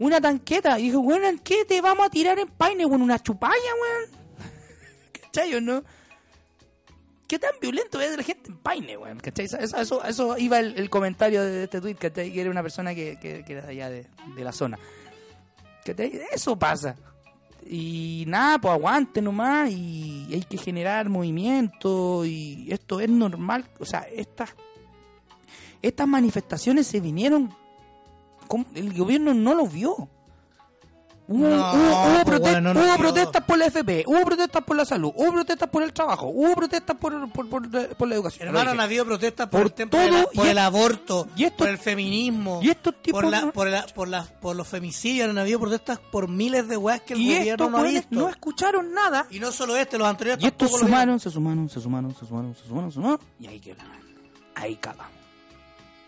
una 0.01 0.21
tanqueta. 0.21 0.77
Y 0.81 0.85
dijo, 0.85 0.99
weón, 0.99 1.25
¿en 1.25 1.39
qué 1.39 1.65
te 1.65 1.81
vamos 1.81 2.07
a 2.07 2.11
tirar 2.11 2.37
en 2.41 2.49
Paine, 2.49 2.85
weón? 2.85 3.03
¿Una 3.03 3.21
chupalla, 3.21 3.55
weón? 3.55 4.11
¿Cachai 5.13 5.55
o 5.55 5.61
no? 5.61 5.85
¿Qué 7.29 7.39
tan 7.39 7.51
violento 7.61 8.01
es 8.01 8.17
la 8.17 8.23
gente 8.23 8.49
en 8.49 8.57
Paine, 8.57 8.97
weón? 8.97 9.19
¿Cachai? 9.21 9.45
Eso, 9.45 9.59
eso, 9.59 10.03
eso- 10.03 10.39
iba 10.39 10.59
el, 10.59 10.89
comentario 10.89 11.43
de 11.43 11.65
este 11.65 11.79
tweet, 11.81 11.97
¿cachai? 11.97 12.33
Que 12.33 12.41
era 12.41 12.51
una 12.51 12.63
persona 12.63 12.95
que, 12.95 13.19
que, 13.21 13.45
que 13.45 13.53
era 13.53 13.63
de 13.67 13.69
allá 13.69 13.91
de, 13.91 14.07
la 14.39 14.51
zona. 14.51 14.79
Eso 16.33 16.59
pasa. 16.59 16.97
Y 17.67 18.25
nada, 18.27 18.59
pues 18.59 18.73
aguante 18.73 19.21
nomás 19.21 19.71
y 19.71 20.27
hay 20.33 20.43
que 20.43 20.57
generar 20.57 21.11
movimiento 21.11 22.25
y 22.25 22.67
esto 22.73 22.99
es 22.99 23.11
normal. 23.11 23.67
O 23.79 23.85
sea, 23.85 24.01
estas, 24.01 24.55
estas 25.83 26.09
manifestaciones 26.09 26.87
se 26.87 27.01
vinieron... 27.01 27.55
El 28.75 28.95
gobierno 28.95 29.35
no 29.35 29.55
lo 29.55 29.67
vio. 29.67 30.09
Hubo, 31.31 31.47
No, 31.47 31.73
hubo- 31.75 32.07
hubo 32.15 32.25
pues, 32.25 32.41
bueno, 32.41 32.73
no 32.73 32.81
hubo 32.81 32.97
protestas 32.97 33.45
por 33.45 33.59
la 33.59 33.67
FP, 33.67 34.05
hubo 34.07 34.25
protestas 34.25 34.65
por 34.65 34.77
la 34.79 34.85
salud, 34.87 35.13
hubo 35.15 35.31
protestas 35.33 35.69
por 35.69 35.83
el 35.83 35.93
trabajo, 35.93 36.29
hubo 36.29 36.55
protestas 36.55 36.97
por, 36.97 37.31
por, 37.31 37.49
por- 37.51 37.69
por 37.97 38.09
la 38.09 38.15
educación. 38.15 38.49
Hermano, 38.49 38.71
han 38.71 38.81
habido 38.81 39.05
protestas 39.05 39.47
por, 39.49 39.61
el, 39.61 39.73
tema 39.75 39.91
de 39.99 40.11
la- 40.11 40.23
todo, 40.23 40.31
por 40.33 40.47
y 40.47 40.49
el 40.49 40.57
aborto, 40.59 41.29
y 41.37 41.45
esto- 41.45 41.59
por 41.59 41.69
el 41.69 41.77
feminismo, 41.77 42.61
y 42.63 42.71
estos 42.71 42.95
tipos 43.03 43.21
por, 43.21 43.31
la- 43.31 43.41
no- 43.43 43.53
por, 43.53 43.69
la- 43.69 43.85
por, 43.95 44.09
las- 44.09 44.29
por 44.31 44.57
los 44.57 44.67
femicidios. 44.67 45.29
Han 45.29 45.37
habido 45.37 45.61
protestas 45.61 45.99
por 45.99 46.29
miles 46.29 46.67
de 46.67 46.79
weas 46.79 47.03
que 47.03 47.13
el 47.13 47.21
y 47.21 47.25
gobierno 47.37 47.65
estos 47.67 47.71
no 47.73 47.79
ha 47.79 47.83
visto. 47.83 48.09
no 48.11 48.29
escucharon 48.31 48.95
nada. 48.95 49.27
Y 49.31 49.39
no 49.39 49.53
solo 49.53 49.77
este, 49.77 49.99
los 49.99 50.09
anteriores 50.09 50.43
Y 50.43 50.47
estos 50.47 50.73
lo 50.73 50.79
sumaron, 50.79 51.21
se 51.21 51.31
sumaron, 51.31 51.69
se 51.69 51.79
sumaron, 51.83 52.15
se 52.15 52.25
sumaron, 52.25 52.55
se 52.55 52.65
sumaron, 52.67 52.91
se 52.91 52.95
sumaron. 52.95 53.21
Y 53.39 53.47
ahí 53.49 53.61
quedó 53.61 53.77
la 53.77 53.85
mano. 53.85 54.05
Ahí 54.55 54.77
cagamos. 54.77 55.13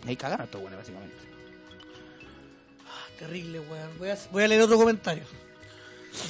Y 0.06 0.08
ahí 0.08 0.16
cagaron 0.16 0.46
estos 0.46 0.60
weones, 0.62 0.78
básicamente. 0.78 1.14
Terrible, 3.20 3.60
weón. 3.60 3.98
Voy 3.98 4.08
a, 4.08 4.18
voy 4.32 4.42
a 4.42 4.48
leer 4.48 4.62
otro 4.62 4.76
comentario. 4.78 5.22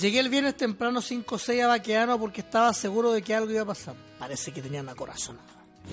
Llegué 0.01 0.19
el 0.21 0.29
viernes 0.29 0.57
temprano 0.57 1.01
5 1.01 1.35
o 1.35 1.39
6 1.39 1.63
a 1.63 1.67
Baqueano 1.69 2.19
porque 2.19 2.43
estaba 2.43 2.75
seguro 2.75 3.13
de 3.13 3.23
que 3.23 3.35
algo 3.35 3.51
iba 3.51 3.63
a 3.63 3.67
pasar. 3.67 3.95
Parece 4.19 4.53
que 4.53 4.61
tenían 4.61 4.85
una 4.85 4.95
corazonada. 4.95 5.47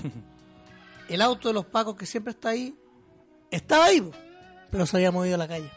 El 1.07 1.21
auto 1.21 1.47
de 1.47 1.53
los 1.53 1.65
pacos 1.65 1.95
que 1.95 2.05
siempre 2.05 2.31
está 2.31 2.49
ahí, 2.49 2.75
estaba 3.49 3.85
ahí, 3.85 4.11
pero 4.69 4.85
se 4.85 4.97
había 4.97 5.09
movido 5.09 5.35
a 5.35 5.37
la 5.37 5.47
calle. 5.47 5.71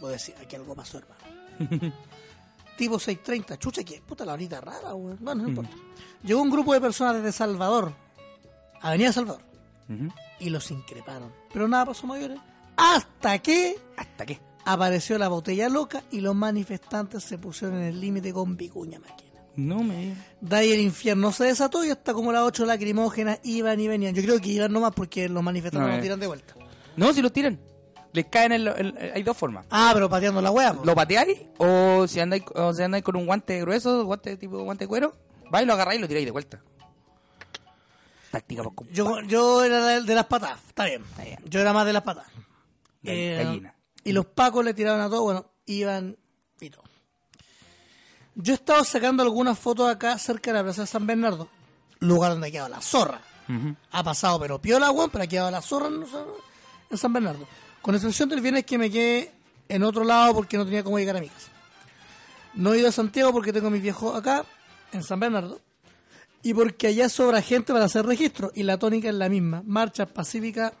Voy 0.00 0.08
a 0.08 0.12
decir, 0.14 0.34
aquí 0.40 0.56
algo 0.56 0.74
pasó, 0.74 0.98
hermano. 0.98 1.20
tipo 2.76 2.96
6.30, 2.96 3.58
chucha, 3.58 3.84
que 3.84 4.00
puta 4.02 4.24
la 4.24 4.32
horita 4.32 4.60
rara, 4.60 4.92
weón. 4.94 5.18
Bueno, 5.20 5.42
no 5.44 5.48
importa. 5.50 5.70
Llegó 6.24 6.42
un 6.42 6.50
grupo 6.50 6.72
de 6.74 6.80
personas 6.80 7.14
desde 7.14 7.30
Salvador, 7.30 7.92
Avenida 8.80 9.12
Salvador, 9.12 9.42
Ujú. 9.88 10.12
y 10.40 10.50
los 10.50 10.68
increparon. 10.72 11.32
Pero 11.52 11.68
nada 11.68 11.86
pasó 11.86 12.08
mayores. 12.08 12.38
Hasta 12.80 13.38
que 13.40 13.76
¿Hasta 13.96 14.26
qué? 14.26 14.40
apareció 14.64 15.18
la 15.18 15.28
botella 15.28 15.68
loca 15.68 16.02
y 16.10 16.20
los 16.20 16.34
manifestantes 16.34 17.22
se 17.24 17.38
pusieron 17.38 17.78
en 17.78 17.84
el 17.84 18.00
límite 18.00 18.32
con 18.32 18.56
Vicuña 18.56 18.98
Máquina. 18.98 19.30
No 19.56 19.82
me. 19.82 20.14
De 20.40 20.56
ahí 20.56 20.72
el 20.72 20.80
infierno 20.80 21.32
se 21.32 21.44
desató 21.44 21.84
y 21.84 21.90
hasta 21.90 22.14
como 22.14 22.32
las 22.32 22.42
ocho 22.42 22.64
lacrimógenas 22.64 23.40
iban 23.42 23.78
y 23.80 23.88
venían. 23.88 24.14
Yo 24.14 24.22
creo 24.22 24.40
que 24.40 24.48
iban 24.48 24.72
nomás 24.72 24.92
porque 24.94 25.28
los 25.28 25.42
manifestantes 25.42 25.90
No, 25.90 25.98
eh. 25.98 26.00
tiran 26.02 26.20
de 26.20 26.26
vuelta. 26.26 26.54
No, 26.96 27.12
si 27.12 27.20
los 27.20 27.32
tiran. 27.32 27.58
Les 28.12 28.26
caen 28.26 28.52
en. 28.52 28.64
lo- 28.64 28.76
en- 28.76 28.96
hay 29.14 29.22
dos 29.22 29.36
formas. 29.36 29.66
Ah, 29.70 29.90
pero 29.94 30.08
pateando 30.08 30.40
la 30.40 30.50
hueá. 30.50 30.74
Lo 30.84 30.94
pateáis 30.94 31.38
o 31.58 32.06
si 32.08 32.20
andáis, 32.20 32.42
o 32.54 32.72
si 32.72 32.82
andáis 32.82 33.04
con 33.04 33.16
un 33.16 33.26
guante 33.26 33.60
grueso, 33.60 34.04
guante 34.04 34.36
tipo 34.36 34.62
guante 34.62 34.84
de 34.84 34.88
cuero, 34.88 35.16
vais, 35.50 35.66
lo 35.66 35.72
agarráis 35.74 35.98
y 35.98 36.02
lo 36.02 36.08
tiráis 36.08 36.26
de 36.26 36.32
vuelta. 36.32 36.60
Táctica 38.30 38.62
por 38.62 38.74
compadre. 38.74 38.96
Yo, 38.96 39.20
yo 39.22 39.64
era 39.64 40.00
de, 40.00 40.14
las 40.14 40.26
patadas, 40.26 40.60
está 40.68 40.84
bien. 40.84 41.02
Está 41.02 41.24
bien. 41.24 41.38
Yo 41.46 41.60
era 41.60 41.72
más 41.72 41.84
de 41.86 41.92
las 41.92 42.02
patadas. 42.02 42.30
Eh, 43.04 43.42
gallina. 43.42 43.74
y 44.04 44.12
los 44.12 44.26
pacos 44.26 44.64
le 44.64 44.74
tiraban 44.74 45.00
a 45.00 45.08
todo, 45.08 45.22
bueno, 45.22 45.46
iban 45.66 46.16
y 46.60 46.70
todo. 46.70 46.84
Yo 48.34 48.52
he 48.52 48.56
estado 48.56 48.84
sacando 48.84 49.22
algunas 49.22 49.58
fotos 49.58 49.88
acá 49.88 50.16
cerca 50.18 50.50
de 50.52 50.58
la 50.58 50.64
plaza 50.64 50.82
de 50.82 50.86
San 50.86 51.06
Bernardo, 51.06 51.48
lugar 52.00 52.32
donde 52.32 52.48
ha 52.48 52.50
quedado 52.50 52.68
la 52.68 52.80
zorra. 52.80 53.20
Ha 53.90 54.04
pasado 54.04 54.38
pero 54.38 54.60
piola, 54.60 54.92
weón, 54.92 55.10
pero 55.10 55.24
ha 55.24 55.26
quedado 55.26 55.50
la 55.50 55.60
zorra 55.60 55.88
en, 55.88 56.04
en 56.90 56.98
San 56.98 57.12
Bernardo. 57.12 57.48
Con 57.82 57.96
excepción 57.96 58.28
del 58.28 58.40
viernes 58.40 58.64
que 58.64 58.78
me 58.78 58.90
quedé 58.90 59.32
en 59.68 59.82
otro 59.82 60.04
lado 60.04 60.34
porque 60.34 60.56
no 60.56 60.64
tenía 60.64 60.84
cómo 60.84 60.98
llegar 60.98 61.16
a 61.16 61.20
mi 61.20 61.28
casa. 61.28 61.50
No 62.54 62.72
he 62.72 62.78
ido 62.78 62.88
a 62.88 62.92
Santiago 62.92 63.32
porque 63.32 63.52
tengo 63.52 63.66
a 63.66 63.70
mis 63.70 63.82
viejos 63.82 64.14
acá, 64.16 64.44
en 64.92 65.02
San 65.02 65.18
Bernardo. 65.18 65.60
Y 66.42 66.54
porque 66.54 66.86
allá 66.86 67.08
sobra 67.08 67.42
gente 67.42 67.72
para 67.72 67.84
hacer 67.84 68.06
registro. 68.06 68.50
Y 68.54 68.62
la 68.62 68.78
tónica 68.78 69.08
es 69.08 69.14
la 69.14 69.28
misma. 69.28 69.62
Marcha 69.66 70.06
pacífica 70.06 70.72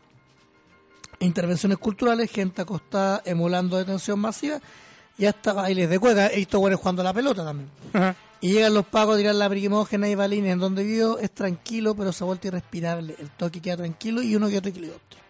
intervenciones 1.20 1.78
culturales, 1.78 2.30
gente 2.30 2.62
acostada 2.62 3.22
emulando 3.24 3.76
detención 3.76 4.18
masiva 4.18 4.58
y 5.16 5.26
hasta 5.26 5.52
bailes 5.52 5.88
de 5.88 5.98
cueca. 5.98 6.28
He 6.28 6.36
visto 6.36 6.58
güeyes 6.58 6.78
jugando 6.78 7.02
la 7.02 7.12
pelota 7.12 7.44
también. 7.44 7.70
Y 8.40 8.52
llegan 8.52 8.72
los 8.72 8.86
pagos 8.86 9.16
a 9.16 9.18
tirar 9.18 9.34
la 9.34 9.48
brigimógena 9.48 10.08
y 10.08 10.14
balines. 10.14 10.52
En 10.52 10.58
donde 10.58 10.82
vivo 10.82 11.18
es 11.18 11.30
tranquilo, 11.30 11.94
pero 11.94 12.10
se 12.12 12.24
ha 12.24 12.26
vuelto 12.26 12.48
irrespirable. 12.48 13.14
El 13.18 13.30
toque 13.30 13.60
queda 13.60 13.76
tranquilo 13.76 14.22
y 14.22 14.34
uno 14.34 14.48
queda 14.48 14.60
otro 14.60 14.72
helicóptero. 14.72 15.22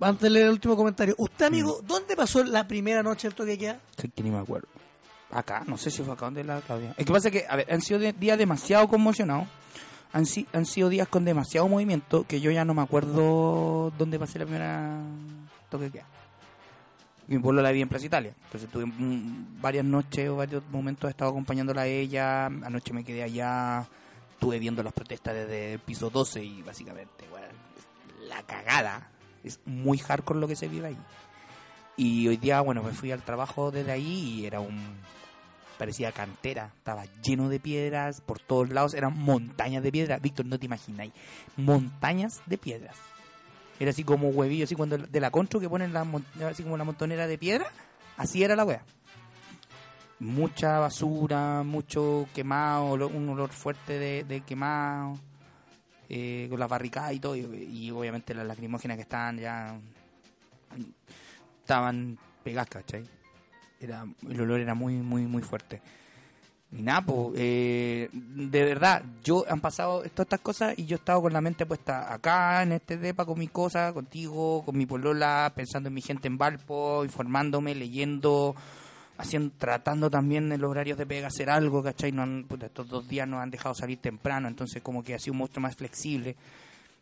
Antes 0.00 0.22
de 0.22 0.30
leer 0.30 0.46
el 0.46 0.52
último 0.52 0.76
comentario. 0.76 1.14
¿Usted, 1.18 1.46
amigo, 1.46 1.80
dónde 1.86 2.14
pasó 2.14 2.44
la 2.44 2.68
primera 2.68 3.02
noche 3.02 3.28
el 3.28 3.34
toque 3.34 3.56
queda? 3.56 3.80
Que, 3.96 4.08
que 4.08 4.22
ni 4.22 4.30
me 4.30 4.38
acuerdo. 4.38 4.68
Acá, 5.30 5.62
no 5.66 5.78
sé 5.78 5.90
si 5.90 6.02
fue 6.02 6.12
acá 6.12 6.26
donde 6.26 6.44
la 6.44 6.60
Claudia. 6.60 6.94
Es 6.98 7.06
que 7.06 7.12
pasa 7.12 7.30
que, 7.30 7.46
a 7.48 7.56
ver, 7.56 7.72
han 7.72 7.80
sido 7.80 8.00
días 8.00 8.36
demasiado 8.36 8.88
conmocionados. 8.88 9.46
Han, 10.12 10.26
si- 10.26 10.46
han 10.52 10.66
sido 10.66 10.88
días 10.88 11.06
con 11.08 11.24
demasiado 11.24 11.68
movimiento 11.68 12.24
que 12.26 12.40
yo 12.40 12.50
ya 12.50 12.64
no 12.64 12.74
me 12.74 12.82
acuerdo 12.82 13.92
dónde 13.96 14.18
pasé 14.18 14.38
la 14.38 14.44
primera 14.46 15.00
toque 15.68 15.90
que. 15.90 16.02
Mi 17.28 17.38
pueblo 17.38 17.62
la 17.62 17.70
vi 17.70 17.80
en 17.80 17.88
Plaza 17.88 18.06
Italia. 18.06 18.34
Entonces 18.46 18.68
tuve 18.70 18.90
varias 19.60 19.84
noches 19.84 20.28
o 20.28 20.36
varios 20.36 20.64
momentos 20.72 21.06
he 21.08 21.10
estado 21.12 21.30
acompañándola 21.30 21.82
a 21.82 21.86
ella. 21.86 22.46
Anoche 22.46 22.92
me 22.92 23.04
quedé 23.04 23.22
allá. 23.22 23.86
Estuve 24.32 24.58
viendo 24.58 24.82
las 24.82 24.92
protestas 24.92 25.34
desde 25.34 25.74
el 25.74 25.78
piso 25.78 26.10
12 26.10 26.42
y 26.42 26.62
básicamente, 26.62 27.26
bueno, 27.30 27.46
la 28.26 28.42
cagada. 28.42 29.10
Es 29.44 29.60
muy 29.64 29.98
hardcore 29.98 30.40
lo 30.40 30.48
que 30.48 30.56
se 30.56 30.66
vive 30.66 30.88
ahí. 30.88 30.98
Y 31.96 32.26
hoy 32.26 32.36
día, 32.36 32.60
bueno, 32.62 32.82
me 32.82 32.92
fui 32.92 33.12
al 33.12 33.22
trabajo 33.22 33.70
desde 33.70 33.92
ahí 33.92 34.40
y 34.40 34.46
era 34.46 34.58
un... 34.60 34.76
Parecía 35.80 36.12
cantera, 36.12 36.74
estaba 36.76 37.06
lleno 37.22 37.48
de 37.48 37.58
piedras 37.58 38.20
por 38.20 38.38
todos 38.38 38.68
lados, 38.68 38.92
eran 38.92 39.18
montañas 39.18 39.82
de 39.82 39.90
piedras. 39.90 40.20
Víctor, 40.20 40.44
no 40.44 40.58
te 40.58 40.66
imagináis, 40.66 41.10
montañas 41.56 42.42
de 42.44 42.58
piedras. 42.58 42.98
Era 43.78 43.90
así 43.90 44.04
como 44.04 44.28
huevillo, 44.28 44.64
así 44.64 44.74
cuando 44.74 44.98
de 44.98 45.20
la 45.20 45.30
contro 45.30 45.58
que 45.58 45.70
ponen 45.70 45.94
la, 45.94 46.06
así 46.44 46.64
como 46.64 46.76
la 46.76 46.84
montonera 46.84 47.26
de 47.26 47.38
piedra, 47.38 47.66
así 48.18 48.44
era 48.44 48.54
la 48.56 48.66
wea. 48.66 48.84
Mucha 50.18 50.80
basura, 50.80 51.62
mucho 51.62 52.28
quemado, 52.34 53.08
un 53.08 53.30
olor 53.30 53.48
fuerte 53.48 53.98
de, 53.98 54.24
de 54.24 54.42
quemado, 54.42 55.18
eh, 56.10 56.46
con 56.50 56.60
las 56.60 56.68
barricadas 56.68 57.14
y 57.14 57.20
todo, 57.20 57.36
y, 57.36 57.40
y 57.40 57.90
obviamente 57.90 58.34
las 58.34 58.46
lacrimógenas 58.46 58.98
que 58.98 59.04
estaban 59.04 59.38
ya 59.38 59.80
estaban 61.62 62.18
pegadas, 62.44 62.68
¿cachai? 62.68 63.19
Era, 63.80 64.04
el 64.28 64.40
olor 64.40 64.60
era 64.60 64.74
muy, 64.74 64.94
muy, 64.96 65.26
muy 65.26 65.42
fuerte. 65.42 65.80
Y 66.72 66.82
nada, 66.82 67.00
pues, 67.02 67.32
eh, 67.36 68.08
de 68.12 68.64
verdad, 68.64 69.02
yo 69.24 69.44
han 69.48 69.60
pasado 69.60 70.02
todas 70.02 70.26
estas 70.26 70.40
cosas 70.40 70.78
y 70.78 70.86
yo 70.86 70.94
he 70.96 70.98
estado 70.98 71.20
con 71.22 71.32
la 71.32 71.40
mente 71.40 71.66
puesta 71.66 72.12
acá, 72.12 72.62
en 72.62 72.72
este 72.72 72.96
depa, 72.96 73.24
con 73.24 73.38
mis 73.38 73.50
cosas, 73.50 73.92
contigo, 73.92 74.62
con 74.64 74.78
mi 74.78 74.86
polola, 74.86 75.50
pensando 75.56 75.88
en 75.88 75.94
mi 75.94 76.00
gente 76.00 76.28
en 76.28 76.38
Valpo, 76.38 77.04
informándome, 77.04 77.74
leyendo, 77.74 78.54
haciendo, 79.18 79.52
tratando 79.58 80.08
también 80.10 80.52
en 80.52 80.60
los 80.60 80.70
horarios 80.70 80.96
de 80.96 81.06
pega 81.06 81.26
hacer 81.26 81.50
algo, 81.50 81.82
¿cachai? 81.82 82.12
No 82.12 82.22
han- 82.22 82.44
puta, 82.44 82.66
estos 82.66 82.88
dos 82.88 83.08
días 83.08 83.26
nos 83.26 83.40
han 83.40 83.50
dejado 83.50 83.74
salir 83.74 83.98
temprano, 83.98 84.46
entonces 84.46 84.80
como 84.80 85.02
que 85.02 85.14
ha 85.14 85.18
sido 85.18 85.34
mucho 85.34 85.60
más 85.60 85.74
flexible. 85.74 86.36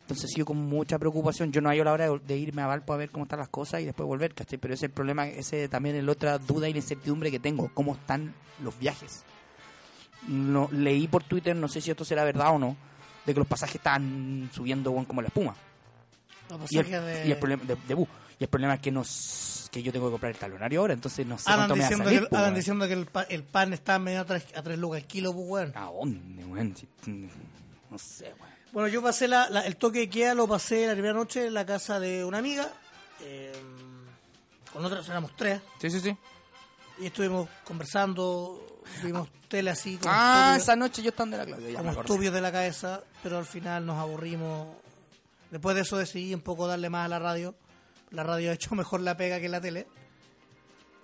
Entonces 0.09 0.31
sigo 0.33 0.47
con 0.47 0.57
mucha 0.57 0.97
preocupación. 0.97 1.51
Yo 1.51 1.61
no 1.61 1.69
hallo 1.69 1.83
la 1.83 1.91
hora 1.93 2.09
de, 2.09 2.19
de 2.19 2.35
irme 2.37 2.63
a 2.63 2.67
Valpo 2.67 2.93
a 2.93 2.97
ver 2.97 3.11
cómo 3.11 3.25
están 3.25 3.37
las 3.37 3.49
cosas 3.49 3.81
y 3.81 3.85
después 3.85 4.07
volver, 4.07 4.33
¿cachai? 4.33 4.57
Pero 4.57 4.73
ese 4.73 4.87
es 4.87 4.89
el 4.89 4.93
problema, 4.95 5.27
ese 5.27 5.69
también 5.69 5.95
es 5.97 6.03
la 6.03 6.11
otra 6.13 6.39
duda 6.39 6.67
y 6.67 6.73
la 6.73 6.79
incertidumbre 6.79 7.29
que 7.29 7.37
tengo. 7.39 7.69
¿Cómo 7.75 7.93
están 7.93 8.33
los 8.63 8.77
viajes? 8.79 9.23
No, 10.27 10.67
leí 10.71 11.07
por 11.07 11.23
Twitter, 11.23 11.55
no 11.55 11.67
sé 11.67 11.79
si 11.79 11.91
esto 11.91 12.03
será 12.03 12.23
verdad 12.23 12.53
o 12.55 12.59
no, 12.59 12.75
de 13.25 13.33
que 13.33 13.39
los 13.39 13.47
pasajes 13.47 13.75
están 13.75 14.49
subiendo 14.51 14.91
como 15.07 15.21
la 15.21 15.27
espuma. 15.27 15.55
Los 16.49 16.71
Y 16.71 16.79
el, 16.79 16.85
pasajes 16.85 17.05
de- 17.21 17.27
y 17.27 17.31
el 17.31 17.37
problema 17.37 17.63
de, 17.65 17.77
de 17.87 17.93
bus. 17.93 18.07
Y 18.39 18.43
el 18.45 18.49
problema 18.49 18.73
es 18.73 18.79
que, 18.79 18.91
nos, 18.91 19.69
que 19.71 19.83
yo 19.83 19.91
tengo 19.91 20.07
que 20.07 20.11
comprar 20.13 20.31
el 20.31 20.37
talonario 20.39 20.81
ahora, 20.81 20.93
entonces 20.95 21.25
no 21.27 21.37
sé 21.37 21.51
Andan 21.51 21.67
cuánto 21.69 21.75
me 21.75 21.81
va 21.81 21.85
a 21.85 21.89
diciendo, 21.89 22.05
salir. 22.05 22.19
que, 22.21 22.27
pues, 22.29 22.37
andan 22.39 22.51
weón. 22.51 22.55
diciendo 22.59 22.87
que 22.87 22.93
el, 22.93 23.05
pa- 23.05 23.23
el 23.23 23.43
pan 23.43 23.73
está 23.73 23.99
medio 23.99 24.21
a 24.21 24.25
tres, 24.25 24.45
a 24.55 24.63
tres 24.63 24.79
lucas 24.79 25.01
el 25.01 25.07
kilo, 25.07 25.33
pues, 25.33 25.45
weón. 25.47 25.71
¿A 25.75 25.85
dónde, 25.85 26.45
weón? 26.45 26.75
Si- 26.75 26.87
No 27.91 27.97
sé, 27.99 28.33
weón. 28.39 28.48
Bueno, 28.71 28.87
yo 28.87 29.01
pasé 29.01 29.27
la, 29.27 29.49
la- 29.49 29.65
el 29.65 29.75
toque 29.77 29.99
de 29.99 30.09
queda, 30.09 30.33
lo 30.35 30.47
pasé 30.47 30.85
la 30.85 30.93
primera 30.93 31.13
noche 31.13 31.47
en 31.47 31.53
la 31.53 31.65
casa 31.65 31.99
de 31.99 32.23
una 32.23 32.37
amiga. 32.37 32.69
eh, 33.21 33.51
con 34.71 34.85
otras, 34.85 35.07
éramos 35.09 35.35
tres. 35.35 35.61
Sí, 35.81 35.89
sí, 35.89 35.99
sí. 35.99 36.15
Y 36.99 37.07
estuvimos 37.07 37.49
conversando, 37.63 38.81
vimos 39.03 39.27
tele 39.47 39.71
así 39.71 39.97
como, 39.97 40.11
Ah, 40.13 40.55
esa 40.57 40.75
noche 40.75 41.01
yo 41.01 41.09
estaba 41.09 41.31
de 41.31 41.37
la 41.37 41.45
Claudia, 41.45 41.77
como 41.79 41.91
estúpidos 42.01 42.33
de 42.35 42.41
la 42.41 42.51
cabeza, 42.51 43.01
pero 43.23 43.39
al 43.39 43.45
final 43.45 43.85
nos 43.85 43.97
aburrimos. 43.97 44.67
Después 45.49 45.75
de 45.75 45.81
eso 45.81 45.97
decidí 45.97 46.33
un 46.35 46.41
poco 46.41 46.67
darle 46.67 46.89
más 46.91 47.05
a 47.05 47.07
la 47.07 47.17
radio. 47.19 47.55
La 48.11 48.23
radio 48.23 48.51
ha 48.51 48.53
hecho 48.53 48.75
mejor 48.75 49.01
la 49.01 49.17
pega 49.17 49.39
que 49.39 49.49
la 49.49 49.59
tele. 49.59 49.87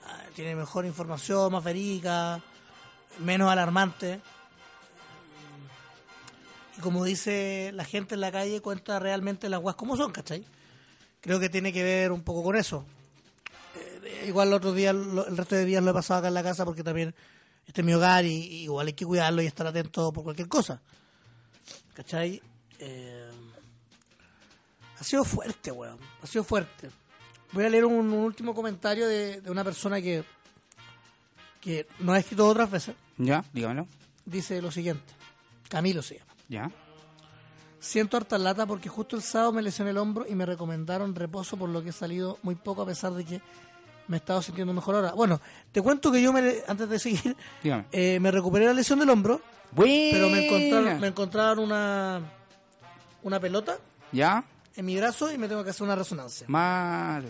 Ah, 0.06 0.22
Tiene 0.36 0.56
mejor 0.56 0.86
información, 0.86 1.52
más 1.52 1.64
verídica, 1.64 2.40
menos 3.20 3.52
alarmante. 3.52 4.22
Y 6.78 6.82
como 6.82 7.04
dice 7.06 7.72
la 7.74 7.86
gente 7.86 8.16
en 8.16 8.22
la 8.22 8.32
calle, 8.32 8.62
cuenta 8.62 9.00
realmente 9.00 9.50
las 9.50 9.60
guas 9.62 9.76
como 9.76 9.96
son, 9.98 10.12
¿cachai? 10.12 10.44
Creo 11.22 11.40
que 11.40 11.50
tiene 11.50 11.72
que 11.74 11.84
ver 11.84 12.12
un 12.12 12.22
poco 12.24 12.44
con 12.44 12.56
eso. 12.56 12.86
Eh, 13.76 14.26
igual 14.28 14.50
el 14.50 14.54
otro 14.56 14.74
día, 14.74 14.94
lo- 14.94 15.26
el 15.28 15.38
resto 15.38 15.56
de 15.56 15.66
días 15.66 15.84
lo 15.84 15.92
he 15.92 15.94
pasado 15.94 16.20
acá 16.20 16.28
en 16.28 16.34
la 16.34 16.44
casa 16.44 16.66
porque 16.66 16.84
también 16.84 17.16
este 17.68 17.82
es 17.82 17.86
mi 17.86 17.94
hogar 17.94 18.26
y, 18.26 18.30
y 18.34 18.64
igual 18.64 18.88
hay 18.88 18.94
que 18.94 19.06
cuidarlo 19.06 19.42
y 19.42 19.46
estar 19.48 19.66
atento 19.68 20.12
por 20.14 20.24
cualquier 20.24 20.48
cosa. 20.48 20.82
¿Cachai? 21.94 22.42
Eh, 22.80 23.30
ha 25.00 25.04
sido 25.04 25.24
fuerte, 25.24 25.72
weón. 25.72 25.98
Ha 26.22 26.28
sido 26.28 26.44
fuerte. 26.44 26.90
Voy 27.54 27.64
a 27.66 27.70
leer 27.70 27.86
un, 27.86 27.94
un 27.94 28.14
último 28.14 28.54
comentario 28.54 29.08
de, 29.08 29.40
de 29.42 29.50
una 29.52 29.64
persona 29.64 30.02
que, 30.02 30.24
que 31.62 31.88
nos 32.00 32.16
ha 32.16 32.20
escrito 32.20 32.48
otras 32.48 32.70
veces. 32.70 32.96
Ya, 33.18 33.44
dígamelo. 33.54 33.88
Dice 34.26 34.62
lo 34.62 34.72
siguiente. 34.72 35.14
Camilo 35.70 36.02
se 36.02 36.20
llama. 36.20 36.35
Ya. 36.48 36.72
Siento 37.80 38.18
harta 38.18 38.38
lata 38.38 38.66
porque 38.66 38.90
justo 38.90 39.16
el 39.16 39.22
sábado 39.22 39.52
me 39.52 39.62
lesioné 39.62 39.92
el 39.92 39.98
hombro 39.98 40.26
y 40.28 40.34
me 40.34 40.46
recomendaron 40.46 41.14
reposo 41.14 41.56
por 41.58 41.70
lo 41.70 41.84
que 41.84 41.90
he 41.90 41.94
salido 41.94 42.40
muy 42.42 42.56
poco 42.56 42.82
a 42.82 42.86
pesar 42.86 43.14
de 43.14 43.24
que 43.26 43.42
me 44.08 44.18
he 44.18 44.20
estado 44.20 44.42
sintiendo 44.42 44.74
mejor 44.74 44.96
ahora. 44.96 45.14
Bueno, 45.14 45.40
te 45.72 45.82
cuento 45.82 46.12
que 46.12 46.22
yo 46.22 46.34
me, 46.34 46.56
antes 46.68 46.90
de 46.90 47.00
seguir, 47.00 47.36
eh, 47.92 48.20
me 48.20 48.32
recuperé 48.32 48.66
la 48.66 48.74
lesión 48.74 49.00
del 49.00 49.10
hombro, 49.10 49.42
Buena. 49.72 50.10
pero 50.12 50.30
me 50.30 50.46
encontraron, 50.48 51.00
me 51.00 51.08
encontraron 51.08 51.60
una, 51.60 52.22
una 53.24 53.40
pelota 53.40 53.78
¿Ya? 54.12 54.44
en 54.76 54.86
mi 54.86 54.96
brazo 54.98 55.32
y 55.32 55.38
me 55.38 55.48
tengo 55.48 55.64
que 55.64 55.70
hacer 55.72 55.84
una 55.84 55.96
resonancia. 55.96 56.46
Malo. 56.50 57.30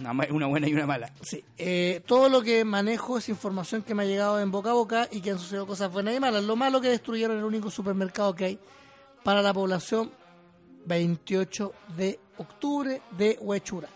Una, 0.00 0.46
buena 0.46 0.68
y 0.68 0.74
una 0.74 0.86
mala. 0.86 1.12
Sí, 1.22 1.44
eh, 1.56 2.02
todo 2.06 2.28
lo 2.28 2.42
que 2.42 2.64
manejo 2.64 3.18
es 3.18 3.28
información 3.28 3.82
que 3.82 3.94
me 3.94 4.04
ha 4.04 4.06
llegado 4.06 4.40
en 4.40 4.50
boca 4.50 4.70
a 4.70 4.74
boca 4.74 5.08
y 5.10 5.20
que 5.20 5.30
han 5.30 5.38
sucedido 5.38 5.66
cosas 5.66 5.92
buenas 5.92 6.14
y 6.14 6.20
malas. 6.20 6.44
Lo 6.44 6.56
malo 6.56 6.80
que 6.80 6.88
destruyeron 6.88 7.38
el 7.38 7.44
único 7.44 7.70
supermercado 7.70 8.34
que 8.34 8.44
hay 8.44 8.58
para 9.24 9.42
la 9.42 9.52
población 9.52 10.10
28 10.86 11.72
de 11.96 12.18
octubre 12.38 13.02
de 13.16 13.38
Huechura. 13.40 13.88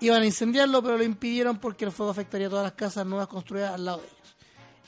Iban 0.00 0.22
a 0.22 0.26
incendiarlo, 0.26 0.82
pero 0.82 0.96
lo 0.96 1.04
impidieron 1.04 1.58
porque 1.58 1.84
el 1.84 1.92
fuego 1.92 2.12
afectaría 2.12 2.48
todas 2.48 2.64
las 2.64 2.74
casas 2.74 3.06
nuevas 3.06 3.28
construidas 3.28 3.74
al 3.74 3.84
lado 3.84 3.98
de 3.98 4.04
ellos. 4.04 4.36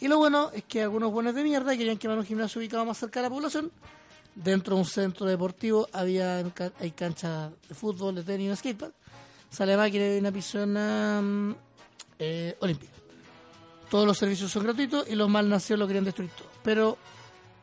Y 0.00 0.08
lo 0.08 0.18
bueno 0.18 0.50
es 0.54 0.64
que 0.64 0.82
algunos 0.82 1.12
buenos 1.12 1.34
de 1.34 1.42
mierda 1.44 1.76
querían 1.76 1.98
quemar 1.98 2.18
un 2.18 2.24
gimnasio 2.24 2.60
ubicado 2.60 2.84
más 2.84 2.98
cerca 2.98 3.20
de 3.20 3.28
la 3.28 3.34
población. 3.34 3.70
Dentro 4.34 4.76
de 4.76 4.80
un 4.80 4.86
centro 4.86 5.26
deportivo 5.26 5.88
había 5.92 6.38
hay 6.38 6.90
canchas 6.92 7.50
de 7.68 7.74
fútbol, 7.74 8.14
de 8.14 8.22
tenis 8.22 8.46
y 8.46 8.50
un 8.50 8.56
skatepark. 8.56 8.94
Sale 9.50 9.76
máquina 9.76 10.14
y 10.14 10.18
una 10.18 10.30
piscina 10.32 11.20
mm, 11.22 11.54
eh, 12.18 12.56
olímpica. 12.60 12.92
Todos 13.90 14.06
los 14.06 14.16
servicios 14.16 14.50
son 14.50 14.62
gratuitos 14.62 15.08
y 15.08 15.16
los 15.16 15.28
malnacidos 15.28 15.80
lo 15.80 15.86
querían 15.86 16.04
destruir 16.04 16.30
todo. 16.30 16.48
Pero 16.62 16.96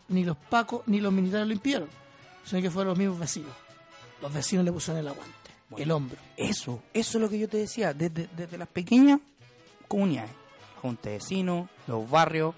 ni 0.10 0.26
los 0.26 0.36
pacos 0.36 0.82
ni 0.88 1.00
los 1.00 1.14
militares 1.14 1.48
lo 1.48 1.54
impidieron, 1.54 1.90
sino 2.44 2.62
que 2.62 2.70
fueron 2.70 2.90
los 2.90 2.98
mismos 2.98 3.20
vecinos. 3.20 3.52
Los 4.22 4.34
vecinos 4.34 4.66
le 4.66 4.72
pusieron 4.72 5.00
el 5.00 5.08
aguante, 5.08 5.52
el 5.78 5.92
hombro. 5.92 6.18
Eso, 6.36 6.82
eso 6.94 7.18
es 7.18 7.22
lo 7.22 7.30
que 7.30 7.40
yo 7.40 7.48
te 7.48 7.58
decía, 7.58 7.94
desde, 7.94 8.28
desde 8.36 8.58
las 8.58 8.68
pequeñas 8.68 9.20
comunidades, 9.88 10.32
junta 10.82 11.10
de 11.10 11.18
vecinos, 11.18 11.70
los 11.88 12.10
barrios, 12.10 12.54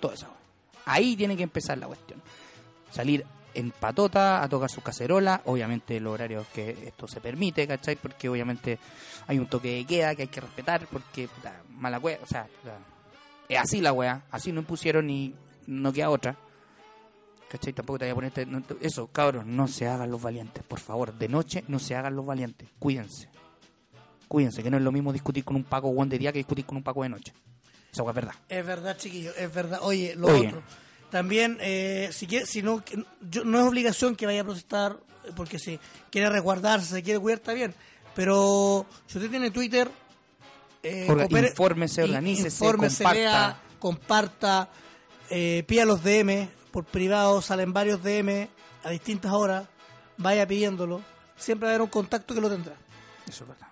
todo 0.00 0.12
eso. 0.12 0.28
Ahí 0.86 1.16
tiene 1.16 1.36
que 1.36 1.42
empezar 1.42 1.76
la 1.78 1.86
cuestión. 1.86 2.22
Salir 2.90 3.26
en 3.54 3.70
patota 3.70 4.42
a 4.42 4.48
tocar 4.48 4.70
sus 4.70 4.82
cacerolas, 4.82 5.40
obviamente 5.44 5.98
los 6.00 6.14
horarios 6.14 6.46
que 6.48 6.70
esto 6.86 7.06
se 7.08 7.20
permite, 7.20 7.66
¿cachai? 7.66 7.96
Porque 7.96 8.28
obviamente 8.28 8.78
hay 9.26 9.38
un 9.38 9.46
toque 9.46 9.74
de 9.76 9.84
queda 9.84 10.14
que 10.14 10.22
hay 10.22 10.28
que 10.28 10.40
respetar, 10.40 10.86
porque 10.90 11.28
puta, 11.28 11.62
mala 11.70 11.98
wea, 11.98 12.18
o 12.22 12.26
sea, 12.26 12.44
puta, 12.44 12.78
es 13.48 13.58
así 13.58 13.80
la 13.80 13.92
wea, 13.92 14.22
así 14.30 14.52
no 14.52 14.60
impusieron 14.60 15.08
y 15.10 15.34
no 15.66 15.92
queda 15.92 16.10
otra. 16.10 16.36
¿Cachai? 17.48 17.74
Tampoco 17.74 17.98
te 17.98 18.06
voy 18.06 18.12
a 18.12 18.14
ponerte... 18.14 18.46
no 18.46 18.62
te- 18.62 18.76
eso, 18.80 19.08
cabros, 19.08 19.44
no 19.44 19.68
se 19.68 19.86
hagan 19.86 20.10
los 20.10 20.22
valientes, 20.22 20.62
por 20.64 20.80
favor. 20.80 21.12
De 21.12 21.28
noche 21.28 21.62
no 21.68 21.78
se 21.78 21.94
hagan 21.94 22.16
los 22.16 22.24
valientes. 22.24 22.66
Cuídense. 22.78 23.28
Cuídense, 24.26 24.62
que 24.62 24.70
no 24.70 24.78
es 24.78 24.82
lo 24.82 24.90
mismo 24.90 25.12
discutir 25.12 25.44
con 25.44 25.56
un 25.56 25.64
Paco 25.64 25.88
one 25.88 26.08
de 26.08 26.18
día 26.18 26.32
que 26.32 26.38
discutir 26.38 26.64
con 26.64 26.78
un 26.78 26.82
Paco 26.82 27.02
de 27.02 27.10
noche. 27.10 27.34
Eso 27.92 28.08
es 28.08 28.14
verdad. 28.14 28.34
Es 28.48 28.64
verdad, 28.64 28.96
chiquillo, 28.96 29.34
es 29.36 29.52
verdad. 29.52 29.80
Oye, 29.82 30.14
lo 30.16 30.28
Oye. 30.28 30.46
otro. 30.48 30.62
También, 31.12 31.58
eh, 31.60 32.08
si 32.10 32.26
quiere, 32.26 32.46
si 32.46 32.62
no, 32.62 32.82
yo, 33.30 33.44
no 33.44 33.60
es 33.60 33.64
obligación 33.66 34.16
que 34.16 34.26
vaya 34.26 34.40
a 34.40 34.44
protestar 34.44 34.98
porque 35.36 35.60
si 35.60 35.78
quiere 36.10 36.28
resguardarse, 36.30 36.86
se 36.94 37.02
quiere 37.04 37.20
cuidar, 37.20 37.38
está 37.38 37.52
bien. 37.52 37.72
Pero 38.16 38.86
si 39.06 39.18
usted 39.18 39.30
tiene 39.30 39.50
Twitter, 39.52 39.88
eh, 40.82 41.06
Orga- 41.08 41.28
coopere- 41.28 41.50
infórmese, 41.50 42.02
in- 42.02 42.08
organícese, 42.08 42.48
infórmese, 42.64 43.04
comparta. 43.04 43.20
lea, 43.20 43.60
comparta, 43.78 44.68
eh, 45.30 45.62
pida 45.68 45.84
los 45.84 46.02
DM 46.02 46.48
por 46.72 46.84
privado, 46.86 47.40
salen 47.42 47.72
varios 47.72 48.02
DM 48.02 48.48
a 48.82 48.90
distintas 48.90 49.32
horas, 49.32 49.68
vaya 50.16 50.46
pidiéndolo. 50.48 51.02
Siempre 51.36 51.66
va 51.66 51.72
a 51.72 51.74
haber 51.74 51.82
un 51.82 51.88
contacto 51.90 52.34
que 52.34 52.40
lo 52.40 52.50
tendrá. 52.50 52.74
Eso 53.28 53.44
es 53.44 53.48
verdad. 53.50 53.68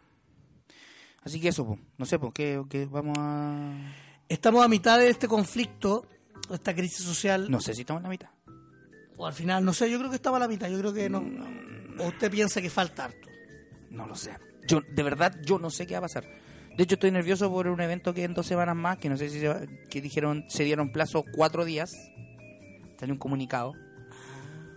Así 1.25 1.41
que 1.41 1.49
eso, 1.49 1.67
po. 1.67 1.79
no 1.99 2.07
sé, 2.07 2.19
¿por 2.19 2.33
qué, 2.33 2.63
qué 2.71 2.87
vamos 2.87 3.17
a...? 3.19 3.73
Estamos 4.29 4.65
a 4.65 4.69
mitad 4.69 4.99
de 4.99 5.09
este 5.11 5.27
conflicto, 5.27 6.07
esta 6.55 6.75
crisis 6.75 7.05
social. 7.05 7.51
No 7.51 7.61
sé 7.61 7.75
si 7.75 7.83
estamos 7.83 8.01
en 8.01 8.05
la 8.05 8.09
mitad. 8.11 8.29
O 9.17 9.27
al 9.27 9.33
final, 9.35 9.65
no 9.65 9.73
sé, 9.73 9.91
yo 9.91 9.99
creo 9.99 10.11
que 10.11 10.17
estaba 10.17 10.39
a 10.39 10.41
la 10.41 10.49
mitad, 10.49 10.69
yo 10.69 10.79
creo 10.79 10.93
que 10.95 11.09
no. 11.11 11.19
O 11.99 12.09
usted 12.09 12.31
piensa 12.31 12.61
que 12.63 12.71
falta 12.71 13.05
harto. 13.07 13.29
No 13.91 14.07
lo 14.07 14.15
sé. 14.15 14.31
Yo, 14.67 14.81
de 14.95 15.03
verdad, 15.03 15.37
yo 15.45 15.59
no 15.59 15.69
sé 15.71 15.87
qué 15.87 15.95
va 15.95 15.99
a 15.99 16.03
pasar. 16.03 16.25
De 16.77 16.85
hecho, 16.85 16.95
estoy 16.95 17.11
nervioso 17.11 17.51
por 17.51 17.67
un 17.67 17.81
evento 17.81 18.15
que 18.15 18.25
en 18.25 18.33
dos 18.35 18.47
semanas 18.47 18.77
más, 18.77 18.99
que 18.99 19.09
no 19.09 19.17
sé 19.17 19.29
si 19.29 19.41
se 19.41 19.49
va- 19.49 19.61
que 19.91 20.01
dijeron, 20.01 20.45
se 20.49 20.65
dieron 20.65 20.93
plazo 20.93 21.25
cuatro 21.35 21.65
días. 21.65 21.91
Salió 22.99 23.13
un 23.15 23.19
comunicado. 23.19 23.75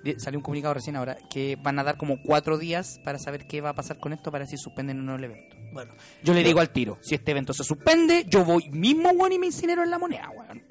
Di- 0.03 0.19
Salió 0.19 0.39
un 0.39 0.43
comunicado 0.43 0.73
recién 0.73 0.95
ahora, 0.97 1.17
que 1.29 1.55
van 1.61 1.79
a 1.79 1.83
dar 1.83 1.97
como 1.97 2.21
cuatro 2.23 2.57
días 2.57 2.99
para 3.05 3.19
saber 3.19 3.47
qué 3.47 3.61
va 3.61 3.69
a 3.69 3.73
pasar 3.75 3.99
con 3.99 4.11
esto 4.11 4.31
para 4.31 4.45
si 4.45 4.57
suspenden 4.57 4.99
o 4.99 5.03
no 5.03 5.15
el 5.15 5.23
evento. 5.23 5.55
Bueno, 5.71 5.93
Yo 6.23 6.33
le 6.33 6.43
digo 6.43 6.59
al 6.59 6.69
tiro, 6.71 6.97
si 7.01 7.15
este 7.15 7.31
evento 7.31 7.53
se 7.53 7.63
suspende, 7.63 8.25
yo 8.27 8.43
voy 8.43 8.69
mismo, 8.69 9.11
weón, 9.11 9.31
y 9.31 9.39
me 9.39 9.45
incinero 9.45 9.81
en 9.83 9.89
la 9.89 9.97
moneda, 9.99 10.29
weón. 10.29 10.61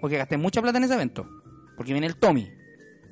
Porque 0.00 0.16
gasté 0.18 0.36
mucha 0.36 0.60
plata 0.62 0.78
en 0.78 0.84
ese 0.84 0.94
evento. 0.94 1.26
Porque 1.76 1.92
viene 1.92 2.06
el 2.06 2.16
Tommy. 2.16 2.50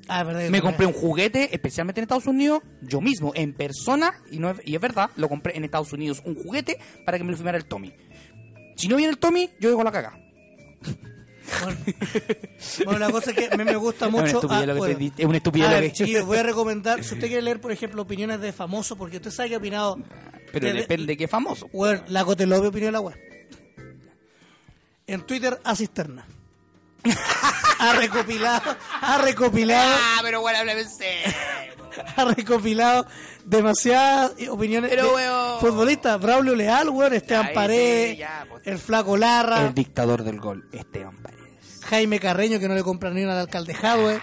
ah, 0.09 0.21
es 0.21 0.27
verdad, 0.27 0.49
Me 0.51 0.59
es 0.59 0.63
compré 0.63 0.87
un 0.87 0.93
juguete, 0.93 1.55
especialmente 1.55 2.01
en 2.01 2.05
Estados 2.05 2.27
Unidos, 2.27 2.63
yo 2.83 3.01
mismo, 3.01 3.33
en 3.35 3.53
persona, 3.55 4.13
y, 4.31 4.39
no 4.39 4.51
es, 4.51 4.59
y 4.65 4.75
es 4.75 4.81
verdad, 4.81 5.11
lo 5.17 5.29
compré 5.29 5.57
en 5.57 5.65
Estados 5.65 5.93
Unidos, 5.93 6.23
un 6.25 6.35
juguete 6.35 6.79
para 7.05 7.19
que 7.19 7.25
me 7.25 7.31
lo 7.31 7.37
firmara 7.37 7.59
el 7.59 7.67
Tommy. 7.67 7.93
Si 8.77 8.89
no 8.89 8.97
viene 8.97 9.11
el 9.13 9.19
Tommy, 9.19 9.51
yo 9.61 9.69
dejo 9.71 9.83
la 9.85 9.93
caga. 9.93 10.19
Bueno, 11.63 11.79
bueno, 12.87 12.99
la 13.01 13.11
cosa 13.11 13.31
es 13.31 13.37
que 13.37 13.49
a 13.53 13.57
mí 13.57 13.65
me 13.65 13.77
gusta 13.77 14.07
Es 14.07 14.13
una 14.15 14.23
mucho. 14.23 14.37
estupidez 14.37 14.63
ah, 14.63 14.67
lo 14.67 14.73
que 14.75 14.79
bueno. 14.79 14.95
te 14.95 15.01
di- 15.05 15.13
es 15.19 15.27
una 15.27 15.37
estupidez 15.37 15.69
A 15.69 15.75
lo 15.75 15.81
que- 15.83 15.93
chiquillos, 15.93 16.25
voy 16.27 16.39
a 16.39 16.43
recomendar, 16.45 17.05
si 17.05 17.15
usted 17.15 17.27
quiere 17.29 17.43
leer, 17.43 17.61
por 17.61 17.71
ejemplo, 17.71 18.01
opiniones 18.03 18.41
de 18.41 18.53
famosos, 18.53 18.97
porque 18.97 19.17
usted 19.19 19.31
sabe 19.31 19.51
que 19.51 19.55
ha 19.57 19.59
opinado. 19.59 19.99
Pero 20.53 20.67
desde- 20.67 20.81
depende 20.81 21.07
de 21.07 21.17
qué 21.19 21.29
famoso. 21.29 21.69
Bueno, 21.73 22.03
la 22.09 22.25
Cotelobio 22.25 22.71
opinión 22.71 22.89
de 22.89 22.93
la 22.93 23.01
web. 23.01 23.15
En 25.07 25.21
Twitter, 25.27 25.61
a 25.65 25.77
cisterna. 25.77 26.27
Ha 27.79 27.93
recopilado, 27.95 28.77
ha 29.01 29.19
recopilado, 29.19 29.95
Ah, 29.99 30.19
pero 30.23 30.41
bueno, 30.41 30.59
háblame 30.59 30.85
ha 32.17 32.25
recopilado 32.25 33.07
demasiadas 33.45 34.33
opiniones 34.51 34.91
Pero, 34.91 35.09
de 35.09 35.15
weón. 35.15 35.61
futbolistas. 35.61 36.21
Braulio 36.21 36.55
Leal, 36.57 36.89
weón, 36.89 37.13
Esteban 37.15 37.51
Paredes, 37.55 38.11
sí, 38.13 38.17
ya, 38.19 38.47
pues. 38.49 38.67
el 38.67 38.79
Flaco 38.79 39.17
Larra, 39.17 39.67
El 39.67 39.75
dictador 39.75 40.25
del 40.25 40.41
gol, 40.41 40.69
Esteban 40.73 41.17
Paredes. 41.23 41.45
Jaime 41.85 42.19
Carreño, 42.19 42.59
que 42.59 42.67
no 42.69 42.75
le 42.75 42.83
compra 42.83 43.11
ni 43.11 43.23
una 43.23 43.33
al 43.35 43.39
alcalde 43.41 43.75
Jadwe. 43.75 44.21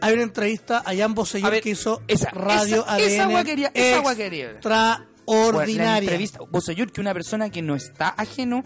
Hay 0.00 0.12
una 0.12 0.22
entrevista 0.24 0.82
a 0.84 0.94
Jan 0.94 1.14
ver, 1.14 1.62
que 1.62 1.70
hizo 1.70 2.02
esa- 2.08 2.28
Radio 2.30 2.82
esa- 2.84 2.92
ADN. 2.94 3.04
esa 3.06 3.26
guaquería- 3.26 3.70
esa 3.72 3.98
guaquería. 4.00 4.48
Bueno, 4.62 4.68
la 4.68 5.06
Extraordinaria. 5.26 5.98
entrevista, 6.00 6.38
Bosellur, 6.50 6.92
que 6.92 7.00
una 7.00 7.14
persona 7.14 7.48
que 7.48 7.62
no 7.62 7.74
está 7.74 8.08
ajeno 8.08 8.62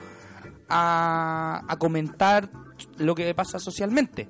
a, 0.68 1.64
a 1.68 1.76
comentar 1.78 2.50
lo 2.98 3.14
que 3.14 3.34
pasa 3.34 3.58
socialmente. 3.58 4.28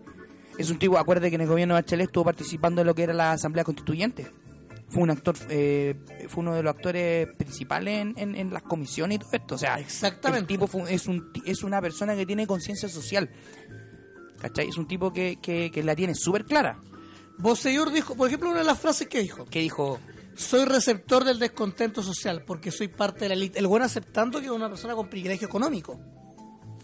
Es 0.59 0.71
un 0.71 0.79
tipo, 0.79 0.99
acuerde 0.99 1.29
que 1.31 1.37
en 1.37 1.43
el 1.43 1.49
gobierno 1.49 1.75
de 1.75 1.83
Bachelet 1.83 2.07
estuvo 2.09 2.25
participando 2.25 2.81
en 2.81 2.87
lo 2.87 2.95
que 2.95 3.05
era 3.05 3.13
la 3.13 3.33
Asamblea 3.33 3.65
Constituyente. 3.65 4.31
Fue 4.89 5.03
un 5.03 5.11
actor, 5.11 5.37
eh, 5.51 5.95
fue 6.29 6.41
uno 6.43 6.55
de 6.55 6.63
los 6.63 6.75
actores 6.75 7.29
principales 7.37 8.01
en, 8.01 8.15
en- 8.17 8.35
en 8.35 8.53
las 8.53 8.63
comisiones 8.63 9.17
y 9.17 9.19
todo 9.19 9.31
esto. 9.33 9.55
O 9.55 9.59
sea, 9.59 9.79
Exactamente. 9.79 10.41
el 10.41 10.47
tipo 10.47 10.67
fue- 10.67 10.93
es, 10.93 11.07
un, 11.07 11.31
es 11.45 11.63
una 11.63 11.81
persona 11.83 12.17
que 12.17 12.25
tiene 12.25 12.47
conciencia 12.47 12.89
social. 12.89 13.31
¿Cachai? 14.41 14.69
Es 14.69 14.79
un 14.79 14.87
tipo 14.89 15.13
que, 15.13 15.39
que, 15.43 15.71
que 15.71 15.83
la 15.83 15.95
tiene 15.95 16.15
súper 16.15 16.45
clara. 16.45 16.81
Bosellur 17.39 17.93
dijo, 17.93 18.17
por 18.17 18.29
ejemplo, 18.29 18.51
una 18.51 18.61
de 18.61 18.65
las 18.65 18.79
frases 18.79 19.09
que 19.09 19.21
dijo. 19.21 19.45
Que 19.45 19.61
dijo, 19.61 19.99
Soy 20.35 20.65
receptor 20.65 21.25
del 21.25 21.39
descontento 21.39 22.03
social 22.03 22.43
porque 22.47 22.71
soy 22.71 22.89
parte 22.89 23.21
de 23.21 23.29
la 23.31 23.35
élite. 23.35 23.59
El 23.59 23.67
buen 23.67 23.83
aceptando 23.83 24.39
que 24.41 24.47
es 24.47 24.53
una 24.53 24.69
persona 24.69 24.95
con 24.95 25.09
privilegio 25.09 25.47
económico. 25.49 26.01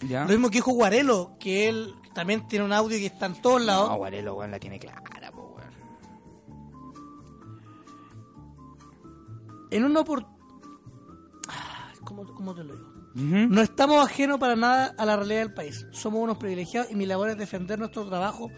¿Ya? 0.08 0.22
Lo 0.24 0.28
mismo 0.30 0.48
que 0.50 0.58
dijo 0.58 0.72
Guarelo, 0.72 1.36
que 1.38 1.68
él 1.68 1.94
también 2.14 2.46
tiene 2.48 2.64
un 2.64 2.72
audio 2.72 2.96
que 2.98 3.06
está 3.06 3.26
en 3.26 3.40
todos 3.40 3.62
lados. 3.62 3.88
No, 3.90 3.96
Guarelo, 3.96 4.34
weón, 4.36 4.50
la 4.50 4.58
tiene 4.58 4.78
clara, 4.78 5.02
po, 5.32 5.54
weón. 5.56 5.70
En 9.70 9.84
una 9.84 10.00
opor- 10.00 10.26
Ah, 11.48 11.92
¿Cómo, 12.04 12.24
¿Cómo 12.34 12.54
te 12.54 12.64
lo 12.64 12.74
digo? 12.74 12.90
No 13.16 13.60
estamos 13.62 14.04
ajenos 14.04 14.40
para 14.40 14.56
nada 14.56 14.92
a 14.98 15.04
la 15.06 15.16
realidad 15.16 15.40
del 15.40 15.54
país. 15.54 15.86
Somos 15.92 16.20
unos 16.20 16.36
privilegiados 16.36 16.90
y 16.90 16.96
mi 16.96 17.06
labor 17.06 17.28
es 17.30 17.38
defender 17.38 17.78
nuestro 17.78 18.04
trabajo 18.08 18.50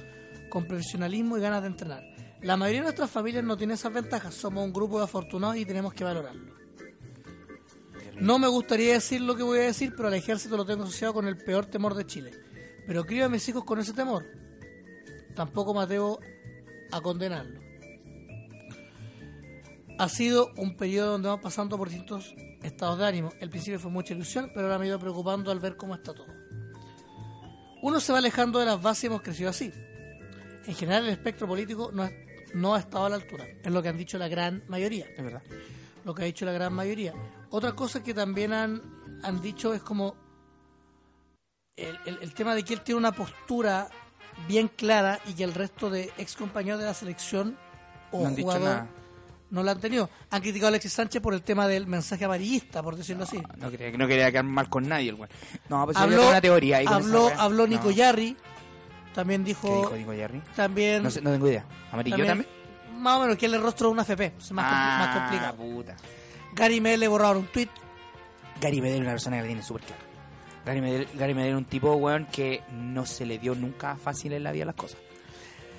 con 0.49 0.67
profesionalismo 0.67 1.37
y 1.37 1.43
ganas 1.43 1.61
de 1.61 1.69
entrenar. 1.69 2.03
La 2.41 2.57
mayoría 2.57 2.81
de 2.81 2.85
nuestras 2.87 3.11
familias 3.11 3.45
no 3.45 3.57
tiene 3.59 3.75
esas 3.75 3.93
ventajas. 3.93 4.35
Somos 4.35 4.65
un 4.65 4.73
grupo 4.73 4.97
de 4.99 5.05
afortunados 5.05 5.57
y 5.57 5.67
tenemos 5.67 5.93
que 5.93 6.05
valorarlo. 6.05 6.55
No 8.21 8.39
me 8.39 8.49
gustaría 8.49 8.95
decir 8.95 9.21
lo 9.21 9.37
que 9.37 9.43
voy 9.43 9.59
a 9.59 9.63
decir, 9.63 9.93
pero 9.97 10.09
al 10.09 10.15
ejército 10.15 10.57
lo 10.57 10.65
tengo 10.65 10.85
asociado 10.85 11.15
con 11.15 11.27
el 11.27 11.37
peor 11.37 11.67
temor 11.67 11.95
de 11.95 12.07
Chile. 12.07 12.31
Pero 12.87 13.05
crío 13.05 13.27
a 13.27 13.29
mis 13.29 13.47
hijos 13.49 13.65
con 13.65 13.79
ese 13.79 13.93
temor. 13.93 14.25
Tampoco 15.35 15.75
me 15.75 15.81
atrevo 15.83 16.19
a 16.93 17.01
condenarlo. 17.01 17.61
Ha 19.99 20.09
sido 20.09 20.53
un 20.57 20.77
periodo 20.77 21.13
donde 21.13 21.29
vamos 21.29 21.43
pasando 21.43 21.77
por 21.77 21.89
distintos 21.89 22.35
estados 22.63 22.99
de 22.99 23.07
ánimo. 23.07 23.33
El 23.41 23.51
principio 23.51 23.79
fue 23.79 23.91
mucha 23.91 24.15
ilusión, 24.15 24.51
pero 24.55 24.67
ahora 24.67 24.79
me 24.79 24.87
he 24.87 24.89
ido 24.89 24.99
preocupando 24.99 25.51
al 25.51 25.61
ver 25.61 25.77
cómo 25.77 25.95
está 25.95 26.15
todo. 26.15 26.27
Uno 27.83 28.01
se 28.01 28.13
va 28.13 28.19
alejando 28.19 28.59
de 28.59 28.67
las 28.67 28.81
bases 28.83 29.05
y 29.05 29.07
hemos 29.09 29.23
crecido 29.23 29.51
así. 29.51 29.73
En 30.67 30.75
general 30.75 31.05
el 31.05 31.11
espectro 31.11 31.47
político 31.47 31.91
no 31.93 32.03
ha, 32.03 32.11
no 32.55 32.75
ha 32.75 32.81
estado 32.81 33.07
a 33.07 33.09
la 33.11 33.17
altura, 33.17 33.47
es 33.63 33.71
lo 33.71 33.83
que 33.83 33.89
han 33.89 33.97
dicho 33.97 34.19
la 34.19 34.27
gran 34.27 34.65
mayoría 34.67 35.07
Es 35.17 35.23
verdad. 35.23 35.43
lo 36.05 36.15
que 36.15 36.23
ha 36.23 36.25
dicho 36.27 36.45
la 36.45 36.53
gran 36.53 36.73
mayoría. 36.73 37.13
Otra 37.51 37.73
cosa 37.75 38.03
que 38.03 38.13
también 38.15 38.53
han, 38.53 38.83
han 39.23 39.41
dicho 39.41 39.73
es 39.75 39.83
como 39.83 40.15
el, 41.77 41.99
el- 42.07 42.19
el 42.23 42.35
tema 42.35 42.55
de 42.55 42.65
que 42.65 42.75
él 42.75 42.81
tiene 42.81 42.99
una 42.99 43.13
postura 43.13 43.89
bien 44.49 44.69
clara 44.69 45.21
y 45.27 45.35
que 45.35 45.45
el 45.45 45.55
resto 45.55 45.89
de 45.91 46.13
ex 46.19 46.37
compañeros 46.37 46.81
de 46.81 46.87
la 46.87 46.95
selección 46.95 47.57
o 48.13 48.21
No 48.23 48.27
han 48.29 48.35
dicho 48.35 48.49
jugador 48.49 48.69
nada. 48.69 48.89
no 49.51 49.63
lo 49.63 49.71
han 49.71 49.81
tenido. 49.81 50.11
Han 50.31 50.41
criticado 50.43 50.67
a 50.67 50.71
Alexis 50.71 50.93
Sánchez 50.93 51.23
por 51.23 51.35
el 51.35 51.43
tema 51.43 51.67
del 51.69 51.87
mensaje 51.87 52.25
amarillista, 52.25 52.83
por 52.83 52.97
decirlo 52.97 53.25
así. 53.25 53.43
No 53.59 53.71
quería, 53.71 53.97
no 53.97 54.07
quería 54.07 54.31
quedar 54.31 54.45
mal 54.45 54.69
con 54.69 54.89
nadie, 54.89 55.11
el. 55.13 55.29
No, 55.69 55.85
pues 55.85 55.97
yo 55.97 56.03
Habló, 56.03 56.17
tengo 56.17 56.31
una 56.31 56.41
teoría. 56.41 56.77
ahí 56.79 56.87
habló, 56.89 57.31
habló 57.39 57.67
Nico 57.67 57.85
No. 57.87 57.91
Yarri, 57.93 58.37
también 59.15 59.43
¿Qué 59.45 59.49
dijo, 59.49 59.69
dijo 59.69 59.97
Nico 59.97 60.13
Yarri? 60.13 60.41
también, 60.55 61.03
No, 61.03 61.11
sé, 61.11 61.21
no 61.23 61.31
tengo 61.31 61.49
idea. 61.49 61.65
¿Amarillo 61.93 62.17
también? 62.27 62.49
más 62.99 63.17
o 63.19 63.21
menos 63.21 63.37
que 63.37 63.47
él 63.47 63.53
le 63.53 63.59
rostro 63.59 63.89
de 63.89 63.93
una 63.93 64.03
FP, 64.03 64.35
es 64.39 64.53
más, 64.53 64.65
ah, 64.69 64.99
más 64.99 65.19
complicado. 65.19 65.57
puta. 65.57 65.97
Gary 66.57 66.81
Mel 66.81 66.99
le 67.01 67.07
borraron 67.09 67.39
un 67.43 67.47
tweet, 67.47 67.69
Gary 68.61 68.81
Medel 68.81 68.97
es 68.97 69.01
una 69.03 69.11
persona 69.13 69.37
que 69.37 69.43
la 69.43 69.47
tiene 69.47 69.63
súper 69.63 69.83
clara. 69.83 70.03
Gary 70.65 70.81
Medel, 70.81 71.09
Gary 71.15 71.35
Medel 71.35 71.51
es 71.53 71.57
un 71.59 71.65
tipo, 71.67 71.93
weón, 71.95 72.27
que 72.33 72.63
no 72.73 73.07
se 73.07 73.25
le 73.27 73.39
dio 73.39 73.55
nunca 73.55 73.97
fácil 73.97 74.33
en 74.33 74.43
la 74.43 74.51
vida 74.53 74.65
las 74.65 74.75
cosas. 74.75 74.99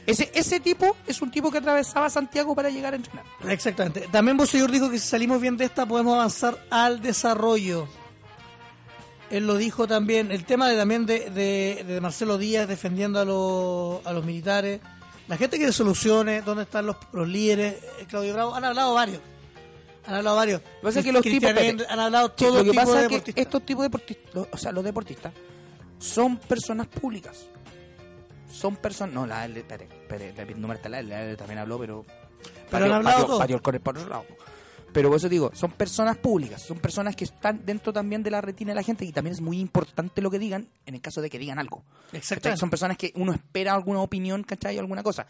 Ese, 0.06 0.32
ese 0.34 0.62
tipo 0.62 0.96
es 1.06 1.22
un 1.22 1.32
tipo 1.32 1.52
que 1.52 1.58
atravesaba 1.58 2.10
Santiago 2.10 2.56
para 2.56 2.70
llegar 2.70 2.94
a 2.94 2.96
entrenar. 2.96 3.26
Exactamente. 3.50 4.08
También 4.12 4.38
Bosellur 4.38 4.72
dijo 4.72 4.90
que 4.90 5.00
si 5.00 5.08
salimos 5.08 5.42
bien 5.42 5.58
de 5.58 5.66
esta 5.66 5.86
podemos 5.86 6.14
avanzar 6.16 6.58
al 6.70 7.02
desarrollo. 7.02 7.90
Él 9.30 9.46
lo 9.46 9.58
dijo 9.58 9.86
también. 9.88 10.32
El 10.32 10.46
tema 10.46 10.70
de, 10.70 10.78
también 10.78 11.06
de, 11.06 11.30
de- 11.32 11.84
de 11.86 12.00
Marcelo 12.00 12.38
Díaz 12.38 12.68
defendiendo 12.70 13.20
a, 13.20 13.26
los- 13.26 14.06
a 14.06 14.14
los 14.14 14.24
militares. 14.24 14.80
La 15.28 15.36
gente 15.36 15.58
quiere 15.58 15.74
soluciones. 15.74 16.46
¿Dónde 16.46 16.64
están 16.64 16.86
los, 16.86 16.96
los 17.12 17.28
líderes? 17.28 17.74
Eh, 18.00 18.06
Claudio 18.08 18.34
Bravo. 18.34 18.56
Han 18.56 18.64
hablado 18.64 18.94
varios. 18.94 19.20
Han 20.08 20.16
hablado 20.16 20.36
varios. 20.38 20.62
Lo 20.62 20.68
que 20.68 20.84
pasa 20.84 21.00
es 21.00 21.06
que 21.06 21.12
los 21.12 21.22
Cristian 21.22 21.56
tipos- 21.56 21.88
han 21.90 22.00
hablado 22.00 22.28
Sí, 22.30 22.34
todo 22.46 22.64
lo 22.64 22.72
que 22.72 22.74
pasa 22.76 23.02
de 23.08 23.16
es 23.16 23.22
que 23.24 23.34
estos 23.42 23.66
tipos 23.66 23.82
de 23.84 23.86
deportistas, 23.90 24.48
o 24.52 24.58
sea, 24.58 24.72
los 24.72 24.84
deportistas, 24.84 25.34
son 26.00 26.38
personas 26.38 26.88
públicas. 26.88 27.46
Son 28.52 28.76
personas. 28.78 29.14
No, 29.14 29.28
la 29.28 29.46
L, 29.46 29.60
espere, 29.60 29.86
espere, 29.86 30.32
repitiendo 30.32 30.68
Marta, 30.68 30.88
la 30.90 31.00
L, 31.00 31.10
la 31.10 31.24
L 31.24 31.36
también 31.36 31.60
habló, 31.60 31.78
pero. 31.80 32.06
Pero 32.72 32.86
han 32.86 32.92
hablado 32.94 33.26
todos. 33.26 33.62
córner 33.62 33.82
por 33.82 33.98
otro 33.98 34.10
lado. 34.10 34.26
Pero 34.94 35.10
por 35.10 35.18
eso 35.18 35.28
digo, 35.30 35.52
son 35.54 35.72
personas 35.72 36.18
públicas, 36.18 36.62
son 36.62 36.80
personas 36.80 37.16
que 37.16 37.26
están 37.26 37.66
dentro 37.66 37.92
también 37.92 38.24
de 38.24 38.32
la 38.32 38.40
retina 38.42 38.72
de 38.72 38.76
la 38.76 38.84
gente 38.84 39.04
y 39.06 39.12
también 39.12 39.34
es 39.34 39.42
muy 39.42 39.60
importante 39.60 40.22
lo 40.22 40.32
que 40.32 40.40
digan 40.40 40.70
en 40.86 40.96
el 40.96 41.02
caso 41.02 41.22
de 41.22 41.30
que 41.30 41.38
digan 41.38 41.60
algo. 41.60 41.84
Exactamente. 42.14 42.60
Son 42.60 42.70
personas 42.70 42.98
que 42.98 43.12
uno 43.16 43.34
espera 43.34 43.74
alguna 43.74 44.00
opinión, 44.00 44.44
¿cachai? 44.44 44.78
Alguna 44.80 45.04
cosa. 45.04 45.28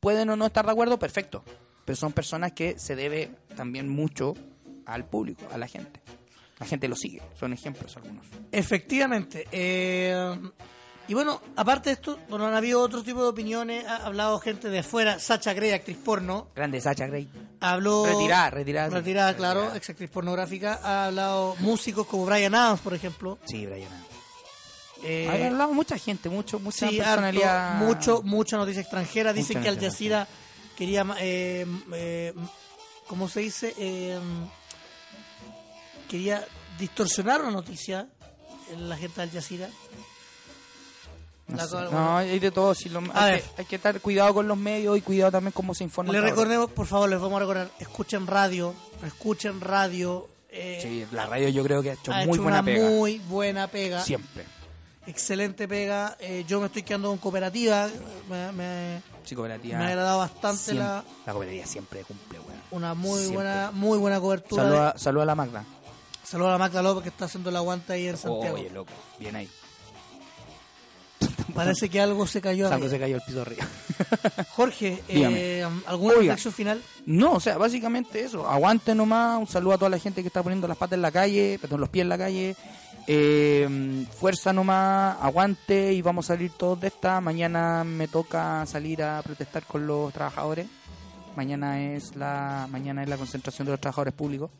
Pueden 0.00 0.28
o 0.30 0.36
no 0.36 0.44
estar 0.46 0.66
de 0.66 0.72
acuerdo, 0.72 0.98
perfecto. 0.98 1.44
Pero 1.86 1.96
son 1.96 2.12
personas 2.12 2.52
que 2.52 2.78
se 2.78 2.94
debe 2.96 3.30
también 3.56 3.88
mucho 3.88 4.34
al 4.84 5.06
público, 5.06 5.46
a 5.50 5.56
la 5.56 5.66
gente. 5.68 6.00
La 6.58 6.66
gente 6.66 6.88
lo 6.88 6.96
sigue, 6.96 7.22
son 7.38 7.52
ejemplos 7.54 7.96
algunos. 7.96 8.26
Efectivamente. 8.52 9.46
eh, 9.52 10.38
Y 11.08 11.14
bueno, 11.14 11.40
aparte 11.54 11.90
de 11.90 11.94
esto, 11.94 12.18
bueno, 12.28 12.46
han 12.46 12.54
habido 12.54 12.80
otro 12.80 13.02
tipo 13.04 13.22
de 13.22 13.28
opiniones. 13.28 13.86
Ha 13.86 14.04
hablado 14.06 14.40
gente 14.40 14.68
de 14.68 14.80
afuera. 14.80 15.20
Sacha 15.20 15.52
Grey, 15.54 15.70
actriz 15.70 15.96
porno. 15.96 16.48
Grande 16.56 16.80
Sacha 16.80 17.06
Grey. 17.06 17.28
Habló. 17.60 18.04
Retirada, 18.06 18.50
retirada. 18.50 18.88
Retirada, 18.90 19.36
claro, 19.36 19.72
ex 19.76 19.88
actriz 19.90 20.10
pornográfica. 20.10 20.80
Ha 20.82 21.06
hablado 21.06 21.54
músicos 21.60 22.06
como 22.08 22.26
Brian 22.26 22.54
Adams, 22.56 22.80
por 22.80 22.94
ejemplo. 22.94 23.38
Sí, 23.44 23.64
Brian. 23.66 23.88
Eh, 25.04 25.28
ha 25.28 25.46
hablado 25.46 25.72
mucha 25.74 25.96
gente, 25.98 26.28
mucho, 26.28 26.58
mucha 26.58 26.88
sí, 26.88 26.96
personalidad. 26.96 27.74
harto, 27.74 27.84
mucho, 27.84 28.22
mucha 28.24 28.56
noticia 28.56 28.80
extranjera. 28.80 29.32
Dicen 29.32 29.62
que 29.62 29.68
Al 29.68 29.78
Jazeera 29.78 30.26
quería, 30.76 31.04
eh, 31.18 31.66
eh, 31.94 32.34
¿cómo 33.08 33.28
se 33.28 33.40
dice? 33.40 33.74
Eh, 33.78 34.18
quería 36.08 36.46
distorsionar 36.78 37.40
una 37.42 37.50
noticia 37.50 38.06
en 38.72 38.88
la 38.88 38.96
gente 38.96 39.16
de 39.16 39.22
Al 39.22 39.30
Jazeera. 39.30 39.68
No, 41.48 41.56
La 41.90 42.18
hay 42.18 42.38
de 42.40 42.50
todo. 42.50 42.74
Si 42.74 42.88
lo- 42.88 43.02
hay, 43.14 43.38
que, 43.40 43.44
hay 43.58 43.64
que 43.66 43.76
estar 43.76 44.00
cuidado 44.00 44.34
con 44.34 44.48
los 44.48 44.58
medios 44.58 44.98
y 44.98 45.00
cuidado 45.00 45.30
también 45.30 45.52
cómo 45.52 45.74
se 45.74 45.84
informa. 45.84 46.12
Les 46.12 46.20
recordemos, 46.22 46.70
por 46.72 46.86
favor, 46.86 47.08
les 47.08 47.20
vamos 47.20 47.36
a 47.36 47.40
recordar, 47.40 47.70
escuchen 47.78 48.26
radio, 48.26 48.74
escuchen 49.06 49.60
radio. 49.60 50.26
eh, 50.50 50.80
Sí, 50.82 51.06
la 51.14 51.26
radio 51.26 51.48
yo 51.50 51.62
creo 51.62 51.82
que 51.82 51.90
ha 51.90 51.92
hecho 51.94 52.12
ha 52.12 52.24
muy 52.24 52.34
hecho 52.34 52.42
buena 52.42 52.58
una 52.60 52.64
pega. 52.64 52.88
muy 52.88 53.18
buena 53.20 53.68
pega. 53.68 54.02
Siempre. 54.02 54.44
Excelente 55.06 55.68
pega. 55.68 56.16
Eh, 56.20 56.44
yo 56.48 56.60
me 56.60 56.66
estoy 56.66 56.82
quedando 56.82 57.08
con 57.08 57.18
cooperativa. 57.18 57.88
Me, 58.28 58.52
me- 58.52 59.02
Sí, 59.24 59.34
cooperativa. 59.34 59.78
me 59.78 59.84
ha 59.84 59.88
agradado 59.88 60.18
bastante 60.18 60.58
siempre- 60.62 60.84
la, 60.86 61.04
la 61.26 61.32
cooperativa 61.32 61.66
siempre 61.66 62.00
cumple, 62.02 62.38
weón. 62.40 62.60
una 62.70 62.94
muy 62.94 63.18
Siempre. 63.20 63.34
buena 63.36 63.70
muy 63.72 63.98
buena 63.98 64.20
cobertura. 64.20 64.62
Saluda, 64.62 64.82
de- 64.82 64.88
a- 64.90 64.98
saluda 64.98 65.22
a 65.22 65.26
la 65.26 65.34
Magda. 65.34 65.64
Saludos 66.24 66.48
a 66.48 66.52
la 66.52 66.58
Magda 66.58 66.82
López 66.82 67.02
que 67.04 67.08
está 67.10 67.24
haciendo 67.26 67.50
el 67.50 67.56
aguante 67.56 67.92
ahí 67.92 68.08
en 68.08 68.16
Santiago. 68.16 68.56
Oye, 68.56 68.70
loco. 68.70 68.92
Bien 69.18 69.36
ahí. 69.36 69.48
Parece 71.54 71.88
que 71.88 72.00
algo 72.00 72.26
se 72.26 72.40
cayó. 72.40 72.70
Algo 72.72 72.88
se 72.88 72.98
cayó 72.98 73.16
el 73.16 73.22
piso 73.22 73.42
arriba. 73.42 73.64
Jorge, 74.50 75.02
eh, 75.08 75.66
¿alguna 75.86 76.14
Oiga. 76.14 76.22
reflexión 76.34 76.52
final? 76.52 76.82
No, 77.06 77.32
o 77.34 77.40
sea, 77.40 77.56
básicamente 77.56 78.20
eso. 78.22 78.46
Aguante 78.48 78.94
nomás. 78.94 79.38
Un 79.38 79.46
saludo 79.46 79.74
a 79.74 79.78
toda 79.78 79.88
la 79.90 79.98
gente 79.98 80.20
que 80.22 80.28
está 80.28 80.42
poniendo 80.42 80.68
las 80.68 80.76
patas 80.76 80.96
en 80.96 81.02
la 81.02 81.10
calle, 81.12 81.58
perdón, 81.60 81.80
los 81.80 81.88
pies 81.88 82.02
en 82.02 82.08
la 82.10 82.18
calle. 82.18 82.56
Eh, 83.08 84.04
fuerza 84.18 84.52
nomás, 84.52 85.16
aguante 85.20 85.92
y 85.92 86.02
vamos 86.02 86.26
a 86.26 86.34
salir 86.34 86.50
todos 86.52 86.80
de 86.80 86.88
esta. 86.88 87.20
Mañana 87.20 87.84
me 87.84 88.08
toca 88.08 88.66
salir 88.66 89.02
a 89.02 89.22
protestar 89.22 89.64
con 89.64 89.86
los 89.86 90.12
trabajadores. 90.12 90.66
Mañana 91.36 91.80
es 91.80 92.16
la 92.16 92.66
mañana 92.70 93.02
es 93.02 93.08
la 93.08 93.16
concentración 93.16 93.66
de 93.66 93.72
los 93.72 93.80
trabajadores 93.80 94.14
públicos. 94.14 94.50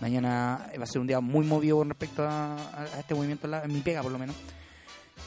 Mañana 0.00 0.68
va 0.78 0.84
a 0.84 0.86
ser 0.86 1.00
un 1.00 1.06
día 1.06 1.20
muy 1.20 1.44
movido 1.44 1.78
con 1.78 1.88
respecto 1.88 2.24
a, 2.24 2.56
este 2.98 3.14
movimiento, 3.14 3.48
en 3.52 3.72
mi 3.72 3.80
pega 3.80 4.02
por 4.02 4.12
lo 4.12 4.18
menos. 4.18 4.36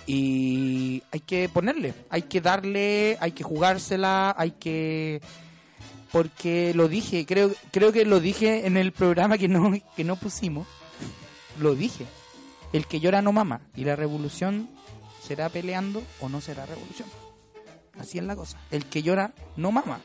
Y 0.05 1.01
hay 1.11 1.21
que 1.21 1.49
ponerle, 1.49 1.93
hay 2.09 2.23
que 2.23 2.39
darle, 2.39 3.17
hay 3.19 3.31
que 3.31 3.43
jugársela, 3.43 4.35
hay 4.37 4.51
que 4.51 5.21
porque 6.11 6.73
lo 6.75 6.87
dije, 6.87 7.25
creo 7.25 7.51
creo 7.71 7.91
que 7.91 8.05
lo 8.05 8.19
dije 8.19 8.67
en 8.67 8.77
el 8.77 8.93
programa 8.93 9.37
que 9.37 9.47
no 9.49 9.73
que 9.95 10.03
no 10.03 10.15
pusimos. 10.15 10.67
Lo 11.59 11.75
dije. 11.75 12.05
El 12.73 12.87
que 12.87 12.99
llora 12.99 13.21
no 13.21 13.31
mama 13.31 13.61
y 13.75 13.85
la 13.85 13.95
revolución 13.95 14.69
será 15.21 15.49
peleando 15.49 16.03
o 16.19 16.29
no 16.29 16.41
será 16.41 16.65
revolución. 16.65 17.07
Así 17.97 18.17
es 18.17 18.23
la 18.23 18.35
cosa. 18.35 18.57
El 18.71 18.85
que 18.85 19.01
llora 19.01 19.33
no 19.55 19.71
mama. 19.71 20.01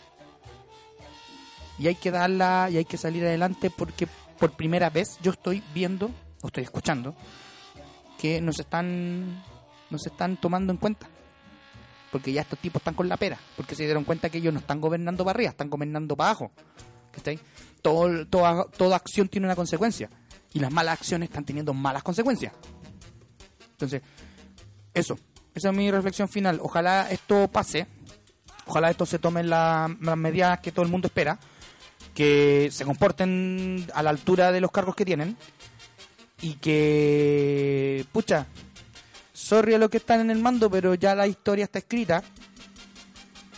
Y 1.79 1.89
hay 1.89 1.95
que 1.95 2.11
darla 2.11 2.69
y 2.71 2.77
hay 2.77 2.85
que 2.85 2.97
salir 2.97 3.25
adelante 3.25 3.71
porque 3.71 4.07
por 4.39 4.53
primera 4.53 4.91
vez 4.91 5.19
yo 5.23 5.33
estoy 5.33 5.63
viendo 5.75 6.11
o 6.43 6.47
estoy 6.47 6.65
escuchando 6.65 7.15
que 8.19 8.41
nos 8.41 8.59
están 8.61 9.43
nos 9.91 10.07
están 10.07 10.37
tomando 10.37 10.73
en 10.73 10.79
cuenta. 10.79 11.09
Porque 12.13 12.33
ya 12.33 12.43
estos 12.43 12.59
tipos 12.59 12.81
están 12.81 12.95
con 12.95 13.09
la 13.09 13.17
pera. 13.17 13.39
Porque 13.57 13.75
se 13.75 13.85
dieron 13.85 14.05
cuenta 14.05 14.31
que 14.31 14.39
ellos 14.39 14.53
no 14.53 14.61
están 14.61 14.81
gobernando 14.81 15.25
para 15.25 15.37
arriba, 15.37 15.51
están 15.51 15.71
gobernando 15.71 16.17
para 16.17 16.31
abajo. 16.31 16.53
¿Cachai? 17.13 17.39
Todo, 17.83 18.27
toda, 18.27 18.65
toda 18.67 18.97
acción 18.97 19.29
tiene 19.29 19.47
una 19.47 19.57
consecuencia. 19.57 20.11
Y 20.53 20.59
las 20.61 20.73
malas 20.73 20.95
acciones 21.01 21.29
están 21.29 21.45
teniendo 21.45 21.73
malas 21.73 22.03
consecuencias. 22.03 22.53
Entonces, 23.73 24.03
eso. 24.93 25.19
Esa 25.55 25.71
es 25.71 25.77
mi 25.77 25.91
reflexión 25.91 26.29
final. 26.29 26.59
Ojalá 26.63 27.11
esto 27.11 27.49
pase. 27.49 27.87
Ojalá 28.67 28.91
esto 28.91 29.07
se 29.07 29.19
tomen 29.19 29.49
la- 29.51 29.95
las 30.01 30.17
medidas 30.17 30.61
que 30.61 30.73
todo 30.73 30.85
el 30.85 30.91
mundo 30.91 31.07
espera. 31.09 31.39
Que 32.15 32.69
se 32.73 32.85
comporten 32.85 33.87
a 33.95 34.03
la 34.03 34.11
altura 34.11 34.53
de 34.53 34.61
los 34.61 34.71
cargos 34.71 34.95
que 34.97 35.05
tienen. 35.05 35.37
Y 36.43 36.55
que, 36.55 38.05
pucha, 38.13 38.47
sorry 39.33 39.75
a 39.75 39.79
los 39.79 39.91
que 39.91 39.99
están 39.99 40.21
en 40.21 40.31
el 40.31 40.39
mando, 40.41 40.71
pero 40.71 40.95
ya 40.95 41.15
la 41.15 41.27
historia 41.27 41.65
está 41.65 41.79
escrita. 41.79 42.23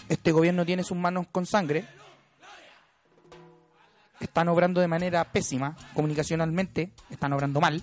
Este 0.09 0.32
gobierno 0.32 0.66
tiene 0.66 0.82
sus 0.85 0.97
manos 0.97 1.27
con 1.31 1.47
sangre. 1.47 1.86
Están 4.23 4.49
obrando 4.49 4.81
de 4.81 4.89
manera 4.89 5.24
pésima, 5.24 5.77
comunicacionalmente, 5.94 6.93
están 7.11 7.32
obrando 7.32 7.61
mal. 7.61 7.82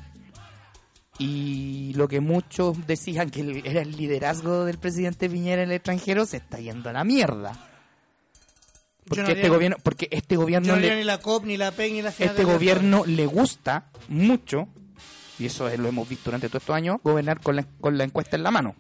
Y 1.18 1.94
lo 1.96 2.08
que 2.08 2.22
muchos 2.22 2.88
decían 2.88 3.30
que 3.30 3.62
era 3.66 3.82
el 3.82 3.92
liderazgo 3.98 4.64
del 4.64 4.78
presidente 4.78 5.30
Piñera 5.30 5.64
en 5.64 5.70
el 5.70 5.76
extranjero 5.76 6.26
se 6.26 6.38
está 6.38 6.60
yendo 6.60 6.90
a 6.90 6.94
la 6.94 7.04
mierda. 7.04 7.52
Porque 9.06 9.24
no 9.24 9.28
este 9.28 9.40
haría- 9.42 9.50
gobierno, 9.50 9.78
porque 9.84 10.08
este 10.12 10.38
gobierno 10.38 10.68
Yo 10.68 10.76
no 10.76 10.80
le- 10.82 10.88
haría 10.88 11.00
ni 11.00 11.04
la 11.06 11.18
COP, 11.20 11.46
ni 11.46 11.58
la 11.58 11.72
PEC, 11.72 11.92
ni 11.92 12.02
la 12.02 12.12
final 12.12 12.30
este 12.30 12.44
gobierno 12.46 13.04
le 13.06 13.26
gusta 13.26 13.90
mucho, 14.08 14.68
y 15.40 15.46
eso 15.48 15.68
es- 15.68 15.78
lo 15.80 15.90
hemos 15.90 16.08
visto 16.08 16.26
durante 16.26 16.48
todos 16.48 16.62
estos 16.64 16.76
años, 16.76 17.00
gobernar 17.04 17.42
con 17.42 17.56
la, 17.56 17.64
con 17.82 17.98
la 17.98 18.04
encuesta 18.06 18.38
en 18.38 18.44
la 18.44 18.52
mano, 18.52 18.76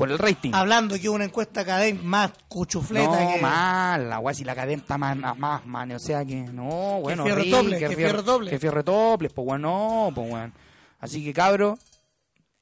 por 0.00 0.10
el 0.10 0.18
rating. 0.18 0.52
Hablando 0.54 0.98
que 0.98 1.10
una 1.10 1.24
encuesta 1.24 1.60
académica 1.60 2.04
más 2.04 2.30
cuchufleta 2.48 3.22
no, 3.22 3.34
que... 3.34 3.40
mal, 3.42 4.08
la 4.08 4.18
weá, 4.18 4.32
si 4.32 4.44
la 4.44 4.54
cadena 4.54 4.80
está 4.80 4.96
más, 4.96 5.14
más, 5.36 5.66
man, 5.66 5.92
o 5.92 5.98
sea 5.98 6.24
que 6.24 6.36
no, 6.36 7.00
bueno, 7.02 7.22
fierro 7.22 7.40
horrible, 7.40 7.56
doble, 7.58 7.78
que 7.78 7.96
fierro 7.96 8.22
doble. 8.22 8.50
Que 8.50 8.58
fierro 8.58 8.82
doble, 8.82 9.28
pues 9.28 9.44
bueno, 9.44 9.68
no, 9.68 10.14
pues 10.14 10.30
bueno. 10.30 10.52
Así 11.00 11.22
que 11.22 11.34
cabro, 11.34 11.78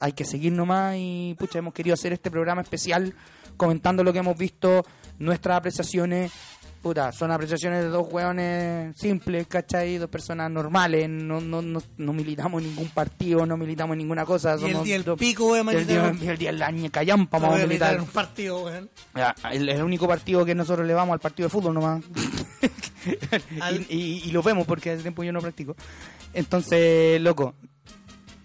hay 0.01 0.15
que 0.15 0.25
seguir 0.25 0.53
nomás 0.53 0.97
y 0.99 1.37
pucha, 1.39 1.61
hemos 1.61 1.73
querido 1.75 1.95
hacer 1.95 2.13
este 2.13 2.29
programa 2.29 2.63
especial 2.63 3.15
comentando 3.57 4.03
lo 4.03 4.13
que 4.13 4.19
hemos 4.19 4.37
visto, 4.37 4.85
nuestras 5.19 5.59
apreciaciones. 5.59 6.33
Puta, 6.89 7.13
son 7.13 7.31
apreciaciones 7.31 7.83
de 7.83 7.89
dos 7.91 8.07
hueones 8.11 8.97
simples, 8.99 9.47
¿cachai? 9.47 9.99
Dos 9.99 10.09
personas 10.09 10.51
normales, 10.51 11.07
no, 11.07 11.39
no, 11.39 11.61
no, 11.61 11.83
no 11.99 12.13
militamos 12.15 12.63
en 12.63 12.71
ningún 12.71 12.89
partido, 12.89 13.45
no 13.45 13.59
militamos 13.59 13.93
en 13.93 13.99
ninguna 13.99 14.25
cosa. 14.25 14.57
Y 14.59 14.71
el 14.71 14.83
día 14.85 14.99
del 14.99 15.17
pico, 15.19 15.49
weón, 15.51 15.69
y 15.71 15.77
el 15.77 15.87
día, 15.87 16.15
y 16.19 16.29
el 16.29 16.39
día 16.39 16.51
de 16.51 16.57
la 16.57 16.71
ña 16.73 16.89
callampa, 16.89 17.37
Voy 17.37 17.45
a 17.47 17.51
vamos 17.51 17.63
a 17.63 17.67
militar 17.67 17.95
en 17.97 18.01
un 18.01 18.07
partido, 18.07 18.65
weón. 18.65 18.89
El, 19.53 19.69
el 19.69 19.83
único 19.83 20.09
partido 20.09 20.47
que 20.47 20.55
nosotros 20.55 20.87
le 20.87 20.95
vamos 20.95 21.13
al 21.13 21.21
partido 21.21 21.49
de 21.49 21.51
fútbol 21.51 21.75
nomás. 21.75 22.03
Al- 23.61 23.83
y, 23.91 23.95
y- 23.95 24.23
y 24.25 24.31
lo 24.33 24.43
vemos 24.43 24.67
porque 24.67 24.93
hace 24.93 25.03
tiempo 25.03 25.23
yo 25.23 25.31
no 25.33 25.43
practico. 25.43 25.77
Entonces, 26.33 27.21
loco, 27.21 27.55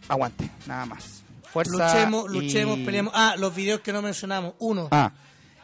aguante, 0.09 0.49
nada 0.67 0.85
más. 0.85 1.23
Fuerza. 1.49 1.71
Luchemos, 1.93 2.25
y- 2.29 2.33
luchemos, 2.41 2.79
peleemos. 2.79 3.13
Ah, 3.15 3.35
los 3.37 3.55
videos 3.55 3.79
que 3.79 3.93
no 3.93 4.01
mencionamos. 4.01 4.55
Uno, 4.59 4.89
Ah, 4.91 5.13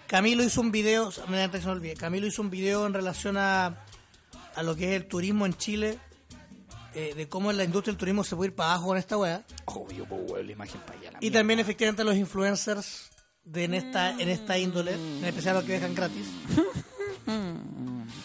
Camilo 0.10 0.44
hizo 0.44 0.62
un 0.62 0.72
video, 0.72 1.12
me 1.28 1.48
se 1.62 1.76
me 1.76 1.94
Camilo 1.94 2.26
hizo 2.26 2.42
un 2.42 2.50
video 2.50 2.88
en 2.88 2.96
relación 2.96 3.38
a, 3.38 3.78
a 4.56 4.64
lo 4.64 4.76
que 4.76 4.90
es 4.90 5.02
el 5.02 5.08
turismo 5.08 5.46
en 5.46 5.54
Chile, 5.54 6.00
eh, 6.96 7.14
de 7.16 7.30
cómo 7.30 7.52
en 7.52 7.58
la 7.58 7.64
industria 7.64 7.92
del 7.92 8.00
turismo 8.00 8.24
se 8.24 8.36
puede 8.36 8.50
ir 8.50 8.56
para 8.56 8.72
abajo 8.72 8.88
con 8.88 8.98
esta 8.98 9.18
weá. 9.18 9.44
obvio, 9.66 10.06
pues, 10.06 10.22
weón, 10.32 10.48
la 10.48 10.52
imagen 10.52 10.82
para 10.82 11.00
allá. 11.00 11.12
la 11.12 11.18
Y 11.20 11.26
mierda. 11.26 11.40
también 11.40 11.60
efectivamente 11.60 12.04
los 12.04 12.16
influencers 12.16 13.12
de 13.44 13.66
en 13.66 13.76
esta, 13.76 14.10
en 14.20 14.30
esta 14.30 14.58
índole, 14.58 14.96
en 14.96 15.26
especial 15.26 15.54
los 15.54 15.64
que 15.64 15.74
dejan 15.74 15.94
gratis. 15.94 16.26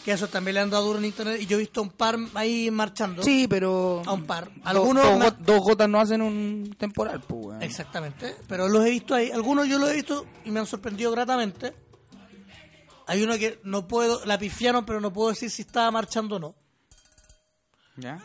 que 0.04 0.12
eso 0.12 0.28
también 0.28 0.54
le 0.54 0.60
han 0.60 0.70
dado 0.70 0.84
duro 0.86 0.98
en 0.98 1.04
internet 1.06 1.40
y 1.40 1.46
yo 1.46 1.56
he 1.56 1.60
visto 1.60 1.80
un 1.82 1.90
par 1.90 2.16
ahí 2.34 2.70
marchando. 2.70 3.22
Sí, 3.22 3.46
pero. 3.48 4.02
A 4.06 4.12
un 4.12 4.24
par. 4.24 4.50
Algunos 4.64 5.04
dos, 5.04 5.18
ma- 5.18 5.30
go- 5.30 5.36
dos 5.40 5.60
gotas 5.60 5.88
no 5.88 6.00
hacen 6.00 6.22
un 6.22 6.74
temporal, 6.78 7.20
pues. 7.20 7.58
Exactamente, 7.62 8.34
pero 8.48 8.68
los 8.68 8.84
he 8.84 8.90
visto 8.90 9.14
ahí. 9.14 9.30
Algunos 9.30 9.68
yo 9.68 9.78
los 9.78 9.90
he 9.90 9.94
visto 9.94 10.26
y 10.44 10.50
me 10.50 10.60
han 10.60 10.66
sorprendido 10.66 11.10
gratamente. 11.12 11.74
Hay 13.06 13.22
uno 13.22 13.36
que 13.38 13.60
no 13.64 13.86
puedo, 13.86 14.24
la 14.24 14.38
pifiaron, 14.38 14.84
pero 14.86 15.00
no 15.00 15.12
puedo 15.12 15.28
decir 15.30 15.50
si 15.50 15.62
estaba 15.62 15.90
marchando 15.90 16.36
o 16.36 16.38
no. 16.38 16.54
¿Ya? 17.96 18.20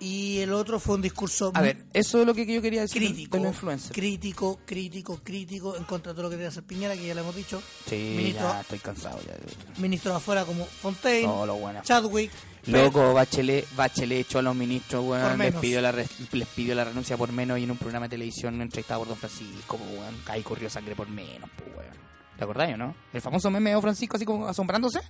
Y 0.00 0.38
el 0.40 0.52
otro 0.52 0.78
fue 0.80 0.96
un 0.96 1.02
discurso 1.02 1.50
A 1.54 1.62
ver, 1.62 1.86
eso 1.92 2.20
es 2.20 2.26
lo 2.26 2.34
que 2.34 2.44
yo 2.44 2.60
quería 2.60 2.82
decir 2.82 3.00
crítico, 3.02 3.38
de 3.38 3.48
influencers. 3.48 3.92
crítico, 3.94 4.60
crítico, 4.66 5.18
crítico 5.22 5.76
en 5.76 5.84
contra 5.84 6.12
de 6.12 6.16
todo 6.16 6.24
lo 6.24 6.30
que 6.30 6.36
tiene 6.36 6.44
que 6.46 6.48
hacer 6.48 6.64
Piñera, 6.64 6.94
que 6.94 7.06
ya 7.06 7.14
lo 7.14 7.20
hemos 7.22 7.34
dicho. 7.36 7.62
Sí, 7.88 8.14
ministro, 8.16 8.42
ya 8.48 8.60
estoy 8.60 8.78
cansado 8.80 9.18
ya. 9.26 9.32
de- 9.32 9.80
ministros 9.80 10.16
afuera 10.16 10.44
como 10.44 10.64
Fontaine, 10.66 11.26
No, 11.26 11.46
lo 11.46 11.54
bueno. 11.56 11.80
Chadwick. 11.84 12.30
Loco, 12.66 13.12
Bachelet, 13.14 13.66
Bachelet 13.76 14.20
echó 14.26 14.38
a 14.38 14.42
los 14.42 14.56
ministros, 14.56 15.04
weón, 15.04 15.38
les 15.38 15.54
pidió, 15.54 15.80
la 15.80 15.92
re- 15.92 16.08
les 16.32 16.48
pidió 16.48 16.74
la 16.74 16.84
renuncia 16.84 17.16
por 17.16 17.30
menos 17.30 17.58
y 17.58 17.64
en 17.64 17.70
un 17.70 17.76
programa 17.76 18.06
de 18.06 18.10
televisión 18.10 18.60
entrevistado 18.60 19.00
por 19.00 19.08
Don 19.08 19.16
Francisco, 19.18 19.76
pues, 19.76 19.90
weón, 19.98 20.14
ahí 20.26 20.42
corrió 20.42 20.68
sangre 20.68 20.96
por 20.96 21.08
menos, 21.08 21.48
pues, 21.56 21.68
weón. 21.76 21.94
¿Te 22.36 22.42
acordáis 22.44 22.74
o 22.74 22.76
no? 22.78 22.96
El 23.12 23.20
famoso 23.20 23.50
meme 23.50 23.70
de 23.70 23.74
Don 23.74 23.82
Francisco 23.82 24.16
así 24.16 24.24
como 24.24 24.48
asombrándose. 24.48 25.00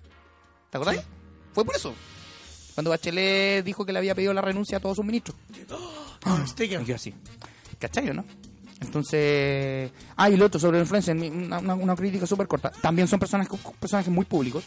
¿Te 0.71 0.77
acordáis? 0.77 1.01
Fue 1.53 1.65
por 1.65 1.75
eso. 1.77 1.95
Cuando 2.75 2.91
Bachelet 2.91 3.65
dijo 3.65 3.85
que 3.87 3.93
le 3.93 3.99
había 3.99 4.15
pedido 4.15 4.33
la 4.35 4.41
renuncia 4.43 4.79
a 4.79 4.81
todos 4.81 4.97
sus 4.97 5.05
ministros. 5.05 5.37
Un 6.27 6.47
sticker. 6.49 6.81
Y 6.83 6.85
yo 6.85 6.95
así. 6.97 7.15
¿Cachai 7.79 8.11
o 8.11 8.15
no? 8.15 8.25
Entonces, 8.81 9.91
ah, 10.17 10.29
y 10.29 10.37
lo 10.37 10.47
otro 10.47 10.61
sobre 10.61 10.79
la 10.79 10.83
influencer, 10.83 11.17
una, 11.17 11.59
una- 11.59 11.75
una 11.75 11.97
crítica 11.97 12.27
súper 12.27 12.47
corta. 12.47 12.71
También 12.71 13.09
son 13.09 13.19
personas, 13.19 13.49
personajes 13.81 14.13
muy 14.13 14.25
públicos, 14.25 14.65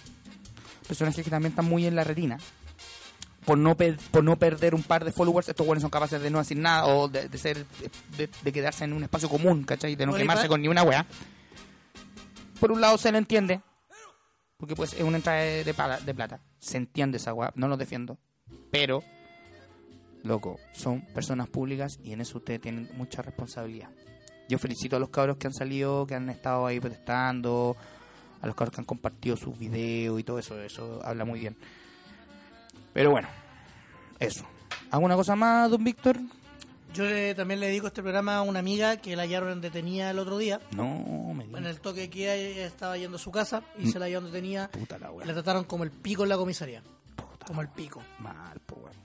personajes 0.88 1.24
que 1.24 1.30
también 1.30 1.52
están 1.52 1.66
muy 1.66 1.86
en 1.86 1.96
la 1.96 2.04
retina. 2.04 2.40
Por 3.46 3.58
no, 3.58 3.76
per- 3.76 3.98
por 4.12 4.24
no 4.24 4.36
perder 4.38 4.74
un 4.76 4.84
par 4.84 5.06
de 5.06 5.12
followers, 5.12 5.48
estos 5.50 5.66
buenos 5.66 5.82
son 5.82 5.90
capaces 5.92 6.22
de 6.22 6.30
no 6.30 6.40
decir 6.40 6.58
nada 6.58 6.86
o 6.88 7.08
de, 7.08 7.30
de 7.30 7.38
ser 7.38 7.66
de, 8.18 8.30
de 8.44 8.52
quedarse 8.52 8.84
en 8.86 8.94
un 8.94 9.04
espacio 9.04 9.30
común, 9.30 9.64
¿cachai? 9.64 9.96
De 9.96 10.06
no 10.06 10.12
quemarse 10.24 10.48
con 10.50 10.62
ni 10.62 10.68
una 10.68 10.84
wea. 10.84 11.06
Por 12.60 12.72
un 12.72 12.82
lado 12.82 12.98
se 12.98 13.12
le 13.12 13.20
entiende, 13.20 13.62
porque 14.58 14.76
pues 14.76 14.94
es 14.94 15.02
una 15.02 15.18
entrada 15.18 15.42
de, 15.42 15.74
pala- 15.74 16.00
de 16.00 16.14
plata. 16.14 16.42
Se 16.60 16.78
entiende 16.78 17.18
esa 17.18 17.34
wea, 17.34 17.52
no 17.56 17.68
los 17.68 17.78
defiendo. 17.78 18.18
Pero, 18.72 19.04
loco, 20.24 20.58
son 20.74 21.02
personas 21.14 21.48
públicas 21.50 22.00
y 22.04 22.14
en 22.14 22.22
eso 22.22 22.38
ustedes 22.40 22.62
tienen 22.62 22.90
mucha 22.96 23.22
responsabilidad. 23.22 23.90
Yo 24.50 24.58
felicito 24.58 24.96
a 24.96 25.00
los 25.00 25.10
cabros 25.10 25.38
que 25.38 25.48
han 25.48 25.54
salido, 25.54 26.08
que 26.08 26.16
han 26.16 26.30
estado 26.30 26.66
ahí 26.66 26.80
protestando, 26.80 27.76
a 28.42 28.48
los 28.48 28.56
cabros 28.56 28.74
que 28.76 28.82
han 28.82 28.86
compartido 28.86 29.36
sus 29.36 29.58
videos 29.58 30.20
y 30.20 30.24
todo 30.24 30.40
eso, 30.40 30.60
eso 30.62 31.02
habla 31.04 31.26
muy 31.26 31.40
bien. 31.42 31.56
Pero 32.94 33.12
bueno, 33.12 33.28
eso. 34.20 34.46
¿Alguna 34.90 35.16
cosa 35.16 35.36
más, 35.36 35.70
don 35.70 35.84
Víctor? 35.84 36.18
Yo 36.98 37.06
le- 37.06 37.36
también 37.36 37.60
le 37.60 37.68
dedico 37.68 37.88
este 37.88 38.02
programa 38.02 38.38
a 38.38 38.42
una 38.42 38.60
amiga 38.60 38.98
que 38.98 39.16
la 39.16 39.24
hallaron 39.24 39.62
detenida 39.62 40.10
el 40.12 40.20
otro 40.20 40.38
día. 40.38 40.60
No, 40.72 40.86
me 41.34 41.44
En 41.44 41.50
digas. 41.50 41.66
el 41.68 41.80
toque 41.82 42.10
que 42.10 42.34
ella 42.34 42.66
estaba 42.66 42.98
yendo 42.98 43.18
a 43.18 43.20
su 43.20 43.32
casa 43.32 43.64
y 43.78 43.92
se 43.92 44.00
la 44.00 44.06
hallaron 44.06 44.26
detenida. 44.32 44.70
Puta 44.70 44.98
la 44.98 45.12
wea. 45.12 45.26
La 45.26 45.34
trataron 45.34 45.64
como 45.66 45.84
el 45.84 45.92
pico 45.92 46.24
en 46.24 46.30
la 46.30 46.38
comisaría. 46.38 46.82
Puta 47.16 47.46
Como 47.46 47.62
el 47.62 47.70
pico. 47.70 48.02
Mal, 48.20 48.60
pues 48.66 48.82
bueno. 48.82 48.98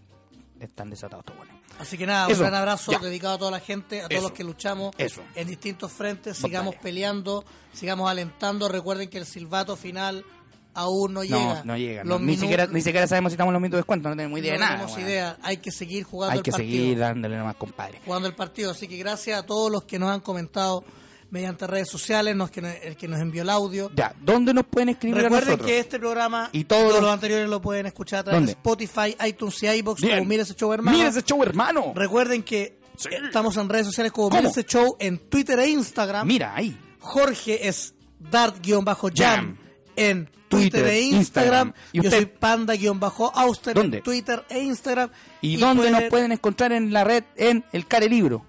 Están 0.61 0.91
desatados 0.91 1.23
estos 1.25 1.37
buenos. 1.37 1.57
Así 1.81 1.99
que 1.99 2.07
nada, 2.07 2.27
Eso, 2.29 2.43
un 2.43 2.49
gran 2.49 2.55
abrazo 2.61 2.93
ya. 2.93 2.99
dedicado 3.01 3.35
a 3.35 3.39
toda 3.39 3.51
la 3.51 3.59
gente, 3.61 4.01
a 4.01 4.05
todos 4.05 4.13
Eso. 4.19 4.29
los 4.29 4.33
que 4.33 4.45
luchamos 4.45 4.95
Eso. 4.99 5.23
en 5.35 5.49
distintos 5.49 5.91
frentes. 5.91 6.37
Sigamos 6.37 6.77
peleando, 6.77 7.45
sigamos 7.73 8.09
alentando. 8.09 8.69
Recuerden 8.69 9.09
que 9.11 9.19
el 9.19 9.27
silbato 9.27 9.75
final 9.77 10.25
aún 10.75 11.13
no 11.15 11.21
No, 11.21 11.25
llega. 11.25 11.63
no 11.65 11.77
llega. 11.77 12.05
No. 12.05 12.19
Ni, 12.19 12.37
siquiera, 12.37 12.67
ni 12.67 12.81
siquiera 12.81 13.07
sabemos 13.07 13.31
si 13.33 13.35
estamos 13.35 13.51
en 13.51 13.55
los 13.55 13.63
minutos 13.63 13.77
de 13.77 13.81
descuento, 13.81 14.09
no 14.09 14.17
tenemos 14.17 14.39
idea 14.39 14.53
no 14.53 14.55
de 14.55 14.61
nada. 14.61 14.73
tenemos 14.77 14.97
weón. 14.97 15.09
idea. 15.09 15.37
Hay 15.43 15.57
que 15.59 15.71
seguir 15.71 16.05
jugando 16.05 16.33
Hay 16.33 16.39
el 16.39 16.43
que 16.45 16.51
partido. 16.51 16.71
seguir 16.71 16.99
dándole 16.99 17.37
nomás, 17.37 17.57
compadre. 17.57 18.01
jugando 18.05 18.29
el 18.29 18.35
partido. 18.35 18.71
Así 18.71 18.89
que 18.89 18.97
gracias 18.97 19.39
a 19.39 19.47
todos 19.47 19.71
los 19.71 19.85
que 19.85 19.99
nos 19.99 20.11
han 20.11 20.21
comentado 20.21 20.85
mediante 21.31 21.67
redes 21.67 21.89
sociales, 21.89 22.37
los 22.37 22.51
que 22.51 22.61
nos- 22.61 22.75
el 22.83 22.95
que 22.97 23.09
nos 23.09 23.19
envió 23.21 23.41
el 23.43 23.49
audio. 23.51 23.91
Ya, 23.97 24.15
¿dónde 24.21 24.53
nos 24.53 24.67
pueden 24.67 24.91
escribir 24.91 25.19
a 25.19 25.23
Recuerden 25.23 25.49
nosotros? 25.49 25.67
que 25.67 25.79
este 25.79 25.99
programa 25.99 26.51
Y 26.53 26.65
todos 26.65 26.83
todos 26.83 26.95
los- 26.97 27.03
los 27.05 27.11
anteriores 27.13 27.49
lo 27.49 27.63
pueden 27.63 27.87
escuchar 27.87 28.21
a 28.21 28.25
través 28.25 28.39
¿Dónde? 28.41 28.53
de 28.53 28.59
Spotify, 28.59 29.17
iTunes 29.27 29.63
y 29.63 29.67
iBox 29.67 30.01
como 30.03 30.25
Mira 30.27 30.43
ese 30.43 30.55
show 30.55 30.73
hermano. 30.75 30.97
Mira 30.97 31.09
ese 31.09 31.23
show, 31.23 31.43
hermano. 31.43 31.93
Recuerden 31.95 32.43
que 32.43 32.79
estamos 33.27 33.57
en 33.57 33.69
redes 33.71 33.87
sociales 33.87 34.13
como. 34.13 34.29
Mira 34.29 34.49
ese 34.51 34.65
show 34.65 34.95
en 34.99 35.19
Twitter 35.31 35.59
e 35.61 35.69
Instagram. 35.71 36.27
Mira 36.27 36.55
ahí. 36.55 36.79
Jorge 37.01 37.67
es 37.67 37.95
Dart-Jam 38.21 38.85
Jam. 39.17 39.57
en 39.97 40.31
Twitter, 40.57 40.81
Twitter, 40.83 40.87
e 40.95 41.01
Instagram. 41.01 41.69
Instagram. 41.69 41.73
¿Y 41.93 41.97
Yo 41.97 42.03
usted? 42.03 42.17
soy 42.17 42.27
Panda-Auster 42.27 43.79
en 43.79 44.03
Twitter 44.03 44.45
e 44.49 44.61
Instagram. 44.61 45.11
¿Y, 45.41 45.57
dónde 45.57 45.91
nos 45.91 46.03
pueden- 46.05 46.33
encontrar 46.33 46.73
en 46.73 46.93
la 46.93 47.05
red? 47.05 47.25
En 47.37 47.65
el 47.73 47.87
Care 47.87 48.09
Libro. 48.09 48.45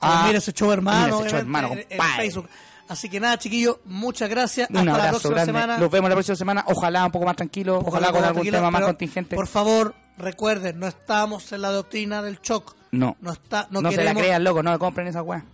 Ah, 0.00 0.24
mira 0.26 0.38
ese 0.38 0.52
show 0.52 0.70
hermano, 0.70 1.20
ese 1.20 1.30
show, 1.30 1.38
hermano, 1.38 1.70
en-. 1.72 1.98
Facebook. 2.16 2.48
Así 2.86 3.08
que 3.08 3.18
nada, 3.18 3.38
chiquillos, 3.38 3.78
muchas 3.86 4.28
gracias. 4.28 4.68
Un 4.68 4.76
Hasta 4.76 4.90
la 4.90 4.94
abrazo 4.96 5.10
próxima 5.12 5.34
grande. 5.34 5.46
semana. 5.60 5.78
Nos 5.78 5.90
vemos 5.90 6.10
la 6.10 6.14
próxima 6.16 6.36
semana. 6.36 6.64
Ojalá 6.68 7.06
un 7.06 7.12
poco 7.12 7.24
más 7.24 7.36
tranquilo. 7.36 7.78
Ojalá, 7.78 8.08
Ojalá 8.08 8.12
con 8.12 8.24
algún 8.24 8.44
tema 8.50 8.70
más 8.70 8.82
contingente. 8.82 9.36
Por 9.36 9.46
favor, 9.46 9.94
recuerden, 10.18 10.78
no 10.78 10.86
estamos 10.86 11.50
en 11.52 11.62
la 11.62 11.70
doctrina 11.70 12.20
del 12.20 12.38
shock. 12.42 12.74
No. 12.90 13.16
No, 13.22 13.32
está, 13.32 13.66
no, 13.70 13.80
No, 13.80 13.90
se 13.90 14.04
la 14.04 14.14
crean, 14.14 14.44
loco. 14.44 14.62
No 14.62 14.78
compren 14.78 15.06
esa 15.06 15.22
weá. 15.22 15.44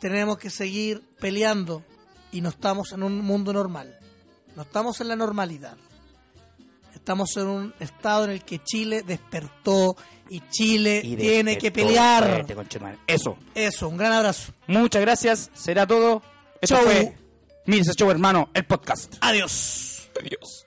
tenemos 0.00 0.36
que 0.36 0.50
seguir 0.50 1.02
peleando 1.18 1.82
y 2.30 2.42
no 2.42 2.50
estamos 2.50 2.92
en 2.92 3.02
un 3.02 3.20
mundo 3.22 3.54
normal. 3.54 3.96
No 4.56 4.62
estamos 4.62 5.00
en 5.00 5.08
la 5.08 5.16
normalidad. 5.16 5.76
Estamos 6.94 7.36
en 7.36 7.46
un 7.48 7.74
estado 7.80 8.24
en 8.24 8.30
el 8.30 8.44
que 8.44 8.60
Chile 8.60 9.02
despertó 9.02 9.96
y 10.30 10.40
Chile 10.48 11.02
Y 11.04 11.16
tiene 11.16 11.58
que 11.58 11.70
pelear. 11.70 12.46
conchetumare. 12.54 12.98
Eso. 13.06 13.36
Eso, 13.54 13.88
un 13.88 13.96
gran 13.96 14.12
abrazo. 14.12 14.52
Muchas 14.68 15.02
gracias. 15.02 15.50
Será 15.54 15.86
todo. 15.86 16.22
Esto 16.60 16.76
Chau. 16.76 16.84
fue 16.84 17.16
Mira 17.66 17.82
ese 17.82 17.94
show, 17.94 18.10
hermano. 18.10 18.48
El 18.54 18.64
podcast. 18.64 19.14
Adiós. 19.20 20.08
Adiós. 20.20 20.66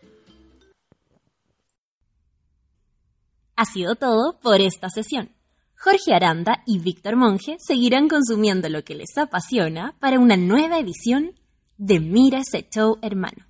Ha 3.55 3.65
sido 3.65 3.95
todo 3.95 4.39
por 4.41 4.61
esta 4.61 4.89
sesión. 4.89 5.31
Jorge 5.80 6.14
Aranda 6.14 6.61
y 6.65 6.80
Víctor 6.80 7.15
Monge 7.15 7.57
seguirán 7.59 8.07
consumiendo 8.09 8.68
lo 8.69 8.84
que 8.84 8.95
les 8.95 9.18
apasiona 9.18 9.95
para 9.99 10.19
una 10.19 10.35
nueva 10.38 10.77
edición 10.80 11.31
de 11.77 11.99
Mira 11.99 12.39
ese 12.39 12.68
show 12.69 12.97
hermano. 13.01 13.47